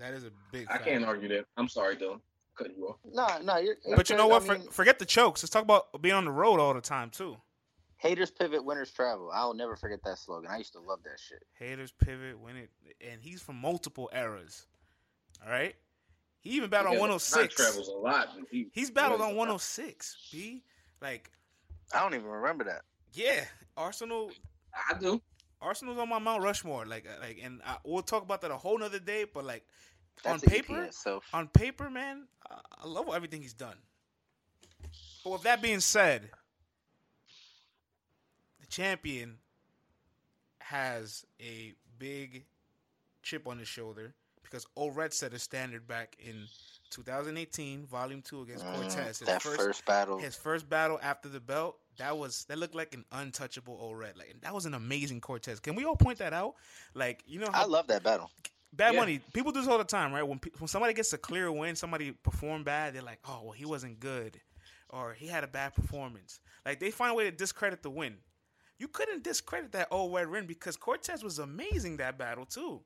That 0.03 0.15
is 0.15 0.25
a 0.25 0.33
big. 0.51 0.67
I 0.69 0.79
can't 0.79 1.05
argue 1.05 1.29
that. 1.29 1.47
I'm 1.57 1.69
sorry, 1.69 1.95
Dylan. 1.95 2.21
Cutting 2.59 2.75
you 2.77 2.89
off. 2.89 2.97
No, 3.05 3.29
no, 3.45 3.59
you're. 3.59 3.77
But 3.95 4.11
you 4.11 4.17
know 4.17 4.27
what? 4.27 4.43
I 4.51 4.59
mean, 4.59 4.69
forget 4.69 4.99
the 4.99 5.07
chokes. 5.07 5.45
Let's 5.45 5.51
talk 5.51 5.63
about 5.63 6.03
being 6.03 6.17
on 6.17 6.25
the 6.25 6.33
road 6.33 6.59
all 6.59 6.75
the 6.75 6.81
time 6.81 7.09
too. 7.09 7.37
Haters 7.99 8.33
pivot, 8.33 8.65
winners 8.65 8.91
travel. 8.91 9.31
I'll 9.33 9.55
never 9.55 9.77
forget 9.77 10.01
that 10.05 10.19
slogan. 10.19 10.51
I 10.51 10.59
used 10.59 10.73
to 10.73 10.81
love 10.81 10.99
that 11.05 11.21
shit. 11.21 11.45
Haters 11.57 11.93
pivot, 11.93 12.37
win 12.37 12.57
it, 12.57 12.71
and 13.01 13.23
he's 13.23 13.41
from 13.41 13.57
multiple 13.57 14.11
eras. 14.13 14.67
All 15.45 15.53
right. 15.53 15.77
He 16.41 16.51
even 16.51 16.69
battled 16.69 16.95
on 16.95 17.01
106. 17.01 17.55
Travels 17.55 17.87
a 17.87 17.93
lot. 17.93 18.31
He, 18.51 18.67
he's 18.73 18.91
battled 18.91 19.21
on 19.21 19.37
106. 19.37 20.31
B 20.33 20.65
like. 21.01 21.31
I 21.95 22.01
don't 22.01 22.15
even 22.15 22.27
remember 22.27 22.65
that. 22.65 22.83
Yeah, 23.13 23.45
Arsonal. 23.79 24.33
I 24.91 24.99
do. 24.99 25.23
Arsonal's 25.63 25.99
on 25.99 26.09
my 26.09 26.19
Mount 26.19 26.43
Rushmore. 26.43 26.87
Like, 26.87 27.07
uh, 27.07 27.21
like, 27.21 27.39
and 27.43 27.61
I, 27.65 27.77
we'll 27.85 28.03
talk 28.03 28.23
about 28.25 28.41
that 28.43 28.51
a 28.51 28.57
whole 28.57 28.79
nother 28.79 28.99
day. 28.99 29.27
But 29.33 29.45
like, 29.45 29.65
That's 30.23 30.43
on 30.45 30.51
paper, 30.51 30.89
on 31.33 31.49
paper, 31.49 31.91
man, 31.91 32.27
I, 32.49 32.87
love 32.87 33.09
everything 33.13 33.43
he's 33.43 33.55
done. 33.55 33.77
But 35.25 35.31
with 35.31 35.43
that 35.43 35.63
being 35.63 35.81
said, 35.81 36.31
the 38.61 38.67
champion 38.67 39.39
has 40.61 41.25
a 41.41 41.75
big 41.99 42.45
chip 43.23 43.47
on 43.47 43.59
his 43.59 43.69
shoulder 43.69 44.15
because 44.43 44.67
Old 44.77 44.97
Red 44.97 45.13
set 45.13 45.33
a 45.33 45.39
standard 45.39 45.87
back 45.87 46.17
in 46.21 46.47
2018, 46.91 47.87
Volume 47.87 48.23
Two 48.23 48.43
against 48.43 48.65
mm, 48.65 48.75
Cortez. 48.75 49.19
His 49.19 49.29
that 49.29 49.43
first, 49.43 49.57
first, 49.57 49.87
battle, 49.87 50.19
his 50.19 50.37
first 50.37 50.69
battle 50.69 51.01
after 51.03 51.29
the 51.29 51.41
belt, 51.41 51.79
that 51.99 52.17
was 52.17 52.45
that 52.45 52.59
looked 52.59 52.75
like 52.75 52.95
an 52.95 53.05
untouchable 53.13 53.79
Old 53.81 53.99
Red. 53.99 54.17
Like 54.17 54.37
that 54.43 54.55
was 54.55 54.67
an 54.67 54.75
amazing 54.75 55.21
Cortez. 55.21 55.59
Can 55.59 55.75
we 55.75 55.85
all 55.85 55.97
point 55.97 56.19
that 56.19 56.33
out? 56.33 56.55
Like 56.95 57.23
you 57.27 57.41
know, 57.41 57.49
how, 57.53 57.63
I 57.63 57.67
love 57.67 57.87
that 57.87 58.03
battle. 58.03 58.31
Bad 58.73 58.95
yeah. 58.95 59.01
money. 59.01 59.21
People 59.33 59.53
do 59.53 59.61
this 59.61 59.69
all 59.69 59.79
the 59.79 59.85
time, 59.85 60.13
right? 60.13 60.23
When 60.23 60.41
when 60.59 60.69
somebody 60.69 60.95
gets 60.95 61.13
a 61.13 61.19
clear 61.19 61.53
win, 61.53 61.77
somebody 61.77 62.13
performed 62.13 62.65
bad, 62.65 62.95
they're 62.95 63.03
like, 63.03 63.21
"Oh, 63.27 63.41
well, 63.45 63.53
he 63.53 63.67
wasn't 63.67 64.01
good," 64.01 64.41
or 64.89 65.13
"He 65.13 65.27
had 65.27 65.45
a 65.45 65.49
bad 65.49 65.75
performance." 65.75 66.41
Like 66.65 66.81
they 66.81 66.91
find 66.91 67.13
a 67.13 67.15
way 67.15 67.25
to 67.25 67.31
discredit 67.31 67.83
the 67.83 67.91
win. 67.91 68.17
You 68.79 68.89
couldn't 68.89 69.25
discredit 69.25 69.73
that 69.73 69.89
old 69.91 70.15
red 70.15 70.29
win 70.29 70.47
because 70.47 70.77
Cortez 70.77 71.23
was 71.23 71.39
amazing 71.39 71.99
that 71.99 72.19
battle 72.19 72.47
too. 72.47 72.81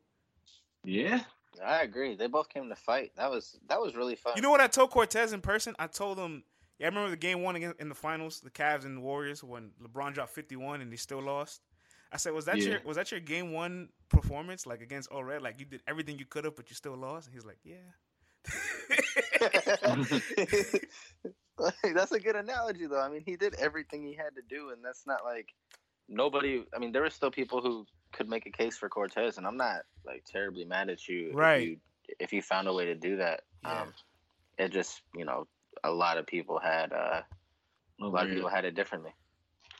Yeah, 0.84 1.20
I 1.64 1.82
agree. 1.82 2.16
They 2.16 2.26
both 2.26 2.48
came 2.48 2.68
to 2.68 2.76
fight. 2.76 3.12
That 3.16 3.30
was 3.30 3.56
that 3.68 3.80
was 3.80 3.94
really 3.94 4.16
fun. 4.16 4.32
You 4.36 4.42
know 4.42 4.50
what 4.50 4.60
I 4.60 4.66
told 4.66 4.90
Cortez 4.90 5.32
in 5.32 5.40
person? 5.40 5.74
I 5.78 5.86
told 5.86 6.18
him, 6.18 6.42
yeah, 6.78 6.86
I 6.86 6.88
remember 6.88 7.10
the 7.10 7.16
game 7.16 7.42
one 7.42 7.56
in 7.56 7.88
the 7.88 7.94
finals, 7.94 8.40
the 8.40 8.50
Cavs 8.50 8.84
and 8.84 8.96
the 8.96 9.00
Warriors 9.00 9.44
when 9.44 9.70
LeBron 9.82 10.14
dropped 10.14 10.32
fifty 10.32 10.56
one 10.56 10.80
and 10.80 10.92
they 10.92 10.96
still 10.96 11.22
lost. 11.22 11.62
I 12.12 12.18
said, 12.18 12.32
was 12.32 12.44
that 12.46 12.58
yeah. 12.58 12.68
your 12.68 12.80
was 12.84 12.96
that 12.96 13.10
your 13.10 13.20
game 13.20 13.52
one 13.52 13.88
performance 14.08 14.66
like 14.66 14.80
against 14.80 15.10
All 15.10 15.24
Red? 15.24 15.42
Like 15.42 15.58
you 15.58 15.66
did 15.66 15.82
everything 15.86 16.18
you 16.18 16.24
could 16.24 16.44
have, 16.44 16.56
but 16.56 16.70
you 16.70 16.76
still 16.76 16.96
lost. 16.96 17.26
And 17.26 17.34
he's 17.34 17.44
like, 17.44 17.58
yeah. 17.64 17.76
that's 21.94 22.12
a 22.12 22.20
good 22.20 22.36
analogy, 22.36 22.86
though. 22.86 23.00
I 23.00 23.08
mean, 23.08 23.22
he 23.24 23.36
did 23.36 23.54
everything 23.54 24.04
he 24.04 24.14
had 24.14 24.34
to 24.36 24.42
do, 24.48 24.70
and 24.70 24.84
that's 24.84 25.06
not 25.06 25.24
like 25.24 25.48
nobody. 26.08 26.64
I 26.74 26.78
mean, 26.78 26.92
there 26.92 27.02
were 27.02 27.10
still 27.10 27.30
people 27.30 27.60
who 27.60 27.86
could 28.12 28.28
make 28.28 28.46
a 28.46 28.50
case 28.50 28.76
for 28.76 28.88
Cortez, 28.88 29.38
and 29.38 29.46
I'm 29.46 29.56
not 29.56 29.82
like 30.04 30.24
terribly 30.24 30.64
mad 30.64 30.90
at 30.90 31.06
you, 31.08 31.32
right? 31.32 31.60
If 31.60 31.68
you, 31.68 31.76
if 32.20 32.32
you 32.32 32.42
found 32.42 32.68
a 32.68 32.72
way 32.72 32.86
to 32.86 32.94
do 32.94 33.16
that, 33.16 33.42
yeah. 33.64 33.82
um, 33.82 33.92
it 34.58 34.72
just 34.72 35.02
you 35.14 35.24
know 35.24 35.46
a 35.82 35.90
lot 35.90 36.18
of 36.18 36.26
people 36.26 36.58
had 36.58 36.92
uh, 36.92 37.22
a 38.00 38.06
lot 38.06 38.26
of 38.26 38.32
people 38.32 38.50
had 38.50 38.64
it 38.64 38.74
differently. 38.74 39.14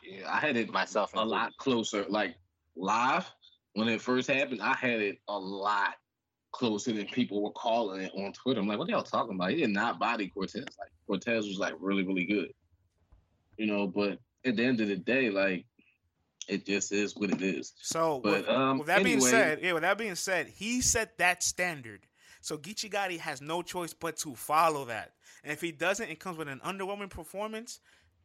Yeah, 0.07 0.33
I 0.33 0.39
had 0.39 0.57
it 0.57 0.71
myself 0.71 1.13
a 1.15 1.25
lot 1.25 1.57
closer. 1.59 2.05
Like 2.09 2.37
live 2.77 3.31
when 3.75 3.89
it 3.89 4.01
first 4.01 4.31
happened, 4.31 4.63
I 4.63 4.75
had 4.75 5.01
it 5.01 5.19
a 5.29 5.39
lot 5.39 5.95
closer 6.53 6.93
than 6.93 7.07
people 7.07 7.43
were 7.43 7.51
calling 7.51 8.01
it 8.01 8.13
on 8.17 8.33
Twitter. 8.33 8.61
I'm 8.61 8.67
like, 8.67 8.79
what 8.79 8.89
are 8.89 8.93
y'all 8.93 9.03
talking 9.03 9.35
about? 9.35 9.51
He 9.51 9.57
did 9.57 9.71
not 9.71 9.99
body 9.99 10.29
Cortez. 10.29 10.65
Like 10.79 10.91
Cortez 11.07 11.47
was 11.47 11.59
like 11.59 11.75
really, 11.79 12.03
really 12.03 12.25
good. 12.25 12.53
You 13.59 13.67
know, 13.67 13.87
but 13.87 14.19
at 14.47 14.57
the 14.57 14.65
end 14.65 14.81
of 14.81 14.89
the 14.89 14.97
day, 14.97 15.29
like 15.29 15.67
it 16.49 16.65
just 16.65 16.93
is 16.93 17.15
what 17.17 17.31
it 17.31 17.43
is. 17.43 17.75
So, 17.83 18.21
but 18.23 18.33
with, 18.33 18.49
um, 18.49 18.79
with 18.79 18.87
that 18.87 19.01
anyway, 19.01 19.11
being 19.11 19.21
said, 19.21 19.59
yeah, 19.63 19.73
with 19.75 19.83
that 19.83 19.99
being 19.99 20.15
said, 20.15 20.49
he 20.49 20.81
set 20.81 21.19
that 21.19 21.43
standard. 21.43 22.07
So 22.41 22.57
Geechi 22.57 22.91
Gotti 22.91 23.19
has 23.19 23.43
no 23.43 23.61
choice 23.61 23.93
but 23.93 24.17
to 24.19 24.35
follow 24.35 24.87
that. 24.87 25.13
And 25.43 25.53
if 25.53 25.61
he 25.61 25.73
doesn't, 25.73 26.09
it 26.09 26.21
comes 26.21 26.39
with 26.39 26.49
an 26.49 26.61
underwhelming 26.65 27.11
performance. 27.11 27.81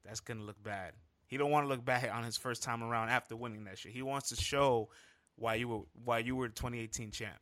That's 0.05 0.21
gonna 0.21 0.43
look 0.43 0.61
bad. 0.63 0.93
He 1.31 1.37
don't 1.37 1.49
want 1.49 1.63
to 1.63 1.69
look 1.69 1.85
back 1.85 2.07
on 2.13 2.23
his 2.25 2.35
first 2.35 2.61
time 2.61 2.83
around 2.83 3.07
after 3.07 3.37
winning 3.37 3.63
that 3.63 3.79
shit. 3.79 3.93
He 3.93 4.01
wants 4.01 4.29
to 4.29 4.35
show 4.35 4.89
why 5.37 5.55
you 5.55 5.69
were 5.69 5.79
why 6.03 6.19
you 6.19 6.35
were 6.35 6.49
the 6.49 6.53
2018 6.53 7.11
champ. 7.11 7.39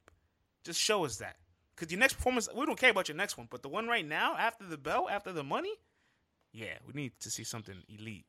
Just 0.63 0.79
show 0.79 1.05
us 1.05 1.17
that. 1.17 1.37
Because 1.75 1.91
your 1.91 1.99
next 1.99 2.13
performance, 2.13 2.47
we 2.55 2.67
don't 2.67 2.77
care 2.77 2.91
about 2.91 3.07
your 3.07 3.17
next 3.17 3.35
one, 3.35 3.47
but 3.49 3.63
the 3.63 3.67
one 3.67 3.87
right 3.87 4.07
now, 4.07 4.35
after 4.37 4.63
the 4.63 4.77
belt, 4.77 5.07
after 5.09 5.33
the 5.33 5.43
money, 5.43 5.73
yeah, 6.53 6.75
we 6.85 6.93
need 6.93 7.13
to 7.21 7.31
see 7.31 7.43
something 7.43 7.75
elite. 7.89 8.27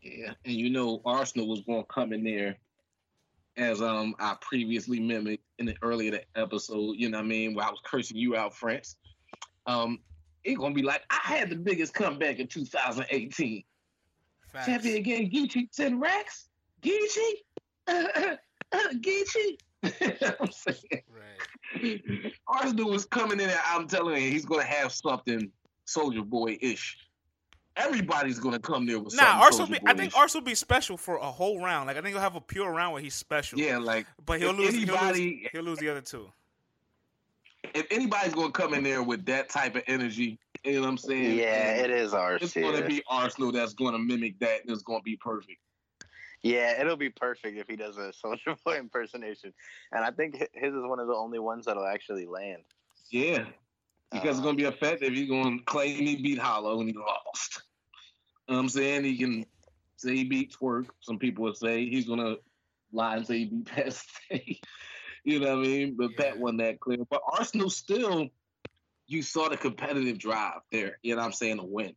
Yeah, 0.00 0.34
and 0.44 0.54
you 0.54 0.70
know 0.70 1.00
Arsonal 1.00 1.48
was 1.48 1.62
going 1.62 1.82
to 1.82 1.92
come 1.92 2.12
in 2.12 2.22
there 2.22 2.56
as 3.56 3.82
um 3.82 4.14
I 4.20 4.36
previously 4.40 5.00
mimicked 5.00 5.44
in 5.58 5.66
the 5.66 5.76
earlier 5.82 6.20
episode. 6.36 6.94
You 6.98 7.10
know 7.10 7.18
what 7.18 7.24
I 7.24 7.28
mean? 7.28 7.54
Where 7.54 7.66
I 7.66 7.70
was 7.70 7.80
cursing 7.84 8.16
you 8.16 8.36
out, 8.36 8.54
France. 8.54 8.94
Um, 9.66 9.98
it's 10.44 10.58
gonna 10.58 10.72
be 10.72 10.82
like 10.82 11.02
I 11.10 11.18
had 11.36 11.50
the 11.50 11.56
biggest 11.56 11.94
comeback 11.94 12.38
in 12.38 12.46
2018. 12.46 13.64
Facts. 14.52 14.66
Champion 14.66 14.96
again, 14.96 15.30
Geechi, 15.30 15.70
ten 15.70 15.98
racks. 15.98 16.48
Geechi, 16.82 17.30
uh, 17.88 18.04
uh, 18.14 18.36
uh, 18.72 18.88
Geechi. 18.94 19.58
I'm 20.40 20.50
saying. 20.50 21.02
Right. 21.10 22.32
Arsonal 22.48 22.90
was 22.90 23.06
coming 23.06 23.40
in, 23.40 23.48
and 23.48 23.60
I'm 23.66 23.88
telling 23.88 24.22
you, 24.22 24.30
he's 24.30 24.44
gonna 24.44 24.62
have 24.62 24.92
something 24.92 25.50
Soldier 25.86 26.22
Boy 26.22 26.58
ish 26.60 26.96
everybody's 27.76 28.38
gonna 28.38 28.58
come 28.58 28.86
there 28.86 28.98
with 28.98 29.14
nah. 29.16 29.42
Arsonal, 29.42 29.70
be, 29.70 29.78
I 29.86 29.94
think 29.94 30.12
Arsonal 30.12 30.44
be 30.44 30.54
special 30.54 30.96
for 30.96 31.16
a 31.16 31.30
whole 31.30 31.60
round. 31.60 31.86
Like 31.86 31.96
I 31.96 32.00
think 32.00 32.14
he'll 32.14 32.22
have 32.22 32.36
a 32.36 32.40
pure 32.40 32.70
round 32.70 32.92
where 32.92 33.02
he's 33.02 33.14
special. 33.14 33.58
Yeah, 33.58 33.78
like 33.78 34.06
but 34.24 34.40
he'll 34.40 34.52
lose, 34.52 34.74
anybody, 34.74 34.88
he'll 34.92 35.02
lose. 35.02 35.48
He'll 35.52 35.62
lose 35.62 35.78
the 35.78 35.88
other 35.88 36.00
two. 36.00 36.30
If 37.74 37.86
anybody's 37.90 38.34
gonna 38.34 38.50
come 38.50 38.74
in 38.74 38.82
there 38.82 39.02
with 39.02 39.24
that 39.26 39.48
type 39.48 39.76
of 39.76 39.82
energy, 39.86 40.38
you 40.64 40.74
know 40.74 40.80
what 40.82 40.88
I'm 40.88 40.98
saying? 40.98 41.38
Yeah, 41.38 41.74
it 41.76 41.90
is 41.90 42.12
Arsonal. 42.12 42.42
It's 42.42 42.54
gonna 42.54 42.86
be 42.86 43.02
Arsonal 43.10 43.52
that's 43.52 43.74
gonna 43.74 43.98
mimic 43.98 44.38
that, 44.40 44.62
and 44.62 44.70
it's 44.70 44.82
gonna 44.82 45.02
be 45.02 45.16
perfect. 45.16 45.58
Yeah, 46.42 46.80
it'll 46.80 46.96
be 46.96 47.10
perfect 47.10 47.56
if 47.56 47.68
he 47.68 47.76
does 47.76 47.96
a 47.98 48.12
Soldier 48.12 48.56
Boy 48.64 48.78
impersonation, 48.78 49.52
and 49.92 50.04
I 50.04 50.10
think 50.10 50.36
his 50.52 50.74
is 50.74 50.82
one 50.84 50.98
of 50.98 51.06
the 51.06 51.14
only 51.14 51.38
ones 51.38 51.66
that'll 51.66 51.86
actually 51.86 52.26
land. 52.26 52.62
Yeah, 53.10 53.44
because 54.12 54.38
it's 54.38 54.44
gonna 54.44 54.56
be 54.56 54.66
uh, 54.66 54.70
effective. 54.70 55.12
He's 55.12 55.28
gonna 55.28 55.58
claim 55.64 55.96
he 55.96 56.16
beat 56.16 56.38
Hollow 56.38 56.80
and 56.80 56.88
he 56.88 56.96
lost. 56.96 57.62
You 58.48 58.54
know 58.54 58.58
what 58.58 58.64
I'm 58.64 58.68
saying 58.68 59.04
he 59.04 59.16
can 59.16 59.46
say 59.96 60.16
he 60.16 60.24
beat 60.24 60.52
Twork. 60.52 60.86
Some 61.00 61.18
people 61.18 61.44
would 61.44 61.56
say 61.56 61.88
he's 61.88 62.06
gonna 62.06 62.36
lie 62.92 63.16
and 63.16 63.26
say 63.26 63.38
he 63.38 63.44
beat 63.46 63.66
Pat 63.66 63.92
Stay. 63.92 64.60
you 65.24 65.40
know 65.40 65.56
what 65.56 65.64
I 65.64 65.68
mean? 65.68 65.94
But 65.96 66.10
yeah. 66.10 66.24
Pat 66.24 66.38
won 66.38 66.56
that 66.58 66.80
clear. 66.80 66.98
But 67.08 67.22
Arsonal 67.24 67.70
still, 67.70 68.28
you 69.12 69.22
saw 69.22 69.48
the 69.48 69.56
competitive 69.56 70.18
drive 70.18 70.60
there. 70.70 70.98
You 71.02 71.14
know 71.14 71.20
what 71.20 71.26
I'm 71.26 71.32
saying 71.32 71.58
to 71.58 71.64
win 71.64 71.94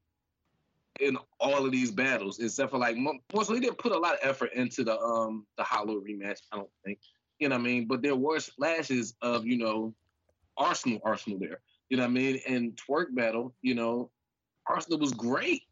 in 1.00 1.18
all 1.40 1.66
of 1.66 1.72
these 1.72 1.92
battles, 1.92 2.40
except 2.40 2.72
for 2.72 2.78
like 2.78 2.98
most. 2.98 3.52
He 3.52 3.60
didn't 3.60 3.78
put 3.78 3.92
a 3.92 3.98
lot 3.98 4.14
of 4.14 4.20
effort 4.22 4.54
into 4.54 4.84
the 4.84 5.00
um 5.00 5.46
the 5.58 5.64
Hollow 5.64 5.96
rematch. 5.96 6.40
I 6.52 6.58
don't 6.58 6.70
think. 6.84 7.00
You 7.40 7.50
know 7.50 7.56
what 7.56 7.62
I 7.62 7.66
mean? 7.66 7.88
But 7.88 8.02
there 8.02 8.16
were 8.16 8.40
splashes 8.40 9.16
of 9.22 9.46
you 9.46 9.58
know 9.58 9.94
Arsonal, 10.60 11.02
Arsonal 11.02 11.40
there. 11.40 11.60
You 11.90 11.98
know 11.98 12.04
what 12.04 12.10
I 12.10 12.14
mean? 12.14 12.40
And 12.48 12.78
Twork 12.78 13.14
battle, 13.14 13.54
you 13.62 13.76
know, 13.76 14.10
Arsonal 14.70 15.00
was 15.00 15.14
great 15.14 15.64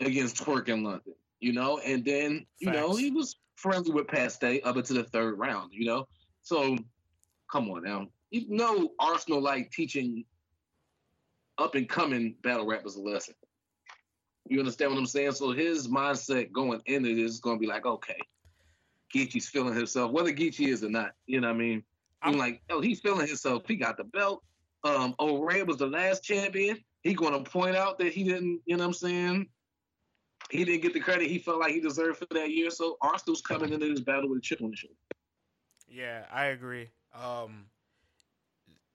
against 0.00 0.42
Twork 0.42 0.68
in 0.68 0.82
London, 0.82 1.14
you 1.40 1.52
know, 1.52 1.78
and 1.78 2.04
then, 2.04 2.46
you 2.58 2.68
Facts. 2.68 2.78
know, 2.78 2.96
he 2.96 3.10
was 3.10 3.36
friendly 3.54 3.92
with 3.92 4.08
Pat 4.08 4.32
Stay 4.32 4.60
up 4.62 4.76
into 4.76 4.92
the 4.92 5.04
third 5.04 5.38
round, 5.38 5.70
you 5.72 5.86
know. 5.86 6.08
So 6.42 6.76
come 7.50 7.70
on 7.70 7.84
now. 7.84 8.08
You 8.30 8.46
know 8.48 8.90
Arsonal 9.00 9.40
like 9.40 9.70
teaching 9.70 10.24
up 11.58 11.74
and 11.74 11.88
coming 11.88 12.36
battle 12.42 12.66
rappers 12.66 12.96
a 12.96 13.00
lesson. 13.00 13.34
You 14.48 14.58
understand 14.60 14.92
what 14.92 14.98
I'm 14.98 15.06
saying? 15.06 15.32
So 15.32 15.52
his 15.52 15.88
mindset 15.88 16.52
going 16.52 16.80
into 16.86 17.14
this 17.14 17.32
is 17.32 17.40
gonna 17.40 17.58
be 17.58 17.66
like, 17.66 17.86
okay, 17.86 18.18
Geechi's 19.14 19.48
feeling 19.48 19.74
himself, 19.74 20.12
whether 20.12 20.32
Geechi 20.32 20.68
is 20.68 20.84
or 20.84 20.90
not. 20.90 21.12
You 21.26 21.40
know 21.40 21.48
what 21.48 21.56
I 21.56 21.58
mean? 21.58 21.82
I'm 22.22 22.38
like, 22.38 22.62
oh, 22.70 22.80
he's 22.80 23.00
feeling 23.00 23.26
himself. 23.26 23.64
He 23.66 23.76
got 23.76 23.96
the 23.96 24.04
belt 24.04 24.42
um, 24.86 25.14
O-Red 25.18 25.66
was 25.66 25.78
the 25.78 25.86
last 25.86 26.22
champion. 26.22 26.78
He 27.02 27.14
going 27.14 27.32
to 27.32 27.48
point 27.48 27.76
out 27.76 27.98
that 27.98 28.12
he 28.12 28.24
didn't, 28.24 28.60
you 28.66 28.76
know 28.76 28.84
what 28.84 28.88
I'm 28.88 28.94
saying? 28.94 29.48
He 30.50 30.64
didn't 30.64 30.82
get 30.82 30.94
the 30.94 31.00
credit 31.00 31.28
he 31.28 31.38
felt 31.38 31.60
like 31.60 31.72
he 31.72 31.80
deserved 31.80 32.18
for 32.18 32.26
that 32.32 32.50
year. 32.50 32.70
So 32.70 32.96
Arsonal's 33.02 33.40
coming 33.40 33.72
into 33.72 33.88
this 33.88 34.00
battle 34.00 34.28
with 34.28 34.38
a 34.38 34.42
chip 34.42 34.62
on 34.62 34.70
the 34.70 34.76
shoulder. 34.76 34.94
Yeah, 35.88 36.24
I 36.32 36.46
agree. 36.46 36.90
Um, 37.14 37.66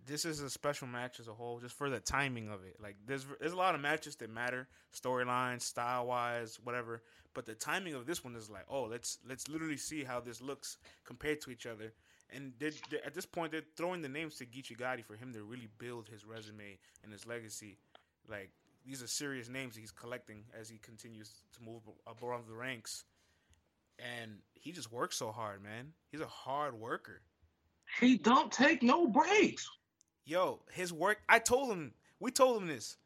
this 0.06 0.26
is 0.26 0.42
a 0.42 0.50
special 0.50 0.88
match 0.88 1.20
as 1.20 1.28
a 1.28 1.34
whole, 1.34 1.60
just 1.60 1.76
for 1.76 1.90
the 1.90 2.00
timing 2.00 2.50
of 2.50 2.64
it. 2.64 2.78
Like 2.82 2.96
there's 3.06 3.26
there's 3.40 3.54
a 3.54 3.58
lot 3.58 3.76
of 3.76 3.82
matches 3.82 4.16
that 4.18 4.30
matter, 4.30 4.68
storyline, 4.94 5.62
style 5.62 6.08
wise, 6.08 6.60
whatever. 6.64 7.04
But 7.34 7.46
the 7.46 7.56
timing 7.56 7.94
of 7.94 8.06
this 8.06 8.24
one 8.24 8.36
is 8.36 8.50
like, 8.50 8.66
oh, 8.70 8.84
let's 8.84 9.20
let's 9.28 9.48
literally 9.48 9.78
see 9.78 10.04
how 10.04 10.20
this 10.20 10.42
looks 10.42 10.78
compared 11.06 11.42
to 11.42 11.52
each 11.52 11.66
other. 11.66 11.94
And 12.34 12.54
they're, 12.60 12.72
they're, 12.90 13.06
at 13.06 13.14
this 13.14 13.26
point, 13.26 13.52
they're 13.52 13.62
throwing 13.76 14.02
the 14.02 14.08
names 14.08 14.36
to 14.36 14.46
Geechi 14.46 14.78
Gotti 14.78 15.04
for 15.04 15.16
him 15.16 15.34
to 15.34 15.44
really 15.44 15.68
build 15.80 16.08
his 16.08 16.26
resume 16.26 16.78
and 17.04 17.12
his 17.12 17.28
legacy. 17.28 17.78
Like 18.30 18.52
these 18.86 19.04
are 19.04 19.08
serious 19.08 19.50
names 19.50 19.76
he's 19.76 19.92
collecting 19.92 20.44
as 20.60 20.70
he 20.70 20.78
continues 20.78 21.44
to 21.54 21.64
move 21.64 21.82
above 22.08 22.48
the 22.48 22.56
ranks. 22.56 23.04
And 24.00 24.38
he 24.54 24.72
just 24.72 24.92
works 24.92 25.18
so 25.18 25.32
hard, 25.32 25.62
man. 25.62 25.94
He's 26.12 26.22
a 26.22 26.28
hard 26.28 26.74
worker. 26.74 27.22
He 28.00 28.18
don't 28.18 28.52
take 28.52 28.82
no 28.82 29.08
breaks. 29.08 29.70
Yo, 30.26 30.62
his 30.72 30.94
work. 30.94 31.20
I 31.28 31.40
told 31.40 31.72
him. 31.72 31.94
We 32.20 32.32
told 32.32 32.62
him 32.62 32.68
this. 32.68 32.98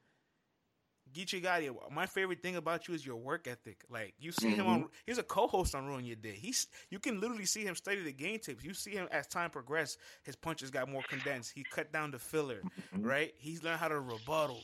Geechi 1.16 1.42
Gotti, 1.42 1.74
my 1.92 2.06
favorite 2.06 2.42
thing 2.42 2.58
about 2.58 2.88
you 2.88 2.94
is 2.94 3.06
your 3.06 3.16
work 3.16 3.48
ethic. 3.48 3.86
Like 3.90 4.14
you 4.20 4.34
see 4.34 4.50
mm-hmm. 4.50 4.62
him 4.62 4.68
on, 4.68 4.86
he's 5.06 5.18
a 5.18 5.24
co-host 5.24 5.74
on 5.74 5.86
Ruin 5.86 6.04
Your 6.04 6.18
Day. 6.18 6.34
He's 6.34 6.68
you 6.90 7.00
can 7.00 7.22
literally 7.22 7.46
see 7.46 7.64
him 7.64 7.76
study 7.76 8.04
the 8.04 8.12
game 8.12 8.40
tapes. 8.40 8.66
You 8.66 8.74
see 8.74 8.92
him 8.92 9.08
as 9.12 9.26
time 9.28 9.50
progressed, 9.50 9.98
his 10.24 10.36
punches 10.36 10.72
got 10.72 10.90
more 10.90 11.04
condensed. 11.08 11.54
He 11.56 11.64
cut 11.64 11.94
down 11.94 12.12
the 12.12 12.20
filler, 12.20 12.62
mm-hmm. 12.64 13.06
right? 13.06 13.34
He's 13.38 13.64
learned 13.64 13.80
how 13.80 13.88
to 13.88 14.00
rebuttal. 14.00 14.62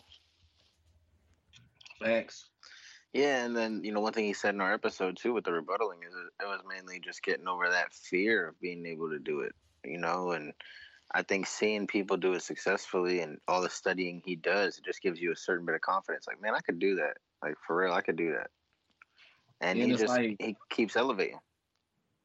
Thanks. 2.02 2.50
Yeah, 3.14 3.46
and 3.46 3.56
then 3.56 3.82
you 3.84 3.94
know 3.94 4.02
one 4.02 4.12
thing 4.12 4.26
he 4.26 4.34
said 4.34 4.54
in 4.54 4.62
our 4.62 4.74
episode 4.74 5.18
too 5.18 5.34
with 5.34 5.46
the 5.46 5.52
rebuttaling 5.52 6.06
is 6.06 6.14
it, 6.14 6.44
it 6.44 6.48
was 6.48 6.62
mainly 6.68 7.00
just 7.00 7.24
getting 7.24 7.48
over 7.48 7.70
that 7.70 7.94
fear 7.94 8.48
of 8.48 8.60
being 8.60 8.86
able 8.86 9.10
to 9.10 9.20
do 9.20 9.42
it. 9.42 9.54
You 9.86 10.00
know, 10.00 10.32
and 10.32 10.52
I 11.14 11.24
think 11.24 11.46
seeing 11.46 11.88
people 11.88 12.18
do 12.18 12.34
it 12.34 12.42
successfully 12.42 13.20
and 13.20 13.38
all 13.48 13.62
the 13.62 13.70
studying 13.70 14.22
he 14.26 14.36
does, 14.36 14.78
it 14.78 14.86
just 14.86 15.02
gives 15.02 15.20
you 15.20 15.32
a 15.32 15.36
certain 15.36 15.66
bit 15.66 15.76
of 15.76 15.82
confidence. 15.82 16.26
Like, 16.28 16.42
man, 16.42 16.56
I 16.56 16.62
could 16.62 16.80
do 16.80 16.96
that. 16.96 17.18
Like 17.44 17.56
for 17.66 17.76
real, 17.76 17.94
I 17.94 18.02
could 18.02 18.16
do 18.16 18.32
that. 18.32 18.48
And 19.60 19.78
yeah, 19.78 19.86
he 19.86 19.92
just 19.92 20.08
like, 20.08 20.38
he 20.40 20.56
keeps 20.70 20.96
elevating. 20.96 21.40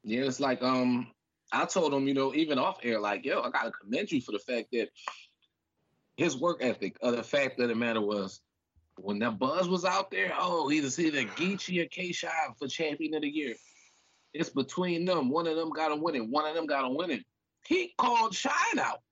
Yeah, 0.04 0.22
it's 0.22 0.40
like 0.40 0.62
um 0.62 1.08
I 1.52 1.64
told 1.64 1.94
him, 1.94 2.06
you 2.06 2.14
know, 2.14 2.34
even 2.34 2.58
off 2.58 2.78
air, 2.82 3.00
like, 3.00 3.24
yo, 3.24 3.40
I 3.40 3.50
gotta 3.50 3.70
commend 3.70 4.10
you 4.12 4.20
for 4.20 4.32
the 4.32 4.38
fact 4.38 4.68
that 4.72 4.88
his 6.16 6.36
work 6.36 6.58
ethic, 6.60 6.96
or 7.02 7.12
the 7.12 7.22
fact 7.22 7.60
of 7.60 7.68
the 7.68 7.74
matter 7.74 8.00
was 8.00 8.40
when 8.98 9.18
that 9.20 9.38
buzz 9.38 9.68
was 9.68 9.84
out 9.84 10.10
there, 10.10 10.32
oh, 10.38 10.68
he's 10.68 10.78
either 10.78 10.90
see 10.90 11.10
the 11.10 11.24
Geechi 11.24 11.84
or 11.84 11.88
K-Shine 11.88 12.54
for 12.58 12.66
champion 12.66 13.14
of 13.14 13.22
the 13.22 13.28
year. 13.28 13.54
It's 14.32 14.48
between 14.48 15.04
them. 15.04 15.28
One 15.28 15.46
of 15.46 15.56
them 15.56 15.70
got 15.70 15.92
him 15.92 16.02
winning. 16.02 16.30
One 16.30 16.46
of 16.46 16.54
them 16.54 16.66
got 16.66 16.84
him 16.84 16.96
win 16.96 17.10
it. 17.10 17.24
He 17.66 17.94
called 17.98 18.34
Shine 18.34 18.78
out. 18.78 19.02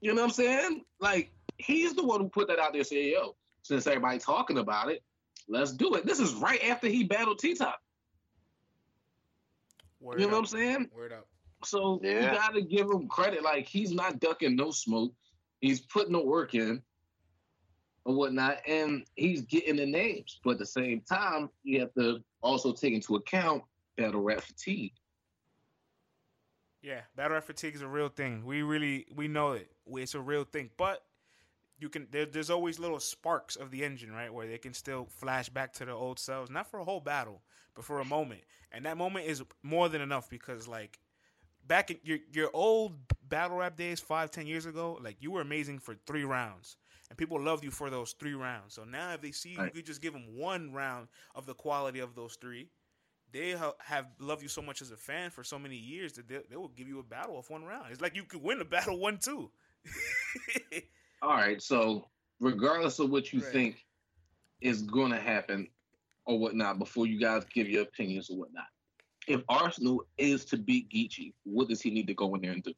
You 0.00 0.14
know 0.14 0.22
what 0.22 0.28
I'm 0.28 0.34
saying? 0.34 0.84
Like 1.00 1.32
he's 1.58 1.94
the 1.94 2.04
one 2.04 2.20
who 2.20 2.28
put 2.28 2.48
that 2.48 2.58
out 2.58 2.72
there. 2.72 2.84
Saying, 2.84 3.12
"Yo, 3.12 3.36
since 3.62 3.86
everybody's 3.86 4.24
talking 4.24 4.58
about 4.58 4.90
it, 4.90 5.02
let's 5.48 5.72
do 5.72 5.94
it." 5.94 6.06
This 6.06 6.20
is 6.20 6.34
right 6.34 6.62
after 6.64 6.86
he 6.86 7.04
battled 7.04 7.38
T 7.38 7.54
Top. 7.54 7.80
You 10.00 10.18
know 10.18 10.26
up. 10.26 10.32
what 10.32 10.38
I'm 10.38 10.46
saying? 10.46 10.90
Word 10.94 11.12
up. 11.12 11.26
So 11.64 12.00
yeah. 12.02 12.32
you 12.32 12.38
got 12.38 12.54
to 12.54 12.62
give 12.62 12.88
him 12.88 13.08
credit. 13.08 13.42
Like 13.42 13.66
he's 13.66 13.92
not 13.92 14.20
ducking 14.20 14.56
no 14.56 14.70
smoke. 14.70 15.12
He's 15.60 15.80
putting 15.80 16.12
the 16.12 16.24
work 16.24 16.54
in 16.54 16.82
or 18.04 18.14
whatnot, 18.14 18.58
and 18.68 19.04
he's 19.16 19.42
getting 19.42 19.76
the 19.76 19.86
names. 19.86 20.38
But 20.44 20.52
at 20.52 20.58
the 20.58 20.66
same 20.66 21.00
time, 21.00 21.50
you 21.64 21.80
have 21.80 21.94
to 21.94 22.22
also 22.42 22.72
take 22.72 22.94
into 22.94 23.16
account 23.16 23.62
battle 23.96 24.20
rap 24.20 24.42
fatigue. 24.42 24.92
Yeah, 26.86 27.00
battle 27.16 27.32
rap 27.32 27.42
fatigue 27.42 27.74
is 27.74 27.82
a 27.82 27.88
real 27.88 28.08
thing. 28.08 28.44
We 28.46 28.62
really 28.62 29.06
we 29.12 29.26
know 29.26 29.52
it. 29.52 29.68
It's 29.88 30.14
a 30.14 30.20
real 30.20 30.44
thing, 30.44 30.70
but 30.76 31.02
you 31.80 31.88
can 31.88 32.06
there, 32.12 32.26
there's 32.26 32.48
always 32.48 32.78
little 32.78 33.00
sparks 33.00 33.56
of 33.56 33.72
the 33.72 33.82
engine, 33.82 34.12
right, 34.12 34.32
where 34.32 34.46
they 34.46 34.58
can 34.58 34.72
still 34.72 35.08
flash 35.10 35.48
back 35.48 35.72
to 35.74 35.84
the 35.84 35.90
old 35.90 36.20
selves, 36.20 36.48
not 36.48 36.70
for 36.70 36.78
a 36.78 36.84
whole 36.84 37.00
battle, 37.00 37.42
but 37.74 37.84
for 37.84 37.98
a 37.98 38.04
moment. 38.04 38.42
And 38.70 38.84
that 38.84 38.96
moment 38.96 39.26
is 39.26 39.42
more 39.64 39.88
than 39.88 40.00
enough 40.00 40.30
because 40.30 40.68
like 40.68 41.00
back 41.66 41.90
in 41.90 41.98
your 42.04 42.18
your 42.32 42.50
old 42.54 42.92
battle 43.28 43.56
rap 43.56 43.76
days, 43.76 43.98
five 43.98 44.30
ten 44.30 44.46
years 44.46 44.64
ago, 44.64 44.96
like 45.02 45.16
you 45.18 45.32
were 45.32 45.40
amazing 45.40 45.80
for 45.80 45.96
three 46.06 46.24
rounds 46.24 46.76
and 47.08 47.18
people 47.18 47.40
loved 47.40 47.64
you 47.64 47.70
for 47.70 47.90
those 47.90 48.12
three 48.12 48.34
rounds. 48.34 48.74
So 48.74 48.84
now, 48.84 49.12
if 49.12 49.20
they 49.20 49.30
see 49.30 49.56
right. 49.56 49.66
you 49.66 49.70
could 49.70 49.86
just 49.86 50.02
give 50.02 50.12
them 50.12 50.36
one 50.36 50.72
round 50.72 51.08
of 51.34 51.46
the 51.46 51.54
quality 51.54 52.00
of 52.00 52.14
those 52.14 52.36
three, 52.36 52.68
they 53.32 53.52
ha- 53.52 53.74
have 53.78 54.06
loved 54.18 54.42
you 54.42 54.48
so 54.48 54.62
much 54.62 54.82
as 54.82 54.90
a 54.90 54.96
fan 54.96 55.30
for 55.30 55.44
so 55.44 55.58
many 55.58 55.76
years 55.76 56.12
that 56.14 56.28
they, 56.28 56.40
they 56.48 56.56
will 56.56 56.68
give 56.68 56.88
you 56.88 56.98
a 56.98 57.02
battle 57.02 57.38
of 57.38 57.48
one 57.50 57.64
round. 57.64 57.86
It's 57.90 58.00
like 58.00 58.16
you 58.16 58.24
could 58.24 58.42
win 58.42 58.60
a 58.60 58.64
battle 58.76 58.98
one 58.98 59.18
two. 59.18 59.50
All 61.22 61.34
right, 61.34 61.60
so 61.62 62.06
regardless 62.40 62.98
of 62.98 63.10
what 63.10 63.32
you 63.32 63.40
right. 63.40 63.52
think 63.52 63.86
is 64.60 64.82
going 64.82 65.10
to 65.12 65.18
happen 65.18 65.68
or 66.24 66.38
whatnot, 66.38 66.78
before 66.78 67.06
you 67.06 67.20
guys 67.20 67.44
give 67.52 67.68
your 67.68 67.82
opinions 67.82 68.30
or 68.30 68.36
whatnot, 68.36 68.66
if 69.26 69.44
Arsonal 69.46 69.98
is 70.18 70.44
to 70.46 70.56
beat 70.56 70.88
Geechi, 70.90 71.32
what 71.44 71.68
does 71.68 71.80
he 71.80 71.90
need 71.90 72.06
to 72.06 72.14
go 72.14 72.34
in 72.34 72.42
there 72.42 72.52
and 72.52 72.62
do? 72.62 72.72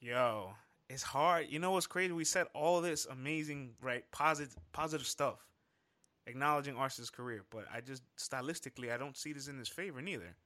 Yo, 0.00 0.52
it's 0.88 1.02
hard. 1.02 1.46
You 1.48 1.58
know 1.58 1.72
what's 1.72 1.86
crazy? 1.86 2.12
We 2.12 2.24
said 2.24 2.46
all 2.54 2.80
this 2.80 3.06
amazing, 3.06 3.74
right? 3.80 4.04
Positive, 4.12 4.54
positive 4.72 5.06
stuff, 5.06 5.46
acknowledging 6.26 6.76
Arson's 6.76 7.10
career, 7.10 7.42
but 7.50 7.64
I 7.72 7.80
just 7.80 8.02
stylistically, 8.16 8.92
I 8.92 8.96
don't 8.96 9.16
see 9.16 9.32
this 9.32 9.48
in 9.48 9.58
his 9.58 9.68
favor 9.68 10.00
neither. 10.00 10.36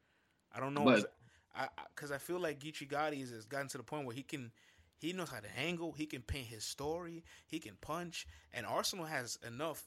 I 0.55 0.61
don't 0.61 0.75
know, 0.75 0.85
but, 0.85 1.13
I 1.55 1.69
because 1.95 2.11
I, 2.11 2.17
I, 2.17 2.19
feel 2.19 2.41
like 2.41 2.61
Geechi 2.61 2.89
Gotti 2.89 3.21
has 3.21 3.47
gotten 3.47 3.69
to 3.69 3.79
the 3.79 3.85
point 3.85 4.07
where 4.07 4.15
he 4.15 4.23
can, 4.23 4.53
he 4.99 5.13
knows 5.13 5.31
how 5.31 5.41
to 5.41 5.59
angle, 5.59 5.93
he 5.93 6.07
can 6.07 6.23
paint 6.23 6.47
his 6.47 6.65
story, 6.65 7.25
he 7.47 7.59
can 7.59 7.75
punch, 7.81 8.27
and 8.53 8.67
Arsonal 8.67 9.09
has 9.09 9.39
enough 9.47 9.85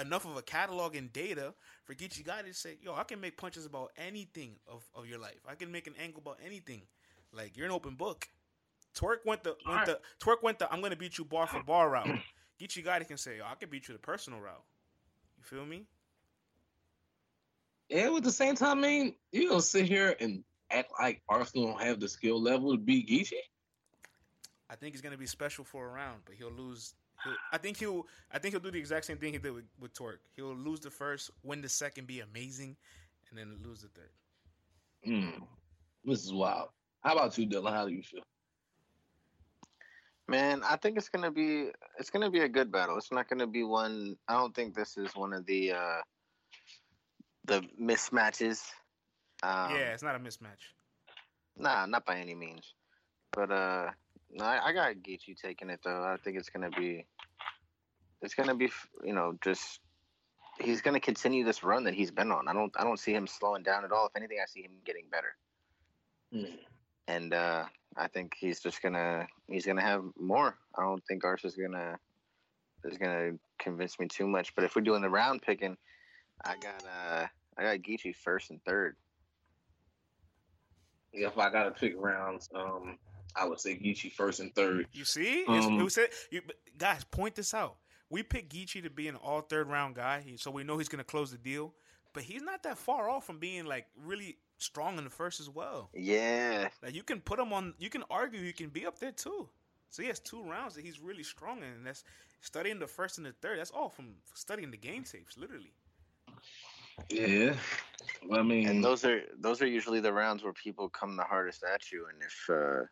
enough 0.00 0.24
of 0.24 0.36
a 0.36 0.42
catalog 0.42 0.96
and 0.96 1.12
data 1.12 1.54
for 1.84 1.94
Geechi 1.94 2.24
Gotti 2.24 2.48
to 2.48 2.54
say, 2.54 2.76
yo, 2.82 2.94
I 2.94 3.04
can 3.04 3.20
make 3.20 3.36
punches 3.36 3.64
about 3.64 3.92
anything 3.96 4.56
of, 4.66 4.82
of 4.94 5.06
your 5.06 5.18
life. 5.18 5.40
I 5.48 5.54
can 5.54 5.70
make 5.70 5.86
an 5.86 5.94
angle 6.02 6.20
about 6.20 6.38
anything. 6.44 6.82
Like 7.32 7.56
you're 7.56 7.66
an 7.66 7.72
open 7.72 7.94
book. 7.94 8.28
Twork 8.94 9.24
went 9.24 9.42
the 9.42 9.56
went 9.68 9.86
the 9.86 10.00
Twork 10.20 10.42
went 10.42 10.58
the 10.58 10.72
I'm 10.72 10.80
gonna 10.80 10.96
beat 10.96 11.18
you 11.18 11.24
bar 11.24 11.46
for 11.46 11.62
bar 11.62 11.90
route. 11.90 12.20
Geechi 12.60 12.84
Gotti 12.84 13.06
can 13.06 13.16
say, 13.16 13.38
oh, 13.42 13.46
I 13.50 13.54
can 13.56 13.68
beat 13.68 13.88
you 13.88 13.94
the 13.94 14.00
personal 14.00 14.40
route. 14.40 14.62
You 15.44 15.58
feel 15.58 15.66
me? 15.66 15.84
Yeah, 17.90 18.08
with 18.08 18.24
the 18.24 18.32
same 18.32 18.54
time, 18.54 18.78
I 18.78 18.80
mean, 18.80 19.14
you 19.30 19.48
don't 19.48 19.62
sit 19.62 19.84
here 19.84 20.16
and 20.18 20.42
act 20.70 20.92
like 20.98 21.22
Arsonal 21.30 21.66
don't 21.66 21.82
have 21.82 22.00
the 22.00 22.08
skill 22.08 22.40
level 22.40 22.72
to 22.72 22.78
beat 22.78 23.08
Geechi. 23.08 23.34
I 24.70 24.76
think 24.76 24.94
he's 24.94 25.02
gonna 25.02 25.18
be 25.18 25.26
special 25.26 25.64
for 25.64 25.86
a 25.86 25.90
round, 25.90 26.22
but 26.24 26.34
he'll 26.34 26.50
lose. 26.50 26.94
He'll, 27.22 27.34
I 27.52 27.58
think 27.58 27.76
he'll. 27.76 28.06
I 28.32 28.38
think 28.38 28.54
he'll 28.54 28.62
do 28.62 28.70
the 28.70 28.78
exact 28.78 29.04
same 29.04 29.18
thing 29.18 29.34
he 29.34 29.38
did 29.38 29.52
with, 29.52 29.64
with 29.78 29.92
Twork. 29.92 30.20
He'll 30.34 30.56
lose 30.56 30.80
the 30.80 30.90
first, 30.90 31.30
win 31.42 31.60
the 31.60 31.68
second, 31.68 32.06
be 32.06 32.20
amazing, 32.20 32.76
and 33.28 33.38
then 33.38 33.58
lose 33.62 33.82
the 33.82 33.88
third. 33.88 34.10
Hmm. 35.04 35.44
This 36.04 36.24
is 36.24 36.32
wild. 36.32 36.70
How 37.02 37.12
about 37.12 37.36
you, 37.36 37.46
Dylan? 37.46 37.70
How 37.70 37.86
do 37.86 37.92
you 37.92 38.02
feel? 38.02 38.22
Man, 40.26 40.62
I 40.64 40.76
think 40.76 40.96
it's 40.96 41.10
gonna 41.10 41.30
be 41.30 41.70
it's 41.98 42.10
gonna 42.10 42.30
be 42.30 42.40
a 42.40 42.48
good 42.48 42.72
battle. 42.72 42.96
It's 42.96 43.12
not 43.12 43.28
gonna 43.28 43.46
be 43.46 43.62
one. 43.62 44.16
I 44.26 44.34
don't 44.34 44.54
think 44.54 44.74
this 44.74 44.96
is 44.96 45.14
one 45.14 45.32
of 45.32 45.44
the 45.44 45.72
uh 45.72 46.00
the 47.44 47.62
mismatches. 47.80 48.62
Um, 49.42 49.72
yeah, 49.72 49.92
it's 49.92 50.02
not 50.02 50.16
a 50.16 50.18
mismatch. 50.18 50.72
Nah, 51.58 51.84
not 51.86 52.06
by 52.06 52.18
any 52.18 52.34
means. 52.34 52.74
But 53.32 53.50
uh, 53.50 53.90
no, 54.30 54.44
I, 54.44 54.68
I 54.68 54.72
got 54.72 54.94
Geechi 54.96 55.36
taking 55.40 55.68
it 55.68 55.80
though. 55.84 56.02
I 56.02 56.16
think 56.22 56.38
it's 56.38 56.48
gonna 56.48 56.70
be 56.70 57.04
it's 58.22 58.34
gonna 58.34 58.54
be 58.54 58.70
you 59.04 59.12
know 59.12 59.36
just 59.42 59.80
he's 60.58 60.80
gonna 60.80 61.00
continue 61.00 61.44
this 61.44 61.62
run 61.62 61.84
that 61.84 61.94
he's 61.94 62.10
been 62.10 62.32
on. 62.32 62.48
I 62.48 62.52
don't 62.52 62.74
I 62.78 62.84
don't 62.84 62.98
see 62.98 63.12
him 63.12 63.26
slowing 63.26 63.62
down 63.62 63.84
at 63.84 63.92
all. 63.92 64.06
If 64.06 64.16
anything, 64.16 64.38
I 64.42 64.46
see 64.46 64.62
him 64.62 64.72
getting 64.84 65.04
better. 65.10 65.36
Mm. 66.32 66.58
And 67.06 67.34
uh, 67.34 67.64
I 67.96 68.08
think 68.08 68.34
he's 68.38 68.60
just 68.60 68.82
gonna 68.82 69.26
he's 69.48 69.66
gonna 69.66 69.82
have 69.82 70.04
more. 70.18 70.56
I 70.76 70.82
don't 70.82 71.02
think 71.06 71.22
Arsh 71.22 71.44
is 71.44 71.56
gonna 71.56 71.98
is 72.84 72.98
gonna 72.98 73.32
convince 73.58 73.98
me 73.98 74.08
too 74.08 74.26
much. 74.26 74.54
But 74.54 74.64
if 74.64 74.74
we're 74.74 74.82
doing 74.82 75.02
the 75.02 75.10
round 75.10 75.42
picking, 75.42 75.76
I 76.44 76.54
got 76.56 76.84
uh 76.84 77.26
I 77.56 77.62
got 77.62 77.78
Geechi 77.78 78.14
first 78.14 78.50
and 78.50 78.60
third. 78.64 78.96
Yeah, 81.12 81.28
if 81.28 81.38
I 81.38 81.50
gotta 81.50 81.70
pick 81.70 81.94
rounds, 81.96 82.48
um, 82.54 82.98
I 83.36 83.46
would 83.46 83.60
say 83.60 83.74
Geechi 83.74 84.10
first 84.10 84.40
and 84.40 84.52
third. 84.54 84.86
You 84.92 85.04
see, 85.04 85.44
um, 85.46 85.78
who 85.78 85.88
said 85.88 86.08
you 86.30 86.42
guys 86.76 87.04
point 87.04 87.36
this 87.36 87.54
out? 87.54 87.76
We 88.10 88.22
picked 88.22 88.52
Geechi 88.52 88.82
to 88.82 88.90
be 88.90 89.08
an 89.08 89.16
all 89.16 89.40
third 89.40 89.68
round 89.68 89.94
guy, 89.94 90.24
so 90.36 90.50
we 90.50 90.64
know 90.64 90.78
he's 90.78 90.88
gonna 90.88 91.04
close 91.04 91.30
the 91.30 91.38
deal. 91.38 91.74
But 92.12 92.22
he's 92.22 92.42
not 92.42 92.62
that 92.62 92.78
far 92.78 93.08
off 93.08 93.24
from 93.24 93.38
being 93.38 93.64
like 93.64 93.86
really 93.96 94.38
strong 94.64 94.98
in 94.98 95.04
the 95.04 95.10
first 95.10 95.40
as 95.40 95.48
well. 95.48 95.90
Yeah. 95.94 96.68
Like 96.82 96.94
you 96.94 97.02
can 97.02 97.20
put 97.20 97.38
him 97.38 97.52
on. 97.52 97.74
You 97.78 97.90
can 97.90 98.04
argue 98.10 98.42
he 98.42 98.52
can 98.52 98.70
be 98.70 98.86
up 98.86 98.98
there 98.98 99.12
too. 99.12 99.48
So 99.90 100.02
he 100.02 100.08
has 100.08 100.18
two 100.18 100.42
rounds 100.42 100.74
that 100.74 100.84
he's 100.84 101.00
really 101.00 101.22
strong 101.22 101.58
in. 101.58 101.64
And 101.64 101.86
that's 101.86 102.04
studying 102.40 102.78
the 102.78 102.86
first 102.86 103.18
and 103.18 103.26
the 103.26 103.32
third. 103.32 103.58
That's 103.58 103.70
all 103.70 103.88
from 103.88 104.14
studying 104.34 104.70
the 104.70 104.76
game 104.76 105.04
tapes, 105.04 105.36
literally. 105.38 105.72
Yeah. 107.08 107.54
Well, 108.26 108.40
I 108.40 108.42
mean, 108.42 108.68
and 108.68 108.84
those 108.84 109.04
are 109.04 109.22
those 109.38 109.60
are 109.62 109.66
usually 109.66 110.00
the 110.00 110.12
rounds 110.12 110.42
where 110.42 110.52
people 110.52 110.88
come 110.88 111.16
the 111.16 111.24
hardest 111.24 111.62
at 111.64 111.90
you. 111.92 112.06
And 112.06 112.22
if 112.22 112.50
uh 112.50 112.86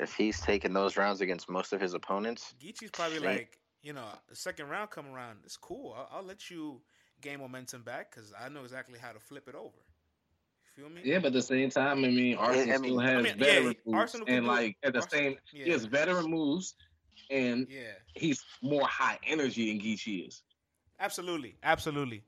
if 0.00 0.14
he's 0.14 0.40
taking 0.40 0.72
those 0.72 0.96
rounds 0.96 1.20
against 1.20 1.48
most 1.48 1.72
of 1.72 1.80
his 1.80 1.94
opponents, 1.94 2.54
Geechi's 2.62 2.90
probably 2.90 3.20
like, 3.20 3.58
you 3.82 3.92
know, 3.92 4.04
the 4.28 4.36
second 4.36 4.68
round 4.68 4.90
come 4.90 5.06
around, 5.06 5.38
it's 5.44 5.56
cool. 5.56 5.94
I'll, 5.96 6.18
I'll 6.18 6.24
let 6.24 6.50
you 6.50 6.80
gain 7.20 7.40
momentum 7.40 7.82
back 7.82 8.10
because 8.10 8.32
I 8.38 8.48
know 8.48 8.62
exactly 8.62 8.98
how 8.98 9.12
to 9.12 9.18
flip 9.18 9.48
it 9.48 9.54
over 9.54 9.87
feel 10.78 10.88
me? 10.88 11.00
Yeah, 11.04 11.18
but 11.18 11.28
at 11.28 11.32
the 11.34 11.42
same 11.42 11.70
time, 11.70 12.04
I 12.04 12.08
mean, 12.08 12.36
Arsonal 12.36 12.74
I 12.74 12.78
mean, 12.78 12.78
still 12.78 12.98
has 12.98 13.10
I 13.10 13.22
mean, 13.22 13.38
veteran 13.38 13.74
yeah, 13.84 13.92
moves, 13.92 14.16
and 14.26 14.46
like 14.46 14.76
at 14.82 14.92
the 14.92 15.00
Arsonal, 15.00 15.10
same, 15.10 15.36
yeah. 15.52 15.64
he 15.64 15.70
has 15.70 15.84
veteran 15.84 16.30
moves, 16.30 16.74
and 17.30 17.66
yeah, 17.68 17.92
he's 18.14 18.44
more 18.62 18.86
high 18.86 19.18
energy 19.26 19.70
than 19.70 19.84
Geechi 19.84 20.28
is. 20.28 20.42
Absolutely, 21.00 21.56
absolutely. 21.62 22.22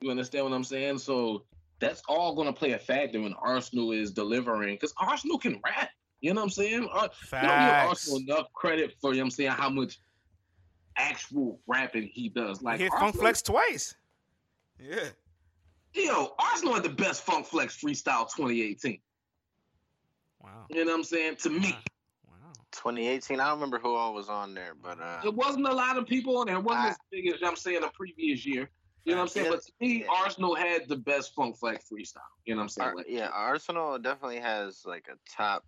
You 0.00 0.10
understand 0.10 0.44
what 0.44 0.52
I'm 0.52 0.64
saying? 0.64 0.98
So 0.98 1.44
that's 1.78 2.02
all 2.08 2.34
going 2.34 2.46
to 2.46 2.52
play 2.52 2.72
a 2.72 2.78
factor 2.78 3.20
when 3.20 3.34
Arsonal 3.34 3.98
is 3.98 4.12
delivering, 4.12 4.74
because 4.74 4.92
Arsonal 4.94 5.40
can 5.40 5.60
rap. 5.64 5.90
You 6.20 6.34
know 6.34 6.40
what 6.40 6.46
I'm 6.46 6.50
saying? 6.50 6.88
Facts. 6.92 7.42
You 7.42 7.48
don't 7.48 7.58
give 7.58 7.96
Arsonal 7.96 8.20
enough 8.20 8.52
credit 8.52 8.94
for 9.00 9.10
you 9.10 9.18
know 9.18 9.22
what 9.22 9.26
I'm 9.26 9.30
saying 9.30 9.50
how 9.50 9.70
much 9.70 10.00
actual 10.96 11.60
rapping 11.66 12.08
he 12.12 12.28
does. 12.30 12.62
Like 12.62 12.78
he 12.78 12.84
hit 12.84 12.92
Funk 12.92 13.16
Flex 13.16 13.42
twice. 13.42 13.94
Yeah. 14.80 15.10
Yo, 15.96 16.34
Arsonal 16.38 16.74
had 16.74 16.82
the 16.82 16.90
best 16.90 17.22
Funk 17.22 17.46
Flex 17.46 17.80
freestyle 17.80 18.28
2018. 18.28 19.00
Wow. 20.42 20.50
You 20.68 20.84
know 20.84 20.90
what 20.90 20.98
I'm 20.98 21.04
saying? 21.04 21.36
To 21.36 21.50
me. 21.50 21.76
Wow. 22.28 22.52
2018, 22.72 23.40
I 23.40 23.46
don't 23.46 23.54
remember 23.54 23.78
who 23.78 23.94
all 23.94 24.12
was 24.12 24.28
on 24.28 24.52
there, 24.52 24.74
but 24.80 25.00
uh, 25.00 25.20
it 25.24 25.34
wasn't 25.34 25.66
a 25.66 25.72
lot 25.72 25.96
of 25.96 26.06
people 26.06 26.36
on 26.36 26.46
there. 26.46 26.56
It 26.56 26.64
wasn't 26.64 26.84
I, 26.84 26.88
as 26.90 26.96
big 27.10 27.32
as 27.32 27.40
I'm 27.42 27.56
saying 27.56 27.80
the 27.80 27.90
previous 27.94 28.44
year. 28.44 28.68
You 29.06 29.12
know 29.12 29.18
what 29.18 29.22
I'm 29.22 29.28
saying? 29.28 29.50
But 29.50 29.62
to 29.62 29.72
me, 29.80 30.04
yeah. 30.04 30.06
Arsonal 30.08 30.58
had 30.58 30.88
the 30.88 30.96
best 30.96 31.32
Funk 31.34 31.56
Flex 31.56 31.86
freestyle. 31.90 32.18
You 32.44 32.54
know 32.54 32.58
what 32.58 32.62
I'm 32.64 32.68
saying? 32.68 32.88
Ar- 32.88 32.96
like, 32.96 33.06
yeah, 33.08 33.30
Arsonal 33.30 34.02
definitely 34.02 34.40
has 34.40 34.82
like 34.84 35.06
a 35.10 35.16
top 35.32 35.64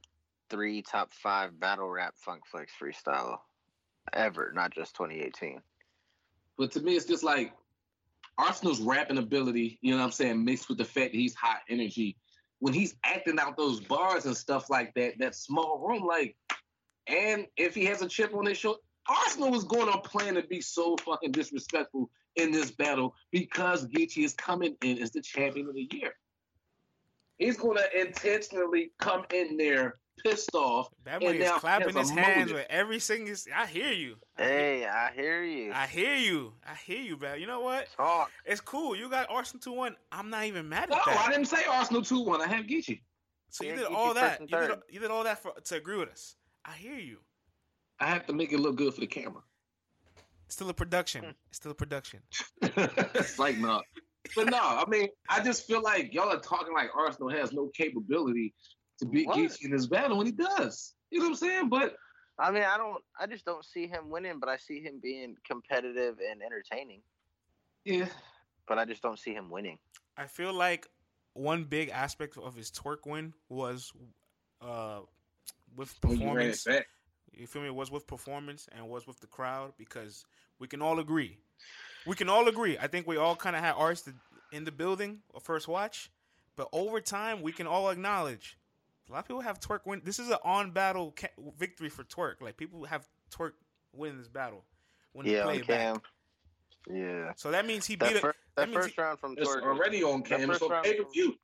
three, 0.51 0.83
top 0.83 1.13
five 1.13 1.59
battle 1.59 1.89
rap 1.89 2.15
Funk 2.17 2.43
Flex 2.47 2.73
freestyle 2.81 3.39
ever, 4.13 4.53
not 4.55 4.73
just 4.73 4.95
2018. 4.97 5.63
But 6.59 6.73
to 6.73 6.81
me, 6.81 6.97
it's 6.97 7.07
just 7.07 7.23
like 7.23 7.53
Arsonal's 8.39 8.81
rapping 8.81 9.19
ability, 9.19 9.79
you 9.83 9.91
know 9.91 9.99
what 9.99 10.05
I'm 10.05 10.11
saying, 10.13 10.45
mixed 10.45 10.69
with 10.69 10.79
the 10.79 10.85
fact 10.85 11.13
that 11.13 11.19
he's 11.19 11.35
high 11.35 11.59
energy. 11.69 12.17
When 12.61 12.73
he's 12.73 12.97
acting 13.05 13.39
out 13.39 13.57
those 13.57 13.81
bars 13.81 14.27
and 14.27 14.37
stuff 14.37 14.71
like 14.71 14.95
that, 14.95 15.19
that 15.19 15.35
small 15.35 15.85
room, 15.87 16.05
like, 16.05 16.37
and 17.07 17.47
if 17.57 17.75
he 17.75 17.85
has 17.87 18.03
a 18.03 18.09
chip 18.09 18.35
on 18.35 18.47
his 18.47 18.59
shoulder, 18.59 18.81
Arsonal 19.09 19.51
was 19.51 19.65
going 19.65 19.89
on 19.89 20.01
plan 20.03 20.35
to 20.35 20.43
be 20.43 20.61
so 20.61 20.97
fucking 20.99 21.33
disrespectful 21.33 22.11
in 22.37 22.53
this 22.53 22.71
battle 22.71 23.15
because 23.33 23.87
Geechi 23.87 24.25
is 24.25 24.35
coming 24.35 24.77
in 24.83 24.99
as 24.99 25.11
the 25.11 25.23
champion 25.23 25.69
of 25.69 25.75
the 25.75 25.89
year. 25.93 26.13
He's 27.39 27.57
going 27.57 27.79
to 27.79 28.01
intentionally 28.01 28.93
come 28.99 29.25
in 29.33 29.57
there 29.57 29.99
pissed 30.23 30.55
off. 30.55 30.89
That 31.05 31.21
boy 31.21 31.33
is 31.33 31.51
clapping 31.53 31.95
his 31.95 32.11
hands 32.11 32.53
with 32.53 32.67
every 32.71 32.99
single. 32.99 33.35
I 33.55 33.67
hear 33.67 33.93
you. 33.93 34.17
Hey, 34.37 34.87
I 34.87 35.11
hear 35.13 35.43
you. 35.43 35.73
I 35.73 35.87
hear 35.87 36.15
you. 36.17 36.53
I 36.67 36.75
hear 36.75 37.01
you, 37.01 37.17
bro. 37.17 37.35
You 37.35 37.47
know 37.47 37.61
what? 37.61 37.89
Talk. 37.97 38.31
It's 38.45 38.61
cool. 38.61 38.97
You 38.97 39.09
got 39.09 39.29
Arsonal 39.29 39.61
two 39.61 39.73
one. 39.73 39.97
I'm 40.13 40.31
not 40.31 40.45
even 40.45 40.69
mad 40.69 40.85
at 40.85 40.91
no, 40.91 40.97
that. 41.07 41.15
No, 41.15 41.21
I 41.21 41.31
didn't 41.31 41.47
say 41.47 41.63
Arsonal 41.63 42.07
two 42.07 42.21
one. 42.21 42.41
I 42.41 42.47
have 42.47 42.67
Geechi. 42.67 43.01
So 43.51 43.65
you 43.65 43.77
did 43.77 43.87
all 43.87 44.15
that. 44.15 44.41
You 44.41 44.47
did, 44.47 44.71
you 44.91 45.01
did 45.01 45.11
all 45.11 45.25
that 45.25 45.43
for, 45.43 45.53
to 45.53 45.77
agree 45.77 45.97
with 45.97 46.11
us. 46.11 46.37
I 46.65 46.73
hear 46.73 46.99
you. 46.99 47.19
I 48.01 48.07
have 48.07 48.27
to 48.27 48.33
make 48.33 48.53
it 48.53 48.61
look 48.61 48.77
good 48.77 48.95
for 48.95 49.01
the 49.01 49.07
camera. 49.07 49.43
It's 50.47 50.55
still 50.55 50.69
a 50.69 50.75
production. 50.75 51.25
Hmm. 51.25 51.31
It's 51.49 51.57
still 51.57 51.73
a 51.73 51.75
production. 51.75 52.21
it's 52.63 53.39
like 53.39 53.59
no. 53.59 53.83
But 54.35 54.51
no, 54.51 54.59
I 54.59 54.85
mean, 54.89 55.09
I 55.29 55.43
just 55.43 55.67
feel 55.67 55.83
like 55.83 56.13
y'all 56.13 56.31
are 56.31 56.41
talking 56.41 56.75
like 56.75 56.91
Arsonal 56.93 57.33
has 57.33 57.53
no 57.53 57.71
capability 57.75 58.55
to 58.99 59.07
beat 59.07 59.29
Geechi 59.29 59.65
in 59.65 59.71
this 59.71 59.87
battle 59.87 60.19
when 60.19 60.27
he 60.27 60.33
does. 60.33 60.95
You 61.11 61.21
know 61.21 61.27
what 61.27 61.31
I'm 61.31 61.37
saying? 61.37 61.69
But 61.69 61.97
I 62.39 62.51
mean, 62.51 62.63
I 62.63 62.77
don't. 62.77 63.03
I 63.19 63.27
just 63.27 63.45
don't 63.45 63.65
see 63.65 63.87
him 63.87 64.11
winning, 64.11 64.39
but 64.39 64.49
I 64.49 64.57
see 64.57 64.81
him 64.81 65.01
being 65.03 65.37
competitive 65.47 66.19
and 66.31 66.43
entertaining. 66.43 67.01
Yeah. 67.85 68.07
But 68.67 68.79
I 68.79 68.85
just 68.85 69.03
don't 69.03 69.19
see 69.19 69.33
him 69.33 69.51
winning. 69.51 69.79
I 70.17 70.27
feel 70.27 70.53
like 70.53 70.87
one 71.33 71.65
big 71.65 71.89
aspect 71.91 72.37
of 72.37 72.55
his 72.55 72.71
Twork 72.71 73.07
win 73.07 73.33
was 73.49 73.93
uh, 74.61 75.01
with 75.77 75.99
performance. 76.01 76.67
You 77.33 77.47
feel 77.47 77.63
me? 77.63 77.69
It 77.69 77.75
Was 77.75 77.91
with 77.91 78.07
performance 78.07 78.69
and 78.77 78.89
was 78.89 79.07
with 79.07 79.21
the 79.21 79.27
crowd 79.27 79.73
because 79.79 80.27
we 80.59 80.67
can 80.67 80.83
all 80.83 80.99
agree. 80.99 81.39
We 82.07 82.15
can 82.17 82.29
all 82.29 82.49
agree. 82.49 82.79
I 82.79 82.87
think 82.87 83.07
we 83.07 83.17
all 83.17 83.37
kind 83.37 83.55
of 83.55 83.63
had 83.63 83.75
ours 83.75 84.09
in 84.53 84.65
the 84.65 84.73
building, 84.73 85.21
a 85.35 85.41
first 85.41 85.69
watch, 85.69 86.11
but 86.57 86.69
over 86.73 87.01
time 87.01 87.43
we 87.43 87.53
can 87.53 87.67
all 87.67 87.91
acknowledge 87.91 88.59
a 89.09 89.13
lot 89.13 89.21
of 89.21 89.27
people 89.27 89.41
have 89.41 89.61
Twork 89.61 89.87
win. 89.87 90.03
This 90.05 90.19
is 90.19 90.29
an 90.29 90.37
on 90.45 90.71
battle 90.71 91.15
ca- 91.17 91.29
victory 91.59 91.89
for 91.89 92.05
Twork. 92.05 92.41
Like 92.41 92.57
people 92.57 92.85
have 92.85 93.09
Twork 93.31 93.53
win 93.93 94.19
this 94.19 94.29
battle 94.29 94.65
when 95.13 95.27
yeah, 95.27 95.45
play 95.45 95.61
Cam. 95.61 95.95
Back. 95.95 96.03
Yeah. 96.91 97.33
So 97.37 97.51
that 97.51 97.67
means 97.67 97.87
he 97.87 97.97
that 97.97 98.13
beat 98.13 98.21
fir- 98.21 98.35
that, 98.57 98.67
that 98.67 98.75
first 98.75 98.95
he, 98.95 99.01
round 99.01 99.19
from 99.19 99.37
Twork. 99.37 99.57
It's 99.57 99.65
already 99.65 100.03
on 100.03 100.23
Cam. 100.23 100.53
So 100.55 100.69
pay 100.83 100.95
per 100.95 101.09
view. 101.11 101.35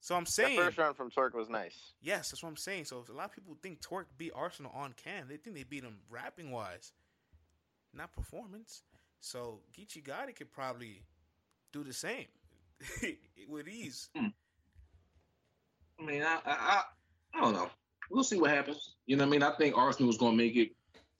So 0.00 0.14
I'm 0.14 0.26
saying 0.26 0.58
the 0.58 0.64
first 0.64 0.78
round 0.78 0.96
from 0.96 1.10
Twork 1.10 1.34
was 1.34 1.48
nice. 1.48 1.94
Yes, 2.02 2.30
that's 2.30 2.42
what 2.42 2.50
I'm 2.50 2.58
saying. 2.58 2.84
So 2.84 3.04
a 3.08 3.12
lot 3.12 3.26
of 3.26 3.32
people 3.32 3.56
think 3.62 3.80
Twork 3.80 4.04
beat 4.18 4.34
Arsonal 4.34 4.74
on 4.76 4.92
Cam. 5.02 5.28
They 5.28 5.38
think 5.38 5.56
they 5.56 5.62
beat 5.62 5.82
him 5.82 5.96
rapping 6.10 6.50
wise, 6.50 6.92
not 7.94 8.12
performance. 8.12 8.82
So 9.20 9.60
Geechi 9.74 10.02
Gotti 10.02 10.36
could 10.36 10.52
probably 10.52 11.00
do 11.72 11.82
the 11.82 11.94
same 11.94 12.26
with 13.48 13.66
ease. 13.66 14.10
Hmm. 14.14 14.26
I 15.98 16.02
mean, 16.04 16.22
I, 16.22 16.38
I 16.44 16.82
I 17.34 17.40
don't 17.40 17.54
know. 17.54 17.68
We'll 18.10 18.24
see 18.24 18.38
what 18.38 18.50
happens. 18.50 18.94
You 19.06 19.16
know 19.16 19.24
what 19.24 19.28
I 19.28 19.32
mean? 19.32 19.42
I 19.42 19.56
think 19.56 19.74
Arsonal 19.74 20.08
is 20.08 20.16
going 20.16 20.36
to 20.36 20.42
make 20.42 20.56
it 20.56 20.70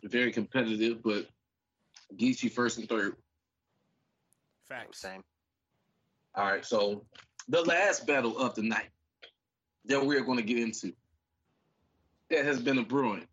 very 0.04 0.32
competitive, 0.32 1.02
but 1.02 1.26
Geechi 2.16 2.50
first 2.50 2.78
and 2.78 2.88
third. 2.88 3.16
Facts. 4.68 5.00
Same. 5.00 5.22
All 6.34 6.46
right. 6.46 6.64
So 6.64 7.04
the 7.48 7.62
last 7.62 8.06
battle 8.06 8.38
of 8.38 8.54
the 8.54 8.62
night 8.62 8.90
that 9.86 10.04
we're 10.04 10.22
going 10.22 10.38
to 10.38 10.44
get 10.44 10.58
into 10.58 10.92
that 12.30 12.44
has 12.44 12.60
been 12.60 12.78
a 12.78 12.84
brewing 12.84 13.26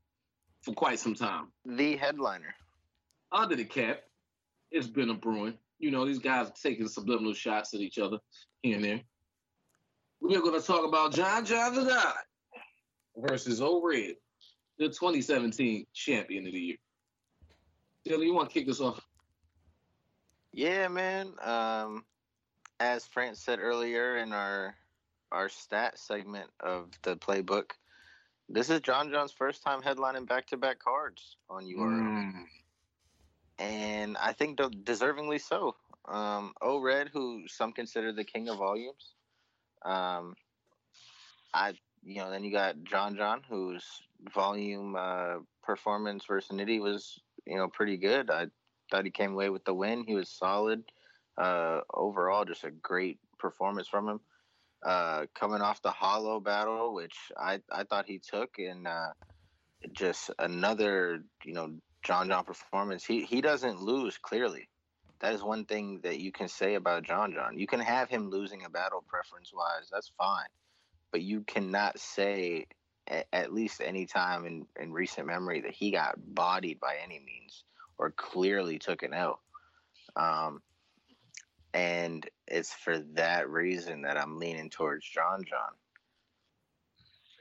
for 0.62 0.74
quite 0.74 1.00
some 1.00 1.16
time. 1.16 1.48
The 1.66 1.96
headliner. 1.96 2.54
Under 3.32 3.56
the 3.56 3.64
cap, 3.64 4.02
it's 4.72 4.88
been 4.88 5.10
a 5.10 5.14
brewing. 5.14 5.58
You 5.80 5.92
know, 5.92 6.06
these 6.06 6.20
guys 6.20 6.48
are 6.48 6.54
taking 6.62 6.88
subliminal 6.88 7.34
shots 7.34 7.74
at 7.74 7.80
each 7.80 7.98
other 7.98 8.20
here 8.62 8.76
and 8.76 8.84
there. 8.84 9.02
We're 10.20 10.42
going 10.42 10.60
to 10.60 10.66
talk 10.66 10.86
about 10.86 11.14
John 11.14 11.46
John 11.46 11.74
Da 11.74 11.84
Don 11.84 12.14
versus 13.22 13.62
O-Red, 13.62 14.16
the 14.78 14.88
2017 14.88 15.86
champion 15.94 16.48
of 16.48 16.54
the 16.54 16.60
year. 16.60 16.78
Dylan, 18.08 18.26
you 18.26 18.34
want 18.34 18.50
to 18.50 18.54
kick 18.54 18.68
this 18.68 18.82
off? 18.82 19.02
Yeah, 20.54 20.88
man. 20.88 21.34
Um, 21.42 22.04
as 22.80 23.06
France 23.06 23.40
said 23.40 23.60
earlier 23.60 24.18
in 24.18 24.34
our 24.34 24.76
our 25.32 25.48
stat 25.48 25.98
segment 25.98 26.50
of 26.60 26.90
the 27.04 27.16
playbook, 27.16 27.72
this 28.50 28.70
is 28.70 28.82
John 28.82 29.12
John's 29.12 29.32
first 29.32 29.64
time 29.64 29.82
headlining 29.82 30.28
back 30.28 30.48
to 30.48 30.58
back 30.58 30.80
cards 30.80 31.38
on 31.50 31.64
URL. 31.64 32.34
Mm. 32.34 32.44
And 33.60 34.18
I 34.18 34.34
think 34.34 34.58
deservingly 34.58 35.40
so. 35.40 35.76
Um, 36.08 36.54
O 36.62 36.82
Red, 36.82 37.10
who 37.14 37.44
some 37.48 37.72
consider 37.72 38.12
the 38.12 38.24
king 38.24 38.50
of 38.50 38.58
volumes, 38.58 39.14
um, 39.86 40.36
I 41.54 41.74
you 42.04 42.18
know, 42.18 42.32
then 42.32 42.44
you 42.44 42.52
got 42.52 42.84
John 42.84 43.16
John, 43.16 43.42
whose 43.50 43.86
volume 44.34 44.96
uh, 44.96 45.38
performance 45.64 46.26
versus 46.28 46.56
Nitty 46.56 46.82
was, 46.82 47.20
you 47.46 47.58
know, 47.58 47.68
pretty 47.68 47.98
good. 47.98 48.30
I 48.30 48.48
thought 48.90 49.06
he 49.06 49.12
came 49.12 49.34
away 49.34 49.50
with 49.50 49.66
the 49.66 49.74
win. 49.74 50.04
He 50.06 50.16
was 50.16 50.30
solid. 50.30 50.84
Uh, 51.38 51.82
overall, 51.94 52.46
just 52.46 52.64
a 52.64 52.72
great 52.72 53.20
performance 53.40 53.88
from 53.88 54.08
him. 54.08 54.20
Uh, 54.84 55.26
coming 55.36 55.62
off 55.62 55.82
the 55.82 55.92
hollow 55.92 56.40
battle, 56.40 56.94
which 56.94 57.16
I, 57.38 57.62
I 57.72 57.84
thought 57.84 58.08
he 58.08 58.20
took, 58.20 58.56
and 58.58 58.88
uh, 58.88 59.10
just 59.94 60.32
another, 60.40 61.24
you 61.44 61.54
know, 61.54 61.76
John 62.04 62.30
John 62.30 62.44
performance. 62.44 63.06
He 63.06 63.24
he 63.26 63.42
doesn't 63.42 63.80
lose 63.80 64.18
clearly. 64.18 64.68
That 65.20 65.34
is 65.34 65.44
one 65.44 65.66
thing 65.66 66.00
that 66.02 66.20
you 66.20 66.32
can 66.32 66.48
say 66.48 66.74
about 66.74 67.04
John 67.04 67.32
John. 67.32 67.60
You 67.60 67.68
can 67.68 67.80
have 67.80 68.10
him 68.10 68.32
losing 68.32 68.66
a 68.66 68.72
battle 68.72 69.04
preference 69.08 69.52
wise. 69.54 69.88
That's 69.92 70.12
fine 70.18 70.48
but 71.12 71.22
you 71.22 71.42
cannot 71.42 72.00
say 72.00 72.68
at, 73.08 73.28
at 73.34 73.54
least 73.54 73.82
any 73.84 74.06
time 74.06 74.46
in, 74.46 74.66
in 74.80 74.92
recent 74.92 75.28
memory 75.28 75.62
that 75.62 75.74
he 75.74 75.92
got 75.92 76.16
bodied 76.34 76.80
by 76.80 76.96
any 77.04 77.20
means 77.20 77.64
or 77.98 78.12
clearly 78.12 78.80
took 78.80 79.04
an 79.04 79.14
L. 79.14 79.40
Um, 80.16 80.62
and 81.74 82.28
it's 82.48 82.74
for 82.74 83.00
that 83.14 83.50
reason 83.50 84.02
that 84.02 84.18
I'm 84.18 84.40
leaning 84.40 84.70
towards 84.70 85.08
John 85.08 85.44
John. 85.48 85.72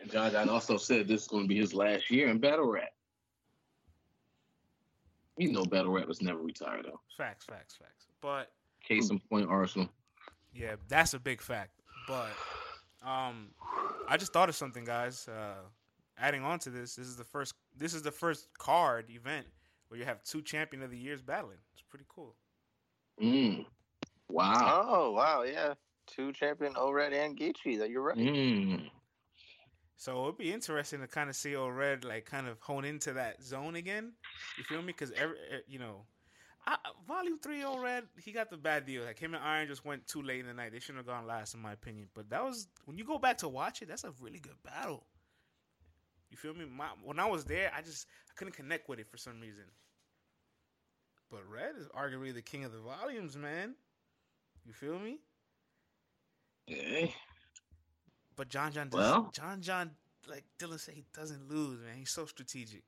And 0.00 0.10
John 0.10 0.30
John 0.30 0.48
also 0.48 0.76
said 0.76 1.08
this 1.08 1.22
is 1.22 1.28
going 1.28 1.44
to 1.44 1.48
be 1.48 1.58
his 1.58 1.74
last 1.74 2.10
year 2.10 2.28
in 2.28 2.38
battle 2.38 2.70
rap. 2.70 2.92
You 5.36 5.52
know, 5.52 5.64
battle 5.64 5.92
rap 5.92 6.06
was 6.06 6.22
never 6.22 6.40
retired 6.40 6.84
though. 6.84 7.00
Facts, 7.16 7.46
facts, 7.46 7.76
facts. 7.76 8.06
But 8.20 8.50
case 8.82 9.10
in 9.10 9.18
point, 9.18 9.48
Arsonal. 9.48 9.88
Yeah, 10.54 10.76
that's 10.88 11.14
a 11.14 11.18
big 11.18 11.40
fact. 11.40 11.70
But 12.06 12.30
um, 13.02 13.48
I 14.08 14.16
just 14.16 14.32
thought 14.32 14.48
of 14.48 14.54
something, 14.54 14.84
guys. 14.84 15.28
Uh, 15.28 15.62
adding 16.18 16.42
on 16.42 16.58
to 16.60 16.70
this, 16.70 16.94
this 16.94 17.06
is 17.06 17.16
the 17.16 17.24
first. 17.24 17.54
This 17.76 17.94
is 17.94 18.02
the 18.02 18.10
first 18.10 18.48
card 18.58 19.10
event 19.10 19.46
where 19.88 19.98
you 19.98 20.04
have 20.06 20.22
two 20.22 20.42
champion 20.42 20.82
of 20.82 20.90
the 20.90 20.98
years 20.98 21.22
battling. 21.22 21.58
It's 21.72 21.82
pretty 21.82 22.06
cool. 22.08 22.34
Mm. 23.20 23.66
Wow. 24.28 24.86
Oh 24.88 25.10
wow, 25.12 25.42
yeah, 25.42 25.74
two 26.06 26.32
champion 26.32 26.74
O-Red 26.76 27.12
and 27.12 27.38
Geechi. 27.38 27.78
That 27.78 27.90
you're 27.90 28.02
right. 28.02 28.16
Mm. 28.16 28.90
So 29.96 30.24
it'd 30.24 30.38
be 30.38 30.52
interesting 30.52 31.00
to 31.00 31.06
kind 31.06 31.28
of 31.28 31.36
see 31.36 31.56
O-Red 31.56 32.04
like 32.04 32.24
kind 32.24 32.48
of 32.48 32.60
hone 32.60 32.84
into 32.84 33.12
that 33.14 33.42
zone 33.42 33.76
again. 33.76 34.12
You 34.56 34.64
feel 34.64 34.80
me? 34.80 34.88
Because 34.88 35.10
every 35.12 35.36
eh, 35.52 35.58
you 35.68 35.78
know 35.78 36.04
I, 36.66 36.76
Volume 37.08 37.38
three, 37.38 37.64
O-Red, 37.64 38.04
he 38.22 38.32
got 38.32 38.50
the 38.50 38.56
bad 38.56 38.84
deal. 38.84 39.04
Like 39.04 39.18
him 39.18 39.34
and 39.34 39.42
Iron 39.42 39.66
just 39.66 39.84
went 39.84 40.06
too 40.06 40.22
late 40.22 40.40
in 40.40 40.46
the 40.46 40.54
night. 40.54 40.72
They 40.72 40.78
shouldn't 40.78 40.98
have 40.98 41.06
gone 41.06 41.26
last, 41.26 41.54
in 41.54 41.60
my 41.60 41.72
opinion. 41.72 42.08
But 42.14 42.30
that 42.30 42.44
was 42.44 42.68
when 42.84 42.98
you 42.98 43.04
go 43.04 43.18
back 43.18 43.38
to 43.38 43.48
watch 43.48 43.82
it. 43.82 43.88
That's 43.88 44.04
a 44.04 44.12
really 44.20 44.38
good 44.38 44.62
battle. 44.62 45.04
You 46.30 46.36
feel 46.36 46.54
me? 46.54 46.64
My, 46.64 46.88
when 47.02 47.18
I 47.18 47.26
was 47.26 47.44
there, 47.44 47.72
I 47.76 47.82
just 47.82 48.06
I 48.28 48.32
couldn't 48.36 48.54
connect 48.54 48.88
with 48.88 48.98
it 48.98 49.10
for 49.10 49.16
some 49.16 49.40
reason. 49.40 49.64
But 51.30 51.48
Red 51.48 51.76
is 51.78 51.88
arguably 51.88 52.34
the 52.34 52.42
king 52.42 52.64
of 52.64 52.72
the 52.72 52.78
volumes, 52.78 53.36
man. 53.36 53.74
You 54.66 54.72
feel 54.72 54.98
me? 54.98 55.18
Yeah. 56.66 57.06
But 58.36 58.48
John 58.48 58.72
John, 58.72 58.88
does, 58.88 58.98
well, 59.00 59.30
John 59.34 59.60
John, 59.60 59.90
like 60.28 60.44
Dylan 60.58 60.78
said, 60.78 60.94
he 60.94 61.04
doesn't 61.14 61.48
lose, 61.48 61.80
man. 61.80 61.96
He's 61.96 62.10
so 62.10 62.26
strategic, 62.26 62.84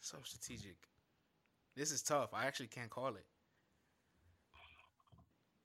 so 0.00 0.18
strategic. 0.22 0.76
This 1.76 1.92
is 1.92 2.02
tough. 2.02 2.30
I 2.34 2.46
actually 2.46 2.68
can't 2.68 2.90
call 2.90 3.08
it. 3.08 3.24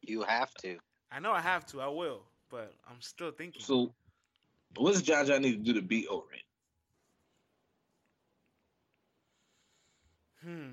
You 0.01 0.21
have 0.23 0.53
to. 0.55 0.77
I 1.11 1.19
know 1.19 1.31
I 1.31 1.41
have 1.41 1.65
to. 1.67 1.81
I 1.81 1.87
will, 1.87 2.21
but 2.49 2.73
I'm 2.89 3.01
still 3.01 3.31
thinking. 3.31 3.61
So, 3.61 3.93
what 4.77 4.93
does 4.93 5.01
John 5.01 5.25
John 5.25 5.41
need 5.41 5.65
to 5.65 5.73
do 5.73 5.73
to 5.73 5.81
beat 5.81 6.07
O-Red? 6.09 6.41
Hmm. 10.43 10.71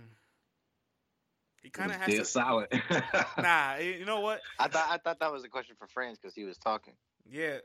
He 1.62 1.70
kind 1.70 1.92
of 1.92 1.96
has 1.98 2.14
to. 2.14 2.24
solid. 2.24 2.68
nah, 3.38 3.76
you 3.76 4.04
know 4.04 4.20
what? 4.20 4.40
I 4.58 4.68
thought 4.68 4.88
I 4.90 4.98
thought 4.98 5.20
that 5.20 5.32
was 5.32 5.44
a 5.44 5.48
question 5.48 5.76
for 5.78 5.86
friends 5.86 6.18
because 6.20 6.34
he 6.34 6.44
was 6.44 6.58
talking. 6.58 6.94
Yeah, 7.30 7.58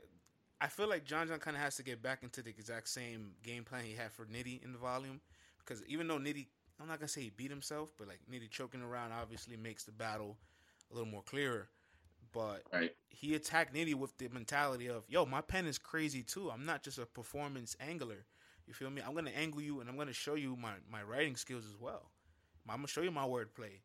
I 0.60 0.68
feel 0.68 0.88
like 0.88 1.04
John 1.04 1.26
John 1.28 1.40
kind 1.40 1.56
of 1.56 1.62
has 1.62 1.76
to 1.76 1.82
get 1.82 2.02
back 2.02 2.22
into 2.22 2.42
the 2.42 2.50
exact 2.50 2.88
same 2.88 3.32
game 3.42 3.64
plan 3.64 3.84
he 3.84 3.94
had 3.94 4.12
for 4.12 4.24
Nitty 4.24 4.64
in 4.64 4.72
the 4.72 4.78
volume, 4.78 5.20
because 5.58 5.82
even 5.86 6.06
though 6.06 6.18
Nitty, 6.18 6.46
I'm 6.80 6.86
not 6.86 6.98
gonna 6.98 7.08
say 7.08 7.22
he 7.22 7.30
beat 7.30 7.50
himself, 7.50 7.92
but 7.96 8.08
like 8.08 8.20
Nitty 8.30 8.50
choking 8.50 8.82
around 8.82 9.12
obviously 9.12 9.56
makes 9.56 9.84
the 9.84 9.92
battle 9.92 10.36
a 10.90 10.94
little 10.94 11.10
more 11.10 11.22
clearer. 11.22 11.68
But 12.32 12.62
right. 12.72 12.94
he 13.08 13.34
attacked 13.34 13.74
Nitty 13.74 13.94
with 13.94 14.16
the 14.18 14.28
mentality 14.28 14.88
of, 14.88 15.04
"Yo, 15.08 15.24
my 15.26 15.40
pen 15.40 15.66
is 15.66 15.78
crazy 15.78 16.22
too. 16.22 16.50
I'm 16.50 16.66
not 16.66 16.82
just 16.82 16.98
a 16.98 17.06
performance 17.06 17.76
angler. 17.80 18.26
You 18.66 18.74
feel 18.74 18.90
me? 18.90 19.02
I'm 19.02 19.14
gonna 19.14 19.30
angle 19.30 19.62
you, 19.62 19.80
and 19.80 19.88
I'm 19.88 19.96
gonna 19.96 20.12
show 20.12 20.34
you 20.34 20.56
my 20.56 20.74
my 20.90 21.02
writing 21.02 21.36
skills 21.36 21.64
as 21.66 21.76
well. 21.76 22.10
I'm 22.68 22.76
gonna 22.76 22.88
show 22.88 23.02
you 23.02 23.10
my 23.10 23.24
wordplay." 23.24 23.80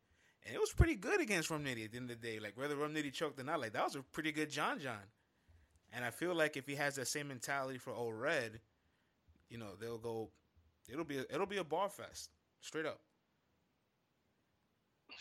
And 0.45 0.53
it 0.53 0.59
was 0.59 0.73
pretty 0.73 0.95
good 0.95 1.21
against 1.21 1.49
Rum 1.49 1.63
Nitty 1.63 1.85
at 1.85 1.91
the 1.91 1.97
end 1.97 2.11
of 2.11 2.19
the 2.19 2.27
day. 2.27 2.39
Like 2.39 2.57
whether 2.57 2.75
Rum 2.75 2.93
Nitty 2.93 3.13
choked 3.13 3.39
or 3.39 3.43
not, 3.43 3.61
like 3.61 3.73
that 3.73 3.83
was 3.85 3.95
a 3.95 4.03
pretty 4.03 4.31
good 4.31 4.49
John 4.49 4.79
John. 4.79 5.03
And 5.93 6.03
I 6.03 6.09
feel 6.09 6.33
like 6.33 6.57
if 6.57 6.67
he 6.67 6.75
has 6.75 6.95
that 6.95 7.07
same 7.07 7.27
mentality 7.27 7.77
for 7.77 7.93
O-Red, 7.93 8.59
you 9.49 9.57
know, 9.57 9.75
they'll 9.79 9.99
go. 9.99 10.31
It'll 10.89 11.05
be 11.05 11.19
a, 11.19 11.21
it'll 11.29 11.45
be 11.45 11.57
a 11.57 11.63
bar 11.63 11.87
fest, 11.87 12.31
straight 12.64 12.85
up. 12.85 12.99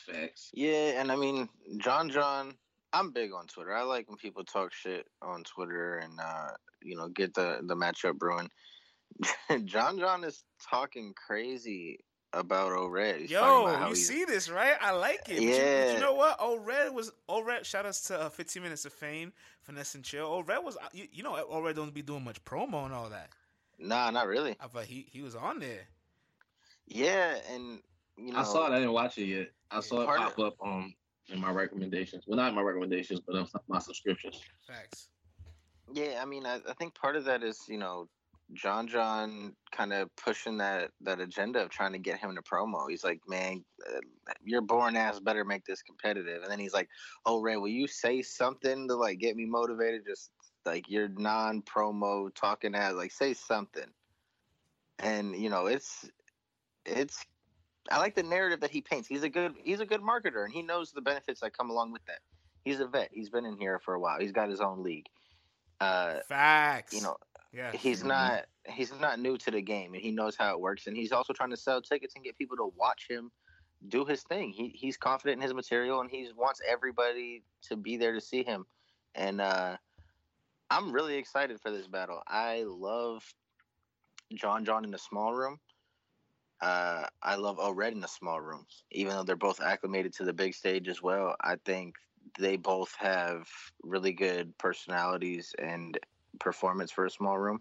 Facts. 0.06 0.50
Yeah, 0.54 1.00
and 1.00 1.12
I 1.12 1.16
mean 1.16 1.48
John 1.78 2.10
John. 2.10 2.54
I'm 2.94 3.10
big 3.10 3.32
on 3.32 3.46
Twitter. 3.46 3.74
I 3.74 3.84
like 3.84 4.08
when 4.08 4.18
people 4.18 4.44
talk 4.44 4.74
shit 4.74 5.06
on 5.22 5.44
Twitter 5.44 5.96
and 5.96 6.20
uh, 6.20 6.50
you 6.82 6.96
know 6.96 7.08
get 7.08 7.34
the 7.34 7.60
the 7.62 7.74
matchup 7.74 8.18
brewing. 8.18 8.50
John 9.64 9.98
John 9.98 10.24
is 10.24 10.42
talking 10.70 11.14
crazy 11.14 12.00
about 12.32 12.72
O 12.72 12.86
Red. 12.88 13.30
Yo, 13.30 13.88
you 13.88 13.94
see 13.94 14.24
this, 14.24 14.48
right? 14.48 14.74
I 14.80 14.92
like 14.92 15.20
it. 15.28 15.42
Yeah. 15.42 15.50
But 15.50 15.56
you, 15.56 15.86
but 15.86 15.94
you 15.94 16.00
know 16.00 16.14
what? 16.14 16.36
O 16.40 16.58
Red 16.58 16.94
was 16.94 17.12
O 17.28 17.42
Red. 17.42 17.66
Shout 17.66 17.86
outs 17.86 18.02
to 18.08 18.20
uh, 18.22 18.28
15 18.28 18.62
minutes 18.62 18.84
of 18.84 18.92
fame, 18.92 19.32
finesse 19.62 19.94
and 19.94 20.04
chill. 20.04 20.26
O 20.26 20.42
Red 20.42 20.58
was 20.58 20.76
uh, 20.76 20.88
you, 20.92 21.06
you 21.12 21.22
know 21.22 21.36
O 21.48 21.62
Red 21.62 21.76
don't 21.76 21.94
be 21.94 22.02
doing 22.02 22.24
much 22.24 22.42
promo 22.44 22.84
and 22.84 22.94
all 22.94 23.08
that. 23.10 23.30
Nah, 23.78 24.10
not 24.10 24.26
really. 24.26 24.56
I 24.60 24.66
thought 24.66 24.84
he 24.84 25.06
he 25.10 25.22
was 25.22 25.34
on 25.34 25.58
there. 25.58 25.88
Yeah, 26.94 27.38
and 27.50 27.80
you 28.16 28.32
know, 28.32 28.38
I 28.38 28.42
saw 28.42 28.66
it. 28.66 28.72
I 28.72 28.78
didn't 28.78 28.92
watch 28.92 29.18
it 29.18 29.26
yet. 29.26 29.48
I 29.70 29.80
saw 29.80 30.02
it 30.02 30.06
pop 30.06 30.38
of- 30.38 30.44
up 30.44 30.54
um 30.64 30.94
in 31.28 31.40
my 31.40 31.50
recommendations. 31.50 32.24
Well, 32.26 32.36
not 32.36 32.50
in 32.50 32.54
my 32.54 32.62
recommendations, 32.62 33.20
but 33.26 33.36
on 33.36 33.48
my 33.68 33.78
subscriptions. 33.78 34.40
Facts. 34.66 35.08
Yeah, 35.92 36.20
I 36.20 36.26
mean, 36.26 36.46
I, 36.46 36.56
I 36.68 36.74
think 36.78 36.94
part 36.94 37.16
of 37.16 37.24
that 37.24 37.42
is 37.42 37.58
you 37.68 37.78
know 37.78 38.08
John 38.52 38.86
John 38.86 39.54
kind 39.70 39.92
of 39.92 40.14
pushing 40.16 40.58
that 40.58 40.90
that 41.00 41.20
agenda 41.20 41.62
of 41.62 41.70
trying 41.70 41.92
to 41.92 41.98
get 41.98 42.18
him 42.18 42.34
to 42.34 42.42
promo. 42.42 42.88
He's 42.88 43.04
like, 43.04 43.20
man, 43.26 43.64
uh, 43.88 44.00
your 44.44 44.60
boring 44.60 44.96
ass 44.96 45.20
better 45.20 45.44
make 45.44 45.64
this 45.64 45.82
competitive. 45.82 46.42
And 46.42 46.50
then 46.50 46.58
he's 46.58 46.74
like, 46.74 46.88
oh 47.24 47.40
Ray, 47.40 47.56
will 47.56 47.68
you 47.68 47.86
say 47.86 48.20
something 48.20 48.88
to 48.88 48.94
like 48.94 49.18
get 49.18 49.36
me 49.36 49.46
motivated? 49.46 50.02
Just 50.06 50.30
like 50.66 50.88
your 50.90 51.08
non-promo 51.08 52.34
talking 52.34 52.74
ass, 52.74 52.94
like 52.94 53.12
say 53.12 53.32
something. 53.34 53.90
And 54.98 55.34
you 55.34 55.48
know, 55.48 55.66
it's 55.66 56.08
it's. 56.86 57.24
I 57.90 57.98
like 57.98 58.14
the 58.14 58.22
narrative 58.22 58.60
that 58.60 58.70
he 58.70 58.80
paints. 58.80 59.08
He's 59.08 59.24
a 59.24 59.28
good 59.28 59.54
he's 59.62 59.80
a 59.80 59.86
good 59.86 60.00
marketer, 60.00 60.44
and 60.44 60.52
he 60.52 60.62
knows 60.62 60.92
the 60.92 61.00
benefits 61.00 61.40
that 61.40 61.56
come 61.56 61.70
along 61.70 61.92
with 61.92 62.04
that. 62.06 62.20
He's 62.64 62.80
a 62.80 62.86
vet. 62.86 63.10
He's 63.12 63.28
been 63.28 63.44
in 63.44 63.58
here 63.58 63.80
for 63.80 63.94
a 63.94 64.00
while. 64.00 64.20
He's 64.20 64.32
got 64.32 64.48
his 64.48 64.60
own 64.60 64.82
league. 64.82 65.06
Uh, 65.80 66.20
Facts. 66.28 66.94
you 66.94 67.02
know, 67.02 67.16
yeah. 67.52 67.72
he's 67.72 68.02
not 68.02 68.44
he's 68.66 68.92
not 69.00 69.18
new 69.18 69.36
to 69.36 69.50
the 69.50 69.60
game 69.60 69.94
and 69.94 70.02
he 70.02 70.10
knows 70.10 70.36
how 70.36 70.52
it 70.52 70.60
works 70.60 70.86
and 70.86 70.96
he's 70.96 71.12
also 71.12 71.32
trying 71.32 71.50
to 71.50 71.56
sell 71.56 71.82
tickets 71.82 72.14
and 72.14 72.24
get 72.24 72.36
people 72.38 72.56
to 72.56 72.72
watch 72.76 73.06
him 73.08 73.30
do 73.88 74.04
his 74.04 74.22
thing 74.22 74.50
he, 74.50 74.68
he's 74.68 74.96
confident 74.96 75.38
in 75.38 75.42
his 75.42 75.52
material 75.52 76.00
and 76.00 76.10
he 76.10 76.28
wants 76.36 76.60
everybody 76.68 77.42
to 77.60 77.76
be 77.76 77.96
there 77.96 78.12
to 78.12 78.20
see 78.20 78.42
him 78.42 78.64
and 79.14 79.40
uh, 79.40 79.76
i'm 80.70 80.92
really 80.92 81.16
excited 81.16 81.60
for 81.60 81.70
this 81.70 81.86
battle 81.86 82.22
i 82.28 82.64
love 82.66 83.22
john 84.34 84.64
john 84.64 84.84
in 84.84 84.90
the 84.90 84.98
small 84.98 85.34
room 85.34 85.58
uh, 86.62 87.04
i 87.22 87.34
love 87.34 87.58
o 87.60 87.70
red 87.70 87.92
in 87.92 88.00
the 88.00 88.08
small 88.08 88.40
room 88.40 88.64
even 88.90 89.12
though 89.12 89.22
they're 89.24 89.36
both 89.36 89.60
acclimated 89.60 90.12
to 90.14 90.24
the 90.24 90.32
big 90.32 90.54
stage 90.54 90.88
as 90.88 91.02
well 91.02 91.36
i 91.42 91.56
think 91.64 91.94
they 92.38 92.56
both 92.56 92.94
have 92.98 93.48
really 93.82 94.12
good 94.12 94.56
personalities 94.58 95.54
and 95.58 95.98
performance 96.38 96.90
for 96.90 97.06
a 97.06 97.10
small 97.10 97.38
room. 97.38 97.60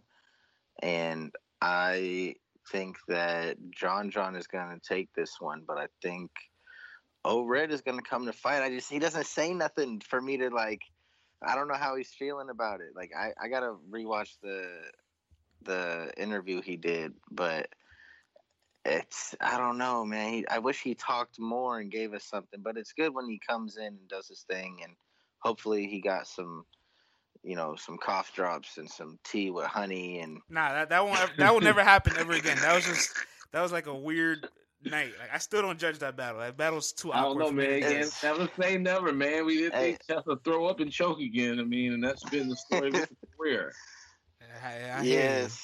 And 0.82 1.32
I 1.62 2.36
think 2.72 2.98
that 3.08 3.58
John 3.72 4.10
John 4.10 4.36
is 4.36 4.48
going 4.48 4.80
to 4.80 4.80
take 4.80 5.10
this 5.14 5.40
one, 5.40 5.64
but 5.68 5.78
I 5.78 5.88
think 6.02 6.32
O 7.26 7.44
Red 7.44 7.72
is 7.72 7.82
going 7.82 7.98
to 7.98 8.10
come 8.10 8.26
to 8.26 8.34
fight. 8.34 8.64
I 8.64 8.70
just, 8.70 8.90
he 8.90 9.00
doesn't 9.00 9.28
say 9.28 9.54
nothing 9.54 10.00
for 10.00 10.22
me 10.22 10.38
to 10.38 10.50
like, 10.50 10.82
I 11.46 11.56
don't 11.56 11.68
know 11.68 11.76
how 11.76 11.96
he's 11.96 12.12
feeling 12.12 12.50
about 12.50 12.82
it. 12.82 12.96
Like, 12.96 13.12
I, 13.18 13.32
I 13.42 13.48
got 13.48 13.62
to 13.62 13.76
rewatch 13.92 14.30
the, 14.42 14.68
the 15.64 16.12
interview 16.18 16.62
he 16.62 16.78
did, 16.78 17.14
but 17.30 17.68
it's, 18.86 19.36
I 19.42 19.58
don't 19.58 19.78
know, 19.78 20.06
man. 20.06 20.34
He, 20.34 20.48
I 20.48 20.60
wish 20.60 20.82
he 20.82 20.96
talked 20.96 21.40
more 21.40 21.80
and 21.80 21.92
gave 21.92 22.14
us 22.14 22.24
something, 22.24 22.62
but 22.62 22.78
it's 22.78 22.94
good 22.94 23.14
when 23.14 23.30
he 23.30 23.40
comes 23.40 23.78
in 23.78 23.86
and 23.86 24.08
does 24.08 24.28
his 24.28 24.44
thing. 24.50 24.80
And 24.84 24.94
hopefully 25.40 25.88
he 25.88 26.02
got 26.02 26.28
some, 26.28 26.66
you 27.44 27.56
know, 27.56 27.76
some 27.76 27.98
cough 27.98 28.34
drops 28.34 28.78
and 28.78 28.90
some 28.90 29.20
tea 29.24 29.50
with 29.52 29.66
honey 29.66 30.20
and 30.20 30.40
Nah, 30.50 30.74
that 30.74 30.90
that 30.90 31.06
won't 31.06 31.38
that 31.38 31.54
will 31.54 31.62
never 31.62 31.84
happen 31.84 32.16
ever 32.18 32.34
again. 32.34 32.62
That 32.62 32.74
was 32.74 32.86
just 32.86 33.12
that 33.52 33.62
was 33.62 33.72
like 33.72 33.88
a 33.88 33.96
weird 33.96 34.48
night. 34.84 35.14
Like 35.20 35.34
I 35.34 35.38
still 35.38 35.62
don't 35.62 35.80
judge 35.80 36.00
that 36.00 36.16
battle. 36.18 36.40
That 36.42 36.58
battle's 36.58 36.92
too 36.92 37.12
I 37.14 37.22
don't 37.22 37.38
awkward. 37.38 37.46
know, 37.46 37.50
for 37.50 37.54
me. 37.54 37.66
man. 37.66 37.78
Again, 37.78 38.12
never 38.24 38.50
say 38.60 38.78
never, 38.78 39.14
man. 39.14 39.46
We 39.46 39.58
didn't 39.58 39.78
Hey. 39.78 39.80
think 39.80 40.02
Chess 40.08 40.24
would 40.26 40.44
throw 40.44 40.66
up 40.68 40.80
and 40.80 40.92
choke 40.92 41.20
again. 41.20 41.60
I 41.60 41.64
mean, 41.64 41.94
and 41.94 42.04
that's 42.04 42.24
been 42.26 42.50
the 42.50 42.56
story 42.56 42.90
of 42.90 42.96
his 42.96 43.08
career. 43.38 43.74
I, 44.64 45.00
I 45.00 45.04
yes. 45.04 45.64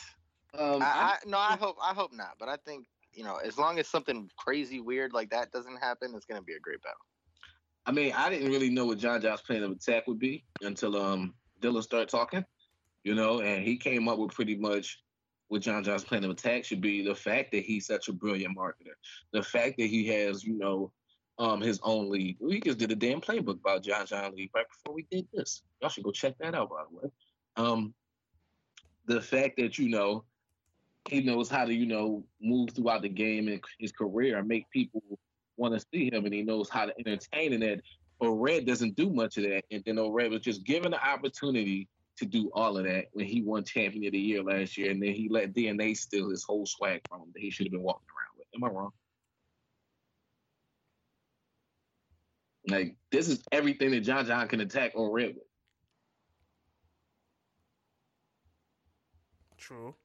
Um, 0.57 0.81
I, 0.81 1.17
I 1.23 1.27
no, 1.27 1.37
I 1.37 1.55
hope 1.57 1.77
I 1.81 1.93
hope 1.93 2.13
not. 2.13 2.35
But 2.39 2.49
I 2.49 2.57
think 2.57 2.87
you 3.17 3.23
know, 3.23 3.37
as 3.37 3.57
long 3.57 3.79
as 3.79 3.87
something 3.87 4.29
crazy 4.37 4.79
weird 4.79 5.11
like 5.11 5.31
that 5.31 5.51
doesn't 5.51 5.77
happen, 5.77 6.13
it's 6.15 6.27
gonna 6.27 6.43
be 6.43 6.53
a 6.53 6.59
great 6.59 6.81
battle. 6.83 6.99
I 7.87 7.91
mean, 7.91 8.13
I 8.15 8.29
didn't 8.29 8.51
really 8.51 8.69
know 8.69 8.85
what 8.85 8.99
John 8.99 9.19
John's 9.21 9.41
plan 9.41 9.63
of 9.63 9.71
attack 9.71 10.05
would 10.07 10.19
be 10.19 10.45
until 10.61 10.95
um 10.95 11.33
Dylan 11.59 11.81
started 11.81 12.09
talking, 12.09 12.45
you 13.03 13.15
know, 13.15 13.41
and 13.41 13.63
he 13.63 13.75
came 13.75 14.07
up 14.07 14.19
with 14.19 14.33
pretty 14.33 14.55
much 14.55 15.01
what 15.47 15.63
John 15.63 15.83
John's 15.83 16.03
plan 16.03 16.23
of 16.25 16.29
attack 16.29 16.63
should 16.63 16.79
be. 16.79 17.03
The 17.03 17.15
fact 17.15 17.51
that 17.53 17.63
he's 17.63 17.87
such 17.87 18.07
a 18.07 18.13
brilliant 18.13 18.55
marketer, 18.55 18.93
the 19.33 19.41
fact 19.41 19.77
that 19.79 19.87
he 19.87 20.05
has, 20.09 20.43
you 20.43 20.55
know, 20.55 20.91
um 21.39 21.59
his 21.59 21.79
own 21.81 22.11
league. 22.11 22.37
We 22.39 22.61
just 22.61 22.77
did 22.77 22.91
a 22.91 22.95
damn 22.95 23.19
playbook 23.19 23.59
about 23.59 23.83
John 23.83 24.05
John 24.05 24.35
League 24.35 24.51
right 24.53 24.65
before 24.69 24.93
we 24.93 25.07
did 25.09 25.27
this. 25.33 25.63
Y'all 25.81 25.89
should 25.89 26.03
go 26.03 26.11
check 26.11 26.35
that 26.39 26.53
out, 26.53 26.69
by 26.69 26.83
the 26.87 26.95
way. 26.95 27.11
Um, 27.55 27.95
the 29.07 29.21
fact 29.21 29.57
that 29.57 29.79
you 29.79 29.89
know 29.89 30.25
he 31.09 31.21
knows 31.21 31.49
how 31.49 31.65
to, 31.65 31.73
you 31.73 31.85
know, 31.85 32.23
move 32.41 32.71
throughout 32.71 33.01
the 33.01 33.09
game 33.09 33.47
and 33.47 33.61
his 33.79 33.91
career 33.91 34.37
and 34.37 34.47
make 34.47 34.69
people 34.71 35.01
want 35.57 35.73
to 35.73 35.85
see 35.93 36.09
him, 36.11 36.25
and 36.25 36.33
he 36.33 36.43
knows 36.43 36.69
how 36.69 36.85
to 36.85 36.93
entertain. 36.99 37.53
And 37.53 37.63
that 37.63 37.81
O'Red 38.21 38.65
doesn't 38.65 38.95
do 38.95 39.09
much 39.09 39.37
of 39.37 39.43
that. 39.43 39.63
And 39.71 39.83
then 39.85 39.99
O'Red 39.99 40.31
was 40.31 40.41
just 40.41 40.63
given 40.63 40.91
the 40.91 41.03
opportunity 41.03 41.87
to 42.17 42.25
do 42.25 42.49
all 42.53 42.77
of 42.77 42.85
that 42.85 43.05
when 43.13 43.25
he 43.25 43.41
won 43.41 43.63
Champion 43.63 44.05
of 44.05 44.11
the 44.11 44.19
Year 44.19 44.43
last 44.43 44.77
year, 44.77 44.91
and 44.91 45.01
then 45.01 45.13
he 45.13 45.29
let 45.29 45.53
DNA 45.53 45.95
steal 45.95 46.29
his 46.29 46.43
whole 46.43 46.65
swag 46.65 47.01
from 47.07 47.21
him 47.21 47.31
that 47.33 47.41
he 47.41 47.51
should 47.51 47.67
have 47.67 47.71
been 47.71 47.83
walking 47.83 48.07
around 48.09 48.37
with. 48.37 48.47
Am 48.55 48.63
I 48.63 48.73
wrong? 48.73 48.91
Like 52.69 52.95
this 53.11 53.29
is 53.29 53.41
everything 53.51 53.91
that 53.91 54.01
John 54.01 54.25
John 54.25 54.47
can 54.47 54.59
attack 54.59 54.95
O'Red 54.95 55.35
with. 55.35 55.43
True. 59.57 59.95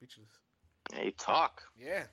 Yeah, 0.00 0.06
yeah. 0.06 0.16
Speechless. 0.16 0.28
Hey, 0.92 1.14
talk. 1.18 1.62
Yeah. 1.78 2.04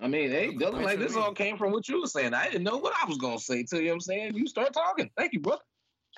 I 0.00 0.08
mean, 0.08 0.30
hey, 0.30 0.48
Look, 0.48 0.74
Dylan, 0.74 0.82
like 0.82 0.98
this 0.98 1.14
all 1.16 1.32
came 1.32 1.56
from 1.56 1.72
what 1.72 1.88
you 1.88 2.00
were 2.00 2.06
saying. 2.06 2.34
I 2.34 2.46
didn't 2.46 2.64
know 2.64 2.76
what 2.78 2.92
I 3.00 3.06
was 3.06 3.18
gonna 3.18 3.38
say 3.38 3.62
till 3.62 3.78
you 3.80 3.86
know 3.86 3.92
what 3.92 3.96
I'm 3.96 4.00
saying. 4.00 4.34
You 4.34 4.46
start 4.46 4.72
talking. 4.72 5.10
Thank 5.16 5.32
you, 5.32 5.40
bro. 5.40 5.58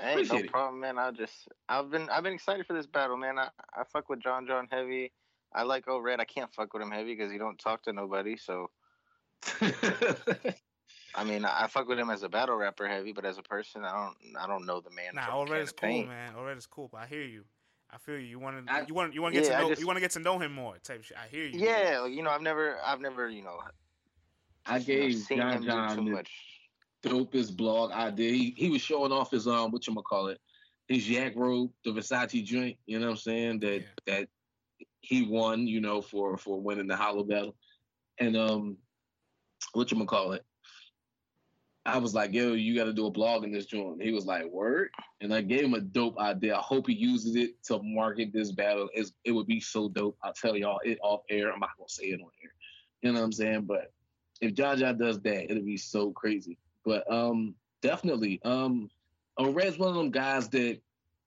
Hey, 0.01 0.13
Appreciate 0.13 0.39
no 0.39 0.45
it. 0.45 0.51
problem, 0.51 0.81
man. 0.81 0.99
I 0.99 1.11
just 1.11 1.49
I've 1.69 1.91
been 1.91 2.09
I've 2.09 2.23
been 2.23 2.33
excited 2.33 2.67
for 2.67 2.73
this 2.73 2.87
battle, 2.87 3.17
man. 3.17 3.39
I, 3.39 3.49
I 3.75 3.85
fuck 3.93 4.09
with 4.09 4.21
John 4.21 4.47
John 4.47 4.69
heavy. 4.71 5.13
I 5.55 5.63
like 5.65 5.87
O 5.87 5.99
Red. 5.99 6.19
I 6.19 6.25
can't 6.25 6.53
fuck 6.53 6.73
with 6.73 6.83
him 6.83 6.91
heavy 6.91 7.15
because 7.15 7.31
he 7.31 7.39
don't 7.39 7.59
talk 7.59 7.83
to 7.85 7.93
nobody. 7.93 8.37
So 8.37 8.71
I 11.15 11.23
mean, 11.25 11.45
I 11.45 11.67
fuck 11.69 11.87
with 11.87 11.99
him 11.99 12.11
as 12.11 12.23
a 12.23 12.29
battle 12.29 12.57
rapper 12.57 12.89
heavy, 12.89 13.13
but 13.13 13.25
as 13.25 13.39
a 13.39 13.43
person, 13.43 13.85
I 13.85 13.93
don't 13.93 14.37
I 14.41 14.47
don't 14.47 14.67
know 14.67 14.81
the 14.81 14.91
man. 14.91 15.15
nah, 15.15 15.27
from 15.27 15.35
all 15.35 15.47
red 15.47 15.63
is 15.63 15.73
cool, 15.73 16.07
man. 16.07 16.35
All 16.37 16.45
red 16.45 16.57
is 16.57 16.67
cool, 16.67 16.89
but 16.91 17.03
I 17.03 17.07
hear 17.07 17.23
you. 17.23 17.45
I 17.95 17.99
feel 17.99 18.17
you. 18.17 18.27
You 18.27 18.39
want 18.41 18.67
to 18.67 18.85
you 18.89 18.95
want 18.95 19.15
you 19.15 19.23
want 19.23 19.35
to 19.35 19.41
get 19.41 19.49
Yeah, 19.49 19.57
to 19.59 19.63
know 19.63 19.69
just- 19.69 19.81
you 19.81 19.87
want 19.87 19.97
to 19.97 20.01
get 20.01 20.11
to 20.13 20.19
know 20.19 20.39
him 20.39 20.53
more 20.53 20.77
type 20.79 21.05
shit. 21.05 21.17
I 21.17 21.29
hear 21.29 21.45
you. 21.45 21.59
Yeah, 21.61 22.01
like, 22.01 22.13
you 22.13 22.23
know, 22.23 22.31
I've 22.31 22.43
never 22.43 22.79
I've 22.85 23.01
never 23.01 23.29
you 23.29 23.43
know 23.43 23.61
I 24.67 24.79
you 24.79 24.81
know, 24.81 24.85
gave 25.09 25.19
seen 25.19 25.39
John 25.39 25.53
him 25.53 25.61
do 25.63 25.67
John 25.69 25.97
too 25.97 26.05
this- 26.05 26.13
much. 26.15 26.31
dopest 27.05 27.57
blog 27.57 27.93
idea. 27.93 28.33
He, 28.33 28.55
he 28.57 28.71
was 28.71 28.81
showing 28.81 29.13
off 29.13 29.31
his 29.31 29.47
um 29.47 29.71
what 29.71 29.87
you 29.87 29.95
call 29.95 30.29
it, 30.29 30.41
his 30.89 31.09
yak 31.09 31.35
robe, 31.37 31.71
the 31.85 31.93
Versace 31.93 32.45
joint. 32.45 32.77
You 32.87 32.99
know 32.99 33.07
what 33.07 33.13
I'm 33.13 33.17
saying? 33.19 33.61
That 33.61 33.81
yeah. 33.83 33.87
that 34.07 34.29
he 35.01 35.23
won, 35.27 35.67
you 35.67 35.81
know, 35.81 36.01
for 36.03 36.37
for 36.37 36.61
winning 36.61 36.89
the 36.89 36.97
Hollow 36.97 37.23
Battle, 37.25 37.55
and 38.19 38.37
um, 38.37 38.77
what 39.75 39.93
you 39.93 40.05
call 40.07 40.33
it. 40.33 40.45
I 41.87 41.99
was 41.99 42.15
like, 42.15 42.33
yo, 42.33 42.55
you 42.55 42.75
got 42.75 42.85
to 42.85 42.95
do 42.95 43.07
a 43.07 43.11
blog 43.11 43.45
in 43.45 43.53
this 43.53 43.67
joint. 43.67 44.03
He 44.03 44.13
was 44.13 44.25
like, 44.25 44.47
word. 44.47 44.89
And 45.21 45.35
I 45.35 45.43
gave 45.43 45.65
him 45.65 45.75
a 45.75 45.81
dope 45.81 46.19
idea. 46.19 46.57
I 46.57 46.61
hope 46.61 46.87
he 46.87 46.95
uses 46.95 47.37
it 47.37 47.63
to 47.65 47.81
market 47.83 48.33
this 48.33 48.53
battle. 48.53 48.89
It's, 48.95 49.13
it 49.25 49.33
would 49.33 49.47
be 49.47 49.61
so 49.61 49.89
dope. 49.91 50.17
I'll 50.23 50.33
tell 50.33 50.57
y'all 50.57 50.81
it 50.83 50.99
off 51.03 51.23
air. 51.29 51.53
I'm 51.53 51.61
not 51.61 51.77
going 51.77 51.89
to 51.89 51.93
say 51.95 52.05
it 52.05 52.21
on 52.21 52.31
air. 52.43 52.55
You 53.03 53.13
know 53.13 53.21
what 53.21 53.27
I'm 53.27 53.33
saying? 53.33 53.63
But 53.63 53.93
if 54.41 54.55
John 54.55 54.79
does 54.79 55.21
that, 55.21 55.51
it'll 55.51 55.63
be 55.63 55.77
so 55.77 56.11
crazy. 56.11 56.59
But 56.85 57.11
um, 57.13 57.55
definitely, 57.83 58.41
um, 58.45 58.89
Red's 59.39 59.79
one 59.79 59.91
of 59.91 59.95
them 59.95 60.11
guys 60.11 60.49
that 60.51 60.79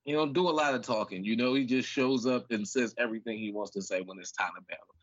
you 0.05 0.15
know 0.15 0.25
do 0.25 0.49
a 0.49 0.51
lot 0.51 0.73
of 0.73 0.81
talking. 0.81 1.23
You 1.23 1.35
know, 1.35 1.53
he 1.53 1.65
just 1.65 1.87
shows 1.87 2.25
up 2.25 2.51
and 2.51 2.67
says 2.67 2.95
everything 2.97 3.37
he 3.37 3.51
wants 3.51 3.71
to 3.71 3.81
say 3.81 4.01
when 4.01 4.19
it's 4.19 4.31
time 4.31 4.51
to 4.55 4.61
battle. 4.61 4.95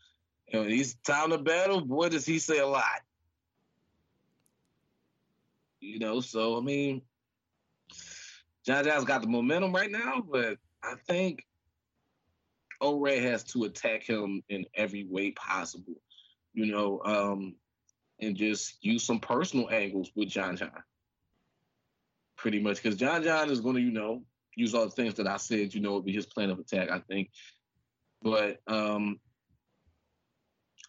You 0.47 0.59
know, 0.59 0.67
he's 0.67 0.95
time 0.95 1.29
to 1.31 1.37
battle. 1.37 1.81
Boy, 1.81 2.09
does 2.09 2.25
he 2.25 2.39
say 2.39 2.59
a 2.59 2.67
lot. 2.67 3.01
You 5.79 5.99
know, 5.99 6.19
so 6.21 6.57
I 6.57 6.61
mean, 6.61 7.01
John 8.65 8.83
John's 8.83 9.05
got 9.05 9.21
the 9.21 9.27
momentum 9.27 9.73
right 9.73 9.91
now, 9.91 10.23
but 10.27 10.57
I 10.83 10.95
think 11.07 11.43
O-Red 12.81 13.21
has 13.23 13.43
to 13.45 13.65
attack 13.65 14.03
him 14.03 14.43
in 14.49 14.65
every 14.75 15.05
way 15.05 15.31
possible. 15.31 15.95
You 16.53 16.67
know, 16.67 17.01
um, 17.05 17.55
and 18.19 18.35
just 18.35 18.77
use 18.81 19.03
some 19.03 19.19
personal 19.19 19.69
angles 19.69 20.11
with 20.15 20.29
John 20.29 20.55
John. 20.55 20.83
Pretty 22.37 22.59
much, 22.59 22.81
because 22.81 22.97
John 22.97 23.23
John 23.23 23.49
is 23.49 23.61
going 23.61 23.75
to, 23.75 23.81
you 23.81 23.91
know, 23.91 24.23
use 24.55 24.73
all 24.73 24.85
the 24.85 24.91
things 24.91 25.15
that 25.15 25.27
I 25.27 25.37
said, 25.37 25.73
you 25.73 25.81
know, 25.81 25.93
would 25.93 26.05
be 26.05 26.13
his 26.13 26.25
plan 26.25 26.49
of 26.49 26.59
attack, 26.59 26.89
I 26.89 26.99
think. 26.99 27.29
But 28.21 28.59
um 28.67 29.19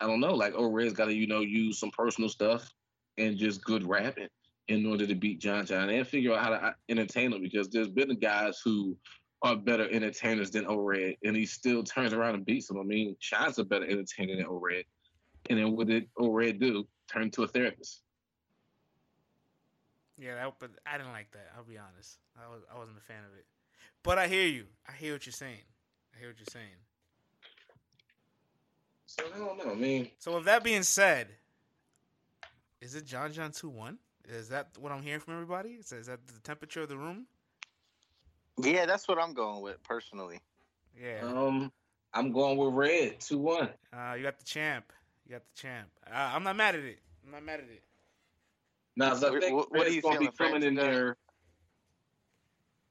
I 0.00 0.06
don't 0.06 0.20
know, 0.20 0.34
like 0.34 0.54
O-Red's 0.54 0.92
got 0.92 1.06
to, 1.06 1.14
you 1.14 1.26
know, 1.26 1.40
use 1.40 1.78
some 1.78 1.90
personal 1.90 2.28
stuff 2.28 2.70
and 3.16 3.38
just 3.38 3.64
good 3.64 3.86
rapping 3.88 4.28
in 4.68 4.86
order 4.86 5.06
to 5.06 5.14
beat 5.14 5.40
John 5.40 5.64
John 5.66 5.88
and 5.90 6.06
figure 6.06 6.32
out 6.32 6.42
how 6.42 6.50
to 6.50 6.56
uh, 6.56 6.72
entertain 6.88 7.32
him 7.32 7.42
because 7.42 7.68
there's 7.68 7.88
been 7.88 8.18
guys 8.18 8.60
who 8.64 8.96
are 9.42 9.56
better 9.56 9.88
entertainers 9.90 10.50
than 10.50 10.66
O-Red 10.66 11.16
and 11.24 11.36
he 11.36 11.46
still 11.46 11.84
turns 11.84 12.12
around 12.12 12.34
and 12.34 12.44
beats 12.44 12.70
him. 12.70 12.78
I 12.78 12.82
mean, 12.82 13.16
Sean's 13.20 13.58
a 13.58 13.64
better 13.64 13.84
entertainer 13.84 14.36
than 14.36 14.46
O-Red. 14.46 14.84
And 15.48 15.58
then 15.58 15.76
what 15.76 15.86
did 15.86 16.08
O-Red 16.18 16.58
do? 16.58 16.86
Turn 17.12 17.30
to 17.32 17.44
a 17.44 17.46
therapist. 17.46 18.02
Yeah, 20.18 20.34
that, 20.34 20.54
but 20.58 20.70
I 20.86 20.96
didn't 20.96 21.12
like 21.12 21.30
that. 21.32 21.52
I'll 21.56 21.64
be 21.64 21.78
honest. 21.78 22.18
I 22.36 22.48
was 22.48 22.62
I 22.74 22.78
wasn't 22.78 22.98
a 22.98 23.02
fan 23.02 23.22
of 23.30 23.38
it. 23.38 23.44
But 24.02 24.18
I 24.18 24.26
hear 24.26 24.46
you. 24.46 24.64
I 24.88 24.92
hear 24.92 25.12
what 25.12 25.26
you're 25.26 25.32
saying. 25.32 25.62
I 26.14 26.18
hear 26.18 26.28
what 26.28 26.38
you're 26.38 26.46
saying. 26.50 26.64
So 29.04 29.24
I 29.34 29.38
don't 29.38 29.58
know. 29.58 29.72
I 29.72 29.74
mean, 29.74 30.10
so 30.18 30.34
with 30.34 30.46
that 30.46 30.64
being 30.64 30.82
said, 30.82 31.28
is 32.80 32.94
it 32.94 33.04
John 33.04 33.32
John 33.32 33.52
two 33.52 33.68
one? 33.68 33.98
Is 34.28 34.48
that 34.48 34.68
what 34.78 34.92
I'm 34.92 35.02
hearing 35.02 35.20
from 35.20 35.34
everybody? 35.34 35.70
Is 35.70 35.90
that 35.90 36.26
the 36.26 36.40
temperature 36.42 36.82
of 36.82 36.88
the 36.88 36.96
room? 36.96 37.26
Yeah, 38.58 38.86
that's 38.86 39.06
what 39.06 39.18
I'm 39.18 39.34
going 39.34 39.62
with 39.62 39.82
personally. 39.82 40.40
Yeah. 41.00 41.20
Um, 41.22 41.70
I'm 42.14 42.32
going 42.32 42.56
with 42.56 42.74
red 42.74 43.20
two 43.20 43.38
one. 43.38 43.68
Uh, 43.92 44.14
you 44.14 44.22
got 44.22 44.38
the 44.38 44.44
champ. 44.44 44.92
You 45.26 45.32
got 45.32 45.42
the 45.42 45.60
champ. 45.60 45.88
Uh, 46.06 46.32
I'm 46.34 46.42
not 46.42 46.56
mad 46.56 46.74
at 46.74 46.82
it. 46.82 46.98
I'm 47.24 47.32
not 47.32 47.44
mad 47.44 47.60
at 47.60 47.66
it. 47.66 47.82
Now, 48.96 49.14
so 49.14 49.28
I 49.28 49.52
what, 49.52 49.70
what 49.70 49.86
are 49.86 49.90
you 49.90 50.00
going 50.00 50.14
to 50.14 50.20
be 50.20 50.36
coming 50.36 50.62
in 50.62 50.74
there? 50.74 51.16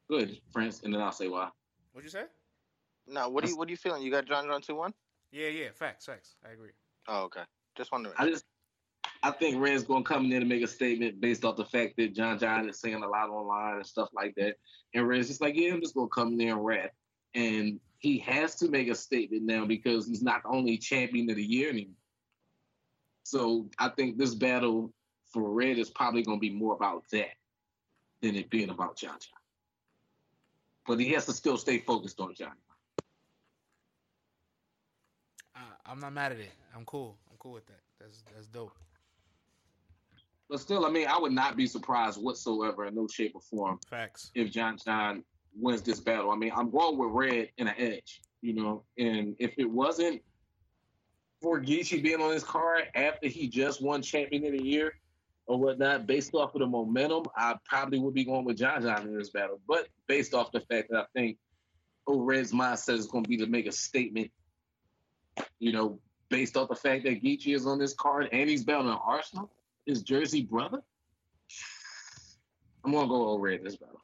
Good, 0.07 0.39
France, 0.53 0.81
and 0.83 0.93
then 0.93 1.01
I'll 1.01 1.11
say 1.11 1.27
why. 1.27 1.49
What'd 1.93 2.05
you 2.05 2.11
say? 2.11 2.25
No, 3.07 3.29
what 3.29 3.43
do 3.43 3.49
you 3.49 3.57
what 3.57 3.67
are 3.67 3.71
you 3.71 3.77
feeling? 3.77 4.03
You 4.03 4.11
got 4.11 4.25
John 4.25 4.45
John 4.45 4.61
two 4.61 4.75
one? 4.75 4.93
Yeah, 5.31 5.47
yeah, 5.47 5.69
facts, 5.73 6.05
facts. 6.05 6.35
I 6.47 6.53
agree. 6.53 6.71
Oh, 7.07 7.23
okay. 7.23 7.41
Just 7.75 7.91
wondering. 7.91 8.15
I 8.19 8.29
just 8.29 8.45
I 9.23 9.31
think 9.31 9.61
Red's 9.61 9.83
gonna 9.83 10.03
come 10.03 10.25
in 10.25 10.29
there 10.29 10.39
and 10.39 10.49
make 10.49 10.63
a 10.63 10.67
statement 10.67 11.19
based 11.19 11.45
off 11.45 11.57
the 11.57 11.65
fact 11.65 11.95
that 11.97 12.13
John 12.13 12.37
John 12.37 12.69
is 12.69 12.79
saying 12.79 13.01
a 13.03 13.07
lot 13.07 13.29
online 13.29 13.77
and 13.77 13.85
stuff 13.85 14.09
like 14.13 14.35
that. 14.35 14.55
And 14.93 15.07
Red's 15.07 15.27
just 15.27 15.41
like, 15.41 15.55
yeah, 15.55 15.73
I'm 15.73 15.81
just 15.81 15.95
gonna 15.95 16.07
come 16.09 16.33
in 16.33 16.37
there 16.37 16.55
and 16.55 16.65
rap. 16.65 16.91
And 17.33 17.79
he 17.97 18.19
has 18.19 18.55
to 18.55 18.69
make 18.69 18.87
a 18.87 18.95
statement 18.95 19.43
now 19.43 19.65
because 19.65 20.07
he's 20.07 20.21
not 20.21 20.41
only 20.45 20.77
champion 20.77 21.29
of 21.29 21.37
the 21.37 21.43
year 21.43 21.69
anymore. 21.69 21.95
So 23.23 23.67
I 23.79 23.89
think 23.89 24.17
this 24.17 24.35
battle 24.35 24.93
for 25.33 25.51
Red 25.51 25.79
is 25.79 25.89
probably 25.89 26.23
gonna 26.23 26.37
be 26.37 26.51
more 26.51 26.75
about 26.75 27.03
that 27.11 27.33
than 28.21 28.35
it 28.35 28.49
being 28.49 28.69
about 28.69 28.97
John 28.97 29.17
John. 29.19 29.39
But 30.87 30.99
he 30.99 31.09
has 31.13 31.25
to 31.25 31.33
still 31.33 31.57
stay 31.57 31.79
focused 31.79 32.19
on 32.19 32.35
John. 32.35 32.53
I'm 35.85 35.99
not 35.99 36.13
mad 36.13 36.31
at 36.31 36.39
it. 36.39 36.51
I'm 36.75 36.83
cool. 36.85 37.15
I'm 37.29 37.37
cool 37.37 37.53
with 37.53 37.67
that. 37.67 37.79
That's 37.99 38.23
that's 38.33 38.47
dope. 38.47 38.73
But 40.49 40.59
still, 40.59 40.85
I 40.85 40.89
mean, 40.89 41.07
I 41.07 41.17
would 41.17 41.31
not 41.31 41.57
be 41.57 41.65
surprised 41.65 42.21
whatsoever 42.21 42.85
in 42.85 42.95
no 42.95 43.07
shape 43.07 43.33
or 43.35 43.41
form. 43.41 43.79
Facts. 43.89 44.31
If 44.35 44.51
John 44.51 44.77
John 44.83 45.23
wins 45.55 45.81
this 45.81 45.99
battle. 45.99 46.31
I 46.31 46.35
mean, 46.35 46.51
I'm 46.55 46.69
going 46.69 46.97
with 46.97 47.09
Red 47.11 47.49
in 47.57 47.67
an 47.67 47.75
edge, 47.77 48.21
you 48.41 48.53
know. 48.53 48.83
And 48.97 49.35
if 49.39 49.53
it 49.57 49.69
wasn't 49.69 50.21
for 51.41 51.59
Geechi 51.61 52.01
being 52.03 52.21
on 52.21 52.31
this 52.31 52.43
card 52.43 52.83
after 52.95 53.27
he 53.27 53.47
just 53.47 53.81
won 53.81 54.01
champion 54.01 54.45
of 54.45 54.51
the 54.51 54.63
year 54.63 54.93
or 55.47 55.57
whatnot, 55.57 56.07
based 56.07 56.33
off 56.33 56.55
of 56.55 56.59
the 56.59 56.67
momentum, 56.67 57.23
I 57.35 57.55
probably 57.65 57.99
would 57.99 58.13
be 58.13 58.25
going 58.25 58.45
with 58.45 58.57
John 58.57 58.81
John 58.81 59.07
in 59.07 59.17
this 59.17 59.29
battle. 59.29 59.59
But 59.67 59.87
based 60.07 60.33
off 60.33 60.51
the 60.51 60.61
fact 60.61 60.89
that 60.91 60.99
I 60.99 61.05
think 61.13 61.37
Red's 62.07 62.51
mindset 62.51 62.97
is 62.97 63.07
going 63.07 63.23
to 63.23 63.29
be 63.29 63.37
to 63.37 63.47
make 63.47 63.67
a 63.67 63.71
statement, 63.71 64.31
you 65.59 65.71
know, 65.71 65.99
based 66.29 66.57
off 66.57 66.69
the 66.69 66.75
fact 66.75 67.03
that 67.03 67.23
Geechi 67.23 67.55
is 67.55 67.65
on 67.65 67.79
this 67.79 67.93
card 67.93 68.29
and 68.31 68.49
he's 68.49 68.63
battling 68.63 68.97
Arsonal 68.97 69.49
his 69.85 70.01
Jersey 70.01 70.43
brother. 70.43 70.81
I'm 72.83 72.91
gonna 72.91 73.07
go 73.07 73.29
over 73.29 73.55
this 73.57 73.77
battle. 73.77 74.01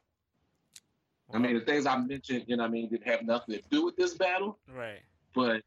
I 1.32 1.38
mean, 1.38 1.54
the 1.54 1.64
things 1.64 1.86
I 1.86 1.96
mentioned, 1.96 2.44
you 2.46 2.56
know, 2.56 2.64
I 2.64 2.68
mean, 2.68 2.90
didn't 2.90 3.06
have 3.06 3.22
nothing 3.22 3.56
to 3.56 3.62
do 3.70 3.84
with 3.84 3.96
this 3.96 4.14
battle, 4.14 4.58
right? 4.68 5.00
But 5.34 5.62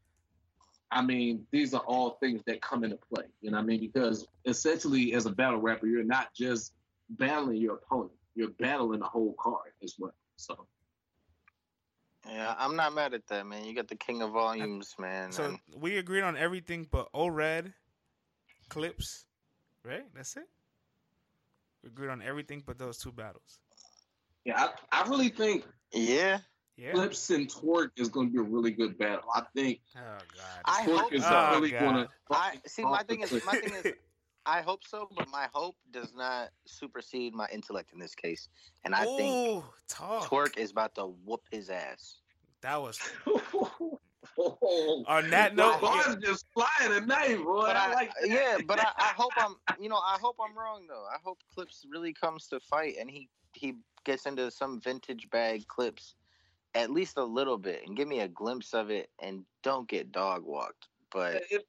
I 0.90 1.02
mean, 1.02 1.44
these 1.50 1.74
are 1.74 1.82
all 1.82 2.18
things 2.20 2.42
that 2.46 2.60
come 2.62 2.84
into 2.84 2.98
play. 3.12 3.24
You 3.40 3.50
know, 3.50 3.58
I 3.58 3.62
mean, 3.62 3.80
because 3.80 4.26
essentially, 4.44 5.14
as 5.14 5.26
a 5.26 5.30
battle 5.30 5.60
rapper, 5.60 5.86
you're 5.86 6.04
not 6.04 6.32
just 6.34 6.74
battling 7.10 7.56
your 7.56 7.76
opponent; 7.76 8.12
you're 8.34 8.50
battling 8.60 9.00
the 9.00 9.06
whole 9.06 9.34
card 9.38 9.72
as 9.82 9.94
well. 9.98 10.14
So. 10.36 10.66
Yeah, 12.28 12.56
I'm 12.58 12.74
not 12.74 12.92
mad 12.92 13.14
at 13.14 13.24
that, 13.28 13.46
man. 13.46 13.64
You 13.64 13.72
got 13.72 13.86
the 13.86 13.94
king 13.94 14.20
of 14.20 14.32
volumes, 14.32 14.96
man. 14.98 15.30
So 15.30 15.44
and... 15.44 15.58
we 15.76 15.98
agreed 15.98 16.22
on 16.22 16.36
everything 16.36 16.88
but 16.90 17.08
O-Red, 17.14 17.72
Clips, 18.68 19.25
Right? 19.86 20.04
That's 20.14 20.36
it. 20.36 20.48
We 21.82 21.88
agreed 21.88 22.08
on 22.08 22.22
everything 22.22 22.62
but 22.66 22.78
those 22.78 22.98
two 22.98 23.12
battles. 23.12 23.60
Yeah, 24.44 24.68
I, 24.92 25.02
I 25.02 25.08
really 25.08 25.28
think. 25.28 25.64
Yeah. 25.92 26.38
Yeah. 26.76 26.92
Clips 26.92 27.30
and 27.30 27.48
Twork 27.48 27.90
is 27.96 28.08
going 28.08 28.28
to 28.28 28.32
be 28.32 28.38
a 28.38 28.42
really 28.42 28.70
good 28.70 28.98
battle. 28.98 29.24
I 29.34 29.42
think. 29.54 29.80
Oh 29.96 30.00
God. 30.00 30.60
I 30.64 30.84
Twork 30.84 30.98
hope 30.98 31.12
is 31.14 31.22
oh, 31.24 31.50
really 31.54 31.70
going 31.70 31.94
to. 31.94 32.08
I 32.30 32.54
see. 32.66 32.82
My 32.82 33.02
thing 33.02 33.22
is. 33.22 33.32
My 33.46 33.52
thing 33.52 33.72
is. 33.84 33.92
I 34.44 34.60
hope 34.60 34.84
so, 34.86 35.08
but 35.16 35.28
my 35.28 35.48
hope 35.52 35.74
does 35.90 36.14
not 36.14 36.50
supersede 36.66 37.34
my 37.34 37.48
intellect 37.52 37.92
in 37.92 37.98
this 37.98 38.14
case, 38.14 38.48
and 38.84 38.94
I 38.94 39.04
Ooh, 39.04 39.16
think 39.16 39.64
talk. 39.88 40.30
Twork 40.30 40.56
is 40.56 40.70
about 40.70 40.94
to 40.94 41.06
whoop 41.24 41.42
his 41.50 41.68
ass. 41.68 42.18
That 42.60 42.80
was 42.80 42.98
Oh, 44.38 45.04
On 45.08 45.30
that 45.30 45.56
note, 45.56 45.80
bars 45.80 46.16
yeah. 46.20 46.28
just 46.28 46.46
flying 46.52 47.00
tonight, 47.00 47.38
boy. 47.42 47.62
But 47.62 47.76
I, 47.76 47.90
I, 47.90 47.94
like 47.94 48.10
that. 48.20 48.28
yeah, 48.28 48.58
but 48.66 48.78
I, 48.80 48.90
I 48.96 49.12
hope 49.16 49.32
I'm, 49.36 49.56
you 49.80 49.88
know, 49.88 49.96
I 49.96 50.18
hope 50.20 50.36
I'm 50.40 50.56
wrong 50.56 50.86
though. 50.88 51.06
I 51.12 51.16
hope 51.22 51.38
Clips 51.54 51.84
really 51.90 52.12
comes 52.12 52.46
to 52.48 52.60
fight 52.60 52.96
and 53.00 53.10
he 53.10 53.28
he 53.54 53.74
gets 54.04 54.26
into 54.26 54.50
some 54.50 54.80
vintage 54.80 55.28
bag 55.30 55.66
Clips 55.66 56.14
at 56.74 56.90
least 56.90 57.16
a 57.16 57.24
little 57.24 57.56
bit 57.56 57.82
and 57.86 57.96
give 57.96 58.06
me 58.06 58.20
a 58.20 58.28
glimpse 58.28 58.74
of 58.74 58.90
it 58.90 59.08
and 59.18 59.44
don't 59.62 59.88
get 59.88 60.12
dog 60.12 60.44
walked. 60.44 60.88
But 61.10 61.42
if 61.50 61.62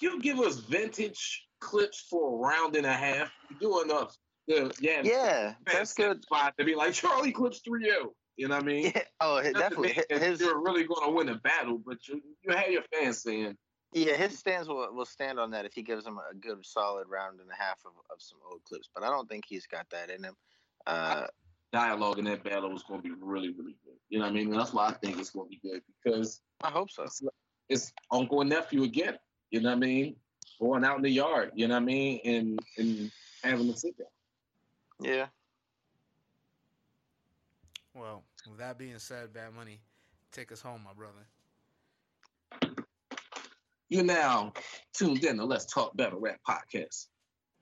you 0.00 0.20
give 0.20 0.38
us 0.38 0.56
vintage 0.56 1.46
clips 1.60 2.06
for 2.10 2.34
a 2.34 2.36
round 2.36 2.76
and 2.76 2.84
a 2.84 2.92
half, 2.92 3.30
you 3.48 3.56
do 3.58 3.82
enough. 3.82 4.16
Yeah, 4.46 4.68
yeah, 4.78 5.00
yeah 5.02 5.54
that's 5.66 5.94
good. 5.94 6.22
Spot 6.22 6.52
to 6.58 6.64
be 6.64 6.74
like 6.74 6.92
Charlie 6.92 7.32
Clips 7.32 7.60
three 7.64 7.84
zero. 7.84 8.12
You 8.36 8.48
know 8.48 8.56
what 8.56 8.64
I 8.64 8.66
mean? 8.66 8.92
Yeah. 8.94 9.02
Oh, 9.20 9.40
Not 9.42 9.54
definitely. 9.54 9.96
His, 10.10 10.40
you're 10.40 10.60
really 10.60 10.84
going 10.84 11.06
to 11.06 11.10
win 11.12 11.28
a 11.28 11.36
battle, 11.36 11.78
but 11.78 12.06
you 12.08 12.20
you 12.42 12.54
have 12.54 12.68
your 12.68 12.82
fans 12.92 13.22
saying. 13.22 13.56
Yeah, 13.92 14.14
his 14.14 14.36
stands 14.36 14.68
will, 14.68 14.92
will 14.92 15.04
stand 15.04 15.38
on 15.38 15.52
that 15.52 15.64
if 15.64 15.72
he 15.72 15.82
gives 15.82 16.04
him 16.04 16.18
a 16.18 16.34
good 16.34 16.66
solid 16.66 17.06
round 17.08 17.38
and 17.38 17.48
a 17.48 17.54
half 17.54 17.78
of, 17.86 17.92
of 18.10 18.20
some 18.20 18.38
old 18.50 18.64
clips. 18.64 18.88
But 18.92 19.04
I 19.04 19.06
don't 19.08 19.28
think 19.28 19.44
he's 19.46 19.66
got 19.66 19.88
that 19.90 20.10
in 20.10 20.24
him. 20.24 20.34
Uh, 20.84 21.26
dialogue 21.72 22.18
in 22.18 22.24
that 22.24 22.42
battle 22.42 22.70
was 22.70 22.82
going 22.82 23.02
to 23.02 23.08
be 23.08 23.14
really, 23.20 23.50
really 23.50 23.76
good. 23.84 23.94
You 24.08 24.18
know 24.18 24.24
what 24.24 24.32
I 24.32 24.34
mean? 24.34 24.50
that's 24.50 24.72
why 24.72 24.88
I 24.88 24.92
think 24.92 25.18
it's 25.18 25.30
going 25.30 25.46
to 25.46 25.50
be 25.50 25.68
good 25.68 25.82
because 26.02 26.40
I 26.62 26.70
hope 26.70 26.90
so. 26.90 27.04
It's, 27.04 27.22
it's 27.68 27.92
uncle 28.10 28.40
and 28.40 28.50
nephew 28.50 28.82
again. 28.82 29.16
You 29.50 29.60
know 29.60 29.70
what 29.70 29.76
I 29.76 29.80
mean? 29.80 30.16
Going 30.60 30.84
out 30.84 30.96
in 30.96 31.02
the 31.02 31.10
yard. 31.10 31.52
You 31.54 31.68
know 31.68 31.74
what 31.74 31.82
I 31.82 31.86
mean? 31.86 32.20
And 32.24 32.58
and 32.78 33.12
having 33.42 33.68
a 33.68 33.76
sit 33.76 33.96
down. 33.96 34.06
Yeah. 35.00 35.26
Well, 37.94 38.24
with 38.48 38.58
that 38.58 38.76
being 38.76 38.98
said, 38.98 39.32
Bad 39.32 39.54
Money, 39.54 39.80
take 40.32 40.50
us 40.50 40.60
home, 40.60 40.82
my 40.84 40.92
brother. 40.92 42.74
You're 43.88 44.02
now 44.02 44.52
tuned 44.92 45.22
in 45.22 45.36
to 45.36 45.44
Let's 45.44 45.66
Talk 45.66 45.96
Battle 45.96 46.18
Rap 46.18 46.40
podcast. 46.48 47.06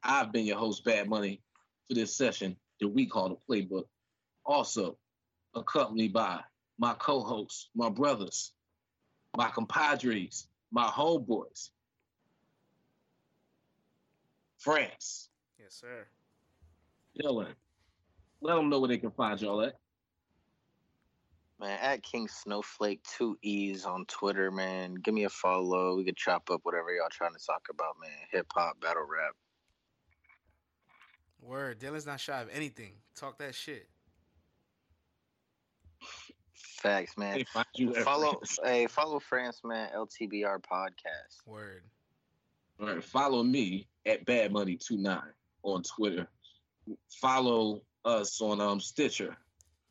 I've 0.02 0.32
been 0.32 0.46
your 0.46 0.56
host, 0.56 0.84
Bad 0.84 1.06
Money, 1.06 1.42
for 1.86 1.94
this 1.94 2.16
session 2.16 2.56
that 2.80 2.88
we 2.88 3.04
call 3.04 3.28
the 3.28 3.36
Playbook. 3.46 3.84
Also, 4.46 4.96
accompanied 5.54 6.14
by 6.14 6.40
my 6.78 6.94
co-hosts, 6.94 7.68
my 7.74 7.90
brothers, 7.90 8.52
my 9.36 9.50
compadres, 9.50 10.48
my 10.70 10.86
homeboys. 10.86 11.68
France. 14.58 15.28
Yes, 15.58 15.74
sir. 15.74 16.06
Dylan. 17.20 17.48
Let 18.40 18.54
them 18.54 18.70
know 18.70 18.80
where 18.80 18.88
they 18.88 18.96
can 18.96 19.10
find 19.10 19.38
y'all 19.38 19.60
at. 19.62 19.74
Man, 21.62 21.78
at 21.80 22.02
King 22.02 22.26
Snowflake 22.26 23.04
two 23.04 23.38
E's 23.40 23.84
on 23.84 24.04
Twitter, 24.06 24.50
man. 24.50 24.94
Give 24.94 25.14
me 25.14 25.22
a 25.22 25.28
follow. 25.28 25.96
We 25.96 26.04
could 26.04 26.16
chop 26.16 26.50
up 26.50 26.60
whatever 26.64 26.92
y'all 26.92 27.06
trying 27.08 27.34
to 27.34 27.46
talk 27.46 27.68
about, 27.70 27.94
man. 28.00 28.10
Hip 28.32 28.48
hop, 28.52 28.80
battle 28.80 29.04
rap. 29.08 29.36
Word. 31.40 31.78
Dylan's 31.78 32.04
not 32.04 32.18
shy 32.18 32.40
of 32.40 32.48
anything. 32.52 32.94
Talk 33.14 33.38
that 33.38 33.54
shit. 33.54 33.88
Facts, 36.52 37.16
man. 37.16 37.44
Hey, 37.76 37.84
follow, 38.02 38.40
hey, 38.64 38.88
follow 38.88 39.20
France, 39.20 39.60
man. 39.62 39.88
LTBR 39.94 40.64
podcast. 40.64 41.46
Word. 41.46 41.84
All 42.80 42.88
right, 42.88 43.04
follow 43.04 43.44
me 43.44 43.86
at 44.04 44.24
Bad 44.24 44.50
Money 44.50 44.76
Two 44.76 44.96
Nine 44.96 45.32
on 45.62 45.84
Twitter. 45.84 46.26
Follow 47.20 47.82
us 48.04 48.40
on 48.40 48.60
um 48.60 48.80
Stitcher, 48.80 49.36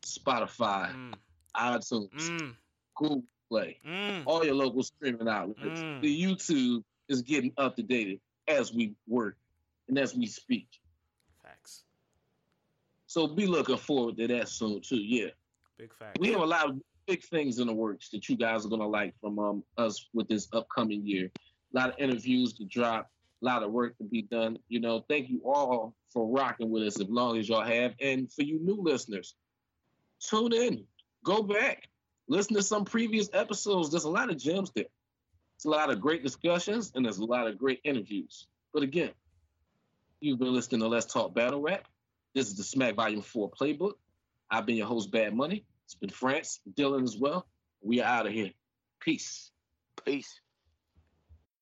Spotify, 0.06 0.93
mm. 0.93 1.14
iTunes, 1.56 2.10
mm. 2.14 2.56
Google 2.95 3.23
Play, 3.49 3.78
mm. 3.88 4.23
all 4.26 4.45
your 4.45 4.56
local 4.56 4.84
streaming 4.84 5.28
outlets. 5.28 5.82
Mm. 5.82 6.02
The 6.02 6.23
YouTube 6.23 6.84
is 7.10 7.22
getting 7.22 7.52
up 7.57 7.76
to 7.76 7.84
date 7.84 8.22
as 8.48 8.73
we 8.73 8.94
work 9.07 9.38
and 9.88 9.98
as 9.99 10.15
we 10.15 10.26
speak. 10.26 10.68
Facts. 11.44 11.84
So 13.07 13.28
be 13.28 13.45
looking 13.45 13.78
forward 13.78 14.18
to 14.18 14.28
that 14.28 14.48
soon 14.48 14.82
too. 14.82 14.98
Yeah. 14.98 15.30
Big 15.78 15.94
fact. 15.94 16.19
We 16.19 16.32
have 16.32 16.41
a 16.41 16.45
lot 16.45 16.69
of 16.69 16.80
big 17.07 17.23
things 17.23 17.60
in 17.60 17.68
the 17.68 17.73
works 17.73 18.10
that 18.10 18.30
you 18.30 18.38
guys 18.38 18.65
are 18.65 18.69
gonna 18.69 18.88
like 18.88 19.14
from 19.19 19.40
um, 19.40 19.64
us 19.78 20.07
with 20.14 20.28
this 20.28 20.48
upcoming 20.53 21.06
year. 21.06 21.32
A 21.73 21.78
lot 21.78 21.90
of 21.90 21.95
interviews 21.98 22.53
to 22.53 22.65
drop, 22.65 23.10
a 23.41 23.45
lot 23.45 23.64
of 23.64 23.72
work 23.72 23.98
to 23.98 24.03
be 24.03 24.22
done. 24.22 24.57
You 24.69 24.80
know, 24.80 25.03
thank 25.10 25.30
you 25.30 25.41
all 25.44 25.94
for 26.10 26.28
rocking 26.28 26.69
with 26.69 26.84
us 26.84 26.99
as 26.99 27.10
long 27.10 27.38
as 27.38 27.49
y'all 27.49 27.64
have. 27.64 27.94
And 27.99 28.32
for 28.32 28.44
you 28.44 28.60
new 28.60 28.78
listeners, 28.82 29.36
tune 30.19 30.53
in, 30.53 30.86
go 31.23 31.43
back, 31.43 31.88
listen 32.27 32.56
to 32.56 32.64
some 32.64 32.85
previous 32.85 33.30
episodes. 33.34 33.91
There's 33.91 34.03
a 34.03 34.10
lot 34.10 34.30
of 34.30 34.38
gems 34.38 34.72
there. 34.76 34.85
It's 35.56 35.65
a 35.65 35.69
lot 35.69 35.91
of 35.91 36.02
great 36.02 36.23
discussions 36.23 36.91
and 36.95 37.06
there's 37.06 37.19
a 37.19 37.26
lot 37.26 37.48
of 37.48 37.57
great 37.57 37.81
interviews. 37.84 38.48
But 38.73 38.84
again, 38.84 39.11
you've 40.19 40.39
been 40.39 40.53
listening 40.53 40.81
to 40.81 40.88
Let's 40.88 41.06
Talk 41.06 41.35
Battle 41.35 41.61
Rap. 41.61 41.88
This 42.34 42.48
is 42.48 42.57
the 42.57 42.64
Smack 42.64 42.95
Volume 42.95 43.22
4 43.22 43.52
Playbook. 43.52 43.93
I've 44.49 44.65
been 44.65 44.77
your 44.77 44.88
host, 44.88 45.11
Bad 45.11 45.35
Money. 45.35 45.65
It's 45.85 45.95
been 45.95 46.10
France, 46.10 46.60
Dylan 46.73 47.03
as 47.03 47.15
well. 47.18 47.45
We 47.81 48.02
are 48.02 48.06
out 48.06 48.26
of 48.27 48.34
here. 48.34 48.52
Peace. 48.99 49.52
Peace. 50.03 50.41